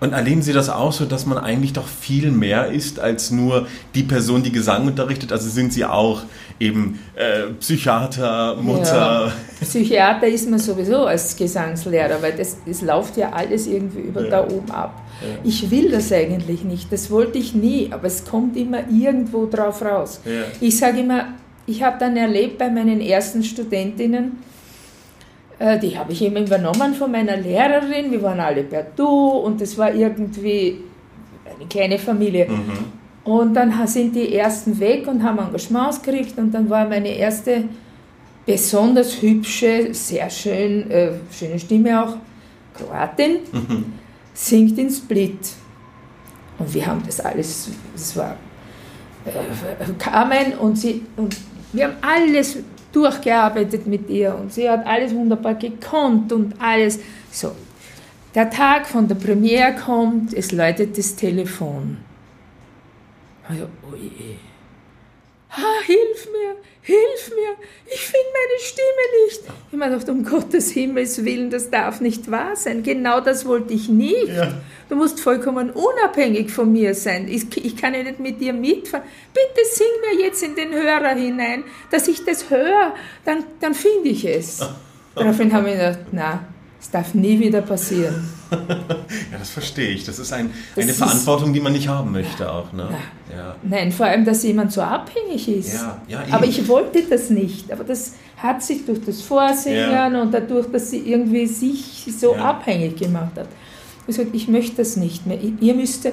Und 0.00 0.12
erleben 0.12 0.42
Sie 0.42 0.52
das 0.52 0.68
auch 0.68 0.92
so, 0.92 1.06
dass 1.06 1.26
man 1.26 1.38
eigentlich 1.38 1.72
doch 1.72 1.86
viel 1.86 2.30
mehr 2.30 2.68
ist 2.70 3.00
als 3.00 3.32
nur 3.32 3.66
die 3.96 4.04
Person, 4.04 4.44
die 4.44 4.52
Gesang 4.52 4.86
unterrichtet? 4.86 5.32
Also 5.32 5.48
sind 5.50 5.72
Sie 5.72 5.84
auch 5.84 6.22
eben 6.60 7.00
äh, 7.16 7.52
Psychiater, 7.58 8.56
Mutter? 8.62 9.26
Ja. 9.26 9.32
Psychiater 9.60 10.28
ist 10.28 10.48
man 10.48 10.60
sowieso 10.60 11.06
als 11.06 11.34
Gesangslehrer, 11.34 12.22
weil 12.22 12.32
das, 12.34 12.58
das 12.64 12.80
läuft 12.80 13.16
ja 13.16 13.32
alles 13.32 13.66
irgendwie 13.66 14.02
über 14.02 14.22
ja. 14.22 14.30
da 14.30 14.44
oben 14.44 14.70
ab. 14.70 15.02
Ja. 15.20 15.40
Ich 15.42 15.68
will 15.68 15.90
das 15.90 16.12
eigentlich 16.12 16.62
nicht, 16.62 16.92
das 16.92 17.10
wollte 17.10 17.38
ich 17.38 17.54
nie, 17.54 17.88
aber 17.90 18.06
es 18.06 18.24
kommt 18.24 18.56
immer 18.56 18.88
irgendwo 18.88 19.46
drauf 19.46 19.82
raus. 19.82 20.20
Ich 20.60 20.78
sage 20.78 21.00
immer, 21.00 21.34
ich 21.68 21.82
habe 21.82 21.98
dann 21.98 22.16
erlebt 22.16 22.58
bei 22.58 22.70
meinen 22.70 23.00
ersten 23.00 23.42
Studentinnen, 23.44 24.38
äh, 25.58 25.78
die 25.78 25.98
habe 25.98 26.12
ich 26.12 26.22
eben 26.22 26.46
übernommen 26.46 26.94
von 26.94 27.10
meiner 27.10 27.36
Lehrerin. 27.36 28.10
Wir 28.10 28.22
waren 28.22 28.40
alle 28.40 28.62
per 28.62 28.86
Du 28.96 29.06
und 29.06 29.60
es 29.60 29.76
war 29.76 29.92
irgendwie 29.92 30.78
eine 31.44 31.68
kleine 31.68 31.98
Familie. 31.98 32.48
Mhm. 32.48 32.98
Und 33.24 33.54
dann 33.54 33.86
sind 33.86 34.16
die 34.16 34.34
ersten 34.34 34.78
weg 34.80 35.06
und 35.06 35.22
haben 35.22 35.38
Engagements 35.38 36.00
gekriegt 36.00 36.38
und 36.38 36.52
dann 36.52 36.70
war 36.70 36.88
meine 36.88 37.08
erste 37.08 37.64
besonders 38.46 39.20
hübsche, 39.20 39.92
sehr 39.92 40.30
schön, 40.30 40.90
äh, 40.90 41.10
schöne 41.30 41.58
Stimme 41.58 42.02
auch, 42.02 42.16
Kroatin, 42.74 43.40
mhm. 43.52 43.84
singt 44.32 44.78
in 44.78 44.88
Split. 44.88 45.38
Und 46.58 46.72
wir 46.72 46.86
haben 46.86 47.02
das 47.04 47.20
alles, 47.20 47.68
das 47.92 48.16
war 48.16 48.36
äh, 49.26 49.92
Carmen 49.98 50.54
und 50.58 50.76
sie, 50.76 51.02
und 51.16 51.36
wir 51.72 51.84
haben 51.84 51.96
alles 52.00 52.58
durchgearbeitet 52.92 53.86
mit 53.86 54.08
ihr 54.08 54.34
und 54.34 54.52
sie 54.52 54.68
hat 54.68 54.86
alles 54.86 55.14
wunderbar 55.14 55.54
gekonnt 55.54 56.32
und 56.32 56.54
alles. 56.60 56.98
So, 57.30 57.52
der 58.34 58.50
Tag 58.50 58.86
von 58.86 59.08
der 59.08 59.14
Premiere 59.14 59.74
kommt, 59.74 60.32
es 60.32 60.52
läutet 60.52 60.96
das 60.96 61.14
Telefon. 61.16 61.98
Also, 63.48 63.64
oh 63.90 63.94
je. 63.94 64.36
Ah, 65.50 65.82
hilf 65.84 66.26
mir, 66.26 66.56
hilf 66.88 67.30
mir, 67.36 67.66
ich 67.84 68.00
finde 68.00 68.26
meine 68.32 68.60
Stimme 68.60 69.26
nicht. 69.26 69.42
Ich 69.70 69.78
gedacht, 69.78 70.08
um 70.08 70.24
Gottes 70.24 70.70
Himmels 70.70 71.22
Willen, 71.22 71.50
das 71.50 71.68
darf 71.68 72.00
nicht 72.00 72.30
wahr 72.30 72.56
sein. 72.56 72.82
Genau 72.82 73.20
das 73.20 73.44
wollte 73.44 73.74
ich 73.74 73.90
nicht. 73.90 74.28
Ja. 74.28 74.54
Du 74.88 74.96
musst 74.96 75.20
vollkommen 75.20 75.70
unabhängig 75.70 76.50
von 76.50 76.72
mir 76.72 76.94
sein. 76.94 77.28
Ich, 77.28 77.54
ich 77.62 77.76
kann 77.76 77.92
ja 77.92 78.02
nicht 78.02 78.20
mit 78.20 78.40
dir 78.40 78.54
mitfahren. 78.54 79.04
Bitte 79.34 79.68
sing 79.70 79.86
mir 80.00 80.24
jetzt 80.24 80.42
in 80.42 80.56
den 80.56 80.72
Hörer 80.72 81.14
hinein, 81.14 81.64
dass 81.90 82.08
ich 82.08 82.24
das 82.24 82.48
höre, 82.48 82.94
dann, 83.26 83.44
dann 83.60 83.74
finde 83.74 84.08
ich 84.08 84.24
es. 84.24 84.60
Daraufhin 85.14 85.52
habe 85.52 85.68
ich 85.68 85.76
gedacht, 85.76 85.98
na, 86.12 86.48
es 86.80 86.90
darf 86.90 87.12
nie 87.14 87.40
wieder 87.40 87.60
passieren. 87.62 88.28
ja, 88.50 89.38
das 89.38 89.50
verstehe 89.50 89.88
ich. 89.90 90.04
Das 90.04 90.18
ist 90.18 90.32
ein, 90.32 90.50
das 90.74 90.82
eine 90.82 90.92
ist, 90.92 90.98
Verantwortung, 90.98 91.52
die 91.52 91.60
man 91.60 91.72
nicht 91.72 91.88
haben 91.88 92.12
möchte 92.12 92.44
ja, 92.44 92.50
auch. 92.50 92.72
Ne? 92.72 92.88
Ja. 93.34 93.56
Nein, 93.62 93.90
vor 93.90 94.06
allem, 94.06 94.24
dass 94.24 94.44
jemand 94.44 94.72
so 94.72 94.80
abhängig 94.80 95.48
ist. 95.48 95.74
Ja, 95.74 96.00
ja, 96.06 96.24
aber 96.30 96.46
ich 96.46 96.66
wollte 96.68 97.02
das 97.02 97.30
nicht. 97.30 97.72
Aber 97.72 97.82
das 97.82 98.14
hat 98.36 98.62
sich 98.62 98.86
durch 98.86 99.04
das 99.04 99.22
Vorsingen 99.22 100.16
und 100.16 100.32
dadurch, 100.32 100.70
dass 100.70 100.90
sie 100.90 100.98
irgendwie 100.98 101.46
sich 101.46 102.06
so 102.16 102.34
abhängig 102.36 102.96
gemacht 102.96 103.32
hat. 103.36 103.48
Ich 104.06 104.16
gesagt, 104.16 104.34
ich 104.34 104.48
möchte 104.48 104.76
das 104.76 104.96
nicht 104.96 105.26
mehr. 105.26 105.38
Ihr 105.60 105.74
müsst. 105.74 106.08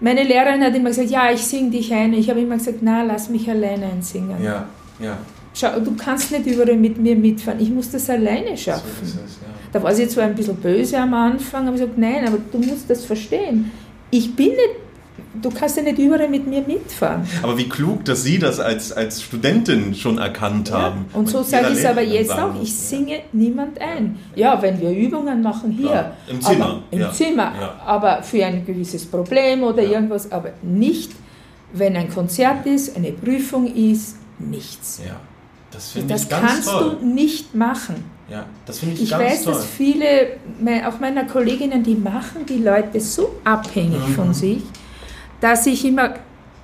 Meine 0.00 0.22
Lehrerin 0.22 0.62
hat 0.62 0.74
immer 0.74 0.88
gesagt, 0.88 1.10
ja, 1.10 1.30
ich 1.30 1.42
singe 1.42 1.70
dich 1.70 1.92
ein. 1.92 2.14
Ich 2.14 2.30
habe 2.30 2.40
immer 2.40 2.56
gesagt, 2.56 2.78
na, 2.80 3.02
lass 3.02 3.28
mich 3.28 3.48
alleine 3.50 3.86
einsingen. 3.86 4.42
Ja, 4.42 4.66
ja. 5.00 5.18
Schau, 5.54 5.80
du 5.80 5.94
kannst 5.96 6.30
nicht 6.30 6.46
überall 6.46 6.76
mit 6.76 6.98
mir 6.98 7.16
mitfahren. 7.16 7.60
Ich 7.60 7.70
muss 7.70 7.90
das 7.90 8.08
alleine 8.08 8.56
schaffen. 8.56 8.90
So 9.02 9.18
es, 9.24 9.38
ja. 9.40 9.48
Da 9.72 9.82
war 9.82 9.94
sie 9.94 10.08
zwar 10.08 10.24
ein 10.24 10.34
bisschen 10.34 10.56
böse 10.56 10.98
am 10.98 11.14
Anfang, 11.14 11.66
aber 11.66 11.76
ich 11.76 11.82
gesagt, 11.82 11.98
nein, 11.98 12.26
aber 12.26 12.38
du 12.52 12.58
musst 12.58 12.88
das 12.88 13.04
verstehen. 13.04 13.70
Ich 14.10 14.34
bin 14.34 14.50
nicht 14.50 14.76
du 15.42 15.50
kannst 15.50 15.76
ja 15.76 15.82
nicht 15.82 15.98
überall 15.98 16.28
mit 16.28 16.46
mir 16.46 16.62
mitfahren. 16.62 17.22
Aber 17.42 17.56
wie 17.58 17.68
klug, 17.68 18.04
dass 18.04 18.22
Sie 18.22 18.38
das 18.38 18.60
als, 18.60 18.92
als 18.92 19.22
Studentin 19.22 19.94
schon 19.94 20.18
erkannt 20.18 20.70
ja. 20.70 20.82
haben. 20.82 21.06
Und, 21.12 21.20
und 21.20 21.28
so 21.28 21.42
sage 21.42 21.68
ich 21.72 21.78
es 21.78 21.84
aber 21.84 22.02
jetzt 22.02 22.32
auch, 22.32 22.60
ich 22.62 22.74
singe 22.74 23.16
ja. 23.16 23.22
niemand 23.32 23.80
ein. 23.80 24.18
Ja, 24.34 24.60
wenn 24.60 24.80
wir 24.80 24.90
Übungen 24.90 25.42
machen 25.42 25.70
hier. 25.72 25.90
Ja, 25.90 26.12
Im 26.28 26.40
Zimmer. 26.40 26.82
Im 26.90 27.12
Zimmer, 27.12 27.52
aber 27.84 28.22
für 28.22 28.44
ein 28.44 28.64
gewisses 28.64 29.06
Problem 29.06 29.62
oder 29.62 29.82
irgendwas, 29.82 30.30
aber 30.30 30.52
nicht, 30.62 31.12
wenn 31.72 31.96
ein 31.96 32.08
Konzert 32.10 32.66
ist, 32.66 32.96
eine 32.96 33.12
Prüfung 33.12 33.72
ist, 33.74 34.16
nichts. 34.38 35.00
Ja. 35.04 35.20
Das 35.70 35.94
ganz 36.28 36.28
kannst 36.28 36.68
toll. 36.68 36.96
du 37.00 37.06
nicht 37.06 37.54
machen. 37.54 38.04
Ja, 38.30 38.46
das 38.66 38.78
finde 38.78 38.94
ich, 38.94 39.04
ich 39.04 39.10
ganz 39.10 39.22
weiß, 39.22 39.44
toll. 39.44 39.54
dass 39.54 39.64
viele, 39.64 40.38
auch 40.86 41.00
meiner 41.00 41.24
Kolleginnen, 41.24 41.82
die 41.82 41.94
machen 41.94 42.44
die 42.46 42.58
Leute 42.58 43.00
so 43.00 43.36
abhängig 43.44 44.06
mhm. 44.06 44.14
von 44.14 44.34
sich, 44.34 44.62
dass 45.40 45.66
ich 45.66 45.84
immer 45.84 46.14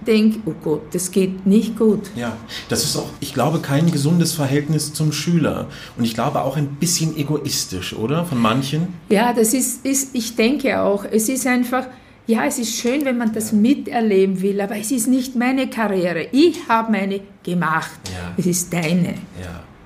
denke, 0.06 0.40
oh 0.44 0.54
Gott, 0.62 0.82
das 0.94 1.10
geht 1.10 1.46
nicht 1.46 1.78
gut. 1.78 2.10
Ja, 2.14 2.36
das 2.68 2.84
ist 2.84 2.96
auch, 2.96 3.08
ich 3.20 3.32
glaube, 3.32 3.60
kein 3.60 3.90
gesundes 3.90 4.32
Verhältnis 4.32 4.92
zum 4.92 5.12
Schüler. 5.12 5.66
Und 5.96 6.04
ich 6.04 6.14
glaube 6.14 6.42
auch 6.42 6.56
ein 6.56 6.74
bisschen 6.76 7.16
egoistisch, 7.16 7.94
oder? 7.94 8.24
Von 8.24 8.40
manchen? 8.40 8.88
Ja, 9.08 9.32
das 9.32 9.54
ist, 9.54 9.84
ist 9.86 10.14
ich 10.14 10.36
denke 10.36 10.80
auch, 10.80 11.04
es 11.10 11.28
ist 11.28 11.46
einfach, 11.46 11.86
ja, 12.26 12.44
es 12.46 12.58
ist 12.58 12.74
schön, 12.76 13.04
wenn 13.04 13.18
man 13.18 13.32
das 13.32 13.52
miterleben 13.52 14.40
will, 14.40 14.60
aber 14.60 14.76
es 14.76 14.90
ist 14.90 15.08
nicht 15.08 15.36
meine 15.36 15.68
Karriere. 15.68 16.28
Ich 16.32 16.68
habe 16.68 16.90
meine 16.90 17.20
gemacht. 17.42 18.00
Ja. 18.06 18.32
Es 18.36 18.46
ist 18.46 18.72
deine. 18.72 19.08
Ja, 19.08 19.14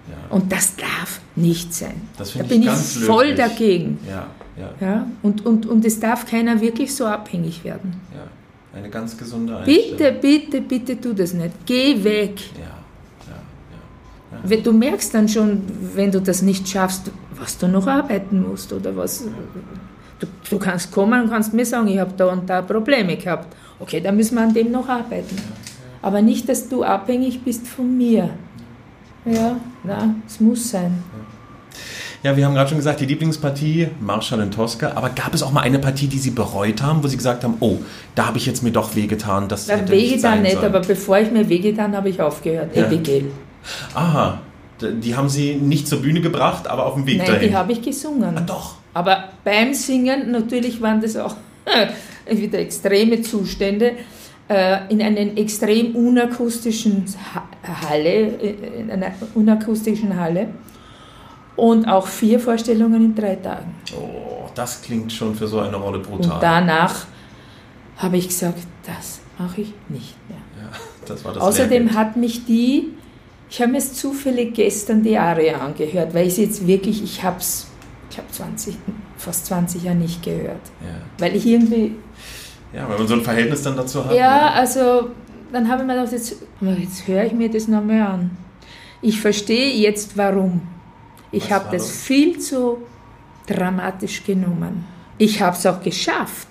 ja. 0.08 0.16
Und 0.30 0.52
das 0.52 0.76
darf 0.76 1.20
nicht 1.34 1.74
sein. 1.74 2.00
Das 2.16 2.34
da 2.34 2.44
bin 2.44 2.62
ich, 2.62 2.68
ich 2.68 3.04
voll 3.04 3.28
löblich. 3.28 3.46
dagegen. 3.46 3.98
Ja, 4.08 4.28
ja. 4.56 4.86
Ja? 4.86 5.06
Und, 5.22 5.44
und, 5.44 5.66
und 5.66 5.84
es 5.84 5.98
darf 5.98 6.26
keiner 6.26 6.60
wirklich 6.60 6.94
so 6.94 7.06
abhängig 7.06 7.64
werden. 7.64 8.00
Ja. 8.14 8.78
Eine 8.78 8.90
ganz 8.90 9.16
gesunde 9.16 9.56
Einstellung. 9.56 9.96
Bitte, 9.96 10.12
bitte, 10.12 10.60
bitte 10.60 11.00
tu 11.00 11.12
das 11.14 11.32
nicht. 11.32 11.50
Geh 11.66 12.04
weg. 12.04 12.38
Ja, 12.54 12.60
ja, 12.60 14.38
ja. 14.44 14.56
ja. 14.56 14.62
Du 14.62 14.72
merkst 14.72 15.12
dann 15.14 15.28
schon, 15.28 15.62
wenn 15.94 16.12
du 16.12 16.20
das 16.20 16.42
nicht 16.42 16.68
schaffst, 16.68 17.10
was 17.36 17.58
du 17.58 17.66
noch 17.66 17.86
arbeiten 17.86 18.42
musst 18.48 18.72
oder 18.72 18.94
was. 18.96 19.24
Du, 20.18 20.26
du 20.50 20.58
kannst 20.58 20.90
kommen 20.90 21.22
und 21.22 21.30
kannst 21.30 21.54
mir 21.54 21.64
sagen, 21.64 21.88
ich 21.88 21.98
habe 21.98 22.12
da 22.16 22.26
und 22.26 22.48
da 22.48 22.62
Probleme 22.62 23.16
gehabt. 23.16 23.54
Okay, 23.78 24.00
dann 24.00 24.16
müssen 24.16 24.34
wir 24.34 24.42
an 24.42 24.54
dem 24.54 24.72
noch 24.72 24.88
arbeiten. 24.88 25.36
Aber 26.02 26.22
nicht, 26.22 26.48
dass 26.48 26.68
du 26.68 26.82
abhängig 26.82 27.42
bist 27.42 27.66
von 27.66 27.96
mir. 27.96 28.30
Ja, 29.24 29.56
na, 29.84 30.14
es 30.26 30.40
muss 30.40 30.70
sein. 30.70 31.02
Ja, 32.22 32.36
wir 32.36 32.44
haben 32.44 32.54
gerade 32.54 32.68
schon 32.68 32.78
gesagt, 32.78 33.00
die 33.00 33.06
Lieblingspartie 33.06 33.88
Marschall 34.00 34.40
in 34.40 34.50
Tosca, 34.50 34.92
aber 34.96 35.10
gab 35.10 35.34
es 35.34 35.42
auch 35.42 35.52
mal 35.52 35.60
eine 35.60 35.78
Partie, 35.78 36.08
die 36.08 36.18
Sie 36.18 36.30
bereut 36.30 36.82
haben, 36.82 37.02
wo 37.04 37.06
Sie 37.06 37.16
gesagt 37.16 37.44
haben, 37.44 37.54
oh, 37.60 37.76
da 38.16 38.26
habe 38.26 38.38
ich 38.38 38.46
jetzt 38.46 38.64
mir 38.64 38.72
doch 38.72 38.96
wehgetan, 38.96 39.46
das 39.46 39.68
hätte 39.68 39.92
wehgetan 39.92 40.42
nicht, 40.42 40.54
nicht 40.54 40.64
aber 40.64 40.80
bevor 40.80 41.18
ich 41.18 41.30
mir 41.30 41.48
wehgetan 41.48 41.96
habe, 41.96 42.08
ich 42.08 42.20
aufgehört. 42.20 42.74
Ja. 42.74 42.86
Abigail. 42.86 43.30
Aha, 43.94 44.40
die 44.80 45.14
haben 45.14 45.28
Sie 45.28 45.54
nicht 45.54 45.86
zur 45.86 46.02
Bühne 46.02 46.20
gebracht, 46.20 46.66
aber 46.66 46.86
auf 46.86 46.94
dem 46.94 47.06
Weg 47.06 47.18
Nein, 47.18 47.26
dahin. 47.26 47.40
Nein, 47.40 47.50
die 47.50 47.56
habe 47.56 47.72
ich 47.72 47.82
gesungen. 47.82 48.36
Ah, 48.36 48.40
doch. 48.40 48.76
Aber 48.94 49.27
beim 49.48 49.72
Singen, 49.72 50.30
natürlich 50.30 50.80
waren 50.82 51.00
das 51.00 51.16
auch 51.16 51.36
wieder 52.30 52.58
extreme 52.58 53.22
Zustände, 53.22 53.92
äh, 54.48 54.92
in 54.92 55.00
einer 55.00 55.36
extrem 55.38 55.96
unakustischen 55.96 57.04
Halle, 57.88 58.28
in 58.80 58.90
einer 58.90 59.12
unakustischen 59.34 60.18
Halle. 60.18 60.48
und 61.56 61.86
auch 61.86 62.06
vier 62.06 62.38
Vorstellungen 62.38 63.06
in 63.06 63.14
drei 63.14 63.36
Tagen. 63.36 63.74
Oh, 63.96 64.48
das 64.54 64.80
klingt 64.82 65.12
schon 65.12 65.34
für 65.34 65.48
so 65.48 65.58
eine 65.60 65.76
Rolle 65.76 65.98
brutal. 65.98 66.34
Und 66.34 66.42
danach 66.42 67.06
habe 67.96 68.16
ich 68.16 68.28
gesagt, 68.28 68.60
das 68.86 69.20
mache 69.38 69.62
ich 69.62 69.72
nicht 69.88 70.14
mehr. 70.28 70.38
ja, 70.62 70.70
das 71.06 71.24
war 71.24 71.32
das 71.32 71.42
Außerdem 71.42 71.86
Lehrgeld. 71.86 71.98
hat 71.98 72.16
mich 72.16 72.44
die, 72.44 72.90
ich 73.50 73.60
habe 73.60 73.72
mir 73.72 73.78
jetzt 73.78 73.96
zufällig 73.96 74.54
gestern 74.54 75.02
die 75.02 75.16
Aria 75.18 75.58
angehört, 75.58 76.14
weil 76.14 76.28
ich 76.28 76.36
jetzt 76.36 76.64
wirklich, 76.66 77.02
ich 77.02 77.22
habe 77.24 77.38
es, 77.38 77.66
ich 78.10 78.18
habe 78.18 78.28
20, 78.30 78.76
fast 79.18 79.46
20 79.46 79.82
Jahre 79.84 79.96
nicht 79.96 80.22
gehört. 80.22 80.60
Ja. 80.80 80.88
Weil 81.18 81.36
ich 81.36 81.44
irgendwie, 81.46 81.94
ja, 82.72 82.88
weil 82.88 82.98
man 82.98 83.06
so 83.08 83.14
ein 83.14 83.22
Verhältnis 83.22 83.62
dann 83.62 83.76
dazu 83.76 84.04
hat. 84.04 84.14
ja, 84.14 84.36
ne? 84.36 84.52
also 84.52 85.10
dann 85.52 85.68
habe 85.68 85.82
ich 85.82 85.86
mir 85.86 85.94
gedacht, 85.94 86.12
jetzt, 86.12 86.36
jetzt 86.60 87.06
höre 87.08 87.24
ich 87.24 87.32
mir 87.32 87.50
das 87.50 87.68
nochmal 87.68 88.02
an. 88.02 88.30
Ich 89.02 89.20
verstehe 89.20 89.74
jetzt 89.76 90.16
warum. 90.16 90.60
Ich 91.30 91.44
Was 91.44 91.50
habe 91.50 91.64
das 91.76 91.82
los? 91.82 92.02
viel 92.02 92.38
zu 92.38 92.78
dramatisch 93.46 94.24
genommen. 94.24 94.84
Ich 95.18 95.40
habe 95.42 95.56
es 95.56 95.64
auch 95.66 95.82
geschafft, 95.82 96.48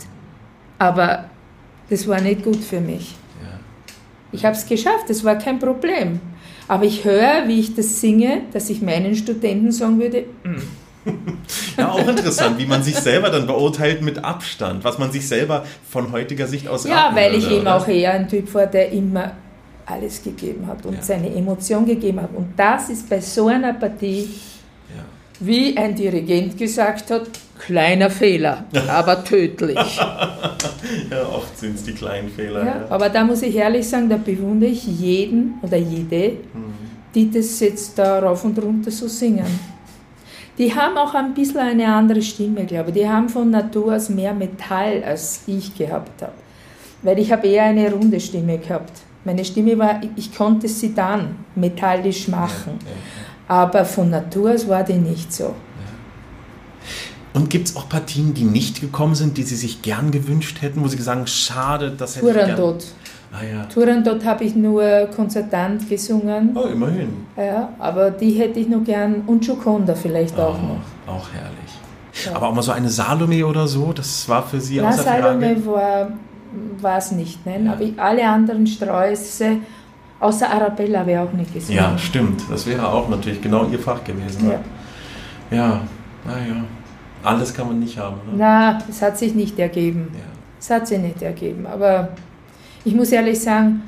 aber 0.79 1.25
das 1.89 2.07
war 2.07 2.19
nicht 2.21 2.43
gut 2.43 2.57
für 2.63 2.81
mich. 2.81 3.15
Ja. 3.41 3.59
Ich 4.31 4.45
habe 4.45 4.55
es 4.55 4.65
geschafft, 4.65 5.09
das 5.09 5.23
war 5.23 5.35
kein 5.35 5.59
Problem. 5.59 6.19
Aber 6.67 6.83
ich 6.83 7.05
höre, 7.05 7.47
wie 7.47 7.59
ich 7.59 7.75
das 7.75 8.01
singe, 8.01 8.41
dass 8.51 8.69
ich 8.69 8.81
meinen 8.81 9.15
Studenten 9.15 9.71
sagen 9.71 9.99
würde, 9.99 10.25
"Mm, 10.43 10.57
ja, 11.77 11.91
auch 11.91 12.07
interessant, 12.07 12.57
wie 12.57 12.65
man 12.65 12.83
sich 12.83 12.95
selber 12.95 13.29
dann 13.29 13.47
beurteilt 13.47 14.01
mit 14.01 14.23
Abstand, 14.23 14.83
was 14.83 14.97
man 14.97 15.11
sich 15.11 15.27
selber 15.27 15.63
von 15.89 16.11
heutiger 16.11 16.47
Sicht 16.47 16.67
aus 16.67 16.85
ja, 16.85 17.11
weil 17.13 17.35
ich 17.35 17.43
würde, 17.43 17.55
eben 17.55 17.61
oder? 17.63 17.77
auch 17.77 17.87
eher 17.87 18.13
ein 18.13 18.27
Typ 18.27 18.53
war, 18.53 18.65
der 18.67 18.91
immer 18.91 19.31
alles 19.85 20.21
gegeben 20.21 20.67
hat 20.67 20.85
und 20.85 20.95
Ja. 20.95 21.01
seine 21.01 21.33
Emotion 21.33 21.85
gegeben 21.85 22.21
hat. 22.21 22.29
Und 22.35 22.53
das 22.57 22.89
ist 22.89 23.09
bei 23.09 23.21
so 23.21 23.47
einer 23.47 23.73
Partie, 23.73 24.27
Ja. 24.95 25.03
wie 25.39 25.77
ein 25.77 25.95
Dirigent 25.95 26.57
gesagt 26.57 27.09
hat, 27.11 27.27
kleiner 27.57 28.09
Fehler, 28.09 28.65
aber 28.89 29.23
tödlich. 29.23 29.77
ja, 31.09 31.21
oft 31.33 31.57
sind 31.57 31.75
es 31.75 31.83
die 31.83 31.93
kleinen 31.93 32.29
Fehler. 32.29 32.65
Ja, 32.65 32.85
aber 32.89 33.09
da 33.09 33.23
muss 33.23 33.41
ich 33.41 33.55
ehrlich 33.55 33.87
sagen, 33.87 34.09
da 34.09 34.17
bewundere 34.17 34.69
ich 34.71 34.83
jeden 34.85 35.53
oder 35.61 35.77
jede, 35.77 36.33
die 37.15 37.31
das 37.31 37.59
jetzt 37.61 37.97
da 37.97 38.19
rauf 38.19 38.43
und 38.43 38.61
runter 38.61 38.91
so 38.91 39.07
singen. 39.07 39.45
Die 40.57 40.73
haben 40.73 40.97
auch 40.97 41.13
ein 41.13 41.33
bisschen 41.33 41.59
eine 41.59 41.87
andere 41.93 42.21
Stimme, 42.21 42.65
glaube 42.65 42.89
ich. 42.89 42.95
Die 42.95 43.07
haben 43.07 43.29
von 43.29 43.51
Natur 43.51 43.95
aus 43.95 44.09
mehr 44.09 44.33
Metall, 44.33 45.03
als 45.03 45.41
ich 45.45 45.75
gehabt 45.75 46.21
habe. 46.21 46.33
Weil 47.03 47.19
ich 47.19 47.31
habe 47.31 47.47
eher 47.47 47.65
eine 47.65 47.91
runde 47.91 48.19
Stimme 48.19 48.57
gehabt. 48.57 48.93
Meine 49.23 49.45
Stimme 49.45 49.77
war, 49.77 50.01
ich 50.15 50.35
konnte 50.35 50.67
sie 50.67 50.95
dann 50.95 51.35
metallisch 51.55 52.27
machen. 52.27 52.79
Aber 53.47 53.85
von 53.85 54.09
Natur 54.09 54.51
aus 54.51 54.67
war 54.67 54.83
die 54.83 54.93
nicht 54.93 55.31
so. 55.31 55.53
Und 57.33 57.51
gibt 57.51 57.67
es 57.67 57.75
auch 57.75 57.87
Partien, 57.87 58.33
die 58.33 58.43
nicht 58.43 58.81
gekommen 58.81 59.13
sind, 59.13 59.37
die 59.37 59.43
Sie 59.43 59.55
sich 59.55 59.83
gern 59.83 60.09
gewünscht 60.09 60.61
hätten, 60.61 60.83
wo 60.83 60.87
Sie 60.87 60.97
sagen, 60.97 61.27
schade, 61.27 61.91
das 61.95 62.15
hätte 62.15 62.27
ich 62.27 62.33
gern... 62.33 62.79
Turandot. 63.31 63.33
Ah 63.33 63.43
ja. 63.43 63.63
Turandot 63.65 64.25
habe 64.25 64.43
ich 64.43 64.55
nur 64.55 64.83
konzertant 65.15 65.89
gesungen. 65.89 66.55
Oh, 66.55 66.67
immerhin. 66.67 67.25
Ja, 67.35 67.69
aber 67.79 68.11
die 68.11 68.31
hätte 68.31 68.59
ich 68.59 68.67
noch 68.67 68.83
gern 68.83 69.23
und 69.27 69.43
Gioconda 69.43 69.95
vielleicht 69.95 70.39
auch 70.39 70.61
noch. 70.61 70.79
Oh, 71.07 71.11
auch 71.11 71.27
herrlich. 71.33 72.33
Aber 72.33 72.47
auch 72.47 72.53
mal 72.53 72.63
so 72.63 72.71
eine 72.71 72.89
Salome 72.89 73.45
oder 73.45 73.67
so, 73.67 73.93
das 73.93 74.27
war 74.27 74.41
für 74.41 74.59
Sie 74.59 74.79
La 74.79 74.89
außer. 74.89 75.03
Salome 75.03 75.65
war 75.65 76.07
war 76.79 76.97
es 76.97 77.11
nicht, 77.11 77.45
nein. 77.45 77.65
Ja. 77.65 77.73
Aber 77.73 77.81
ich, 77.81 77.99
alle 77.99 78.27
anderen 78.27 78.65
Sträuße, 78.65 79.57
außer 80.19 80.49
Arabella, 80.49 81.05
wäre 81.05 81.23
auch 81.23 81.33
nicht 81.33 81.53
gesungen. 81.53 81.77
Ja, 81.77 81.97
stimmt. 81.97 82.43
Das 82.49 82.65
wäre 82.65 82.87
auch 82.87 83.09
natürlich 83.09 83.41
genau 83.41 83.65
Ihr 83.65 83.79
Fach 83.79 84.03
gewesen. 84.03 84.49
Ja. 84.49 84.53
Ne? 84.53 84.59
Ja, 85.49 85.81
naja. 86.25 86.63
Alles 87.23 87.53
kann 87.53 87.67
man 87.67 87.79
nicht 87.79 87.97
haben. 87.97 88.15
Ne? 88.27 88.33
Na, 88.37 88.77
es 88.89 89.01
hat 89.01 89.17
sich 89.17 89.33
nicht 89.33 89.57
ergeben. 89.59 90.09
Ja. 90.13 90.19
Es 90.59 90.69
hat 90.69 90.87
sich 90.87 90.99
nicht 90.99 91.21
ergeben. 91.21 91.65
Aber 91.65 92.09
ich 92.87 92.95
muss 92.95 93.11
ehrlich 93.11 93.39
sagen, 93.39 93.81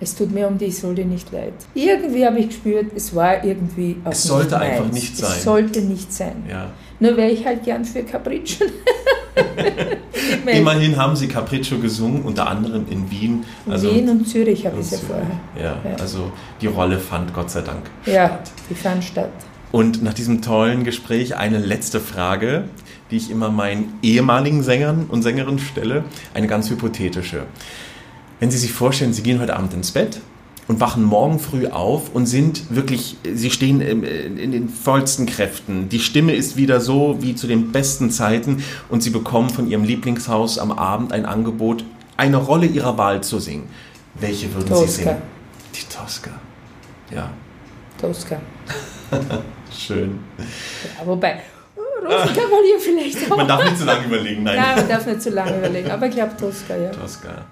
es 0.00 0.14
tut 0.16 0.32
mir 0.32 0.48
um 0.48 0.58
die 0.58 0.64
Isolde 0.66 1.04
nicht 1.04 1.30
leid. 1.32 1.52
Irgendwie 1.74 2.26
habe 2.26 2.38
ich 2.40 2.48
gespürt, 2.48 2.86
es 2.96 3.14
war 3.14 3.44
irgendwie 3.44 3.96
auch 4.04 4.10
Es 4.12 4.24
sollte 4.24 4.54
nicht 4.58 4.62
einfach 4.64 4.84
meins. 4.84 4.94
nicht 4.94 5.16
sein. 5.16 5.30
Es 5.36 5.44
sollte 5.44 5.80
nicht 5.82 6.12
sein. 6.12 6.36
ja. 6.48 6.72
Nur 6.98 7.16
wäre 7.16 7.30
ich 7.30 7.44
halt 7.44 7.64
gern 7.64 7.84
für 7.84 8.02
Capriccio. 8.04 8.64
In 10.46 10.48
Immerhin 10.58 10.96
haben 10.96 11.16
Sie 11.16 11.26
Capriccio 11.26 11.78
gesungen, 11.78 12.22
unter 12.22 12.48
anderem 12.48 12.84
in 12.90 13.10
Wien. 13.10 13.44
Also 13.68 13.92
Wien 13.92 14.08
und 14.08 14.26
Zürich 14.28 14.64
habe 14.66 14.80
ich 14.80 14.90
ja 14.90 14.98
vorher. 14.98 15.26
Ja, 15.56 15.90
Ja. 15.90 15.96
also 16.00 16.30
die 16.60 16.68
Rolle 16.68 16.98
fand 16.98 17.34
Gott 17.34 17.50
sei 17.50 17.62
Dank 17.62 17.90
Ja, 18.06 18.26
statt. 18.26 18.52
die 18.70 18.74
fand 18.74 19.02
statt. 19.04 19.30
Und 19.72 20.02
nach 20.02 20.14
diesem 20.14 20.42
tollen 20.42 20.84
Gespräch 20.84 21.34
eine 21.36 21.58
letzte 21.58 21.98
Frage, 21.98 22.64
die 23.10 23.16
ich 23.16 23.30
immer 23.30 23.50
meinen 23.50 23.94
ehemaligen 24.02 24.62
Sängern 24.62 25.06
und 25.08 25.22
Sängerinnen 25.22 25.58
stelle, 25.58 26.04
eine 26.34 26.46
ganz 26.46 26.70
hypothetische. 26.70 27.44
Wenn 28.42 28.50
Sie 28.50 28.58
sich 28.58 28.72
vorstellen, 28.72 29.12
Sie 29.12 29.22
gehen 29.22 29.38
heute 29.38 29.54
Abend 29.54 29.72
ins 29.72 29.92
Bett 29.92 30.20
und 30.66 30.80
wachen 30.80 31.04
morgen 31.04 31.38
früh 31.38 31.68
auf 31.68 32.12
und 32.12 32.26
sind 32.26 32.74
wirklich, 32.74 33.16
Sie 33.22 33.52
stehen 33.52 33.80
in 33.80 34.50
den 34.50 34.68
vollsten 34.68 35.26
Kräften. 35.26 35.88
Die 35.88 36.00
Stimme 36.00 36.34
ist 36.34 36.56
wieder 36.56 36.80
so 36.80 37.18
wie 37.20 37.36
zu 37.36 37.46
den 37.46 37.70
besten 37.70 38.10
Zeiten 38.10 38.64
und 38.88 39.00
Sie 39.00 39.10
bekommen 39.10 39.48
von 39.48 39.70
Ihrem 39.70 39.84
Lieblingshaus 39.84 40.58
am 40.58 40.72
Abend 40.72 41.12
ein 41.12 41.24
Angebot, 41.24 41.84
eine 42.16 42.36
Rolle 42.36 42.66
Ihrer 42.66 42.98
Wahl 42.98 43.22
zu 43.22 43.38
singen. 43.38 43.68
Welche 44.14 44.52
würden 44.52 44.66
Sie 44.66 44.72
Tosca. 44.72 45.02
singen? 45.02 45.22
Die 45.76 45.96
Tosca. 45.96 46.30
Ja, 47.14 47.30
Tosca. 48.00 48.40
schön. 49.72 50.18
Ja, 50.98 51.06
wobei, 51.06 51.42
oh, 51.76 52.04
Rosenkavalier 52.04 52.80
vielleicht 52.80 53.30
auch. 53.30 53.36
Man 53.36 53.46
darf 53.46 53.62
nicht 53.62 53.78
zu 53.78 53.84
lange 53.84 54.04
überlegen, 54.06 54.42
nein. 54.42 54.56
Nein, 54.56 54.76
man 54.78 54.88
darf 54.88 55.06
nicht 55.06 55.22
zu 55.22 55.30
lange 55.30 55.58
überlegen. 55.58 55.92
Aber 55.92 56.08
ich 56.08 56.14
glaube 56.16 56.36
Tosca, 56.36 56.76
ja. 56.76 56.90
Tosca. 56.90 57.46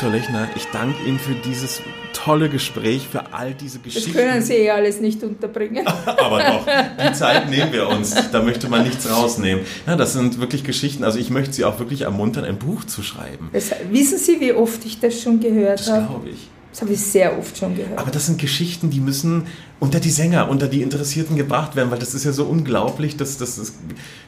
Professor 0.00 0.18
Lechner, 0.18 0.48
ich 0.56 0.66
danke 0.72 1.04
Ihnen 1.06 1.18
für 1.18 1.34
dieses 1.34 1.82
tolle 2.14 2.48
Gespräch, 2.48 3.06
für 3.06 3.34
all 3.34 3.52
diese 3.52 3.80
Das 3.80 3.84
Geschichten. 3.92 4.12
können 4.14 4.40
Sie 4.40 4.54
eh 4.54 4.70
alles 4.70 4.98
nicht 4.98 5.22
unterbringen. 5.22 5.86
Aber 6.06 6.42
doch, 6.42 6.66
die 7.06 7.12
Zeit 7.18 7.50
nehmen 7.50 7.70
wir 7.70 7.86
uns. 7.86 8.14
Da 8.32 8.42
möchte 8.42 8.70
man 8.70 8.84
nichts 8.84 9.10
rausnehmen. 9.10 9.62
Ja, 9.86 9.96
das 9.96 10.14
sind 10.14 10.40
wirklich 10.40 10.64
Geschichten. 10.64 11.04
Also 11.04 11.18
ich 11.18 11.28
möchte 11.28 11.52
Sie 11.52 11.66
auch 11.66 11.78
wirklich 11.80 12.00
ermuntern, 12.02 12.46
ein 12.46 12.56
Buch 12.58 12.84
zu 12.84 13.02
schreiben. 13.02 13.50
Das, 13.52 13.72
wissen 13.90 14.16
Sie, 14.16 14.40
wie 14.40 14.54
oft 14.54 14.86
ich 14.86 15.00
das 15.00 15.20
schon 15.20 15.38
gehört 15.38 15.80
Das 15.80 15.90
habe? 15.90 16.06
glaube 16.06 16.28
ich. 16.30 16.48
Das 16.72 16.82
habe 16.82 16.92
ich 16.92 17.00
sehr 17.00 17.36
oft 17.36 17.56
schon 17.58 17.74
gehört. 17.74 17.98
Aber 17.98 18.10
das 18.12 18.26
sind 18.26 18.38
Geschichten, 18.40 18.90
die 18.90 19.00
müssen 19.00 19.46
unter 19.80 19.98
die 19.98 20.10
Sänger, 20.10 20.48
unter 20.48 20.68
die 20.68 20.82
Interessierten 20.82 21.36
gebracht 21.36 21.74
werden, 21.74 21.90
weil 21.90 21.98
das 21.98 22.14
ist 22.14 22.24
ja 22.24 22.32
so 22.32 22.44
unglaublich, 22.44 23.16
dass 23.16 23.38
das, 23.38 23.56
das 23.56 23.72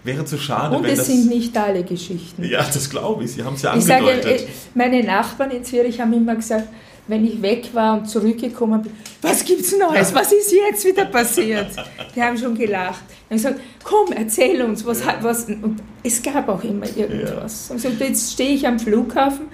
wäre 0.03 0.25
zu 0.25 0.39
schade, 0.39 0.77
Und 0.77 0.83
wenn 0.83 0.91
es 0.91 0.99
das... 0.99 1.07
sind 1.07 1.29
nicht 1.29 1.57
alle 1.57 1.85
Geschichten. 1.85 2.43
ja, 2.45 2.63
das 2.65 2.91
glaube 2.91 3.25
ich. 3.25 3.33
Sie 3.33 3.45
haben 3.45 3.55
es 3.55 3.63
ja 3.63 3.77
Ich 3.77 3.85
sage, 3.85 4.07
angedeutet. 4.11 4.41
äh, 4.43 4.47
meine 4.75 5.05
Nachbarn 5.05 5.51
in 5.53 5.65
Zürich 5.65 6.01
haben 6.01 6.13
immer 6.13 6.35
gesagt, 6.35 6.69
wenn 7.09 7.25
ich 7.27 7.43
weg 7.43 7.69
war 7.75 7.99
und 7.99 8.07
zurückgekommen 8.09 8.83
bin, 8.83 8.93
was 9.23 9.45
gibt's 9.45 9.75
Neues? 9.77 10.15
Was 10.15 10.33
ist 10.33 10.53
jetzt 10.53 10.85
wieder 10.85 11.05
passiert? 11.05 11.69
Die 12.15 12.23
haben 12.23 12.39
schon 12.39 12.55
gelacht. 12.57 13.03
Dann 13.29 13.39
gesagt, 13.39 13.61
komm, 13.83 14.13
erzähl 14.17 14.63
uns, 14.63 14.85
was 14.87 15.05
hat 15.05 15.23
was. 15.23 15.45
Und 15.47 15.83
es 16.03 16.23
gab 16.23 16.49
auch 16.49 16.63
immer 16.65 16.87
irgendwas. 16.97 17.71
Und 17.71 17.81
so, 17.81 17.89
jetzt 17.89 18.33
stehe 18.33 18.55
ich 18.55 18.67
am 18.67 18.79
Flughafen, 18.79 19.47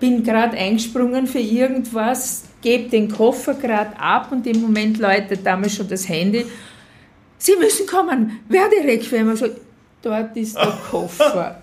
bin 0.00 0.22
gerade 0.22 0.56
eingesprungen 0.56 1.26
für 1.26 1.38
irgendwas, 1.38 2.44
gebe 2.62 2.88
den 2.88 3.10
Koffer 3.10 3.54
gerade 3.54 3.98
ab 3.98 4.30
und 4.30 4.46
im 4.46 4.60
Moment 4.60 4.98
läutet 4.98 5.44
damals 5.44 5.76
schon 5.76 5.88
das 5.88 6.08
Handy. 6.08 6.44
Sie 7.38 7.56
müssen 7.56 7.86
kommen, 7.86 8.40
werde 8.48 8.76
Requiem. 8.84 9.36
So, 9.36 9.46
dort 10.02 10.36
ist 10.36 10.56
der 10.56 10.72
Koffer. 10.90 11.62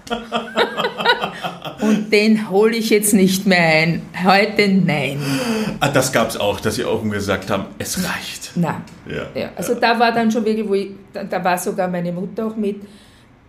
Und 1.82 2.12
den 2.12 2.50
hole 2.50 2.78
ich 2.78 2.90
jetzt 2.90 3.14
nicht 3.14 3.46
mehr 3.46 3.60
ein. 3.60 4.02
Heute 4.24 4.70
nein. 4.70 5.20
Ah, 5.80 5.90
das 5.90 6.12
gab 6.12 6.30
es 6.30 6.38
auch, 6.38 6.60
dass 6.60 6.76
Sie 6.76 6.86
auch 6.86 7.04
gesagt 7.04 7.50
haben, 7.50 7.66
es 7.78 7.98
reicht. 7.98 8.52
Nein. 8.56 8.82
Ja. 9.08 9.40
Ja, 9.40 9.50
also 9.56 9.76
da 9.76 10.00
war 10.00 10.12
dann 10.14 10.32
schon 10.32 10.46
wirklich, 10.46 10.68
wo 10.68 10.74
ich, 10.74 10.92
da 11.14 11.44
war 11.44 11.58
sogar 11.58 11.88
meine 11.88 12.12
Mutter 12.12 12.48
auch 12.48 12.56
mit. 12.56 12.82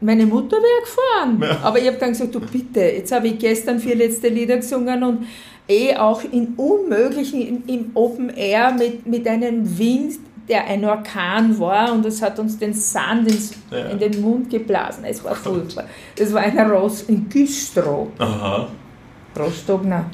Meine 0.01 0.27
Mutter 0.27 0.56
wäre 0.59 0.81
gefahren. 0.82 1.59
Aber 1.62 1.78
ich 1.78 1.86
habe 1.86 1.97
dann 1.97 2.10
gesagt, 2.10 2.35
du 2.35 2.40
bitte, 2.40 2.81
jetzt 2.81 3.12
habe 3.12 3.28
ich 3.28 3.39
gestern 3.39 3.78
vier 3.81 3.97
letzte 3.97 4.28
Lieder 4.28 4.56
gesungen 4.56 5.02
und 5.02 5.27
eh 5.68 5.97
auch 5.97 6.23
in 6.31 6.48
unmöglichen, 6.56 7.40
im, 7.40 7.62
im 7.66 7.90
Open 7.94 8.28
Air 8.31 8.73
mit, 8.73 9.06
mit 9.06 9.27
einem 9.27 9.78
Wind, 9.78 10.18
der 10.48 10.64
ein 10.66 10.85
Orkan 10.85 11.59
war 11.59 11.93
und 11.93 12.05
es 12.06 12.23
hat 12.23 12.39
uns 12.39 12.56
den 12.59 12.73
Sand 12.73 13.28
ins, 13.28 13.52
Ja. 13.70 13.86
in 13.86 13.98
den 13.98 14.20
Mund 14.20 14.48
geblasen. 14.51 15.05
Es 15.05 15.24
war 15.24 15.35
furchtbar. 15.35 15.85
Das 16.14 16.32
war 16.32 16.43
ein 16.43 16.59
Ross 16.59 17.02
in 17.09 17.28
Güstrow. 17.28 18.09
Aha, 18.18 18.68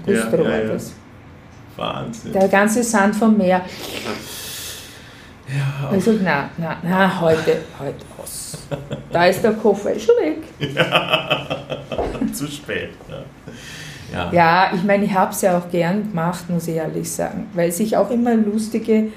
Ja, 0.07 0.15
Güstrow 0.15 0.45
ja, 0.47 0.51
war 0.53 0.63
ja. 0.63 0.73
das. 0.73 0.93
Wahnsinn. 1.77 2.33
Der 2.33 2.49
ganze 2.49 2.83
Sand 2.83 3.17
vom 3.17 3.37
Meer. 3.37 3.63
Ja, 5.48 5.97
ich 5.97 6.05
sag, 6.05 6.14
na, 6.23 6.48
na, 6.56 6.77
na, 6.82 7.20
heute, 7.20 7.59
heute 7.78 8.05
aus. 8.23 8.59
Da 9.10 9.27
ist 9.27 9.43
der 9.43 9.52
Koffer 9.55 9.93
ist 9.93 10.06
schon 10.06 10.14
weg. 10.16 10.39
Zu 12.32 12.47
spät. 12.47 12.90
Ja, 13.09 13.23
ja. 14.12 14.32
Ja, 14.32 14.70
ich 14.74 14.82
meine, 14.85 15.05
ich 15.05 15.12
habe 15.14 15.32
es 15.32 15.43
ja 15.43 15.59
auch 15.59 15.69
gern 15.70 16.09
gemacht, 16.10 16.48
muss 16.48 16.69
ich 16.69 16.77
ehrlich 16.77 17.10
sagen, 17.10 17.47
weil 17.55 17.73
sich 17.73 17.97
auch 17.97 18.10
immer 18.10 18.35
lustige 18.35 19.09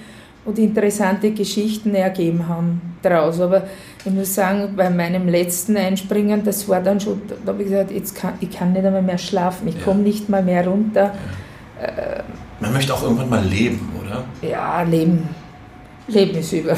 und 0.46 0.58
interessante 0.60 1.32
Geschichten 1.32 1.96
ergeben 1.96 2.48
haben 2.48 2.82
daraus. 3.02 3.40
Aber 3.40 3.64
ich 4.04 4.12
muss 4.12 4.34
sagen, 4.36 4.74
bei 4.76 4.90
meinem 4.90 5.28
letzten 5.30 5.78
Einspringen, 5.78 6.44
das 6.44 6.68
war 6.68 6.82
dann 6.82 7.00
schon, 7.00 7.22
da 7.46 7.52
habe 7.52 7.64
ich 7.64 7.70
gesagt, 7.70 7.92
jetzt 7.92 8.16
kann, 8.16 8.34
ich 8.42 8.52
kann 8.52 8.74
nicht 8.74 8.86
einmal 8.86 9.02
mehr 9.02 9.18
schlafen, 9.18 9.68
ich 9.68 9.76
Ja. 9.76 9.82
komme 9.84 10.02
nicht 10.02 10.28
mal 10.30 10.44
mehr 10.44 10.68
runter. 10.68 11.14
Man 12.60 12.74
möchte 12.74 12.94
auch 12.94 13.04
irgendwann 13.04 13.30
mal 13.30 13.44
leben, 13.44 13.92
oder? 14.02 14.24
Ja, 14.48 14.82
Leben, 14.84 15.28
Über, 16.08 16.78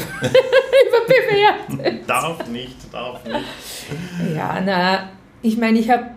überbewertet. 0.88 2.08
Darf 2.08 2.48
nicht, 2.48 2.76
darf 2.92 3.24
nicht. 3.24 4.34
Ja, 4.34 4.60
na, 4.64 5.10
ich 5.42 5.56
meine, 5.56 5.78
ich 5.78 5.90
habe, 5.90 6.08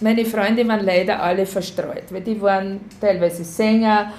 meine 0.00 0.24
Freunde 0.24 0.66
waren 0.66 0.84
leider 0.84 1.22
alle 1.22 1.46
verstreut, 1.46 2.04
weil 2.10 2.22
die 2.22 2.40
waren 2.40 2.80
teilweise 3.00 3.44
Sänger, 3.44 4.12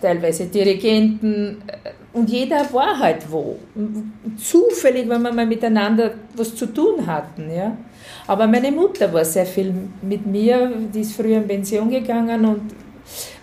teilweise 0.00 0.46
Dirigenten 0.46 1.62
äh, 1.66 1.90
und 2.12 2.30
jeder 2.30 2.72
war 2.72 2.98
halt 2.98 3.30
wo. 3.30 3.58
Zufällig, 4.36 5.08
wenn 5.08 5.22
wir 5.22 5.32
mal 5.32 5.46
miteinander 5.46 6.14
was 6.34 6.54
zu 6.54 6.66
tun 6.66 7.06
hatten, 7.06 7.50
ja. 7.50 7.76
Aber 8.26 8.46
meine 8.46 8.72
Mutter 8.72 9.12
war 9.12 9.24
sehr 9.24 9.46
viel 9.46 9.74
mit 10.02 10.26
mir, 10.26 10.72
die 10.92 11.00
ist 11.00 11.14
früher 11.14 11.36
in 11.38 11.46
Pension 11.46 11.90
gegangen 11.90 12.44
und 12.44 12.62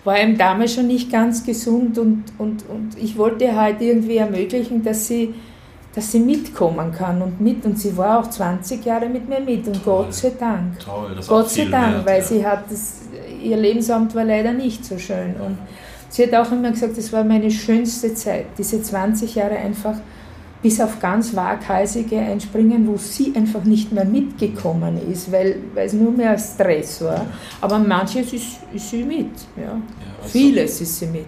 war 0.06 0.20
ihm 0.20 0.38
damals 0.38 0.74
schon 0.74 0.86
nicht 0.86 1.10
ganz 1.10 1.44
gesund 1.44 1.98
und, 1.98 2.24
und, 2.38 2.64
und 2.68 2.96
ich 2.96 3.18
wollte 3.18 3.56
halt 3.56 3.80
irgendwie 3.80 4.18
ermöglichen, 4.18 4.82
dass 4.84 5.08
sie, 5.08 5.34
dass 5.94 6.12
sie 6.12 6.20
mitkommen 6.20 6.92
kann 6.92 7.20
und 7.20 7.40
mit 7.40 7.64
und 7.66 7.76
sie 7.76 7.96
war 7.96 8.20
auch 8.20 8.30
20 8.30 8.84
Jahre 8.84 9.08
mit 9.08 9.28
mir 9.28 9.40
mit 9.40 9.66
und 9.66 9.82
Toll. 9.82 10.04
Gott 10.04 10.14
sei 10.14 10.32
Dank. 10.38 10.78
Toll, 10.78 11.14
das 11.16 11.26
Gott 11.26 11.50
sei 11.50 11.64
Dank, 11.64 11.96
wert, 11.96 12.06
weil 12.06 12.20
ja. 12.20 12.24
sie 12.24 12.46
hat 12.46 12.70
das, 12.70 13.00
ihr 13.42 13.56
Lebensamt 13.56 14.14
war 14.14 14.24
leider 14.24 14.52
nicht 14.52 14.84
so 14.84 14.96
schön 14.96 15.34
und 15.44 15.58
sie 16.08 16.22
hat 16.22 16.34
auch 16.34 16.52
immer 16.52 16.70
gesagt, 16.70 16.96
das 16.96 17.12
war 17.12 17.24
meine 17.24 17.50
schönste 17.50 18.14
Zeit, 18.14 18.46
diese 18.56 18.80
20 18.80 19.34
Jahre 19.34 19.56
einfach 19.56 19.96
bis 20.62 20.80
auf 20.80 20.98
ganz 21.00 21.34
waghalsige 21.36 22.18
Einspringen, 22.18 22.86
wo 22.88 22.96
sie 22.96 23.32
einfach 23.36 23.62
nicht 23.64 23.92
mehr 23.92 24.04
mitgekommen 24.04 24.98
ist, 25.12 25.30
weil, 25.30 25.56
weil 25.74 25.86
es 25.86 25.92
nur 25.92 26.10
mehr 26.10 26.36
Stress 26.38 27.02
war. 27.02 27.26
Aber 27.60 27.78
manches 27.78 28.32
ist, 28.32 28.58
ist 28.74 28.90
sie 28.90 29.02
mit. 29.04 29.30
Ja. 29.56 29.72
also- 30.22 30.28
Vieles 30.28 30.80
ist 30.80 30.98
sie 30.98 31.06
mit. 31.06 31.26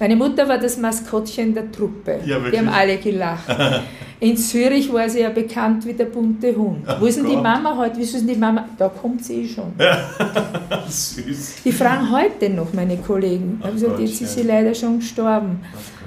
Meine 0.00 0.16
Mutter 0.16 0.48
war 0.48 0.58
das 0.58 0.78
Maskottchen 0.78 1.54
der 1.54 1.70
Truppe. 1.70 2.18
Ja, 2.26 2.38
die 2.40 2.58
haben 2.58 2.68
alle 2.68 2.96
gelacht. 2.98 3.44
In 4.20 4.36
Zürich 4.36 4.92
war 4.92 5.08
sie 5.08 5.20
ja 5.20 5.30
bekannt 5.30 5.84
wie 5.86 5.92
der 5.92 6.06
bunte 6.06 6.54
Hund. 6.56 6.84
Wo 7.00 7.06
ist 7.06 7.18
denn 7.18 7.26
die 7.26 7.34
Gott. 7.34 7.42
Mama 7.42 7.76
heute? 7.76 7.98
Wieso 7.98 8.16
ist 8.16 8.26
denn 8.26 8.34
die 8.34 8.40
Mama? 8.40 8.68
Da 8.78 8.88
kommt 8.88 9.24
sie 9.24 9.42
eh 9.42 9.48
schon. 9.48 9.72
Süß. 10.88 11.62
Die 11.64 11.72
fragen 11.72 12.10
heute 12.10 12.50
noch 12.50 12.72
meine 12.72 12.96
Kollegen. 12.98 13.60
Ach 13.62 13.66
Also 13.66 13.88
Gott, 13.88 14.00
jetzt 14.00 14.20
ist 14.20 14.36
ja. 14.36 14.42
sie 14.42 14.48
leider 14.48 14.74
schon 14.74 14.98
gestorben. 14.98 15.60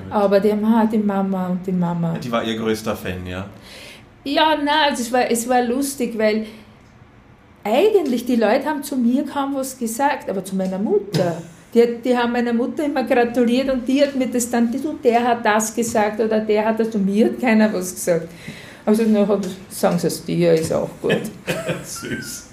Aber 0.10 0.40
die 0.40 0.52
haben 0.52 0.90
die 0.91 0.98
Mama 0.98 1.48
und 1.48 1.65
die 1.65 1.72
Mama. 1.72 2.18
Die 2.18 2.32
war 2.32 2.44
ihr 2.44 2.56
größter 2.57 2.95
Fan, 2.95 3.26
ja? 3.27 3.45
Ja, 4.23 4.56
nein, 4.56 4.90
also 4.90 5.02
es 5.03 5.11
war, 5.11 5.30
es 5.30 5.48
war 5.48 5.61
lustig, 5.61 6.18
weil 6.18 6.45
eigentlich 7.64 8.26
die 8.26 8.36
Leute 8.36 8.65
haben 8.65 8.84
zu 8.84 8.95
mir 8.95 9.26
kaum 9.26 9.56
was 9.56 9.77
gesagt, 9.77 10.30
aber 10.30 10.44
zu 10.44 10.56
meiner 10.56 10.77
Mutter. 10.80 11.41
Die, 11.73 11.82
hat- 11.82 12.06
die 12.06 12.15
haben 12.18 12.32
meiner 12.32 12.53
Mutter 12.53 12.86
immer 12.86 13.03
gratuliert 13.03 13.69
und 13.69 13.88
die 13.88 14.02
hat 14.02 14.15
mir 14.15 14.27
das 14.27 14.49
dann, 14.49 14.72
du, 14.72 14.94
der 15.03 15.23
hat 15.23 15.45
das 15.45 15.73
gesagt 15.76 16.19
oder 16.19 16.40
der 16.40 16.65
hat 16.65 16.80
das 16.80 16.94
und 16.95 17.06
mir 17.06 17.26
hat 17.26 17.40
keiner 17.40 17.72
was 17.73 17.94
gesagt. 17.94 18.30
Also 18.86 19.03
nachher 19.03 19.40
sagen 19.69 19.98
sie 19.99 20.07
es 20.07 20.23
dir, 20.23 20.53
ist 20.53 20.72
auch 20.72 20.90
gut. 21.02 21.18
Süß. 21.84 22.49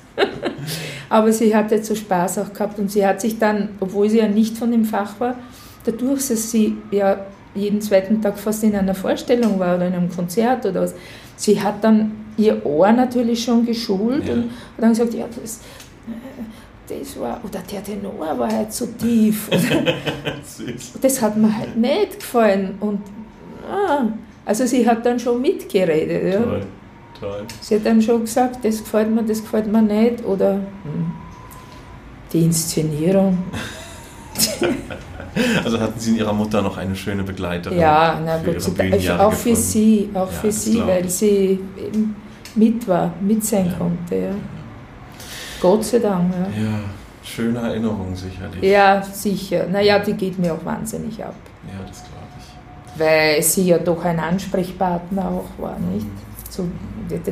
Aber 1.09 1.33
sie 1.33 1.55
hatte 1.55 1.83
so 1.85 1.95
Spaß 1.95 2.39
auch 2.39 2.53
gehabt 2.53 2.79
und 2.79 2.91
sie 2.91 3.07
hat 3.07 3.21
sich 3.21 3.39
dann, 3.39 3.69
obwohl 3.81 4.09
sie 4.09 4.19
ja 4.19 4.29
nicht 4.29 4.57
von 4.57 4.71
dem 4.71 4.85
Fach 4.85 5.21
war, 5.21 5.37
dadurch, 5.85 6.27
dass 6.29 6.51
sie 6.51 6.77
ja 6.91 7.27
jeden 7.55 7.81
zweiten 7.81 8.21
Tag 8.23 8.39
fast 8.39 8.65
in 8.65 8.75
einer 8.75 8.95
Vorstellung 8.95 9.59
war 9.59 9.77
oder 9.77 9.87
in 9.87 9.95
einem 9.95 10.11
Konzert 10.11 10.65
oder 10.67 10.83
was, 10.83 10.95
sie 11.37 11.61
hat 11.61 11.83
dann 11.85 12.13
ihr 12.37 12.65
Ohr 12.65 12.91
natürlich 12.93 13.45
schon 13.45 13.67
geschult 13.67 14.27
Ja. 14.27 14.35
und 14.35 14.45
hat 14.45 14.51
dann 14.79 14.91
gesagt, 14.91 15.15
ja, 15.15 15.27
das, 15.41 15.61
äh, 16.09 17.01
das 17.01 17.19
war, 17.21 17.41
oder 17.45 17.61
der 17.71 17.83
Tenor 17.83 18.39
war 18.39 18.49
halt 18.51 18.73
so 18.73 18.87
tief. 18.87 19.49
Das 21.01 21.21
hat 21.23 21.37
mir 21.37 21.57
halt 21.57 21.77
nicht 21.77 22.21
gefallen. 22.21 22.75
Und, 22.81 23.01
ah, 23.71 24.07
also 24.45 24.67
sie 24.67 24.87
hat 24.87 25.05
dann 25.07 25.19
schon 25.19 25.41
mitgeredet. 25.41 26.35
Ja. 26.35 26.41
Toll, 26.41 26.67
toll. 27.19 27.45
Sie 27.61 27.75
hat 27.77 27.87
dann 27.87 28.03
schon 28.03 28.21
gesagt, 28.23 28.65
das 28.65 28.79
gefällt 28.79 29.11
mir, 29.11 29.23
das 29.23 29.41
gefällt 29.41 29.71
mir 29.71 29.83
nicht. 29.83 30.25
Oder 30.25 30.55
hm, 30.55 31.13
die 32.33 32.45
Inszenierung. 32.45 33.39
Also 35.65 35.81
hatten 35.81 35.99
Sie 35.99 36.11
in 36.11 36.17
Ihrer 36.19 36.33
Mutter 36.33 36.61
noch 36.63 36.77
eine 36.77 36.95
schöne 36.95 37.23
Begleiterin? 37.23 37.79
Ja, 37.79 38.21
na 38.25 38.39
für 38.39 38.53
Gott 38.53 38.63
sei 38.63 38.91
Dank. 38.91 39.21
Auch 39.21 39.33
für 39.33 39.51
gefunden? 39.51 39.57
sie, 39.57 40.11
auch 40.15 40.31
Ja, 40.33 40.39
für 40.41 40.53
sie, 40.53 40.87
weil 40.87 41.09
sie 41.09 41.59
mit 42.55 42.87
war, 42.87 43.13
mit 43.21 43.45
sein 43.45 43.67
Ja. 43.67 43.73
konnte. 43.79 44.15
Ja. 44.17 44.31
Gott 45.61 45.85
sei 45.85 45.99
Dank. 46.01 46.33
Ja. 46.55 46.63
Ja, 46.63 46.79
schöne 47.25 47.59
Erinnerung 47.61 48.15
sicherlich. 48.15 48.63
ja, 48.63 49.01
sicher. 49.03 49.67
Naja, 49.71 49.99
die 50.01 50.13
geht 50.15 50.39
mir 50.39 50.53
auch 50.53 50.65
wahnsinnig 50.65 51.23
ab. 51.25 51.35
Ja, 51.67 51.79
das 51.89 52.03
glaube 52.03 52.19
ich. 52.39 53.01
Weil 53.01 53.43
sie 53.43 53.69
ja 53.69 53.79
doch 53.79 54.05
ein 54.05 54.19
Ansprechpartner 54.21 55.29
auch 55.29 55.63
war, 55.63 55.79
nicht? 55.79 56.07
So, 56.53 56.69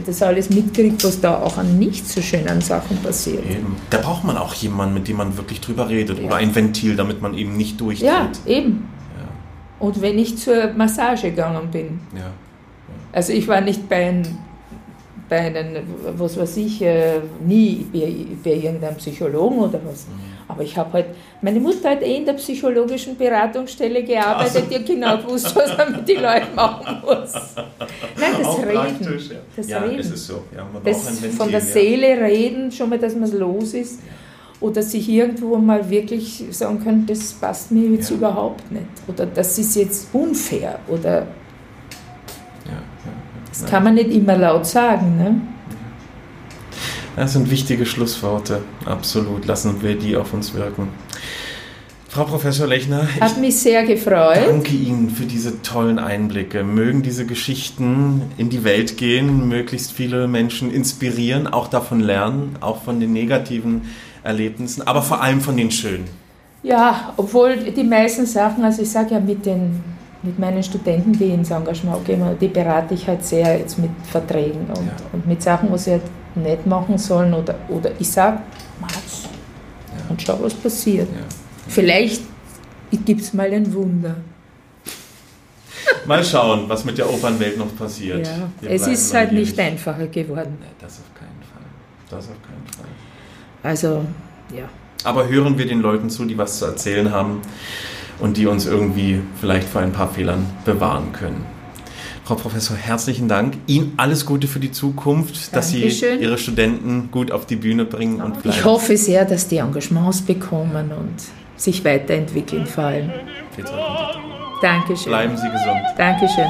das 0.07 0.23
alles 0.23 0.49
mitkriegt, 0.49 1.05
was 1.05 1.21
da 1.21 1.43
auch 1.43 1.59
an 1.59 1.79
nicht 1.79 2.09
so 2.09 2.23
schönen 2.23 2.63
Sachen 2.63 2.97
passiert. 3.03 3.45
Eben. 3.45 3.77
Da 3.91 3.99
braucht 3.99 4.25
man 4.25 4.39
auch 4.39 4.55
jemanden, 4.55 4.95
mit 4.95 5.09
dem 5.09 5.19
man 5.19 5.37
wirklich 5.37 5.61
drüber 5.61 5.91
redet 5.91 6.19
Ja. 6.19 6.25
oder 6.25 6.37
ein 6.37 6.55
Ventil, 6.55 6.97
damit 6.97 7.21
man 7.21 7.35
eben 7.35 7.55
nicht 7.55 7.79
durchdreht. 7.79 8.09
Ja, 8.09 8.31
eben. 8.47 8.89
Ja, 9.19 9.29
Und 9.87 10.01
wenn 10.01 10.19
ich 10.19 10.39
zur 10.39 10.73
Massage 10.73 11.29
gegangen 11.29 11.71
bin, 11.71 12.01
ja. 12.17 12.31
also 13.13 13.35
ich 13.35 13.47
war 13.47 13.61
nicht 13.61 13.91
bei 13.91 14.09
einem 14.09 14.23
bei 15.31 15.39
einem, 15.39 15.85
was 16.19 16.37
weiß 16.37 16.57
ich, 16.57 16.83
äh, 16.83 17.21
nie 17.47 17.87
bei, 17.93 18.27
bei 18.45 18.57
irgendeinem 18.57 18.97
Psychologen 18.97 19.61
oder 19.61 19.81
was. 19.85 20.07
Aber 20.49 20.65
ich 20.65 20.77
habe 20.77 20.93
halt, 20.93 21.07
meine 21.41 21.61
Mutter 21.61 21.91
hat 21.91 22.03
eh 22.03 22.17
in 22.17 22.27
der 22.27 22.33
psychologischen 22.33 23.17
Beratungsstelle 23.17 24.03
gearbeitet, 24.03 24.65
die 24.69 24.75
hat 24.75 24.87
genau 24.87 25.19
gewusst, 25.19 25.55
was 25.55 25.79
man 25.79 25.93
mit 25.93 26.09
den 26.09 26.21
Leuten 26.21 26.55
machen 26.57 27.01
muss. 27.05 27.33
Nein, 28.19 28.33
das 28.37 28.47
Auch 28.49 28.59
Reden. 28.59 29.21
ja. 29.31 29.37
Das 29.57 29.69
ja, 29.69 29.79
Reden. 29.79 30.01
es 30.01 30.11
ist 30.11 30.27
so. 30.27 30.43
Ja, 30.55 30.67
man 30.73 30.83
Das 30.85 31.07
Ventil, 31.07 31.31
von 31.31 31.51
der 31.51 31.61
ja. 31.61 31.67
Seele 31.67 32.21
reden, 32.21 32.73
schon 32.73 32.91
mal, 32.91 32.99
dass 32.99 33.15
man 33.15 33.31
los 33.39 33.75
ist. 33.75 34.01
Oder 34.61 34.83
sich 34.83 35.09
irgendwo 35.09 35.57
mal 35.57 35.89
wirklich 35.89 36.45
sagen 36.51 36.83
können, 36.83 37.07
das 37.07 37.33
passt 37.33 37.71
mir 37.71 37.89
jetzt 37.89 38.11
überhaupt 38.11 38.71
nicht. 38.73 38.85
Oder 39.07 39.27
das 39.27 39.57
ist 39.57 39.77
jetzt 39.77 40.09
unfair. 40.13 40.81
Oder 40.89 41.29
das 43.51 43.67
kann 43.67 43.85
man 43.85 43.95
nicht 43.95 44.11
immer 44.11 44.37
laut 44.37 44.67
sagen. 44.67 45.19
Ne? 45.19 45.41
Das 47.17 47.33
sind 47.33 47.51
wichtige 47.51 47.85
Schlussworte, 47.85 48.63
absolut. 48.87 49.45
Lassen 49.47 49.83
wir 49.83 49.97
die 49.97 50.17
auf 50.17 50.33
uns 50.33 50.55
wirken. 50.55 50.89
Frau 52.09 52.25
Professor 52.25 52.67
Lechner, 52.67 53.07
ich 53.15 53.21
Hat 53.21 53.39
mich 53.39 53.57
sehr 53.59 53.85
gefreut. 53.85 54.39
danke 54.49 54.75
Ihnen 54.75 55.11
für 55.11 55.27
diese 55.27 55.63
tollen 55.63 56.01
Einblicke. 56.01 56.65
Mögen 56.65 57.03
diese 57.03 57.25
Geschichten 57.25 58.23
in 58.37 58.51
die 58.51 58.65
Welt 58.65 58.97
gehen, 58.97 59.49
möglichst 59.49 59.93
viele 59.93 60.27
Menschen 60.27 60.73
inspirieren, 60.73 61.47
auch 61.47 61.69
davon 61.69 62.01
lernen, 62.01 62.57
auch 62.61 62.83
von 62.83 62.99
den 62.99 63.13
negativen 63.13 63.83
Erlebnissen, 64.25 64.87
aber 64.89 65.03
vor 65.03 65.23
allem 65.23 65.41
von 65.41 65.57
den 65.57 65.71
schönen. 65.71 66.07
Ja, 66.65 67.15
obwohl 67.17 67.57
die 67.57 67.85
meisten 67.85 68.27
Sachen, 68.27 68.65
also 68.65 68.83
ich 68.83 68.91
sage 68.91 69.15
ja 69.15 69.21
mit 69.21 69.47
den 69.47 69.81
mit 70.23 70.39
meinen 70.39 70.63
Studenten, 70.63 71.13
die 71.13 71.31
ins 71.31 71.51
Engagement 71.51 72.05
gehen, 72.05 72.23
die 72.41 72.49
berate 72.49 72.95
ich 72.95 73.07
halt 73.07 73.25
sehr 73.25 73.59
jetzt 73.59 73.79
mit 73.79 73.91
Verträgen 74.11 74.67
und, 74.69 74.87
Ja. 74.87 74.93
und 75.13 75.27
mit 75.27 75.43
Sachen, 75.43 75.73
was 75.73 75.85
sie 75.85 75.93
halt 75.93 76.03
nicht 76.35 76.67
machen 76.67 76.99
sollen 76.99 77.33
oder, 77.33 77.55
oder 77.69 77.91
ich 77.99 78.09
sage, 78.11 78.41
mach's 78.81 79.29
und 80.09 80.21
schau, 80.21 80.39
was 80.43 80.55
passiert. 80.55 81.09
Ja. 81.13 81.21
Vielleicht 81.69 82.23
gibt 83.05 83.21
es 83.21 83.33
mal 83.33 83.51
ein 83.53 83.73
Wunder. 83.73 84.17
Mal 86.07 86.25
schauen, 86.25 86.69
was 86.69 86.85
mit 86.85 86.99
der 86.99 87.09
Opernwelt 87.09 87.57
noch 87.59 87.75
passiert. 87.77 88.27
Ja, 88.27 88.69
es 88.69 88.87
ist 88.87 89.15
halt 89.15 89.33
nicht 89.33 89.59
einfacher 89.59 90.07
geworden. 90.09 90.57
Nee, 90.61 90.67
das 90.81 90.99
auf 90.99 91.15
keinen 91.15 91.41
Fall. 91.43 91.63
Das 92.11 92.25
auf 92.29 92.43
keinen 92.43 92.67
Fall. 92.67 92.91
Also, 93.63 94.05
ja. 94.55 94.65
Aber 95.05 95.29
hören 95.29 95.57
wir 95.57 95.67
den 95.67 95.81
Leuten 95.81 96.11
zu, 96.11 96.25
die 96.25 96.37
was 96.37 96.59
zu 96.59 96.67
erzählen 96.67 97.11
haben 97.11 97.41
und 98.21 98.37
die 98.37 98.47
uns 98.47 98.67
irgendwie 98.67 99.21
vielleicht 99.41 99.69
vor 99.69 99.81
ein 99.81 99.93
paar 99.93 100.09
Fehlern 100.13 100.47
bewahren 100.65 101.13
können. 101.13 101.45
Frau 102.25 102.37
Professor, 102.37 102.77
herzlichen 102.77 103.27
Dank. 103.27 103.55
Ihnen 103.67 103.95
alles 103.97 104.25
Gute 104.25 104.47
für 104.47 104.61
die 104.61 104.71
Zukunft, 104.71 105.55
dass 105.57 105.71
Sie 105.71 105.81
Dankeschön. 105.81 106.21
Ihre 106.21 106.39
Studenten 106.39 107.11
gut 107.11 107.33
auf 107.33 107.45
die 107.45 107.57
Bühne 107.57 107.85
bringen 107.85 108.21
und 108.21 108.43
bleiben. 108.43 108.57
Ich 108.57 108.65
hoffe 108.65 108.97
sehr, 108.97 109.25
dass 109.25 109.49
die 109.49 109.57
Engagements 109.57 110.21
bekommen 110.23 110.93
und 110.93 111.17
sich 111.57 111.85
weiterentwickeln 111.85 112.67
vor 112.67 112.85
allem. 112.85 113.11
Daumen. 113.57 114.31
Dankeschön. 114.63 115.11
Bleiben 115.11 115.37
Sie 115.37 115.49
gesund. 115.51 115.81
Dankeschön. 115.97 116.47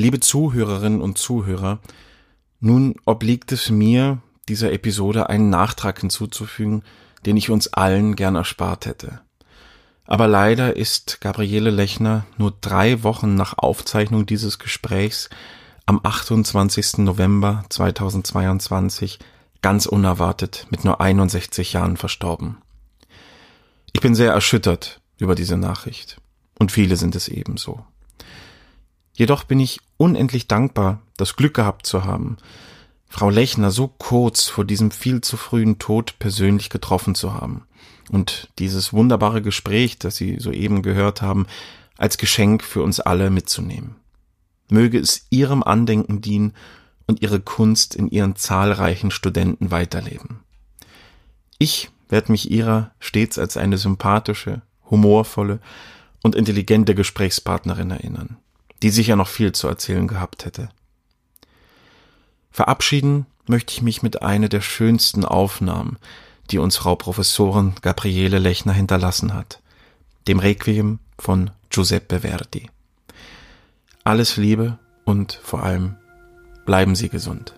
Liebe 0.00 0.18
Zuhörerinnen 0.18 1.02
und 1.02 1.18
Zuhörer, 1.18 1.78
nun 2.58 2.94
obliegt 3.04 3.52
es 3.52 3.68
mir, 3.68 4.22
dieser 4.48 4.72
Episode 4.72 5.28
einen 5.28 5.50
Nachtrag 5.50 6.00
hinzuzufügen, 6.00 6.84
den 7.26 7.36
ich 7.36 7.50
uns 7.50 7.74
allen 7.74 8.16
gern 8.16 8.34
erspart 8.34 8.86
hätte. 8.86 9.20
Aber 10.06 10.26
leider 10.26 10.74
ist 10.74 11.20
Gabriele 11.20 11.68
Lechner 11.68 12.24
nur 12.38 12.54
drei 12.62 13.02
Wochen 13.02 13.34
nach 13.34 13.58
Aufzeichnung 13.58 14.24
dieses 14.24 14.58
Gesprächs 14.58 15.28
am 15.84 16.00
28. 16.02 16.98
November 16.98 17.66
2022 17.68 19.18
ganz 19.60 19.84
unerwartet 19.84 20.66
mit 20.70 20.82
nur 20.82 21.02
61 21.02 21.74
Jahren 21.74 21.98
verstorben. 21.98 22.56
Ich 23.92 24.00
bin 24.00 24.14
sehr 24.14 24.32
erschüttert 24.32 25.02
über 25.18 25.34
diese 25.34 25.58
Nachricht. 25.58 26.22
Und 26.58 26.72
viele 26.72 26.96
sind 26.96 27.14
es 27.16 27.28
ebenso. 27.28 27.84
Jedoch 29.12 29.44
bin 29.44 29.60
ich 29.60 29.80
unendlich 30.00 30.48
dankbar, 30.48 31.02
das 31.18 31.36
Glück 31.36 31.52
gehabt 31.52 31.84
zu 31.84 32.04
haben, 32.04 32.38
Frau 33.06 33.28
Lechner 33.28 33.70
so 33.70 33.88
kurz 33.88 34.48
vor 34.48 34.64
diesem 34.64 34.90
viel 34.90 35.20
zu 35.20 35.36
frühen 35.36 35.78
Tod 35.78 36.18
persönlich 36.18 36.70
getroffen 36.70 37.14
zu 37.14 37.34
haben 37.34 37.64
und 38.10 38.48
dieses 38.58 38.94
wunderbare 38.94 39.42
Gespräch, 39.42 39.98
das 39.98 40.16
Sie 40.16 40.38
soeben 40.38 40.80
gehört 40.82 41.20
haben, 41.20 41.46
als 41.98 42.16
Geschenk 42.16 42.64
für 42.64 42.82
uns 42.82 42.98
alle 42.98 43.28
mitzunehmen. 43.28 43.96
Möge 44.70 44.98
es 44.98 45.26
Ihrem 45.28 45.62
Andenken 45.62 46.22
dienen 46.22 46.54
und 47.06 47.20
Ihre 47.20 47.40
Kunst 47.40 47.94
in 47.94 48.08
Ihren 48.08 48.36
zahlreichen 48.36 49.10
Studenten 49.10 49.70
weiterleben. 49.70 50.40
Ich 51.58 51.90
werde 52.08 52.32
mich 52.32 52.50
Ihrer 52.50 52.92
stets 53.00 53.38
als 53.38 53.58
eine 53.58 53.76
sympathische, 53.76 54.62
humorvolle 54.88 55.60
und 56.22 56.36
intelligente 56.36 56.94
Gesprächspartnerin 56.94 57.90
erinnern, 57.90 58.38
die 58.82 58.90
sicher 58.90 59.16
noch 59.16 59.28
viel 59.28 59.52
zu 59.52 59.68
erzählen 59.68 60.08
gehabt 60.08 60.44
hätte. 60.44 60.70
Verabschieden 62.50 63.26
möchte 63.46 63.72
ich 63.72 63.82
mich 63.82 64.02
mit 64.02 64.22
einer 64.22 64.48
der 64.48 64.60
schönsten 64.60 65.24
Aufnahmen, 65.24 65.98
die 66.50 66.58
uns 66.58 66.76
Frau 66.76 66.96
Professorin 66.96 67.74
Gabriele 67.82 68.38
Lechner 68.38 68.72
hinterlassen 68.72 69.34
hat, 69.34 69.60
dem 70.26 70.38
Requiem 70.38 70.98
von 71.18 71.50
Giuseppe 71.68 72.20
Verdi. 72.20 72.68
Alles 74.02 74.36
Liebe 74.36 74.78
und 75.04 75.38
vor 75.42 75.62
allem 75.62 75.96
bleiben 76.66 76.94
Sie 76.94 77.08
gesund. 77.08 77.54